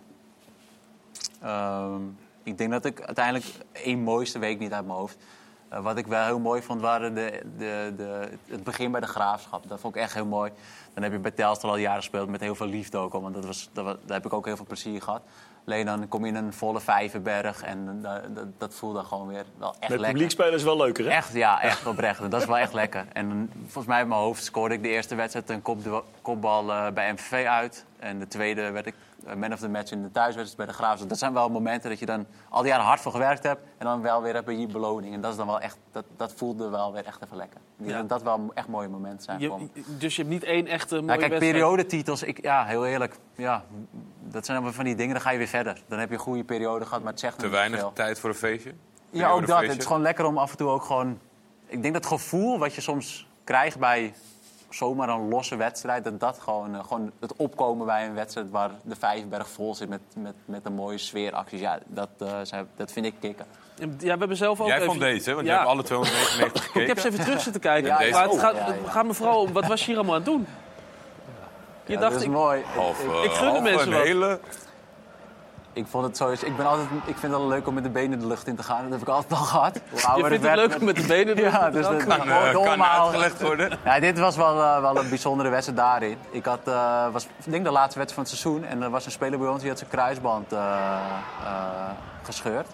Ehm, 1.42 2.02
ik 2.44 2.58
denk 2.58 2.72
dat 2.72 2.86
ik 2.86 3.02
uiteindelijk 3.02 3.46
één 3.72 4.00
mooiste 4.00 4.40
week 4.40 4.60
niet 4.60 4.74
uit 4.74 4.86
mijn 4.86 4.98
hoofd. 4.98 5.18
Eh, 5.70 5.80
wat 5.80 5.98
ik 5.98 6.08
wel 6.08 6.26
heel 6.26 6.40
mooi 6.40 6.62
vond, 6.62 6.82
waren 6.82 7.16
de, 7.16 7.42
de, 7.58 7.94
de, 7.98 8.30
het 8.46 8.64
begin 8.64 8.92
bij 8.92 9.02
de 9.02 9.08
graafschap. 9.08 9.70
Dat 9.70 9.80
vond 9.80 9.96
ik 9.96 10.02
echt 10.02 10.14
heel 10.14 10.26
mooi. 10.26 10.52
Dan 10.94 11.04
heb 11.04 11.12
je 11.12 11.20
bij 11.20 11.32
Telstar 11.32 11.70
al 11.70 11.78
jaren 11.78 12.02
gespeeld 12.02 12.30
met 12.30 12.42
heel 12.42 12.56
veel 12.56 12.68
liefde 12.68 12.98
ook. 12.98 13.12
Want 13.12 13.34
dat 13.34 13.46
was, 13.46 13.70
dat 13.74 13.86
daar 13.86 14.18
heb 14.18 14.26
ik 14.26 14.34
ook 14.34 14.46
heel 14.46 14.56
veel 14.56 14.66
plezier 14.66 15.02
gehad. 15.02 15.22
Alleen 15.68 15.86
dan 15.86 16.08
kom 16.08 16.22
je 16.26 16.32
in 16.32 16.36
een 16.36 16.54
volle 16.54 16.80
vijverberg 16.82 17.62
en 17.64 18.00
dat, 18.02 18.36
dat, 18.36 18.46
dat 18.58 18.74
voelde 18.74 19.04
gewoon 19.04 19.28
weer 19.28 19.46
wel 19.58 19.70
echt 19.70 19.80
Met 19.80 19.90
lekker. 19.90 20.08
publiekspelers 20.08 20.56
is 20.56 20.64
wel 20.64 20.78
leuker, 20.78 21.04
hè? 21.06 21.10
Echt, 21.12 21.34
ja, 21.34 21.62
echt 21.62 21.86
oprecht. 21.86 22.32
Dat 22.32 22.42
is 22.42 22.48
wel 22.48 22.58
echt 22.58 22.74
lekker. 22.74 23.06
En 23.14 23.30
dan, 23.30 23.50
volgens 23.62 23.86
mij 23.86 24.02
in 24.02 24.08
mijn 24.08 24.20
hoofd 24.22 24.44
scoorde 24.44 24.76
ik 24.76 24.82
de 24.82 24.90
eerste 24.90 25.16
wedstrijd 25.16 25.50
een 25.50 25.62
kopdu- 25.62 26.02
kopbal 26.22 26.72
eh, 26.72 26.92
bij 26.92 27.12
MVV 27.14 27.46
uit. 27.46 27.86
En 28.00 28.20
de 28.20 28.28
tweede 28.28 28.72
werd 28.72 28.86
ik 28.86 28.94
eh, 28.94 29.00
man 29.36 29.54
of 29.54 29.60
the 29.60 29.70
match 29.70 29.92
in 29.92 30.02
de 30.02 30.12
thuiswedstrijd 30.12 30.58
bij 30.58 30.66
de 30.66 30.74
Graafs. 30.84 31.08
Dat 31.08 31.18
zijn 31.18 31.34
wel 31.34 31.50
momenten 31.50 31.90
dat 31.90 32.00
je 32.00 32.06
dan 32.06 32.26
al 32.50 32.62
die 32.62 32.70
jaren 32.72 32.86
hard 32.86 33.00
voor 33.02 33.12
gewerkt 33.12 33.44
hebt. 33.44 33.62
En 33.78 33.86
dan 33.86 34.02
wel 34.02 34.22
weer 34.22 34.34
heb 34.34 34.48
je 34.48 34.60
je 34.60 34.68
beloning. 34.68 35.14
En 35.14 35.22
dat, 35.22 35.32
is 35.32 35.38
dan 35.38 35.48
wel 35.48 35.60
echt, 35.60 35.78
dat, 35.92 36.06
dat 36.18 36.34
voelde 36.36 36.70
wel 36.70 36.94
weer 36.94 37.06
echt 37.06 37.24
even 37.24 37.38
lekker. 37.38 37.60
Ik 37.60 37.86
denk 37.86 37.90
Ja. 37.90 37.98
Dat 37.98 38.10
dat 38.10 38.22
wel 38.24 38.52
echt 38.54 38.68
mooie 38.68 38.88
momenten 38.88 39.24
zijn. 39.24 39.40
Je, 39.40 39.68
dus 39.98 40.16
je 40.16 40.22
hebt 40.22 40.34
niet 40.34 40.44
één 40.44 40.68
echte 40.68 41.02
mooie 41.02 41.20
Ja, 41.20 41.28
kijk, 41.28 41.40
periodetitels, 41.40 42.24
ik, 42.24 42.42
ja, 42.42 42.66
heel 42.66 42.86
eerlijk. 42.86 43.16
Ja, 43.36 43.64
dat 44.24 44.46
zijn 44.46 44.64
dan 44.64 44.74
van 44.74 44.84
die 44.86 44.96
dingen, 44.96 45.14
dan 45.14 45.22
ga 45.22 45.32
je 45.32 45.38
weer 45.38 45.48
verder. 45.48 45.82
Dan 45.88 46.00
heb 46.00 46.10
je 46.10 46.16
een 46.16 46.22
goede 46.22 46.44
periode 46.44 46.86
gehad, 46.86 47.04
maar 47.04 47.12
het 47.12 47.20
zegt 47.20 47.40
Te 47.40 47.48
weinig 47.48 47.80
veel. 47.80 47.94
tijd 47.94 48.20
voor 48.20 48.30
een 48.30 48.36
feestje? 48.36 48.74
Ja, 49.10 49.30
ook 49.30 49.48
dat. 49.48 49.62
Het 49.62 49.78
is 49.78 49.86
gewoon 49.86 50.02
lekker 50.02 50.26
om 50.26 50.38
af 50.38 50.52
en 50.52 50.58
toe 50.58 50.70
ook 50.70 50.84
gewoon... 50.84 51.20
Ik 51.66 51.82
denk 51.82 51.94
dat 51.94 52.04
het 52.04 52.14
gevoel 52.14 52.60
wat 52.60 52.76
je 52.76 52.82
soms 52.82 53.28
krijgt 53.44 53.80
bij 53.80 54.14
zomaar 54.70 55.10
een 55.10 55.28
losse 55.30 55.56
wedstrijd... 55.56 56.04
dat 56.04 56.20
dat 56.20 56.40
gewoon, 56.40 56.76
eh, 56.76 56.84
gewoon 56.84 57.12
het 57.20 57.36
opkomen 57.36 57.86
bij 57.86 58.06
een 58.06 58.14
wedstrijd... 58.14 58.50
waar 58.50 58.72
de 58.84 58.96
Vijverberg 58.96 59.50
vol 59.50 59.76
zit 59.76 59.90
met, 59.90 60.02
met, 60.16 60.34
met 60.46 60.66
een 60.66 60.74
mooie 60.74 60.98
sfeeracties... 60.98 61.60
Ja, 61.60 61.80
dat, 61.86 62.10
eh, 62.18 62.60
dat 62.76 62.92
vind 62.92 63.06
ik 63.06 63.14
kicken. 63.20 63.46
Ja, 63.80 63.88
we 64.14 64.20
hebben 64.20 64.38
zelf 64.38 64.62
ook 64.62 64.68
Jij 64.68 64.76
even... 64.76 64.88
vond 64.88 65.00
deze? 65.00 65.34
Want 65.34 65.46
Ja. 65.46 65.52
jij 65.52 65.56
hebt 65.62 65.70
alle 65.70 65.84
299 65.84 66.64
gekeken. 66.64 66.82
Ik 66.82 66.88
heb 66.88 67.00
ze 67.00 67.08
even 67.08 67.24
terug 67.24 67.42
zitten 67.42 67.62
kijken. 67.62 67.90
Ja, 68.06 68.12
maar 68.12 68.22
het 68.24 68.32
ook. 68.32 68.40
gaat, 68.40 68.56
Ja, 68.56 68.68
ja. 68.68 68.74
het 68.74 68.90
gaat 68.90 69.06
me 69.06 69.14
vooral 69.14 69.42
om, 69.42 69.52
wat 69.54 69.66
was 69.68 69.80
je 69.80 69.86
hier 69.86 69.96
allemaal 69.96 70.16
aan 70.16 70.22
het 70.22 70.30
doen? 70.30 70.48
Je 71.86 71.94
Ja, 71.94 72.00
dacht, 72.00 72.12
dat 72.12 72.22
is 72.22 72.28
ik, 72.28 72.34
mooi. 72.34 72.64
Of, 72.90 73.00
eh, 73.08 73.24
Ik 73.24 73.32
gun 73.32 73.52
de 73.52 73.58
of 73.58 73.64
mensen 73.64 73.88
een 73.88 73.94
wat. 73.98 74.04
hele... 74.08 74.40
Ik 75.78 75.88
vond 75.88 76.06
het 76.06 76.18
sowieso... 76.18 76.46
Ik, 76.46 76.58
ben 76.58 76.66
altijd, 76.66 76.88
ik 76.92 77.18
vind 77.18 77.22
het 77.22 77.32
wel 77.32 77.48
leuk 77.48 77.68
om 77.68 77.74
met 77.74 77.84
de 77.84 77.90
benen 77.90 78.20
de 78.20 78.28
lucht 78.28 78.48
in 78.48 78.56
te 78.56 78.64
gaan. 78.64 78.82
Dat 78.84 78.92
heb 78.92 79.02
ik 79.02 79.08
altijd 79.08 79.32
al 79.40 79.46
gehad. 79.46 79.80
Hoe 79.90 80.00
je 80.00 80.06
vindt 80.14 80.30
het 80.30 80.42
werd 80.42 80.56
leuk 80.58 80.80
om 80.80 80.86
met 80.86 80.96
de 80.96 81.06
benen 81.08 81.36
te 81.36 81.42
Ja, 81.42 81.64
doen? 81.64 81.72
dus 81.72 81.88
dat, 81.88 82.04
Kan, 82.06 82.20
eh, 82.30 82.38
gewoon 82.42 82.54
kan 82.54 82.64
normaal. 82.64 83.06
uitgelegd 83.06 83.42
worden. 83.42 83.80
Ja, 83.86 84.00
dit 84.00 84.20
was 84.20 84.36
wel, 84.36 84.62
eh, 84.64 84.82
wel 84.82 84.98
een 84.98 85.10
bijzondere 85.10 85.50
wedstrijd 85.50 85.80
daarin. 85.80 86.18
Ik 86.30 86.46
had, 86.46 86.60
eh, 86.64 87.08
was, 87.12 87.24
ik 87.24 87.52
denk 87.52 87.64
de 87.66 87.72
laatste 87.72 88.00
wedstrijd 88.00 88.14
van 88.14 88.24
het 88.24 88.42
seizoen. 88.42 88.64
En 88.66 88.82
er 88.82 88.90
was 88.90 89.06
een 89.06 89.12
speler 89.12 89.40
bij 89.40 89.48
ons 89.48 89.60
die 89.60 89.70
had 89.70 89.78
zijn 89.78 89.90
kruisband 89.90 90.52
eh, 90.52 90.60
eh, 90.60 91.90
gescheurd. 92.24 92.68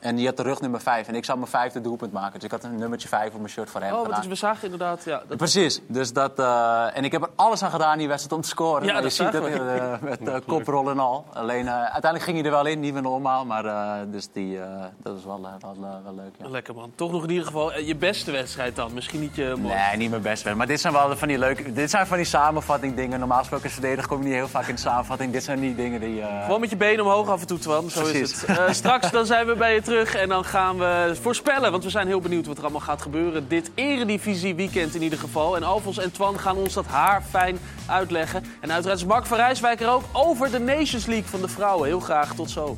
En 0.00 0.16
die 0.16 0.26
had 0.26 0.36
de 0.36 0.42
rug 0.42 0.60
nummer 0.60 0.80
5. 0.80 1.08
En 1.08 1.14
ik 1.14 1.24
zou 1.24 1.38
mijn 1.38 1.50
vijfde 1.50 1.80
doelpunt 1.80 2.12
maken. 2.12 2.32
Dus 2.34 2.42
ik 2.44 2.50
had 2.50 2.64
een 2.64 2.76
nummertje 2.78 3.08
5 3.08 3.26
op 3.32 3.38
mijn 3.38 3.48
shirt 3.48 3.70
voor 3.70 3.80
hem 3.80 3.92
Oh, 3.94 4.02
gedaan. 4.04 4.20
is, 4.20 4.26
we 4.26 4.34
zagen 4.34 4.62
inderdaad... 4.64 5.04
Ja, 5.04 5.22
dat, 5.28 5.36
Precies. 5.36 5.80
Dus 5.86 6.12
dat, 6.12 6.38
eh, 6.38 6.96
en 6.96 7.04
ik 7.04 7.12
heb 7.12 7.22
er 7.22 7.28
alles 7.36 7.62
aan 7.62 7.70
gedaan 7.70 7.92
in 7.92 7.98
die 7.98 8.08
wedstrijd 8.08 8.36
om 8.36 8.40
te 8.42 8.48
scoren. 8.48 8.84
Ja, 8.86 8.90
Nou, 8.92 9.02
dat 9.02 9.16
je 9.16 9.22
ziet 9.22 9.32
dat 9.32 9.42
we. 9.42 9.48
eh, 9.50 9.92
met 10.10 10.20
uh, 10.20 10.34
koprol 10.46 10.90
en 10.90 10.98
al. 10.98 11.24
Alleen 11.32 11.66
eh, 11.68 11.74
uiteindelijk 11.74 12.22
ging 12.22 12.36
hij 12.36 12.46
er 12.46 12.52
wel 12.52 12.66
in, 12.66 12.80
niet 12.80 12.92
meer 12.92 13.02
normaal. 13.02 13.44
Maar 13.44 13.64
eh, 13.64 13.92
dus 14.06 14.28
die, 14.32 14.60
eh, 14.60 14.84
dat 15.02 15.12
was 15.14 15.24
wel, 15.24 15.40
eh, 15.44 15.52
wel, 15.60 15.76
eh, 15.88 15.94
wel 16.04 16.14
leuk. 16.14 16.34
Ja. 16.38 16.48
Lekker 16.48 16.74
man. 16.74 16.92
Toch 16.94 17.12
nog 17.12 17.22
in 17.22 17.30
ieder 17.30 17.46
geval 17.46 17.72
eh, 17.72 17.86
je 17.86 17.96
beste 17.96 18.30
wedstrijd 18.30 18.76
dan. 18.76 18.94
Misschien 18.94 19.20
niet 19.20 19.36
je 19.36 19.54
mooiste. 19.58 19.78
Nee, 19.88 19.96
niet 19.96 20.10
mijn 20.10 20.10
best 20.10 20.22
wedstrijd. 20.22 20.56
Maar 20.56 20.66
dit 20.66 20.80
zijn 20.80 20.92
wel 20.92 21.16
van 21.16 21.28
die 21.28 21.38
leuke. 21.38 21.72
Dit 21.72 21.90
zijn 21.90 22.06
van 22.06 22.16
die 22.16 22.26
samenvatting 22.26 22.94
dingen. 22.96 23.18
Normaal 23.18 23.38
gesproken 23.38 23.64
als 23.64 23.72
verdediger 23.74 24.08
kom 24.08 24.18
je 24.18 24.24
niet 24.24 24.34
heel 24.34 24.48
vaak 24.48 24.66
in 24.66 24.74
de 24.74 24.80
samenvatting. 24.80 25.32
Dit 25.32 25.44
zijn 25.44 25.60
die 25.60 25.74
dingen 25.74 26.00
die. 26.00 26.20
eh, 26.20 26.44
Gewoon 26.44 26.60
met 26.60 26.70
je 26.70 26.76
benen 26.76 27.04
omhoog 27.04 27.28
af 27.28 27.40
en 27.40 27.46
toe, 27.46 27.58
Twan. 27.58 27.90
Zo 27.90 28.04
is 28.04 28.40
het. 28.40 28.58
Eh, 28.58 28.70
straks 28.70 29.10
dan 29.10 29.26
zijn 29.26 29.46
we 29.46 29.54
bij 29.54 29.74
je 29.74 29.82
terug 29.90 30.14
en 30.14 30.28
dan 30.28 30.44
gaan 30.44 30.78
we 30.78 31.16
voorspellen. 31.20 31.70
Want 31.70 31.84
we 31.84 31.90
zijn 31.90 32.06
heel 32.06 32.20
benieuwd 32.20 32.46
wat 32.46 32.56
er 32.56 32.62
allemaal 32.62 32.80
gaat 32.80 33.02
gebeuren. 33.02 33.48
Dit 33.48 33.70
eredivisie 33.74 34.54
weekend 34.54 34.94
in 34.94 35.02
ieder 35.02 35.18
geval. 35.18 35.56
En 35.56 35.62
Alfons 35.62 35.98
en 35.98 36.12
Twan 36.12 36.38
gaan 36.38 36.56
ons 36.56 36.74
dat 36.74 36.86
haar 36.86 37.22
fijn 37.22 37.58
uitleggen. 37.86 38.44
En 38.60 38.72
uiteraard 38.72 39.00
is 39.00 39.06
Mark 39.06 39.26
van 39.26 39.36
Rijswijk 39.36 39.80
er 39.80 39.90
ook 39.90 40.04
over 40.12 40.50
de 40.50 40.58
Nations 40.58 41.06
League 41.06 41.28
van 41.28 41.40
de 41.40 41.48
vrouwen. 41.48 41.86
Heel 41.86 42.00
graag, 42.00 42.34
tot 42.34 42.50
zo. 42.50 42.76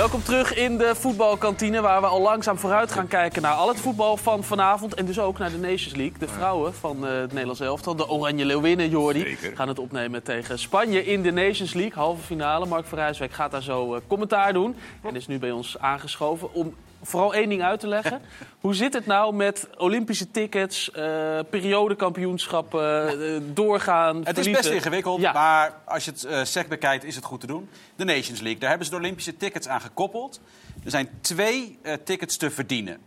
Welkom 0.00 0.22
terug 0.22 0.54
in 0.54 0.78
de 0.78 0.94
voetbalkantine, 0.94 1.80
waar 1.80 2.00
we 2.00 2.06
al 2.06 2.20
langzaam 2.20 2.58
vooruit 2.58 2.92
gaan 2.92 3.06
kijken 3.06 3.42
naar 3.42 3.52
al 3.52 3.68
het 3.68 3.80
voetbal 3.80 4.16
van 4.16 4.44
vanavond. 4.44 4.94
En 4.94 5.06
dus 5.06 5.18
ook 5.18 5.38
naar 5.38 5.50
de 5.50 5.58
Nations 5.58 5.94
League. 5.94 6.18
De 6.18 6.28
vrouwen 6.28 6.74
van 6.74 7.06
eh, 7.06 7.12
het 7.12 7.30
Nederlands 7.30 7.60
elftal, 7.60 7.96
de 7.96 8.08
Oranje 8.08 8.44
Leeuwinnen, 8.44 8.88
Jordi, 8.88 9.20
Zeker. 9.20 9.56
gaan 9.56 9.68
het 9.68 9.78
opnemen 9.78 10.22
tegen 10.22 10.58
Spanje 10.58 11.04
in 11.04 11.22
de 11.22 11.30
Nations 11.30 11.72
League. 11.72 11.92
Halve 12.02 12.22
finale. 12.22 12.66
Mark 12.66 12.86
van 12.86 12.98
Rijswijk 12.98 13.32
gaat 13.32 13.50
daar 13.50 13.62
zo 13.62 13.94
eh, 13.94 14.00
commentaar 14.06 14.52
doen. 14.52 14.76
En 15.02 15.16
is 15.16 15.26
nu 15.26 15.38
bij 15.38 15.50
ons 15.50 15.78
aangeschoven 15.78 16.54
om 16.54 16.74
vooral 17.02 17.34
één 17.34 17.48
ding 17.48 17.62
uit 17.62 17.80
te 17.80 17.86
leggen. 17.88 18.20
Hoe 18.60 18.74
zit 18.74 18.94
het 18.94 19.06
nou 19.06 19.34
met 19.34 19.68
Olympische 19.78 20.30
tickets, 20.30 20.90
eh 20.90 21.38
periodekampioenschappen, 21.50 23.08
eh, 23.08 23.40
doorgaan, 23.54 24.20
Het 24.24 24.38
is 24.38 24.50
best 24.50 24.68
ingewikkeld, 24.70 25.20
Ja. 25.20 25.32
maar 25.32 25.74
als 25.84 26.04
je 26.04 26.10
het 26.10 26.24
eh 26.24 26.44
sec 26.44 26.68
bekijkt, 26.68 27.04
is 27.04 27.14
het 27.14 27.24
goed 27.24 27.40
te 27.40 27.46
doen. 27.46 27.68
De 27.96 28.04
Nations 28.04 28.40
League, 28.40 28.58
daar 28.60 28.68
hebben 28.68 28.86
ze 28.86 28.92
de 28.92 28.98
Olympische 28.98 29.36
tickets 29.36 29.68
aan 29.68 29.80
gekoppeld. 29.80 30.40
Er 30.84 30.90
zijn 30.90 31.08
twee 31.20 31.78
tickets 32.04 32.36
te 32.36 32.50
verdienen 32.50 32.98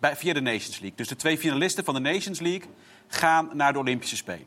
bij, 0.00 0.16
via 0.16 0.32
de 0.32 0.40
Nations 0.40 0.78
League. 0.78 0.96
Dus 0.96 1.08
de 1.08 1.16
twee 1.16 1.38
finalisten 1.38 1.84
van 1.84 1.94
de 1.94 2.00
Nations 2.00 2.40
League 2.40 2.68
gaan 3.08 3.50
naar 3.52 3.72
de 3.72 3.78
Olympische 3.78 4.16
Spelen. 4.16 4.46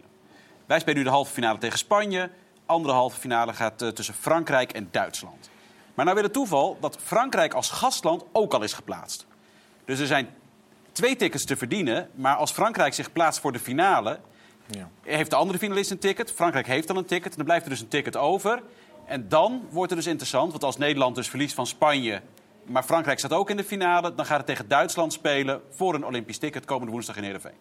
Wij 0.65 0.79
spelen 0.79 0.97
nu 0.97 1.03
de 1.03 1.09
halve 1.09 1.33
finale 1.33 1.57
tegen 1.57 1.77
Spanje. 1.77 2.29
Andere 2.65 2.93
halve 2.93 3.19
finale 3.19 3.53
gaat 3.53 3.95
tussen 3.95 4.13
Frankrijk 4.13 4.71
en 4.71 4.87
Duitsland. 4.91 5.49
Maar 5.93 6.05
nou 6.05 6.17
weer 6.17 6.25
het 6.25 6.33
toeval 6.33 6.77
dat 6.79 6.97
Frankrijk 7.03 7.53
als 7.53 7.69
gastland 7.69 8.23
ook 8.31 8.53
al 8.53 8.63
is 8.63 8.73
geplaatst. 8.73 9.25
Dus 9.85 9.99
er 9.99 10.07
zijn 10.07 10.29
twee 10.91 11.15
tickets 11.15 11.45
te 11.45 11.57
verdienen. 11.57 12.09
Maar 12.15 12.35
als 12.35 12.51
Frankrijk 12.51 12.93
zich 12.93 13.11
plaatst 13.11 13.39
voor 13.39 13.51
de 13.51 13.59
finale, 13.59 14.19
heeft 15.01 15.29
de 15.29 15.35
andere 15.35 15.59
finalist 15.59 15.91
een 15.91 15.99
ticket. 15.99 16.31
Frankrijk 16.31 16.67
heeft 16.67 16.89
al 16.89 16.97
een 16.97 17.05
ticket. 17.05 17.31
En 17.31 17.37
dan 17.37 17.45
blijft 17.45 17.63
er 17.63 17.69
dus 17.69 17.81
een 17.81 17.87
ticket 17.87 18.17
over. 18.17 18.61
En 19.05 19.29
dan 19.29 19.67
wordt 19.69 19.89
het 19.89 19.99
dus 19.99 20.09
interessant. 20.09 20.51
Want 20.51 20.63
als 20.63 20.77
Nederland 20.77 21.15
dus 21.15 21.29
verliest 21.29 21.55
van 21.55 21.67
Spanje. 21.67 22.21
Maar 22.65 22.83
Frankrijk 22.83 23.19
staat 23.19 23.33
ook 23.33 23.49
in 23.49 23.57
de 23.57 23.63
finale. 23.63 24.15
Dan 24.15 24.25
gaat 24.25 24.37
het 24.37 24.45
tegen 24.45 24.67
Duitsland 24.67 25.13
spelen 25.13 25.61
voor 25.69 25.95
een 25.95 26.05
Olympisch 26.05 26.37
ticket 26.37 26.65
komende 26.65 26.91
woensdag 26.91 27.17
in 27.17 27.23
Heerenveen. 27.23 27.55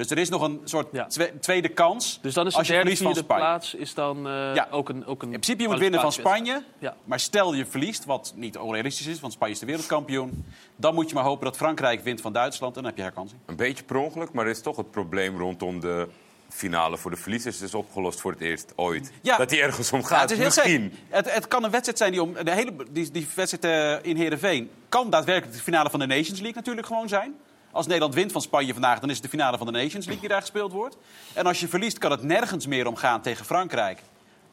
Dus 0.00 0.10
er 0.10 0.18
is 0.18 0.28
nog 0.28 0.42
een 0.42 0.60
soort 0.64 0.86
twe- 1.08 1.38
tweede 1.40 1.68
kans. 1.68 2.18
Dus 2.22 2.34
dan 2.34 2.46
is 2.46 2.52
de 2.52 2.58
als 2.58 2.66
je 2.66 2.72
derde, 2.72 2.88
verliest 2.90 3.02
van 3.02 3.12
vierde 3.14 3.28
Spanje. 3.34 3.44
plaats 3.44 3.74
is 3.74 3.94
dan 3.94 4.16
eh, 4.28 4.54
Ja. 4.54 4.68
ook 4.70 4.88
een, 4.88 5.06
ook 5.06 5.22
een... 5.22 5.32
In 5.32 5.40
principe 5.40 5.62
je 5.62 5.68
moet 5.68 5.78
winnen 5.78 6.00
van 6.00 6.12
Spanje. 6.12 6.62
Ja. 6.78 6.96
Maar 7.04 7.20
stel 7.20 7.54
je 7.54 7.66
verliest, 7.66 8.04
wat 8.04 8.32
niet 8.36 8.58
onrealistisch 8.58 9.06
is, 9.06 9.20
want 9.20 9.32
Spanje 9.32 9.52
is 9.54 9.60
de 9.60 9.66
wereldkampioen. 9.66 10.44
Dan 10.76 10.94
moet 10.94 11.08
je 11.08 11.14
maar 11.14 11.24
hopen 11.24 11.44
dat 11.44 11.56
Frankrijk 11.56 12.02
wint 12.04 12.20
van 12.20 12.32
Duitsland 12.32 12.76
en 12.76 12.80
dan 12.82 12.90
heb 12.90 12.98
je 12.98 13.04
herkansing. 13.04 13.40
Een 13.46 13.56
beetje 13.56 13.84
per 13.84 13.96
ongeluk, 13.96 14.32
maar 14.32 14.44
er 14.44 14.50
is 14.50 14.60
toch 14.62 14.76
het 14.76 14.90
probleem 14.90 15.38
rondom 15.38 15.80
de 15.80 16.08
finale 16.48 16.96
voor 16.98 17.10
de 17.10 17.16
verliezers 17.16 17.60
is 17.60 17.74
opgelost 17.74 18.20
voor 18.20 18.30
het 18.30 18.40
eerst 18.40 18.72
ooit. 18.76 19.12
Dat 19.22 19.48
die 19.48 19.60
ergens 19.60 19.92
om 19.92 20.02
gaat. 20.04 20.10
Ja, 20.16 20.20
het 20.20 20.30
is 20.30 20.36
heel 20.36 20.46
Misschien. 20.46 20.94
Het, 21.08 21.34
het 21.34 21.48
kan 21.48 21.64
een 21.64 21.70
wedstrijd 21.70 21.98
zijn 21.98 22.10
die 22.12 22.22
om. 22.22 22.34
De 22.44 22.54
hele, 22.54 22.72
die, 22.90 23.10
die 23.10 23.28
wedstrijd 23.34 24.02
eh, 24.02 24.10
in 24.10 24.16
Heerenveen 24.16 24.70
kan 24.88 25.10
daadwerkelijk 25.10 25.56
de 25.56 25.62
finale 25.62 25.90
van 25.90 25.98
de 26.00 26.06
Nations 26.06 26.38
League 26.40 26.54
natuurlijk 26.54 26.86
gewoon 26.86 27.08
zijn. 27.08 27.34
Als 27.72 27.86
Nederland 27.86 28.14
wint 28.14 28.32
van 28.32 28.40
Spanje 28.42 28.72
vandaag, 28.72 28.98
dan 29.00 29.08
is 29.08 29.14
het 29.14 29.24
de 29.24 29.30
finale 29.30 29.56
van 29.58 29.66
de 29.66 29.72
Nations 29.72 30.04
League 30.04 30.20
die 30.20 30.28
daar 30.28 30.40
gespeeld 30.40 30.72
wordt. 30.72 30.96
En 31.32 31.46
als 31.46 31.60
je 31.60 31.68
verliest, 31.68 31.98
kan 31.98 32.10
het 32.10 32.22
nergens 32.22 32.66
meer 32.66 32.86
om 32.86 32.96
gaan 32.96 33.20
tegen 33.20 33.44
Frankrijk. 33.44 33.98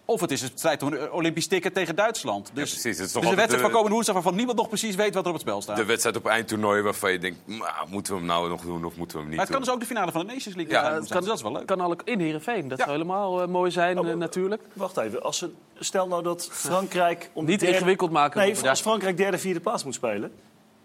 Of 0.05 0.22
het 0.22 0.32
is 0.32 0.41
een 0.41 0.49
strijd 0.55 0.84
om 0.84 0.93
een 0.93 1.11
Olympisch 1.11 1.47
ticket 1.47 1.74
tegen 1.74 1.95
Duitsland. 1.95 2.45
Dus, 2.53 2.53
precies. 2.53 2.84
Het 2.84 2.86
is 2.91 2.97
dus 2.97 3.11
toch 3.11 3.24
een 3.24 3.36
wedstrijd 3.36 3.59
van 3.61 3.70
de- 3.70 3.72
komende 3.76 3.93
woensdag 3.93 4.15
waarvan 4.15 4.36
niemand 4.36 4.57
nog 4.57 4.68
precies 4.68 4.95
weet 4.95 5.13
wat 5.13 5.24
er 5.24 5.28
op 5.30 5.34
het 5.34 5.41
spel 5.41 5.61
staat. 5.61 5.76
De 5.76 5.86
wedstrijd 5.86 6.15
op 6.15 6.26
eindtoernooi 6.26 6.82
waarvan 6.82 7.11
je 7.11 7.20
denkt, 7.20 7.38
"Maar, 7.47 7.84
moeten 7.89 8.13
we 8.13 8.20
hem 8.20 8.28
nou 8.28 8.49
nog 8.49 8.61
doen 8.61 8.86
of 8.86 8.95
moeten 8.95 9.15
we 9.18 9.22
hem 9.22 9.28
niet 9.28 9.38
maar 9.38 9.45
het 9.47 9.55
kan 9.55 9.63
dus 9.65 9.74
ook 9.74 9.80
de 9.80 9.86
finale 9.86 10.11
van 10.11 10.28
de 10.28 10.34
Nations 10.34 10.55
League 10.55 10.74
Ja, 10.74 10.80
zijn. 10.82 10.93
het 10.93 11.01
Dus 11.01 11.11
kan- 11.11 11.24
dat 11.26 11.36
is 11.36 11.41
wel 11.41 11.51
leuk. 11.51 11.65
Kan 11.65 11.82
al 11.82 11.95
in 12.03 12.20
Heerenveen. 12.20 12.68
Dat 12.68 12.78
zou 12.80 12.91
helemaal 12.91 13.41
eh, 13.41 13.47
mooi 13.47 13.72
zijn 13.72 13.97
eh, 13.97 14.13
natuurlijk. 14.15 14.61
Wacht 14.74 14.97
even, 14.97 15.24
als 15.24 15.38
ze, 15.38 15.51
stel 15.80 16.07
nou 16.07 16.24
dat 16.24 16.49
Frankrijk... 16.51 17.30
Om 17.34 17.45
Niet 17.45 17.59
derde- 17.59 17.76
ingewikkeld 17.76 18.11
maken. 18.11 18.39
Nee, 18.41 18.70
als 18.70 18.82
Frankrijk 18.82 19.18
derde, 19.18 19.38
vierde 19.38 19.59
plaats 19.59 19.84
moet 19.84 19.93
spelen... 19.93 20.32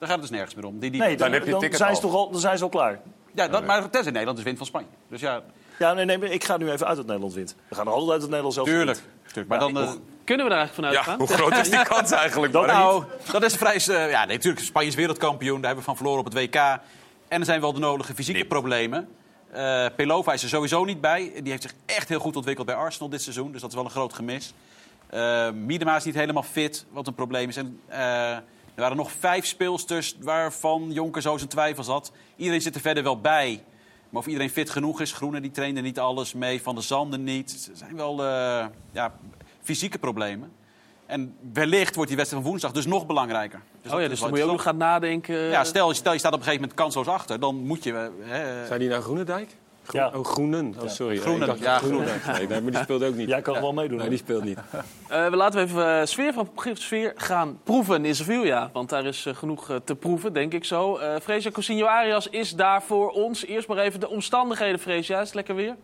Dan 0.02 0.10
gaat 0.10 0.20
het 0.20 0.28
dus 0.28 0.36
nergens 0.38 0.54
meer 0.60 0.64
om. 0.64 0.78
Die, 0.78 0.90
die, 0.90 1.00
Nee, 1.00 1.16
dan, 1.16 1.30
dan 1.30 1.72
zijn, 1.72 1.94
ze 1.94 2.00
toch 2.00 2.14
al, 2.14 2.30
dan 2.30 2.40
zijn 2.40 2.58
ze 2.58 2.64
al 2.64 2.68
klaar. 2.70 3.00
Ja, 3.34 3.48
dat, 3.48 3.64
maar 3.66 3.90
tenzij 3.90 4.10
Nederland 4.10 4.36
dus 4.36 4.44
wint 4.46 4.58
van 4.58 4.66
Spanje. 4.66 4.86
Dus 5.08 5.20
ja, 5.20 5.42
Ja, 5.78 5.92
nee, 5.92 6.04
nee, 6.04 6.18
maar 6.18 6.28
ik 6.28 6.44
ga 6.44 6.56
nu 6.56 6.70
even 6.70 6.86
uit 6.86 6.96
dat 6.96 7.06
Nederland 7.06 7.34
wint. 7.34 7.54
We 7.68 7.74
gaan 7.74 7.86
er 7.86 7.92
altijd 7.92 8.10
uit 8.10 8.20
dat 8.20 8.28
Nederland 8.28 8.54
zelf 8.54 8.68
Tuurlijk, 8.68 8.98
tuurlijk. 9.26 9.48
Maar 9.48 9.58
dan, 9.58 9.78
eh, 9.78 9.92
Kunnen 10.24 10.46
we 10.46 10.52
er 10.52 10.58
eigenlijk 10.58 10.74
vanuit 10.74 11.06
gaan? 11.06 11.18
hoe 11.18 11.26
groot 11.26 11.56
is 11.56 11.70
die 11.70 11.82
kans 11.84 12.10
eigenlijk? 12.10 12.52
Dat, 12.52 12.66
nou, 12.66 13.04
dat 13.32 13.42
is 13.42 13.54
vrij. 13.54 13.74
eh, 13.74 14.10
ja, 14.10 14.24
nee, 14.24 14.36
natuurlijk. 14.36 14.64
Spanje 14.64 14.88
is 14.88 14.94
wereldkampioen. 14.94 15.56
Daar 15.60 15.64
hebben 15.74 15.78
we 15.78 15.84
van 15.84 15.96
verloren 15.96 16.18
op 16.18 16.24
het 16.24 16.34
WK. 16.34 16.54
En 17.28 17.40
er 17.40 17.44
zijn 17.44 17.60
wel 17.60 17.72
de 17.72 17.80
nodige 17.80 18.14
fysieke 18.14 18.44
problemen. 18.44 19.08
Eh, 19.50 19.86
Pelova 19.96 20.32
is 20.32 20.42
er 20.42 20.48
sowieso 20.48 20.84
niet 20.84 21.00
bij. 21.00 21.32
Die 21.42 21.50
heeft 21.50 21.62
zich 21.62 21.74
echt 21.86 22.08
heel 22.08 22.20
goed 22.20 22.36
ontwikkeld 22.36 22.66
bij 22.66 22.76
Arsenal 22.76 23.08
dit 23.08 23.22
seizoen. 23.22 23.52
Dus 23.52 23.60
dat 23.60 23.70
is 23.70 23.76
wel 23.76 23.84
een 23.84 23.90
groot 23.90 24.12
gemis. 24.12 24.54
Eh 25.08 25.50
Miedema 25.50 25.96
is 25.96 26.04
niet 26.04 26.14
helemaal 26.14 26.42
fit, 26.42 26.84
wat 26.90 27.06
een 27.06 27.14
probleem 27.14 27.48
is. 27.48 27.56
En, 27.56 27.80
eh, 27.86 28.36
er 28.74 28.80
waren 28.80 28.96
nog 28.96 29.12
vijf 29.12 29.46
speelsters 29.46 30.16
waarvan 30.20 30.90
Jonker 30.92 31.22
zo 31.22 31.36
zijn 31.36 31.48
twijfels 31.48 31.86
had. 31.86 32.12
Iedereen 32.36 32.60
zit 32.62 32.74
er 32.74 32.80
verder 32.80 33.02
wel 33.02 33.20
bij. 33.20 33.62
Maar 34.10 34.20
of 34.20 34.26
iedereen 34.26 34.50
fit 34.50 34.70
genoeg 34.70 35.00
is, 35.00 35.12
Groene 35.12 35.40
die 35.40 35.50
trainde 35.50 35.80
niet 35.80 35.98
alles 35.98 36.32
mee, 36.34 36.62
Van 36.62 36.74
der 36.74 36.84
Zanden 36.84 37.24
niet. 37.24 37.68
Er 37.70 37.76
zijn 37.76 37.96
wel 37.96 38.24
eh, 38.24 38.66
ja, 38.92 39.12
fysieke 39.62 39.98
problemen. 39.98 40.52
En 41.06 41.36
wellicht 41.52 41.94
wordt 41.94 42.08
die 42.08 42.16
wedstrijd 42.16 42.42
van 42.42 42.52
woensdag 42.52 42.72
dus 42.72 42.86
nog 42.86 43.06
belangrijker. 43.06 43.60
oh 43.90 44.00
ja, 44.00 44.08
dus 44.08 44.20
dan 44.20 44.28
moet 44.28 44.38
je 44.38 44.44
ook 44.44 44.50
nog 44.50 44.62
gaan 44.62 44.76
nadenken. 44.76 45.36
Ja, 45.36 45.64
stel, 45.64 45.94
stel 45.94 46.12
je 46.12 46.18
staat 46.18 46.32
op 46.32 46.38
een 46.38 46.44
gegeven 46.44 46.60
moment 46.62 46.80
kansloos 46.80 47.06
achter, 47.06 47.40
dan 47.40 47.54
moet 47.56 47.84
je... 47.84 47.92
eh, 47.92 48.30
hè, 48.30 48.66
Zijn 48.66 48.80
die 48.80 48.88
nou 48.88 49.02
Groenendijk? 49.02 49.56
Groen- 49.84 50.00
Ja. 50.00 50.10
Oh, 50.18 50.24
Groenen. 50.24 50.74
Oh, 50.82 50.88
sorry. 50.88 51.16
Groenen, 51.16 51.40
Ik 51.40 51.46
dacht 51.46 51.58
ja, 51.60 51.78
Groenendijk. 51.78 52.26
Nee, 52.26 52.46
nee, 52.46 52.60
maar 52.60 52.70
die 52.72 52.82
speelt 52.82 53.04
ook 53.04 53.14
niet. 53.14 53.28
Jij 53.28 53.42
kan 53.42 53.60
wel 53.60 53.72
meedoen. 53.72 53.98
Nee, 53.98 54.08
die 54.08 54.18
speelt 54.18 54.44
niet. 54.44 54.58
Eh, 55.08 55.28
we 55.28 55.36
laten 55.36 55.58
we 55.60 55.64
even 55.66 56.00
eh, 56.00 56.06
sfeer 56.06 56.32
van 56.32 56.48
sfeer 56.72 57.12
gaan 57.16 57.60
proeven 57.64 58.04
in 58.04 58.14
Sevilla. 58.14 58.70
Want 58.72 58.88
daar 58.88 59.04
is 59.04 59.26
eh, 59.26 59.34
genoeg 59.34 59.80
te 59.84 59.96
proeven, 59.96 60.32
denk 60.32 60.52
ik 60.52 60.64
zo. 60.64 60.96
Eh 60.96 61.14
Fresia 61.22 61.50
Cousinho 61.50 61.86
Arias 61.86 62.28
is 62.28 62.50
daar 62.54 62.82
voor 62.82 63.10
ons. 63.10 63.44
Eerst 63.46 63.68
maar 63.68 63.78
even 63.78 64.00
de 64.00 64.08
omstandigheden, 64.08 64.78
Fresia. 64.78 65.20
Is 65.20 65.26
het 65.26 65.34
lekker 65.34 65.54
weer? 65.54 65.76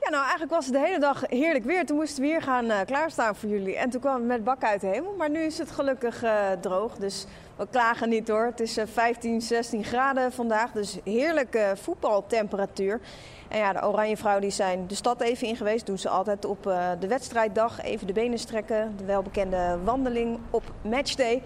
Ja, 0.00 0.08
nou 0.10 0.22
eigenlijk 0.22 0.50
was 0.52 0.64
het 0.64 0.74
de 0.74 0.80
hele 0.80 0.98
dag 0.98 1.22
heerlijk 1.26 1.64
weer. 1.64 1.86
Toen 1.86 1.96
moesten 1.96 2.22
we 2.22 2.28
hier 2.28 2.42
gaan 2.42 2.66
klaarstaan 2.86 3.36
voor 3.36 3.48
jullie. 3.48 3.76
En 3.76 3.90
toen 3.90 4.00
kwam 4.00 4.14
het 4.14 4.24
met 4.24 4.44
bak 4.44 4.62
uit 4.64 4.80
de 4.80 4.86
hemel. 4.86 5.14
Maar 5.18 5.30
nu 5.30 5.40
is 5.40 5.58
het 5.58 5.70
gelukkig 5.70 6.22
eh, 6.22 6.50
droog. 6.60 6.96
Dus 6.96 7.26
we 7.58 7.66
klagen 7.70 8.08
niet 8.08 8.28
hoor. 8.28 8.44
Het 8.44 8.60
is 8.60 8.76
eh, 8.76 8.86
15, 8.92 9.40
16 9.42 9.84
graden 9.84 10.32
vandaag. 10.32 10.72
Dus 10.72 10.98
heerlijke 11.04 11.72
voetbaltemperatuur. 11.76 13.00
En 13.48 13.58
ja, 13.58 13.72
de 13.72 13.88
Oranje 13.88 14.16
Vrouwen 14.16 14.42
die 14.42 14.50
zijn 14.50 14.86
de 14.86 14.94
stad 14.94 15.20
even 15.20 15.46
in 15.46 15.56
geweest. 15.56 15.86
Doen 15.86 15.98
ze 15.98 16.08
altijd 16.08 16.44
op 16.44 16.66
eh, 16.66 16.90
de 17.00 17.06
wedstrijddag. 17.06 17.82
Even 17.82 18.06
de 18.06 18.12
benen 18.12 18.38
strekken. 18.38 18.94
De 18.96 19.04
welbekende 19.04 19.78
wandeling 19.84 20.38
op 20.50 20.62
matchday. 20.82 21.42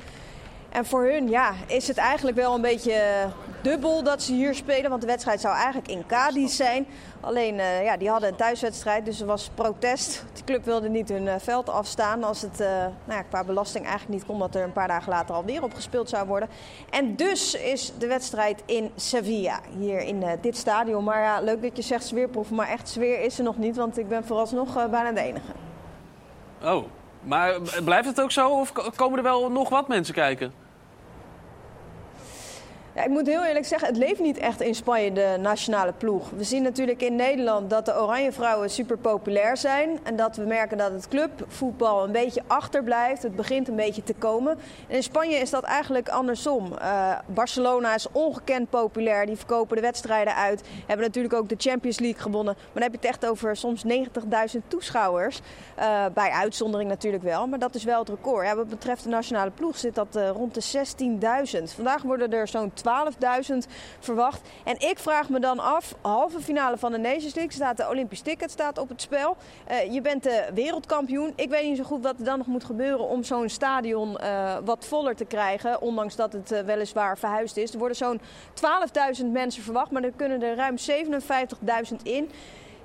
En 0.73 0.87
voor 0.87 1.05
hun 1.05 1.29
ja, 1.29 1.53
is 1.66 1.89
het 1.89 1.97
eigenlijk 1.97 2.37
wel 2.37 2.55
een 2.55 2.61
beetje 2.61 3.27
dubbel 3.62 4.03
dat 4.03 4.23
ze 4.23 4.33
hier 4.33 4.55
spelen. 4.55 4.91
Want 4.91 5.01
de 5.01 5.07
wedstrijd 5.07 5.41
zou 5.41 5.55
eigenlijk 5.55 5.89
in 5.89 6.07
Cadiz 6.07 6.57
zijn. 6.57 6.87
Alleen, 7.20 7.61
eh, 7.61 7.85
ja, 7.85 7.97
die 7.97 8.11
hadden 8.11 8.29
een 8.29 8.37
thuiswedstrijd, 8.37 9.05
dus 9.05 9.20
er 9.20 9.27
was 9.27 9.51
protest. 9.55 10.25
De 10.35 10.45
club 10.45 10.64
wilde 10.64 10.89
niet 10.89 11.09
hun 11.09 11.29
eh, 11.29 11.35
veld 11.39 11.68
afstaan 11.68 12.25
als 12.25 12.43
het 12.43 12.61
eh, 12.61 12.68
nou 12.68 12.93
ja, 13.18 13.23
qua 13.23 13.45
belasting 13.45 13.85
eigenlijk 13.87 14.14
niet 14.18 14.27
kon... 14.27 14.39
dat 14.39 14.55
er 14.55 14.62
een 14.62 14.73
paar 14.73 14.89
dagen 14.89 15.12
later 15.12 15.35
alweer 15.35 15.62
op 15.62 15.75
gespeeld 15.75 16.09
zou 16.09 16.27
worden. 16.27 16.49
En 16.91 17.16
dus 17.16 17.55
is 17.55 17.93
de 17.99 18.07
wedstrijd 18.07 18.62
in 18.66 18.91
Sevilla, 18.97 19.61
hier 19.79 20.01
in 20.01 20.23
eh, 20.23 20.33
dit 20.41 20.57
stadion. 20.57 21.05
Maar 21.05 21.20
ja, 21.23 21.41
leuk 21.41 21.62
dat 21.62 21.77
je 21.77 21.83
zegt 21.83 22.05
sfeerproeven, 22.05 22.57
maar 22.57 22.68
echt 22.68 22.89
sfeer 22.89 23.20
is 23.20 23.39
er 23.39 23.45
nog 23.45 23.57
niet... 23.59 23.77
want 23.77 23.99
ik 23.99 24.09
ben 24.09 24.25
vooralsnog 24.25 24.77
eh, 24.77 24.87
bijna 24.87 25.12
de 25.12 25.20
enige. 25.20 25.53
Oh, 26.64 26.85
maar 27.23 27.55
blijft 27.85 28.09
het 28.09 28.20
ook 28.20 28.31
zo 28.31 28.49
of 28.49 28.73
ko- 28.73 28.91
komen 28.97 29.18
er 29.18 29.25
wel 29.25 29.51
nog 29.51 29.68
wat 29.68 29.89
mensen 29.89 30.14
kijken? 30.14 30.62
Ja, 32.95 33.05
ik 33.05 33.09
moet 33.09 33.26
heel 33.26 33.45
eerlijk 33.45 33.66
zeggen, 33.66 33.88
het 33.88 33.97
leeft 33.97 34.20
niet 34.20 34.38
echt 34.38 34.61
in 34.61 34.74
Spanje, 34.74 35.12
de 35.12 35.36
nationale 35.40 35.93
ploeg. 35.93 36.30
We 36.30 36.45
zien 36.45 36.62
natuurlijk 36.62 37.03
in 37.03 37.16
Nederland 37.16 37.70
dat 37.70 37.86
de 37.86 38.01
Oranje 38.01 38.32
Vrouwen 38.32 38.70
super 38.70 38.99
populair 38.99 39.57
zijn. 39.57 39.99
En 40.03 40.16
dat 40.16 40.36
we 40.36 40.45
merken 40.45 40.78
dat 40.78 40.93
het 40.93 41.09
clubvoetbal 41.09 42.05
een 42.05 42.12
beetje 42.12 42.43
achterblijft. 42.47 43.22
Het 43.22 43.36
begint 43.36 43.68
een 43.68 43.76
beetje 43.76 44.03
te 44.03 44.14
komen. 44.14 44.59
En 44.88 44.97
in 44.97 45.03
Spanje 45.03 45.36
is 45.36 45.51
dat 45.51 45.62
eigenlijk 45.62 46.09
andersom. 46.09 46.76
Eh, 46.78 47.18
Barcelona 47.26 47.95
is 47.95 48.07
ongekend 48.12 48.70
populair. 48.70 49.26
Die 49.26 49.36
verkopen 49.36 49.76
de 49.76 49.82
wedstrijden 49.82 50.34
uit. 50.34 50.62
Hebben 50.86 51.07
natuurlijk 51.07 51.34
ook 51.34 51.49
de 51.49 51.57
Champions 51.59 51.99
League 51.99 52.20
gewonnen. 52.20 52.55
Maar 52.55 52.72
dan 52.72 52.82
heb 52.82 52.93
je 52.93 52.99
het 52.99 53.07
echt 53.07 53.26
over 53.26 53.57
soms 53.57 53.84
90.000 53.84 54.68
toeschouwers. 54.68 55.40
Eh, 55.74 56.05
bij 56.14 56.30
uitzondering 56.30 56.90
natuurlijk 56.90 57.22
wel. 57.22 57.47
Maar 57.47 57.59
dat 57.59 57.74
is 57.74 57.84
wel 57.84 57.99
het 57.99 58.09
record. 58.09 58.47
Ja, 58.47 58.57
wat 58.57 58.68
betreft 58.68 59.03
de 59.03 59.09
nationale 59.09 59.51
ploeg 59.51 59.78
zit 59.78 59.95
dat 59.95 60.16
eh, 60.16 60.28
rond 60.28 60.55
de 60.55 60.61
16.000. 60.61 61.74
Vandaag 61.74 62.03
worden 62.03 62.32
er 62.32 62.49
zo'n 62.49 62.72
12.000 62.83 63.70
verwacht. 63.99 64.41
En 64.64 64.74
ik 64.78 64.99
vraag 64.99 65.28
me 65.28 65.41
dan 65.41 65.59
af, 65.59 65.95
halve 66.01 66.41
finale 66.41 66.76
van 66.76 66.93
de 66.93 66.99
Nations 66.99 67.35
League 67.35 67.53
staat 67.53 67.76
de 67.76 67.89
Olympisch 67.89 68.20
ticket 68.20 68.51
staat 68.51 68.78
op 68.78 68.89
het 68.89 69.01
spel. 69.01 69.37
Eh, 69.66 69.93
je 69.93 70.01
bent 70.01 70.22
de 70.22 70.51
wereldkampioen. 70.55 71.33
Ik 71.37 71.49
weet 71.49 71.64
niet 71.68 71.76
zo 71.76 71.85
goed 71.85 72.03
wat 72.03 72.18
er 72.18 72.24
dan 72.24 72.39
nog 72.39 72.47
moet 72.47 72.64
gebeuren 72.64 73.09
om 73.09 73.24
zo'n 73.24 73.49
stadion 73.49 74.18
eh, 74.18 74.57
wat 74.64 74.85
voller 74.85 75.16
te 75.16 75.24
krijgen. 75.24 75.80
Ondanks 75.80 76.16
dat 76.16 76.33
het 76.33 76.53
eh, 76.53 76.61
weliswaar 76.61 77.18
verhuisd 77.18 77.57
is. 77.57 77.72
Er 77.72 77.78
worden 77.78 77.97
zo'n 77.97 78.20
12.000 79.20 79.26
mensen 79.26 79.62
verwacht, 79.62 79.91
maar 79.91 80.03
er 80.03 80.12
kunnen 80.16 80.43
er 80.43 80.57
ruim 80.57 80.76
57.000 81.89 81.97
in. 82.03 82.30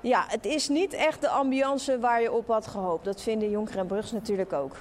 Ja, 0.01 0.25
het 0.27 0.45
is 0.45 0.67
niet 0.67 0.93
echt 0.93 1.21
de 1.21 1.29
ambiance 1.29 1.99
waar 1.99 2.21
je 2.21 2.31
op 2.31 2.47
had 2.47 2.67
gehoopt. 2.67 3.05
Dat 3.05 3.21
vinden 3.21 3.49
Jonker 3.49 3.77
en 3.77 3.87
Brugs 3.87 4.11
natuurlijk 4.11 4.53
ook. 4.53 4.75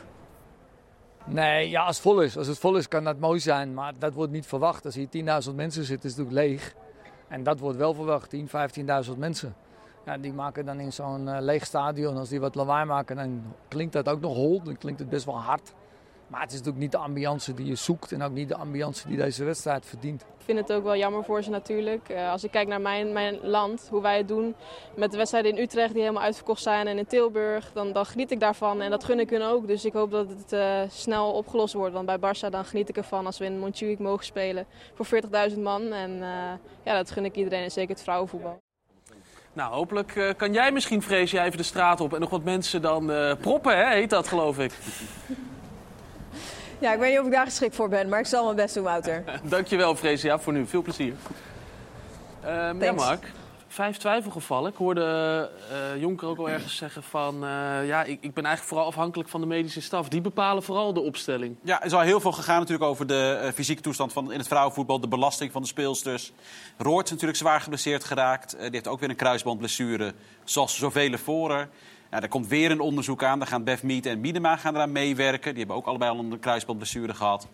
Nee, 1.27 1.71
ja, 1.71 1.85
als 1.85 1.97
het 1.97 2.05
vol 2.05 2.21
is. 2.21 2.37
Als 2.37 2.47
het 2.47 2.59
vol 2.59 2.77
is 2.77 2.89
kan 2.89 3.05
dat 3.05 3.19
mooi 3.19 3.41
zijn, 3.41 3.75
maar 3.75 3.93
dat 3.99 4.15
wordt 4.15 4.33
niet 4.33 4.47
verwacht. 4.47 4.85
Als 4.85 4.95
hier 4.95 5.09
10.000 5.49 5.55
mensen 5.55 5.85
zitten, 5.85 6.11
is 6.11 6.17
het 6.17 6.27
natuurlijk 6.27 6.49
leeg. 6.49 6.75
En 7.29 7.43
dat 7.43 7.59
wordt 7.59 7.79
wel 7.79 7.95
verwacht, 7.95 8.37
10.000, 8.37 8.41
15.000 9.07 9.19
mensen. 9.19 9.55
Ja, 10.05 10.19
die 10.19 10.33
maken 10.33 10.65
dan 10.65 10.81
in 10.81 10.93
zo'n 10.93 11.29
eh, 11.29 11.41
leeg 11.41 11.65
stadion, 11.65 12.17
als 12.17 12.29
die 12.29 12.41
wat 12.41 12.55
lawaai 12.55 12.85
maken, 12.85 13.17
dan 13.17 13.43
klinkt 13.69 13.93
dat 13.93 14.09
ook 14.09 14.21
nog 14.21 14.35
hol. 14.35 14.63
Dan 14.63 14.79
klinkt 14.79 15.01
het 15.01 15.09
best 15.09 15.25
wel 15.25 15.39
hard. 15.39 15.75
Maar 16.27 16.41
het 16.41 16.51
is 16.51 16.57
natuurlijk 16.57 16.83
niet 16.83 16.93
de 16.93 16.99
ambiance 16.99 17.55
die 17.55 17.67
je 17.67 17.75
zoekt 17.75 18.13
en 18.13 18.23
ook 18.23 18.33
niet 18.33 18.49
de 18.49 18.57
ambiance 18.57 19.09
die 19.09 19.17
deze 19.17 19.45
wedstrijd 19.45 19.87
verdient. 19.87 20.23
Ik 20.23 20.45
vind 20.55 20.59
het 20.59 20.73
ook 20.73 20.85
wel 20.85 20.97
jammer 20.97 21.25
voor 21.25 21.43
ze 21.43 21.51
natuurlijk. 21.51 22.09
Eh, 22.09 22.31
als 22.31 22.45
ik 22.45 22.51
kijk 22.51 22.69
naar 22.69 22.81
mijn, 22.81 23.13
mijn 23.13 23.39
land, 23.43 23.89
hoe 23.91 24.03
wij 24.03 24.17
het 24.17 24.29
doen 24.29 24.55
met 24.97 25.11
de 25.11 25.17
wedstrijden 25.17 25.57
in 25.57 25.63
Utrecht 25.63 25.93
die 25.93 26.03
helemaal 26.03 26.23
uitverkocht 26.23 26.63
zijn 26.63 26.87
en 26.87 26.99
in 26.99 27.07
Tilburg, 27.07 27.73
dan, 27.73 27.93
dan 27.93 28.07
geniet 28.07 28.31
ik 28.31 28.41
daarvan 28.41 28.81
en 28.81 28.91
dat 28.91 29.05
gun 29.05 29.21
ik 29.21 29.31
hun 29.31 29.43
ook. 29.43 29.67
Dus 29.67 29.85
ik 29.85 29.93
hoop 29.93 30.11
dat 30.11 30.29
het 30.29 30.53
eh, 30.53 30.81
snel 30.89 31.33
opgelost 31.33 31.75
wordt. 31.75 31.95
Want 31.95 32.07
bij 32.07 32.19
Barça 32.19 32.51
dan 32.51 32.65
geniet 32.65 32.89
ik 32.89 32.97
ervan 32.97 33.27
als 33.27 33.39
we 33.39 33.45
in 33.45 33.59
Montjuïc 33.59 33.99
mogen 33.99 34.25
spelen 34.25 34.67
voor 34.95 35.07
40.000 35.51 35.59
man. 35.59 35.93
En 35.93 36.23
eh, 36.23 36.29
ja, 36.83 36.97
dat 36.97 37.11
gun 37.11 37.25
ik 37.25 37.37
iedereen 37.37 37.63
en 37.63 37.71
zeker 37.71 37.95
het 37.95 38.03
vrouwenvoetbal. 38.03 38.65
Nou, 39.57 39.75
hopelijk 39.75 40.17
eh, 40.17 40.31
kan 40.37 40.53
jij 40.53 40.73
misschien, 40.73 41.03
vrees 41.03 41.31
jij 41.31 41.45
even 41.45 41.59
de 41.59 41.65
straat 41.65 42.01
op 42.01 42.15
en 42.15 42.21
nog 42.21 42.31
wat 42.31 42.45
mensen 42.45 42.83
dan 42.83 43.11
eh, 43.11 43.33
proppen, 43.41 43.77
hè, 43.77 43.95
heet 43.95 44.11
dat 44.11 44.29
geloof 44.29 44.59
ik. 44.59 44.73
Ja, 46.79 46.93
ik 46.93 46.99
weet 46.99 47.11
niet 47.11 47.21
of 47.21 47.27
ik 47.27 47.33
daar 47.33 47.45
geschikt 47.45 47.75
voor 47.75 47.89
ben, 47.89 48.09
maar 48.09 48.21
ik 48.21 48.27
zal 48.27 48.45
mijn 48.45 48.57
best 48.57 48.75
doen, 48.75 48.85
Wouter. 48.85 49.25
Dankjewel, 49.43 49.97
Freesia, 49.97 50.39
voor 50.39 50.53
nu. 50.53 50.67
Veel 50.67 50.83
plezier. 50.83 51.15
Ehm, 52.45 52.83
ja. 52.83 52.93
Mark. 52.93 53.33
Vijf 53.69 53.97
twijfelgevallen. 53.97 54.71
Ik 54.71 54.77
hoorde 54.77 55.51
eh, 55.71 56.01
Jonker 56.01 56.29
ook 56.29 56.39
al 56.39 56.51
ergens 56.51 56.77
zeggen 56.77 57.03
van... 57.03 57.35
eh, 57.45 57.87
ja, 57.87 58.05
ik, 58.05 58.19
ik 58.21 58.35
ben 58.35 58.45
eigenlijk 58.45 58.63
vooral 58.63 58.87
afhankelijk 58.87 59.29
van 59.29 59.41
de 59.41 59.47
medische 59.47 59.81
staf. 59.81 60.09
Die 60.09 60.21
bepalen 60.21 60.63
vooral 60.63 60.93
de 60.93 61.01
opstelling. 61.01 61.57
Ja, 61.63 61.81
er 61.81 61.87
is 61.87 61.93
al 61.93 62.01
heel 62.01 62.21
veel 62.21 62.33
gegaan 62.33 62.59
natuurlijk 62.59 62.89
over 62.91 63.07
de 63.07 63.39
eh, 63.43 63.53
fysieke 63.53 63.83
toestand 63.83 64.13
van, 64.13 64.33
in 64.33 64.39
het 64.39 64.49
vrouwenvoetbal. 64.49 65.01
De 65.01 65.09
belasting 65.09 65.53
van 65.53 65.63
de 65.63 65.69
speelsters. 65.69 66.33
Roort 66.77 67.05
is 67.05 67.11
natuurlijk 67.11 67.39
zwaar 67.39 67.61
geblesseerd 67.61 68.05
geraakt. 68.05 68.57
Die 68.59 68.71
heeft 68.71 68.89
ook 68.89 69.01
weer 69.01 69.11
een 69.11 69.17
kruisbandblessure, 69.17 70.15
zoals 70.45 70.79
zoveel 70.79 71.19
voren. 71.19 71.71
Ja, 72.11 72.23
er 72.23 72.29
komt 72.29 72.47
weer 72.47 72.71
een 72.71 72.81
onderzoek 72.81 73.23
aan. 73.23 73.39
Daar 73.39 73.49
gaan 73.49 73.65
Bef 73.65 73.83
Meet 73.83 74.07
en 74.07 74.21
Miedema 74.21 74.57
gaan 74.57 74.75
eraan 74.75 74.93
meewerken. 74.93 75.51
Die 75.51 75.59
hebben 75.59 75.77
ook 75.77 75.87
allebei 75.87 76.11
al 76.11 76.19
een 76.19 76.39
kruisbandblessure 76.39 77.15
gehad. 77.15 77.49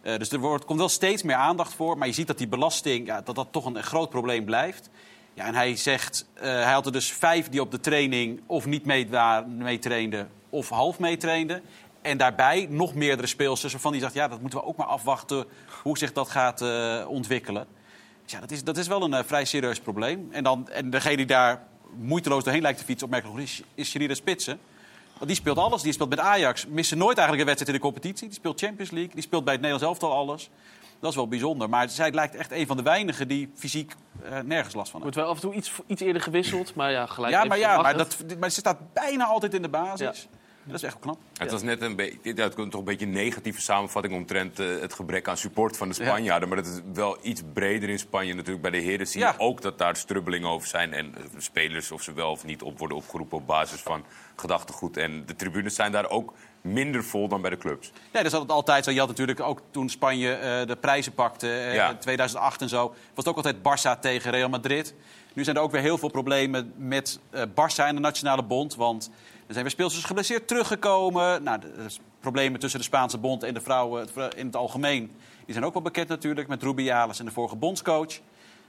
Eh, 0.00 0.18
dus 0.18 0.30
er 0.30 0.38
wordt, 0.38 0.64
komt 0.64 0.78
wel 0.78 0.88
steeds 0.88 1.22
meer 1.22 1.36
aandacht 1.36 1.74
voor. 1.74 1.98
Maar 1.98 2.06
je 2.06 2.14
ziet 2.14 2.26
dat 2.26 2.38
die 2.38 2.48
belasting 2.48 3.06
ja, 3.06 3.20
dat 3.20 3.34
dat 3.34 3.48
toch 3.50 3.64
een, 3.64 3.82
groot 3.82 4.10
probleem 4.10 4.44
blijft. 4.44 4.90
Ja, 5.34 5.44
en 5.44 5.54
hij 5.54 5.76
zegt, 5.76 6.26
eh, 6.34 6.42
hij 6.42 6.72
had 6.72 6.86
er 6.86 6.92
dus 6.92 7.12
vijf 7.12 7.48
die 7.48 7.60
op 7.60 7.70
de 7.70 7.80
training 7.80 8.40
of 8.46 8.66
niet 8.66 8.84
mee 8.84 9.08
meetrainden 9.46 10.30
of 10.50 10.68
half 10.68 10.98
meetrainden. 10.98 11.62
En 12.02 12.18
daarbij 12.18 12.66
nog 12.70 12.94
meerdere 12.94 13.28
speelsters 13.28 13.72
waarvan 13.72 13.92
hij 13.92 14.00
zegt, 14.00 14.14
ja, 14.14 14.28
dat 14.28 14.40
moeten 14.40 14.58
we 14.58 14.64
ook 14.64 14.76
maar 14.76 14.86
afwachten 14.86 15.44
hoe 15.82 15.98
zich 15.98 16.12
dat 16.12 16.28
gaat 16.28 16.62
eh, 16.62 17.04
ontwikkelen. 17.08 17.66
Dus 18.22 18.32
ja, 18.32 18.40
dat 18.40 18.50
is, 18.50 18.64
dat 18.64 18.76
is 18.76 18.86
wel 18.86 19.02
een 19.02 19.24
vrij 19.24 19.44
serieus 19.44 19.80
probleem. 19.80 20.28
En, 20.30 20.44
dan, 20.44 20.68
en 20.68 20.90
degene 20.90 21.16
die 21.16 21.26
daar 21.26 21.66
moeiteloos 21.96 22.44
doorheen 22.44 22.62
lijkt 22.62 22.78
te 22.78 22.84
fietsen, 22.84 23.06
opmerkelijk 23.06 23.38
is, 23.38 23.62
is 23.74 23.90
Sherida 23.90 24.14
Spitsen. 24.14 24.58
Want 25.12 25.30
die 25.30 25.34
speelt 25.34 25.58
alles. 25.58 25.82
Die 25.82 25.92
speelt 25.92 26.08
met 26.08 26.18
Ajax. 26.18 26.66
Missen 26.66 26.98
nooit 26.98 27.18
eigenlijk 27.18 27.48
een 27.48 27.54
wedstrijd 27.54 27.68
in 27.68 27.74
de 27.74 27.92
competitie. 27.92 28.28
Die 28.28 28.36
speelt 28.36 28.60
Champions 28.60 28.90
League. 28.90 29.14
Die 29.14 29.22
speelt 29.22 29.44
bij 29.44 29.52
het 29.52 29.62
Nederlands 29.62 30.00
elftal 30.00 30.18
alles. 30.18 30.50
Dat 31.00 31.10
is 31.10 31.16
wel 31.16 31.28
bijzonder. 31.28 31.68
Maar 31.68 31.88
zij 31.88 32.12
lijkt 32.12 32.34
echt 32.34 32.52
een 32.52 32.66
van 32.66 32.76
de 32.76 32.82
weinigen 32.82 33.28
die 33.28 33.50
fysiek 33.54 33.92
eh, 34.22 34.38
nergens 34.40 34.74
last 34.74 34.90
van 34.90 35.02
heeft. 35.02 35.14
Wordt 35.14 35.16
wel 35.16 35.26
af 35.26 35.34
en 35.34 35.40
toe 35.40 35.54
iets, 35.54 35.72
iets 35.86 36.02
eerder 36.02 36.22
gewisseld, 36.22 36.74
maar 36.74 36.90
ja, 36.90 37.06
gelijk 37.06 37.32
Ja, 37.32 37.44
maar, 37.44 37.58
ja 37.58 37.82
maar, 37.82 37.96
dat, 37.96 38.16
maar 38.38 38.50
ze 38.50 38.60
staat 38.60 38.92
bijna 38.92 39.24
altijd 39.24 39.54
in 39.54 39.62
de 39.62 39.68
basis. 39.68 40.28
Dat 40.68 40.76
is 40.76 40.82
echt 40.82 40.98
knap. 40.98 41.18
Het 41.38 41.50
was 41.50 41.62
net 41.62 41.82
een 41.82 41.96
beetje, 41.96 42.32
ja, 42.34 42.48
toch 42.48 42.72
een 42.72 42.84
beetje 42.84 43.06
een 43.06 43.12
negatieve 43.12 43.60
samenvatting 43.60 44.14
omtrent 44.14 44.58
eh, 44.58 44.66
het 44.80 44.92
gebrek 44.92 45.28
aan 45.28 45.36
support 45.36 45.76
van 45.76 45.88
de 45.88 45.94
Spanjaarden. 45.94 46.48
Maar 46.48 46.56
dat 46.62 46.66
is 46.66 46.80
wel 46.94 47.18
iets 47.22 47.42
breder 47.52 47.88
in 47.88 47.98
Spanje 47.98 48.34
natuurlijk. 48.34 48.62
Bij 48.62 48.70
de 48.70 48.78
heren 48.78 49.06
zie 49.06 49.20
je 49.20 49.32
ook 49.38 49.62
dat 49.62 49.78
daar 49.78 49.96
strubbelingen 49.96 50.48
over 50.48 50.68
zijn. 50.68 50.92
En 50.92 51.14
eh, 51.14 51.22
spelers 51.38 51.90
of 51.92 52.02
ze 52.02 52.12
wel 52.12 52.30
of 52.30 52.44
niet 52.44 52.62
op 52.62 52.78
worden 52.78 52.96
opgeroepen 52.96 53.38
op 53.38 53.46
basis 53.46 53.80
van 53.80 54.04
gedachtegoed. 54.36 54.96
En 54.96 55.26
de 55.26 55.36
tribunes 55.36 55.74
zijn 55.74 55.92
daar 55.92 56.08
ook 56.10 56.32
minder 56.60 57.04
vol 57.04 57.28
dan 57.28 57.40
bij 57.40 57.50
de 57.50 57.56
clubs. 57.56 57.90
Nee, 57.92 58.22
dat 58.22 58.24
is 58.24 58.32
altijd- 58.32 58.50
altijd 58.52 58.84
zo. 58.84 58.90
Je 58.90 58.98
had 58.98 59.08
natuurlijk 59.08 59.40
ook 59.40 59.60
toen 59.70 59.88
Spanje 59.88 60.32
eh, 60.32 60.66
de 60.66 60.76
prijzen 60.76 61.12
pakte, 61.12 61.46
Ja. 61.46 61.90
in 61.90 61.98
2008 61.98 62.60
en 62.62 62.68
zo, 62.68 62.88
was 62.88 63.24
het 63.24 63.28
ook 63.28 63.36
altijd 63.36 63.56
Barça 63.56 64.00
tegen 64.00 64.30
Real 64.30 64.48
Madrid. 64.48 64.94
Nu 65.34 65.44
zijn 65.44 65.56
er 65.56 65.62
ook 65.62 65.70
weer 65.70 65.80
heel 65.80 65.98
veel 65.98 66.10
problemen 66.10 66.72
met 66.76 67.18
Barça 67.48 67.84
en 67.86 67.94
de 67.94 68.00
Nationale 68.00 68.42
Bond. 68.42 68.74
Want 68.74 69.10
er 69.48 69.54
zijn 69.54 69.66
weer 69.66 69.72
speelsters 69.74 70.04
geblesseerd 70.04 70.48
teruggekomen. 70.48 71.42
Nou, 71.42 71.60
er 71.78 71.84
is 71.84 72.00
problemen 72.20 72.60
tussen 72.60 72.78
de 72.78 72.84
Spaanse 72.84 73.18
bond 73.18 73.42
en 73.42 73.54
de 73.54 73.60
vrouwen 73.60 74.08
in 74.36 74.46
het 74.46 74.56
algemeen. 74.56 75.10
Die 75.44 75.52
zijn 75.52 75.64
ook 75.64 75.72
wel 75.72 75.82
bekend 75.82 76.08
natuurlijk, 76.08 76.48
met 76.48 76.62
Rubiales 76.62 77.18
en 77.18 77.24
de 77.24 77.30
vorige 77.30 77.56
bondscoach. 77.56 78.20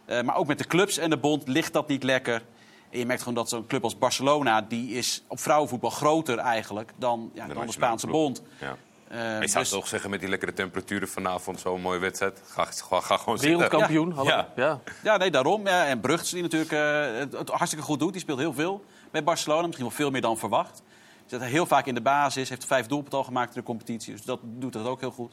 Eh, 0.06 0.22
maar 0.22 0.36
ook 0.36 0.48
met 0.48 0.58
de 0.58 0.68
clubs 0.68 0.98
en 0.98 1.10
de 1.10 1.18
bond 1.18 1.48
ligt 1.48 1.74
dat 1.74 1.88
niet 1.88 2.04
lekker. 2.04 2.42
En 2.90 3.00
je 3.00 3.06
merkt 3.06 3.22
gewoon 3.22 3.38
dat 3.38 3.50
zo'n 3.50 3.68
club 3.68 3.84
als 3.84 3.98
Barcelona... 3.98 4.62
die 4.62 4.92
is 4.92 5.24
op 5.28 5.40
vrouwenvoetbal 5.40 5.90
groter 5.90 6.38
eigenlijk 6.38 6.92
dan, 6.98 7.32
ja, 7.34 7.48
dan 7.48 7.66
de 7.66 7.72
Spaanse 7.72 8.08
bond. 8.08 8.42
Ja. 8.60 8.76
Eh, 9.08 9.42
ik 9.42 9.50
zou 9.50 9.64
dus- 9.64 9.74
toch 9.74 9.88
zeggen, 9.88 10.10
met 10.10 10.20
die 10.20 10.30
lekkere 10.30 10.54
temperaturen 10.54 11.08
vanavond, 11.08 11.60
zo'n 11.60 11.82
mooie 11.82 12.00
wedstrijd. 12.00 12.42
Ga, 12.46 12.66
ga, 12.66 13.00
ga 13.00 13.18
gewoon 13.18 13.40
Wereldkampioen, 13.40 14.06
zitten. 14.06 14.26
hallo. 14.26 14.46
Ja. 14.56 14.64
Ja. 14.64 14.80
Ja, 15.04 15.18
nee, 15.18 15.32
daarom. 15.32 15.68
Ja, 15.68 15.86
en 15.86 16.00
Brugts, 16.00 16.32
die 16.32 16.42
natuurlijk 16.42 16.72
eh, 16.72 17.20
het, 17.20 17.32
het 17.32 17.50
hartstikke 17.50 17.86
goed 17.86 18.00
doet. 18.00 18.12
Die 18.12 18.22
speelt 18.22 18.40
heel 18.40 18.54
veel 18.54 18.84
bij 19.12 19.24
Barcelona. 19.24 19.66
Misschien 19.66 19.86
wel 19.86 19.96
veel 19.96 20.12
meer 20.12 20.22
dan 20.22 20.38
verwacht. 20.38 20.82
Zit 21.26 21.42
heel 21.42 21.66
vaak 21.66 21.86
in 21.86 21.96
de 21.96 22.02
basis. 22.02 22.50
Heeft 22.50 22.66
vijf 22.66 22.88
doelpunten 22.88 23.26
gemaakt 23.26 23.56
in 23.56 23.60
de 23.60 23.66
competitie. 23.66 24.14
Dus 24.14 24.24
dat 24.24 24.40
doet 24.44 24.74
het 24.74 24.86
ook 24.86 25.00
heel 25.00 25.12
goed. 25.12 25.32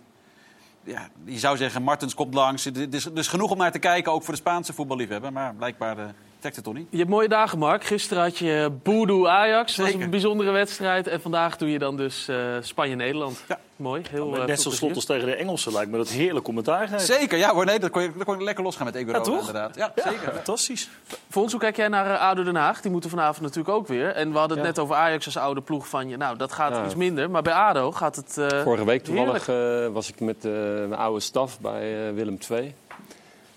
Ja, 0.83 1.09
je 1.25 1.39
zou 1.39 1.57
zeggen, 1.57 1.83
Martens 1.83 2.15
komt 2.15 2.35
langs. 2.35 2.65
Er 2.65 2.95
is, 2.95 3.07
is 3.07 3.29
genoeg 3.29 3.51
om 3.51 3.59
naar 3.59 3.73
te 3.73 3.79
kijken, 3.79 4.13
ook 4.13 4.23
voor 4.23 4.35
de 4.35 4.41
Spaanse 4.41 4.73
voetballiefhebber. 4.73 5.33
Maar 5.33 5.55
blijkbaar 5.55 5.99
eh, 5.99 6.09
trekt 6.53 6.57
het 6.57 6.65
toch 6.65 6.75
niet. 6.75 6.87
Je 6.91 6.99
hebt 6.99 7.11
mooie 7.11 7.29
dagen, 7.29 7.59
Mark. 7.59 7.85
Gisteren 7.85 8.23
had 8.23 8.39
je 8.39 8.71
Boedoe 8.83 9.29
Ajax. 9.29 9.77
Dat 9.77 9.93
was 9.93 10.03
een 10.03 10.11
bijzondere 10.11 10.51
wedstrijd. 10.51 11.07
En 11.07 11.21
vandaag 11.21 11.57
doe 11.57 11.71
je 11.71 11.79
dan 11.79 11.97
dus 11.97 12.29
eh, 12.29 12.37
Spanje-Nederland. 12.61 13.45
Ja. 13.49 13.59
Mooi. 13.77 14.03
Heel, 14.11 14.33
eh, 14.33 14.39
Net 14.39 14.47
veel 14.47 14.57
zo 14.57 14.63
plezier. 14.63 14.79
slot 14.79 14.95
als 14.95 15.05
tegen 15.05 15.27
de 15.27 15.35
Engelsen 15.35 15.73
lijkt 15.73 15.91
me 15.91 15.97
dat 15.97 16.09
heerlijk 16.09 16.45
commentaar 16.45 16.89
geven. 16.89 17.01
Zeker, 17.01 17.39
ja 17.39 17.53
hoor. 17.55 17.65
Nee, 17.65 17.79
dat 17.79 17.91
kon 17.91 18.03
je, 18.03 18.11
dat 18.17 18.25
kon 18.25 18.39
je 18.39 18.45
lekker 18.45 18.65
losgaan 18.65 18.85
met 18.87 18.95
Eguero 18.95 19.19
Ja, 19.19 19.25
toch? 19.25 19.39
inderdaad. 19.39 19.77
Ja, 19.77 19.93
zeker. 19.97 20.33
Fantastisch. 20.35 20.89
Voor 21.31 21.43
ons, 21.43 21.53
hoe 21.53 21.61
kijk 21.61 21.77
jij 21.77 21.89
naar 21.89 22.07
eh, 22.15 22.21
ADO 22.21 22.43
Den 22.43 22.57
Haag? 22.57 22.81
Die 22.81 22.91
moeten 22.91 23.11
vanavond 23.11 23.41
natuurlijk 23.41 23.69
ook 23.77 23.87
weer. 23.87 24.09
En 24.15 24.33
we 24.33 24.39
hadden 24.39 24.57
het 24.57 24.67
Ja. 24.67 24.73
net 24.73 24.83
over 24.83 24.97
Ajax 24.97 25.25
als 25.27 25.37
oude 25.37 25.61
ploeg 25.61 25.89
van 25.89 26.09
je. 26.09 26.17
Nou, 26.17 26.37
dat 26.37 26.53
gaat 26.53 26.75
Ja. 26.77 26.85
iets 26.85 26.95
minder. 26.95 27.31
Maar 27.31 27.43
bij 27.43 27.53
ADO 27.53 27.93
gaat 27.93 28.17
het 28.17 28.39
eh, 28.39 28.63
Vorige 28.63 28.85
week 28.85 29.05
toevallig 29.05 29.49
eh, 29.49 29.87
was 29.93 30.09
ik 30.09 30.21
met 30.21 30.45
eh, 30.45 30.53
mijn 30.53 30.97
oude 30.97 31.21
staf 31.21 31.61
bij 31.61 32.15
Willem 32.15 32.39
II. 32.51 32.75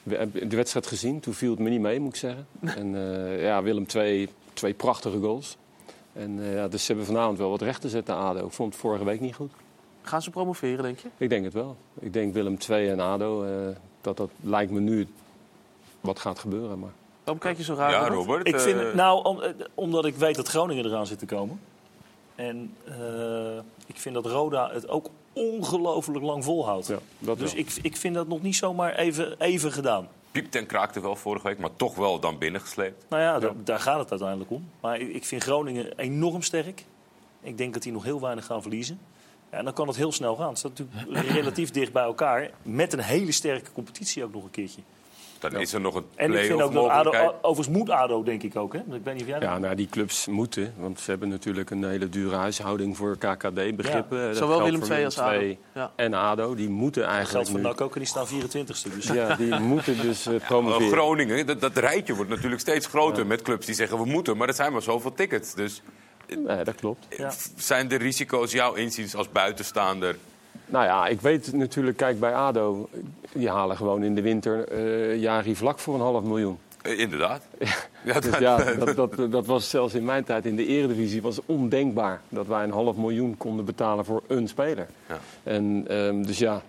We 0.10 0.16
hebben 0.16 0.50
de 0.50 0.56
wedstrijd 0.56 0.88
gezien, 0.88 1.20
toen 1.20 1.34
viel 1.34 1.50
het 1.52 1.60
me 1.60 1.70
niet 1.70 1.82
mee, 1.82 2.00
moet 2.00 2.14
ik 2.14 2.20
zeggen. 2.20 2.48
En 2.82 2.96
eh, 2.96 3.42
ja, 3.44 3.64
Willem 3.64 3.86
II, 3.96 4.30
twee 4.54 4.74
prachtige 4.74 5.20
goals. 5.20 5.58
En 6.14 6.40
eh, 6.40 6.54
ja, 6.54 6.68
dus 6.68 6.82
ze 6.82 6.88
hebben 6.88 7.06
vanavond 7.06 7.38
wel 7.38 7.50
wat 7.50 7.62
recht 7.62 7.82
te 7.82 7.90
zetten 7.90 8.16
aan 8.16 8.36
ADO. 8.36 8.46
Ik 8.46 8.52
vond 8.54 8.72
het 8.74 8.82
vorige 8.82 9.04
week 9.04 9.20
niet 9.20 9.36
goed. 9.36 9.52
Gaan 10.02 10.22
ze 10.22 10.30
promoveren, 10.30 10.84
denk 10.84 11.00
je? 11.00 11.08
Ik 11.18 11.30
denk 11.30 11.44
het 11.44 11.54
wel. 11.54 11.76
Ik 12.00 12.14
denk 12.14 12.34
Willem 12.34 12.58
II 12.70 12.90
en 12.90 13.00
ADO, 13.00 13.44
eh, 13.44 13.76
dat 14.02 14.18
dat 14.18 14.30
lijkt 14.42 14.72
me 14.72 14.80
nu 14.80 15.08
wat 16.02 16.20
gaat 16.20 16.40
gebeuren. 16.40 16.80
Maar... 16.80 16.92
Waarom 17.24 17.44
kijk 17.44 17.58
je 17.58 17.64
zo 17.64 17.74
raar? 17.74 18.08
Robert? 18.12 18.48
Ik 18.48 18.60
vind, 18.60 18.94
nou, 18.94 19.24
om- 19.24 19.42
omdat 19.74 20.06
ik 20.06 20.16
weet 20.16 20.36
dat 20.36 20.48
Groningen 20.48 20.86
eraan 20.86 21.08
zit 21.08 21.20
te 21.20 21.26
komen. 21.26 21.60
En 22.36 22.74
eh, 22.86 23.58
ik 23.86 23.98
vind 23.98 24.16
dat 24.16 24.26
Roda 24.26 24.70
het 24.74 24.88
ook 24.90 25.10
ongelooflijk 25.34 26.24
lang 26.24 26.44
volhoudt. 26.44 26.88
dat 27.20 27.40
dus 27.40 27.54
wel. 27.54 27.62
ik, 27.62 27.74
ik 27.82 27.98
vind 27.98 28.16
dat 28.16 28.28
nog 28.28 28.42
niet 28.42 28.56
zomaar 28.56 28.96
even, 28.96 29.36
even 29.40 29.72
gedaan. 29.72 30.08
Piepte 30.32 30.58
en 30.58 30.66
kraakte 30.66 31.02
wel 31.02 31.16
vorige 31.16 31.48
week, 31.48 31.60
maar 31.60 31.76
toch 31.76 31.96
wel 31.96 32.20
dan 32.20 32.38
binnengesleept. 32.38 33.06
Nou 33.10 33.22
ja, 33.22 33.40
da- 33.40 33.54
daar 33.64 33.80
gaat 33.80 34.00
het 34.00 34.10
uiteindelijk 34.10 34.52
om. 34.52 34.70
Maar 34.80 35.00
ik 35.00 35.10
ik 35.14 35.26
vind 35.26 35.44
Groningen 35.44 35.98
enorm 35.98 36.42
sterk. 36.42 36.86
Ik 37.42 37.58
denk 37.58 37.74
dat 37.74 37.84
die 37.84 37.92
nog 37.92 38.04
heel 38.04 38.22
weinig 38.22 38.46
gaan 38.46 38.62
verliezen. 38.62 39.00
Ja, 39.52 39.58
en 39.58 39.64
dan 39.64 39.74
kan 39.74 39.88
het 39.88 39.96
heel 39.98 40.12
snel 40.12 40.36
gaan. 40.36 40.50
Het 40.50 40.58
staat 40.58 40.78
natuurlijk 40.78 41.28
relatief 41.40 41.72
dicht 41.72 41.92
bij 41.92 42.04
elkaar. 42.04 42.50
Met 42.62 42.94
een 42.94 43.00
hele 43.00 43.32
sterke 43.32 43.72
competitie 43.72 44.24
ook 44.24 44.34
nog 44.34 44.44
een 44.44 44.52
keertje. 44.52 44.82
Dan 45.40 45.56
is 45.58 45.74
er 45.74 45.82
nog 45.82 45.96
een 45.96 46.06
En 46.16 46.34
ik 46.34 46.46
vind 46.46 46.62
ook 46.62 46.74
dat 46.74 46.88
ADO, 46.88 47.36
overigens 47.42 47.78
moet 47.78 47.90
ADO 47.90 48.24
denk 48.24 48.44
ik 48.44 48.56
ook. 48.56 48.74
Hè? 48.74 48.80
Ik 48.80 49.04
weet 49.04 49.14
niet 49.14 49.22
of 49.22 49.28
jij 49.28 49.40
dat 49.40 49.50
Ja, 49.50 49.58
nou, 49.58 49.76
die 49.76 49.88
clubs 49.90 50.28
moeten, 50.28 50.74
want 50.78 51.00
ze 51.00 51.10
hebben 51.10 51.30
natuurlijk 51.30 51.70
een 51.70 51.84
hele 51.84 52.10
dure 52.10 52.36
huishouding 52.36 52.98
voor 52.98 53.18
KKD-begrippen. 53.18 54.20
Ja. 54.20 54.28
Dat 54.28 54.38
Zowel 54.38 54.64
Willem 54.64 54.92
II 54.92 55.06
als 55.06 55.18
ADO. 55.18 55.56
Ja. 55.74 55.92
En 55.96 56.14
ADO, 56.14 56.56
die 56.56 56.70
moeten 56.70 57.02
Dat 57.02 57.12
eigenlijk 57.12 57.48
geldt 57.48 57.64
voor 57.64 57.70
NAC 57.70 57.82
ook 57.82 57.94
en 57.94 58.00
die 58.00 58.08
staan 58.08 58.28
24ste. 58.28 58.94
Dus. 58.96 59.06
Ja, 59.06 59.36
die 59.36 59.60
moeten 59.74 60.02
dus 60.02 60.28
promoveren. 60.48 60.92
Groningen, 60.92 61.46
dat, 61.46 61.62
dat 61.62 61.78
rijtje 61.78 62.16
wordt 62.16 62.30
natuurlijk 62.30 62.62
steeds 62.62 62.88
groter 62.88 63.28
met 63.28 63.42
clubs 63.42 63.66
die 63.66 63.76
zeggen 63.76 63.98
we 63.98 64.06
moeten, 64.06 64.38
maar 64.38 64.48
er 64.48 64.54
zijn 64.54 64.72
maar 64.72 64.82
zoveel 64.82 65.14
tickets. 65.14 65.54
Dus 65.54 65.82
Nee, 66.38 66.64
dat 66.64 66.76
klopt. 66.76 67.08
zijn 67.56 67.88
de 67.88 67.96
risico's 67.96 68.52
jouw 68.52 68.74
inziens 68.74 69.16
als 69.16 69.30
buitenstaander? 69.30 70.16
Nou 70.70 70.86
ja, 70.86 71.08
ik 71.08 71.22
weet 71.22 71.54
natuurlijk, 71.54 71.98
kijk 71.98 72.20
bij 72.20 72.34
ADO, 72.34 72.90
die 73.34 73.50
halen 73.50 73.78
gewoon 73.78 74.04
in 74.04 74.16
de 74.16 74.22
winter 74.22 74.68
eh 74.68 75.22
Jari 75.22 75.56
vlak 75.56 75.80
voor 75.80 75.94
een 75.96 76.02
half 76.02 76.24
miljoen. 76.24 76.58
Eh, 76.82 77.00
inderdaad. 77.00 77.42
Ja, 78.04 78.20
Dus 78.20 78.38
ja, 78.38 78.58
dat, 78.86 78.96
dat, 78.96 79.32
dat 79.32 79.46
was 79.46 79.70
zelfs 79.70 79.94
in 79.94 80.06
mijn 80.06 80.24
tijd 80.24 80.46
in 80.46 80.56
de 80.56 80.66
eredivisie 80.66 81.22
was 81.22 81.40
ondenkbaar... 81.46 82.22
dat 82.30 82.48
wij 82.48 82.64
een 82.64 82.72
half 82.72 82.96
miljoen 82.96 83.38
konden 83.38 83.66
betalen 83.66 84.06
voor 84.06 84.24
een 84.28 84.48
speler. 84.48 84.88
Ja. 85.08 85.18
En, 85.44 85.86
ehm, 85.88 86.22
dus 86.22 86.38
ja, 86.38 86.62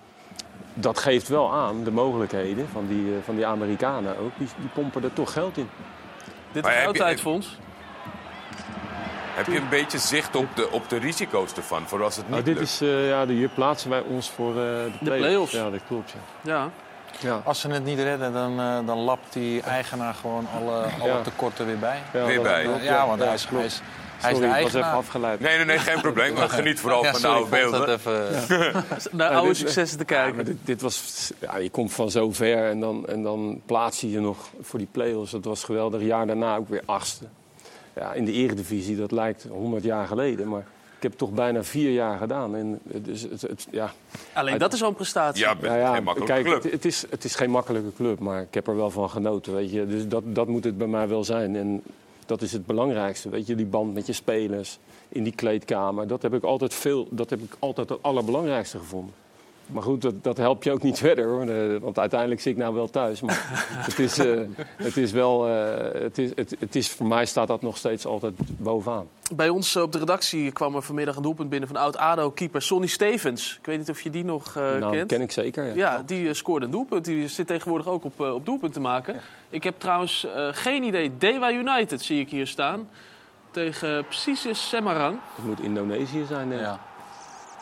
dat 0.75 0.99
geeft 0.99 1.29
wel 1.29 1.53
aan 1.53 1.85
de 1.85 1.91
mogelijkheden 1.91 2.69
van 2.69 2.87
die, 2.87 3.15
eh, 3.15 3.23
van 3.25 3.35
die 3.35 3.47
Amerikanen 3.47 4.19
ook. 4.19 4.31
Die, 4.39 4.49
die 4.61 4.69
pompen 4.75 5.03
er 5.03 5.13
toch 5.13 5.33
geld 5.33 5.57
in. 5.57 5.69
Dit 6.53 6.67
is 6.67 6.93
tijdfonds. 6.93 7.59
Heb 9.45 9.55
je 9.55 9.61
een 9.61 9.69
beetje 9.69 9.99
zicht 9.99 10.37
op 10.37 10.47
de, 10.57 10.71
op 10.71 10.89
de 10.89 10.99
risico's 10.99 11.53
ervan, 11.53 11.83
voor 11.87 12.03
als 12.05 12.17
het 12.17 12.25
niet 12.25 12.33
Nou, 12.33 12.45
dit 12.45 12.55
lukt? 12.55 12.67
is, 12.69 12.81
eh, 12.81 13.09
ja, 13.09 13.27
hier 13.27 13.49
plaatsen 13.49 13.91
wij 13.91 14.01
ons 14.01 14.31
voor 14.31 14.49
eh, 14.51 14.55
de, 14.55 14.91
play-offs. 14.99 15.19
play-offs. 15.21 15.53
Ja, 15.53 15.71
dat 15.71 15.81
klopt. 15.89 16.13
Ja. 16.41 16.53
Ja. 16.53 16.71
Ja. 17.21 17.41
Als 17.45 17.61
ze 17.61 17.69
het 17.69 17.85
niet 17.85 17.99
redden, 17.99 18.33
dan, 18.33 18.61
eh, 18.61 18.79
dan 18.87 18.99
lapt 18.99 19.33
die 19.33 19.63
eigenaar 19.63 20.15
gewoon 20.15 20.47
alle, 20.57 20.85
alle 21.01 21.09
Ja. 21.11 21.21
tekorten 21.23 21.67
weer 21.67 21.79
bij. 21.79 21.99
Ja, 22.13 22.25
Weer 22.25 22.43
bij. 22.43 22.63
klopt, 22.63 22.83
Ja, 22.83 23.07
want 23.07 23.21
hij 23.23 23.35
is, 23.35 23.47
hij 23.51 23.65
is, 23.65 23.81
hij 24.19 24.31
is 24.31 24.37
Sorry, 24.37 24.53
de 24.53 24.57
ik 24.59 24.63
was 24.63 24.75
even 24.75 24.81
eigenaar. 24.81 24.95
afgeleid. 24.95 25.41
Nee, 25.41 25.57
nee, 25.57 25.65
nee, 25.65 25.79
geen 25.79 26.01
probleem. 26.01 26.35
Maar 26.35 26.49
geniet 26.49 26.81
vooral 26.81 27.05
Ja, 27.05 27.13
van 27.13 27.21
de 27.21 27.27
oude 27.29 27.51
beelden. 27.51 27.81
dat 27.81 27.89
even... 27.89 28.31
Naar 29.19 29.31
Ja, 29.31 29.37
oude 29.37 29.49
dit- 29.49 29.57
successen 29.59 29.99
te 29.99 30.05
kijken. 30.05 30.35
maar 30.37 30.45
dit, 30.45 30.57
dit 30.65 30.81
was, 30.81 31.31
ja, 31.39 31.57
je 31.57 31.71
komt 31.71 31.93
van 31.93 32.11
zo 32.11 32.33
ver 32.33 32.69
en 32.71 32.81
dan, 32.81 33.07
en 33.07 33.23
dan 33.23 33.61
plaats 33.67 34.01
je 34.01 34.11
je 34.11 34.21
nog 34.21 34.39
voor 34.61 34.79
die 34.79 34.89
play-offs. 34.93 35.31
Dat 35.31 35.45
was 35.45 35.65
geweldig. 35.65 36.01
Jaar 36.03 36.27
daarna 36.27 36.57
ook 36.57 36.69
weer 36.69 36.83
achtste. 36.85 37.25
Ja, 37.97 38.13
in 38.13 38.25
de 38.25 38.33
eredivisie, 38.33 38.97
dat 38.97 39.13
lijkt 39.13 39.47
100 39.51 39.85
jaar 39.85 40.07
geleden. 40.07 40.49
Maar 40.49 40.65
ik 40.97 41.03
heb 41.03 41.11
het 41.11 41.21
toch 41.21 41.33
bijna 41.33 41.65
vier 41.65 41.91
jaar 41.91 42.19
gedaan. 42.19 42.57
En, 42.57 42.79
dus 42.83 43.23
het, 43.23 43.43
het, 43.43 43.67
ja, 43.71 43.93
Alleen 44.33 44.59
dat 44.59 44.73
is 44.73 44.83
al 44.83 44.89
een 44.89 44.95
prestatie. 44.95 45.45
Ja, 45.45 45.55
nou 45.61 45.79
ja, 45.79 45.95
geen 45.95 46.03
makkelijke 46.03 46.35
kijk, 46.35 46.47
club. 46.47 46.63
Het, 46.63 46.73
het 46.73 46.85
is, 46.85 47.05
het 47.11 47.25
is 47.25 47.35
geen 47.35 47.51
makkelijke 47.51 47.93
club, 47.97 48.19
maar 48.19 48.43
ik 48.43 48.55
heb 48.55 48.67
er 48.67 48.77
wel 48.77 48.91
van 48.91 49.11
genoten. 49.11 49.55
Weet 49.55 49.71
je. 49.73 49.87
Dus 49.87 50.09
dat, 50.09 50.23
dat 50.27 50.49
moet 50.49 50.65
het 50.65 50.79
bij 50.79 50.87
mij 50.87 51.09
wel 51.09 51.25
zijn. 51.25 51.57
En 51.57 51.83
dat 52.27 52.43
is 52.43 52.53
het 52.53 52.67
belangrijkste. 52.67 53.29
Weet 53.29 53.47
je, 53.47 53.55
die 53.55 53.67
band 53.67 53.95
met 53.95 54.07
je 54.07 54.13
spelers 54.13 54.79
in 55.09 55.23
die 55.23 55.35
kleedkamer. 55.35 56.07
Dat 56.07 56.23
heb 56.23 56.35
ik 56.35 56.43
altijd, 56.43 56.75
veel, 56.75 57.09
dat 57.11 57.31
heb 57.31 57.41
ik 57.41 57.57
altijd 57.59 57.89
het 57.89 58.03
allerbelangrijkste 58.03 58.79
gevonden. 58.79 59.15
Maar 59.73 59.83
goed, 59.83 60.03
dat, 60.03 60.15
dat 60.25 60.37
helpt 60.37 60.65
je 60.65 60.73
ook 60.73 60.83
niet 60.83 60.99
verder 61.09 61.25
hoor. 61.27 61.47
Eh, 61.49 61.81
Want 61.81 61.99
uiteindelijk 61.99 62.41
zit 62.41 62.53
ik 62.53 62.59
nou 62.59 62.75
wel 62.75 62.91
thuis. 62.91 63.21
Maar 63.21 63.65
het 63.89 63.99
is, 63.99 64.19
eh, 64.19 64.41
het 64.77 64.97
is 64.97 65.13
wel. 65.13 65.49
eh, 65.49 66.03
het 66.03 66.19
is, 66.19 66.31
het, 66.35 66.57
het 66.59 66.77
is, 66.77 66.89
voor 66.91 67.07
mij 67.07 67.27
staat 67.27 67.49
dat 67.49 67.63
nog 67.63 67.77
steeds 67.77 68.07
altijd 68.07 68.33
bovenaan. 68.59 69.09
Bij 69.35 69.49
ons 69.49 69.77
op 69.77 69.93
de 69.93 69.99
redactie 69.99 70.53
kwam 70.53 70.75
er 70.75 70.83
vanmiddag 70.83 71.17
een 71.17 71.23
doelpunt 71.23 71.51
binnen 71.51 71.69
van 71.69 71.77
oud-ADO-keeper 71.79 72.63
Sonny 72.63 72.87
Stevens. 72.87 73.57
Ik 73.61 73.67
weet 73.67 73.79
niet 73.79 73.91
of 73.91 74.01
je 74.01 74.11
die 74.11 74.25
nog 74.25 74.57
eh, 74.57 74.63
nou, 74.79 74.93
kent. 74.93 75.09
ken 75.09 75.21
ik 75.21 75.33
zeker. 75.33 75.65
Ja. 75.65 75.73
Ja, 75.75 76.03
die 76.07 76.35
scoorde 76.35 76.65
een 76.65 76.71
doelpunt. 76.73 77.05
Die 77.05 77.29
zit 77.29 77.47
tegenwoordig 77.47 77.87
ook 77.89 78.05
op, 78.05 78.21
op 78.21 78.45
doelpunt 78.47 78.73
te 78.73 78.81
maken. 78.81 79.21
Ik 79.51 79.65
heb 79.65 79.75
trouwens 79.79 80.27
eh, 80.35 80.49
geen 80.53 80.83
idee. 80.83 81.13
Dewa 81.19 81.53
United 81.53 82.03
zie 82.03 82.21
ik 82.21 82.31
hier 82.31 82.47
staan. 82.47 82.89
Tegen 83.51 84.05
Psisis 84.09 84.69
Semarang. 84.69 85.19
Het 85.35 85.45
moet 85.45 85.61
Indonesië 85.61 86.25
zijn. 86.29 86.49
denk 86.49 86.61
ik. 86.61 86.67
Ja. 86.67 86.81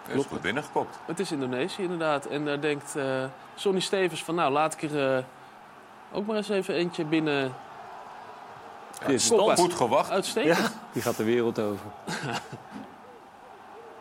Dat 0.09 0.17
is 0.17 0.27
goed 0.27 0.41
binnengekopt. 0.41 0.99
Het 1.07 1.19
is 1.19 1.33
Indonesië 1.33 1.83
inderdaad. 1.83 2.27
En 2.27 2.45
daar 2.45 2.61
denkt 2.61 2.97
eh 2.97 3.25
Sonny 3.55 3.81
Stevens 3.81 4.25
van... 4.25 4.35
Nou, 4.35 4.53
laat 4.53 4.75
ik 4.75 4.83
er 4.83 5.17
eh, 5.17 5.25
ook 6.13 6.27
maar 6.27 6.37
eens 6.37 6.49
even 6.49 6.75
eentje 6.75 7.05
binnen... 7.05 7.55
Dit 8.99 9.09
is. 9.09 9.31
Goed 9.55 9.75
gewacht. 9.75 10.11
Uitstekend. 10.11 10.77
Die 10.93 11.03
gaat 11.03 11.17
de 11.17 11.25
wereld 11.25 11.59
over. 11.59 11.87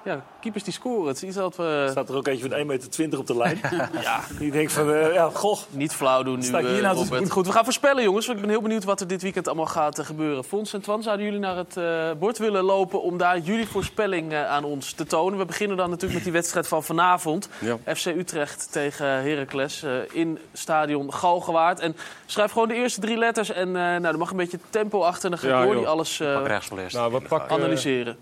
Ja, 0.07 0.23
keepers 0.41 0.63
die 0.63 0.73
scoren. 0.73 1.07
Het 1.07 1.15
is 1.15 1.23
iets 1.23 1.35
dat 1.35 1.55
we... 1.55 1.88
staat 1.91 2.09
er 2.09 2.15
ook 2.15 2.27
eentje 2.27 2.49
van 2.49 2.79
1,20 2.79 2.88
meter 2.97 3.19
op 3.19 3.27
de 3.27 3.38
lijn. 3.38 3.59
ja, 4.01 4.21
die 4.39 4.51
denkt 4.51 4.71
van, 4.71 4.93
eh, 4.93 5.13
ja, 5.13 5.29
goh. 5.34 5.59
Niet 5.69 5.93
flauw 5.93 6.23
doen 6.23 6.39
nu, 6.39 6.43
Sta 6.45 6.59
ik 6.59 6.65
hier 6.65 6.75
eh, 6.75 6.81
nou 6.93 7.07
doen? 7.09 7.29
Goed, 7.29 7.45
we 7.45 7.51
gaan 7.51 7.63
voorspellen, 7.63 8.03
jongens. 8.03 8.25
want 8.25 8.38
Ik 8.38 8.43
ben 8.45 8.53
heel 8.53 8.63
benieuwd 8.63 8.84
wat 8.84 8.99
er 9.01 9.07
dit 9.07 9.21
weekend 9.21 9.47
allemaal 9.47 9.65
gaat 9.65 9.99
eh, 9.99 10.05
gebeuren. 10.05 10.43
Fons 10.43 10.73
en 10.73 10.81
Twan, 10.81 11.03
zouden 11.03 11.25
jullie 11.25 11.39
naar 11.39 11.55
het 11.57 11.77
eh, 11.77 12.11
bord 12.19 12.38
willen 12.38 12.63
lopen... 12.63 13.01
om 13.01 13.17
daar 13.17 13.39
jullie 13.39 13.67
voorspelling 13.67 14.31
eh, 14.31 14.49
aan 14.49 14.63
ons 14.63 14.91
te 14.93 15.05
tonen? 15.05 15.39
We 15.39 15.45
beginnen 15.45 15.77
dan 15.77 15.85
natuurlijk 15.89 16.13
met 16.15 16.23
die 16.23 16.34
wedstrijd 16.34 16.67
van 16.67 16.84
vanavond. 16.84 17.49
Ja. 17.59 17.77
FC 17.95 18.05
Utrecht 18.05 18.71
tegen 18.71 19.05
Heracles 19.05 19.84
eh, 19.84 19.91
in 20.11 20.39
stadion 20.53 21.13
Galgenwaard. 21.13 21.79
En 21.79 21.95
schrijf 22.25 22.51
gewoon 22.51 22.67
de 22.67 22.73
eerste 22.73 23.01
drie 23.01 23.17
letters. 23.17 23.51
En 23.51 23.67
eh, 23.67 23.73
nou, 23.73 24.05
er 24.05 24.17
mag 24.17 24.31
een 24.31 24.38
beetje 24.38 24.59
tempo 24.69 25.01
achter. 25.01 25.23
En 25.23 25.29
dan 25.29 25.39
ga 25.39 25.47
ik 25.47 25.53
Ja, 25.53 25.59
door 25.61 25.71
joh. 25.71 25.77
die 25.79 25.88
alles 25.88 26.19
eh, 26.19 26.34
Pak 26.34 26.47
rechts 26.47 26.69
wel 26.69 26.79
eerst. 26.79 26.95
Nou, 26.95 27.11
we 27.13 27.21
pakken 27.21 27.55
analyseren. 27.55 28.17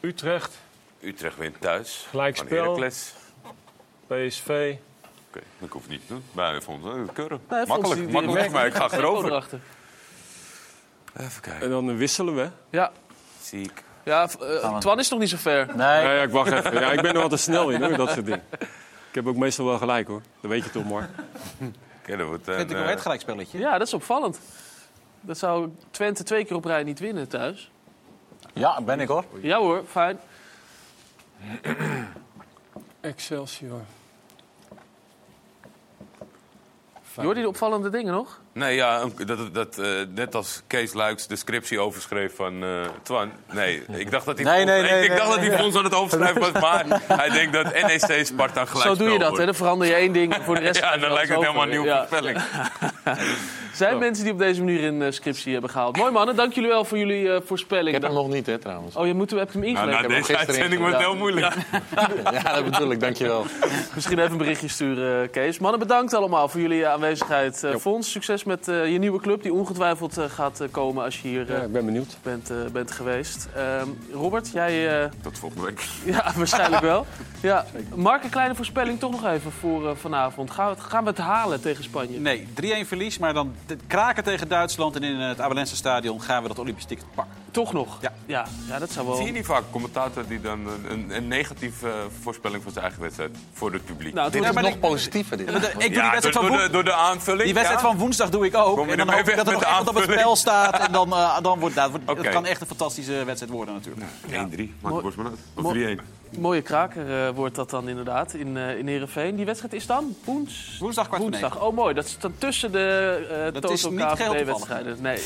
Utrecht, 0.00 0.56
Utrecht 1.04 1.36
wint 1.36 1.60
thuis. 1.60 2.06
Gelijkspel. 2.10 2.74
PSV. 4.06 4.74
Oké, 5.28 5.40
ik 5.58 5.70
hoef 5.70 5.88
niet 5.88 6.00
te 6.00 6.06
doen. 6.12 6.24
Maar 6.32 6.54
ik 6.54 6.62
vond 6.62 6.84
het 6.84 7.12
keurig. 7.12 7.38
Nee, 7.50 7.66
makkelijk, 7.66 7.94
die- 8.00 8.04
die- 8.04 8.12
makkelijk, 8.14 8.50
maar 8.50 8.66
ik 8.66 8.74
ga 8.74 8.90
erover. 8.92 9.30
erachter. 9.30 9.60
Even 11.16 11.40
kijken. 11.42 11.62
En 11.62 11.70
dan 11.70 11.96
wisselen 11.96 12.34
we. 12.34 12.48
Ja, 12.70 12.92
Zie 13.40 13.62
ik. 13.62 13.82
ja 14.04 14.28
eh, 14.40 14.78
Twan 14.78 14.98
is 14.98 15.08
nog 15.08 15.18
niet 15.18 15.28
zo 15.28 15.36
ver. 15.36 15.66
Nee, 15.76 16.02
ja, 16.04 16.22
ik 16.22 16.30
wacht 16.30 16.52
even. 16.52 16.80
Ja, 16.80 16.92
ik 16.92 17.02
ben 17.02 17.14
er 17.14 17.22
altijd 17.22 17.40
snel 17.40 17.70
in 17.70 17.82
hoor, 17.82 17.96
dat 17.96 18.10
soort 18.10 18.24
dingen. 18.24 18.42
Ik 19.08 19.14
heb 19.14 19.26
ook 19.26 19.36
meestal 19.36 19.64
wel 19.66 19.78
gelijk 19.78 20.06
hoor. 20.08 20.22
Dat 20.40 20.50
weet 20.50 20.64
je 20.64 20.70
toch, 20.70 20.84
maar. 20.88 21.10
Oké, 22.02 22.16
dat 22.16 22.26
wordt 22.26 22.46
een, 22.48 22.54
Vind 22.54 22.70
ik 22.70 22.76
wel 22.76 22.84
eh, 22.84 22.90
het 22.90 23.00
gelijkspelletje. 23.00 23.58
Ja, 23.58 23.78
dat 23.78 23.86
is 23.86 23.94
opvallend. 23.94 24.40
Dat 25.20 25.38
zou 25.38 25.68
Twente 25.90 26.22
twee 26.22 26.44
keer 26.44 26.56
op 26.56 26.64
rij 26.64 26.82
niet 26.82 26.98
winnen 26.98 27.28
thuis. 27.28 27.70
Ja, 28.52 28.80
ben 28.82 29.00
ik 29.00 29.08
hoor. 29.08 29.24
Ja 29.40 29.58
hoor, 29.58 29.84
fijn. 29.90 30.18
Excelsior. 33.00 33.80
Jordi, 37.22 37.40
de 37.40 37.48
opvallende 37.48 37.90
dingen 37.90 38.12
nog? 38.12 38.40
Nee, 38.52 38.74
ja, 38.74 39.04
dat, 39.26 39.54
dat, 39.54 39.78
eh, 39.78 39.86
net 40.14 40.34
als 40.34 40.62
Kees 40.66 40.92
Luiks 40.92 41.26
de 41.26 41.36
scriptie 41.36 41.80
overschreef 41.80 42.36
van 42.36 42.62
eh, 42.64 42.80
Twan. 43.02 43.32
Nee, 43.52 43.82
ik 43.88 44.10
dacht 44.10 44.26
dat 44.26 44.38
hij 44.38 44.44
Nee, 44.44 44.64
nee, 44.64 44.82
ik, 44.82 44.90
nee, 44.90 45.02
ik 45.02 45.08
nee, 45.08 45.18
dacht 45.18 45.30
dat 45.30 45.38
hij 45.38 45.62
ons 45.62 45.76
aan 45.76 45.84
het 45.84 45.94
overschrijven 45.94 46.40
was, 46.52 46.62
maar 46.62 46.84
hij 47.06 47.30
denkt 47.30 47.52
dat 47.52 47.64
NEC 47.72 48.26
Sparta 48.26 48.64
gelijk 48.64 48.86
Zo 48.88 48.94
doe 49.04 49.10
je 49.12 49.18
dat, 49.18 49.36
hè? 49.36 49.44
Dan 49.44 49.54
verander 49.54 49.86
je 49.86 49.94
één 49.94 50.12
ding 50.12 50.36
voor 50.42 50.54
de 50.54 50.60
rest. 50.60 50.80
Ja, 50.80 50.96
dan 50.96 51.12
lijkt 51.12 51.28
het 51.28 51.40
helemaal 51.40 51.62
een 51.62 51.68
nieuwe 51.68 51.86
Ja. 51.86 52.06
voorspelling. 52.06 52.38
Er 53.74 53.80
zijn 53.80 53.98
mensen 53.98 54.24
die 54.24 54.32
op 54.32 54.38
deze 54.38 54.60
manier 54.64 54.84
een 54.84 55.02
eh, 55.02 55.10
scriptie 55.10 55.52
hebben 55.52 55.70
gehaald. 55.70 55.96
Mooi 55.96 56.12
mannen, 56.12 56.36
dank 56.36 56.52
jullie 56.52 56.68
wel 56.70 56.84
voor 56.84 56.98
jullie 56.98 57.28
eh, 57.28 57.36
Ik 57.36 57.42
voorspelling. 57.46 57.92
heb 57.94 58.02
hem 58.02 58.12
nog 58.12 58.28
niet, 58.28 58.46
hè, 58.46 58.58
trouwens. 58.58 58.96
Oh, 58.96 59.06
je 59.06 59.14
moet, 59.14 59.30
heb 59.30 59.52
je 59.52 59.58
hem 59.58 59.72
Nou, 59.72 59.86
ingelegd? 59.86 59.96
na 60.02 60.08
hem 60.08 60.08
deze 60.10 60.22
gisteren 60.22 60.46
uitzending 60.46 60.80
wordt 60.80 60.96
het 60.96 61.04
heel 61.04 61.16
moeilijk. 61.16 61.54
Ja, 62.32 62.54
dat 62.54 62.64
bedoel 62.64 62.90
ik, 62.90 63.00
dankjewel. 63.00 63.44
Misschien 63.94 64.18
even 64.18 64.30
een 64.32 64.38
berichtje 64.38 64.68
sturen, 64.68 65.22
eh, 65.22 65.30
Kees. 65.30 65.58
Mannen, 65.58 65.80
bedankt 65.80 66.14
allemaal 66.14 66.48
voor 66.48 66.60
jullie 66.60 66.86
aanwezigheid. 66.86 67.66
Fons, 67.80 68.10
succes 68.10 68.44
met 68.44 68.64
je 68.66 68.96
nieuwe 68.98 69.20
club, 69.20 69.42
die 69.42 69.52
ongetwijfeld 69.52 70.18
gaat 70.28 70.62
komen 70.70 71.04
als 71.04 71.20
je 71.20 71.28
hier 71.28 71.52
Ja, 71.52 71.58
ik 71.62 71.72
ben 71.72 71.84
benieuwd. 71.84 72.16
bent, 72.22 72.52
bent 72.72 72.90
geweest. 72.90 73.48
Ehm, 73.56 73.88
Robert, 74.12 74.50
jij... 74.52 75.02
eh, 75.02 75.10
Tot 75.22 75.38
volgende 75.38 75.64
week. 75.66 75.84
Ja, 76.14 76.32
waarschijnlijk 76.36 76.82
wel. 76.82 77.06
Ja. 77.40 77.64
Mark, 77.94 78.24
een 78.24 78.30
kleine 78.30 78.54
voorspelling 78.54 78.98
toch 78.98 79.10
nog 79.10 79.26
even 79.26 79.52
voor 79.52 79.96
vanavond. 79.96 80.50
Gaan 80.50 80.66
we, 80.68 80.72
het, 80.74 80.80
gaan 80.84 81.02
we 81.04 81.10
het 81.10 81.18
halen 81.18 81.60
tegen 81.60 81.84
Spanje? 81.84 82.18
Nee, 82.20 82.46
3-1 82.84 82.86
verlies, 82.86 83.18
maar 83.18 83.34
dan 83.34 83.54
de- 83.66 83.76
kraken 83.86 84.24
tegen 84.24 84.48
Duitsland. 84.48 84.96
En 84.96 85.02
in 85.02 85.16
het 85.18 85.40
Abelense 85.40 85.76
stadion 85.76 86.22
gaan 86.22 86.42
we 86.42 86.48
dat 86.48 86.58
Olympisch 86.58 86.84
ticket 86.84 87.06
pakken. 87.14 87.34
Toch 87.50 87.72
nog? 87.72 87.98
Ja. 88.00 88.12
Ja, 88.26 88.46
ja 88.68 88.78
dat 88.78 88.92
zou 88.92 89.06
wel... 89.06 89.16
Zie 89.16 89.26
je 89.26 89.32
niet 89.32 89.46
vaak 89.46 89.62
commentator 89.70 90.26
die 90.28 90.40
dan 90.40 90.66
een, 90.66 90.90
een, 90.92 91.16
een 91.16 91.28
negatieve 91.28 91.88
eh, 91.88 91.94
voorspelling 92.22 92.62
van 92.62 92.72
zijn 92.72 92.84
eigen 92.84 93.02
wedstrijd 93.02 93.30
voor 93.52 93.72
het 93.72 93.84
publiek? 93.84 94.14
Nou, 94.14 94.30
Dit 94.30 94.44
is 94.44 94.52
nog 94.52 94.78
positiever, 94.78 95.36
dit. 95.36 95.48
Ik 95.48 95.54
doe 95.54 95.62
die 95.78 95.88
wedstrijd 95.88 96.22
door, 96.22 96.32
van 96.46 96.56
door, 96.56 96.70
door 96.70 96.84
de 96.84 96.92
aanvulling. 96.94 97.44
Die 97.44 97.54
wedstrijd 97.54 97.80
ja? 97.82 97.88
van 97.88 97.98
woensdag 97.98 98.30
doe 98.30 98.46
ik 98.46 98.56
ook. 98.56 98.86
En 98.88 98.96
dan 98.96 99.10
hoop 99.12 99.28
ik 99.28 99.36
dat 99.36 99.46
er 99.46 99.52
met 99.52 99.52
nog 99.52 99.62
de 99.62 99.66
echt 99.78 99.88
op 99.88 99.94
het 99.94 100.04
spel 100.04 100.36
staat. 100.36 100.78
En 100.78 100.92
dan, 100.92 101.12
eh, 101.12 101.40
dan 101.42 101.58
wordt 101.58 101.74
dat, 101.74 101.90
het 102.06 102.28
kan 102.28 102.46
echt 102.46 102.60
een 102.60 102.66
fantastische 102.66 103.24
wedstrijd 103.24 103.52
worden 103.52 103.74
natuurlijk. 103.74 104.06
1-3, 104.06 104.30
maak 104.30 104.48
Mooi- 104.48 104.94
de 104.94 105.02
borst 105.02 105.16
maar 105.16 105.26
uit. 105.26 105.38
Of 105.54 105.62
mooi- 105.62 105.96
3-1. 105.96 106.00
Mooie 106.38 106.62
kraker 106.62 107.26
eh, 107.26 107.34
wordt 107.34 107.54
dat 107.54 107.70
dan 107.70 107.88
inderdaad 107.88 108.34
in, 108.34 108.56
eh 108.56 108.78
in 108.78 108.86
Heerenveen. 108.86 109.36
Die 109.36 109.44
wedstrijd 109.44 109.72
is 109.74 109.86
dan 109.86 110.14
woens... 110.24 110.76
Woensdag 110.80 111.06
kwart 111.06 111.22
voor 111.22 111.30
negen. 111.30 111.48
woensdag. 111.48 111.68
Oh, 111.68 111.74
mooi. 111.76 111.94
Dat 111.94 112.04
is 112.04 112.18
dan 112.18 112.32
tussen 112.38 112.72
de 112.72 113.26
eh 113.54 113.60
Dat 113.60 113.70
is 113.70 113.80
Toto 113.80 113.96
KVB-wedstrijden. 113.96 114.96
Nee, 115.00 115.18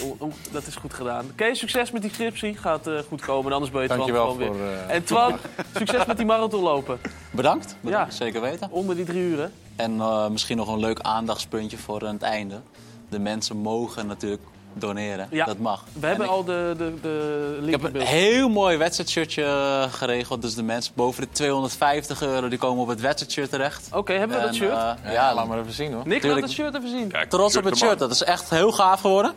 dat 0.53 0.67
is 0.67 0.77
goed 0.77 0.95
gedaan. 0.95 1.27
Kees, 1.35 1.59
succes 1.59 1.91
met 1.91 2.03
die 2.03 2.11
scriptie. 2.11 2.57
Gaat 2.57 2.87
eh, 2.87 2.99
goed 3.09 3.21
komen. 3.21 3.53
Anders 3.53 3.71
ben 3.73 3.81
je 3.83 3.87
Twan 3.87 3.99
Dankjewel 3.99 4.31
gewoon 4.31 4.47
voor, 4.47 4.57
weer. 4.59 4.79
en 4.89 5.05
Twan, 5.05 5.37
succes 5.79 6.05
met 6.07 6.17
die 6.17 6.27
marathon 6.27 6.63
lopen. 6.63 6.99
Bedankt, 7.31 7.77
bedankt 7.81 8.13
Ja. 8.13 8.19
zeker 8.25 8.41
weten. 8.41 8.69
Onder 8.71 8.97
die 8.97 9.05
drie 9.05 9.23
uur, 9.23 9.39
hè? 9.39 9.47
En 9.77 10.01
eh, 10.01 10.29
misschien 10.29 10.57
nog 10.57 10.69
een 10.69 10.79
leuk 10.81 11.01
aandachtspuntje 11.01 11.79
voor 11.79 12.07
aan 12.07 12.15
het 12.15 12.23
einde. 12.23 12.61
De 13.09 13.19
mensen 13.19 13.57
mogen 13.57 14.07
natuurlijk 14.07 14.43
doneren. 14.81 15.27
Ja. 15.31 15.45
Dat 15.45 15.59
mag. 15.59 15.85
We 16.01 16.07
hebben 16.07 16.27
ik- 16.27 16.33
al 16.33 16.45
de, 16.45 16.75
de, 16.79 16.95
de 17.03 17.57
link 17.61 17.77
Ik 17.77 17.83
heb 17.83 17.95
een 17.95 18.01
heel 18.01 18.49
mooi 18.49 18.77
wedstrijdshirtje 18.77 19.43
eh, 19.45 19.93
geregeld. 19.93 20.43
Dus 20.43 20.55
de 20.55 20.63
mensen 20.63 20.93
boven 20.97 21.23
de 21.23 21.29
250 21.33 22.23
euro 22.23 22.49
die 22.49 22.59
komen 22.59 22.83
op 22.83 22.89
het 22.89 23.01
wedstrijdshirt 23.01 23.51
terecht. 23.51 23.89
Oké, 23.93 24.13
hebben 24.13 24.37
we 24.39 24.43
dat 24.45 24.55
shirt? 24.55 24.71
eh, 24.71 24.77
Ja, 24.77 24.97
ja, 25.13 25.35
laat 25.35 25.47
maar 25.47 25.59
even 25.59 25.73
zien, 25.73 25.93
hoor. 25.93 26.03
Nick, 26.05 26.13
laat 26.13 26.21
tuurlijk. 26.23 26.47
het 26.47 26.55
shirt 26.55 26.75
even 26.75 26.89
zien. 26.91 27.09
Kijk, 27.09 27.31
trots 27.31 27.57
op 27.57 27.65
het 27.65 27.77
shirt. 27.77 27.99
Dat 27.99 28.11
is 28.11 28.23
echt 28.23 28.51
heel 28.51 28.73
gaaf 28.73 29.01
geworden. 29.01 29.33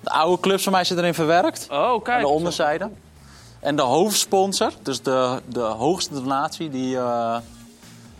De 0.00 0.10
oude 0.10 0.40
clubs 0.42 0.62
van 0.62 0.72
mij 0.72 0.84
zitten 0.84 1.04
erin 1.04 1.14
verwerkt. 1.16 1.66
Oh, 1.70 1.76
Aan 1.78 2.02
kijk. 2.02 2.20
de 2.20 2.28
onderzijde. 2.28 2.90
En 3.60 3.76
de 3.76 3.82
hoofdsponsor, 3.82 4.70
dus 4.82 5.02
de, 5.02 5.40
de 5.46 5.60
hoogste 5.60 6.14
donatie, 6.14 6.70
die, 6.70 6.96
eh, 6.96 7.36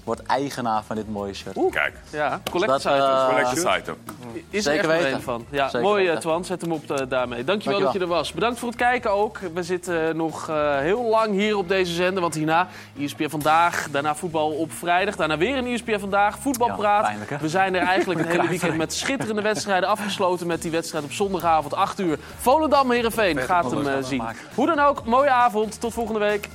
wordt 0.06 0.22
eigenaar 0.22 0.82
van 0.86 0.96
dit 0.96 1.08
mooie 1.12 1.34
shirt. 1.34 1.56
Kijk. 1.70 1.94
Ja, 2.10 2.40
collector 2.50 2.68
Dat, 2.68 2.80
site. 2.80 3.66
eh, 3.66 3.74
site 3.76 3.90
ook. 3.90 3.96
Is 4.50 4.64
Zeker 4.64 4.84
er 4.84 4.90
echt 4.90 5.02
weten. 5.02 5.22
van. 5.22 5.46
Ja, 5.50 5.68
Zeker 5.68 5.86
mooi 5.86 6.00
eh, 6.02 6.06
weten. 6.06 6.20
Twan, 6.20 6.44
zet 6.44 6.60
hem 6.60 6.72
op 6.72 6.90
eh, 6.90 6.96
daarmee. 7.08 7.08
Dankjewel, 7.08 7.44
Dankjewel. 7.44 7.80
dat 7.80 7.92
je 7.92 7.98
er 7.98 8.06
was. 8.06 8.32
Bedankt 8.32 8.58
voor 8.58 8.68
het 8.68 8.78
kijken 8.78 9.10
ook. 9.10 9.38
We 9.54 9.62
zitten 9.62 10.16
nog 10.16 10.48
eh, 10.48 10.78
heel 10.78 11.02
lang 11.04 11.32
hier 11.34 11.56
op 11.56 11.68
deze 11.68 11.92
zender, 11.94 12.20
want 12.22 12.34
hierna 12.34 12.68
ESPN 12.98 13.28
Vandaag, 13.28 13.88
daarna 13.90 14.14
voetbal 14.14 14.50
op 14.50 14.72
vrijdag, 14.72 15.16
daarna 15.16 15.36
weer 15.38 15.56
een 15.56 15.66
ESPN 15.66 15.98
Vandaag, 15.98 16.38
voetbalpraat. 16.38 17.02
pijnlijk, 17.02 17.30
hè? 17.30 17.36
We 17.38 17.48
zijn 17.48 17.74
er 17.74 17.82
eigenlijk 17.82 18.20
het 18.22 18.28
hele 18.28 18.48
weekend 18.48 18.76
met 18.76 18.92
schitterende 18.94 19.42
wedstrijden 19.42 19.88
afgesloten 19.88 20.46
met 20.46 20.62
die 20.62 20.70
wedstrijd 20.70 21.04
op 21.04 21.12
zondagavond 21.12 21.74
8 21.74 22.00
uur. 22.00 22.18
Volendam 22.38 22.90
Heerenveen 22.90 23.38
gaat 23.38 23.70
hem 23.70 24.02
zien. 24.02 24.22
Hoe 24.54 24.66
dan 24.66 24.78
ook, 24.78 25.04
mooie 25.04 25.30
avond, 25.30 25.80
tot 25.80 25.92
volgende 25.92 26.20
week. 26.20 26.48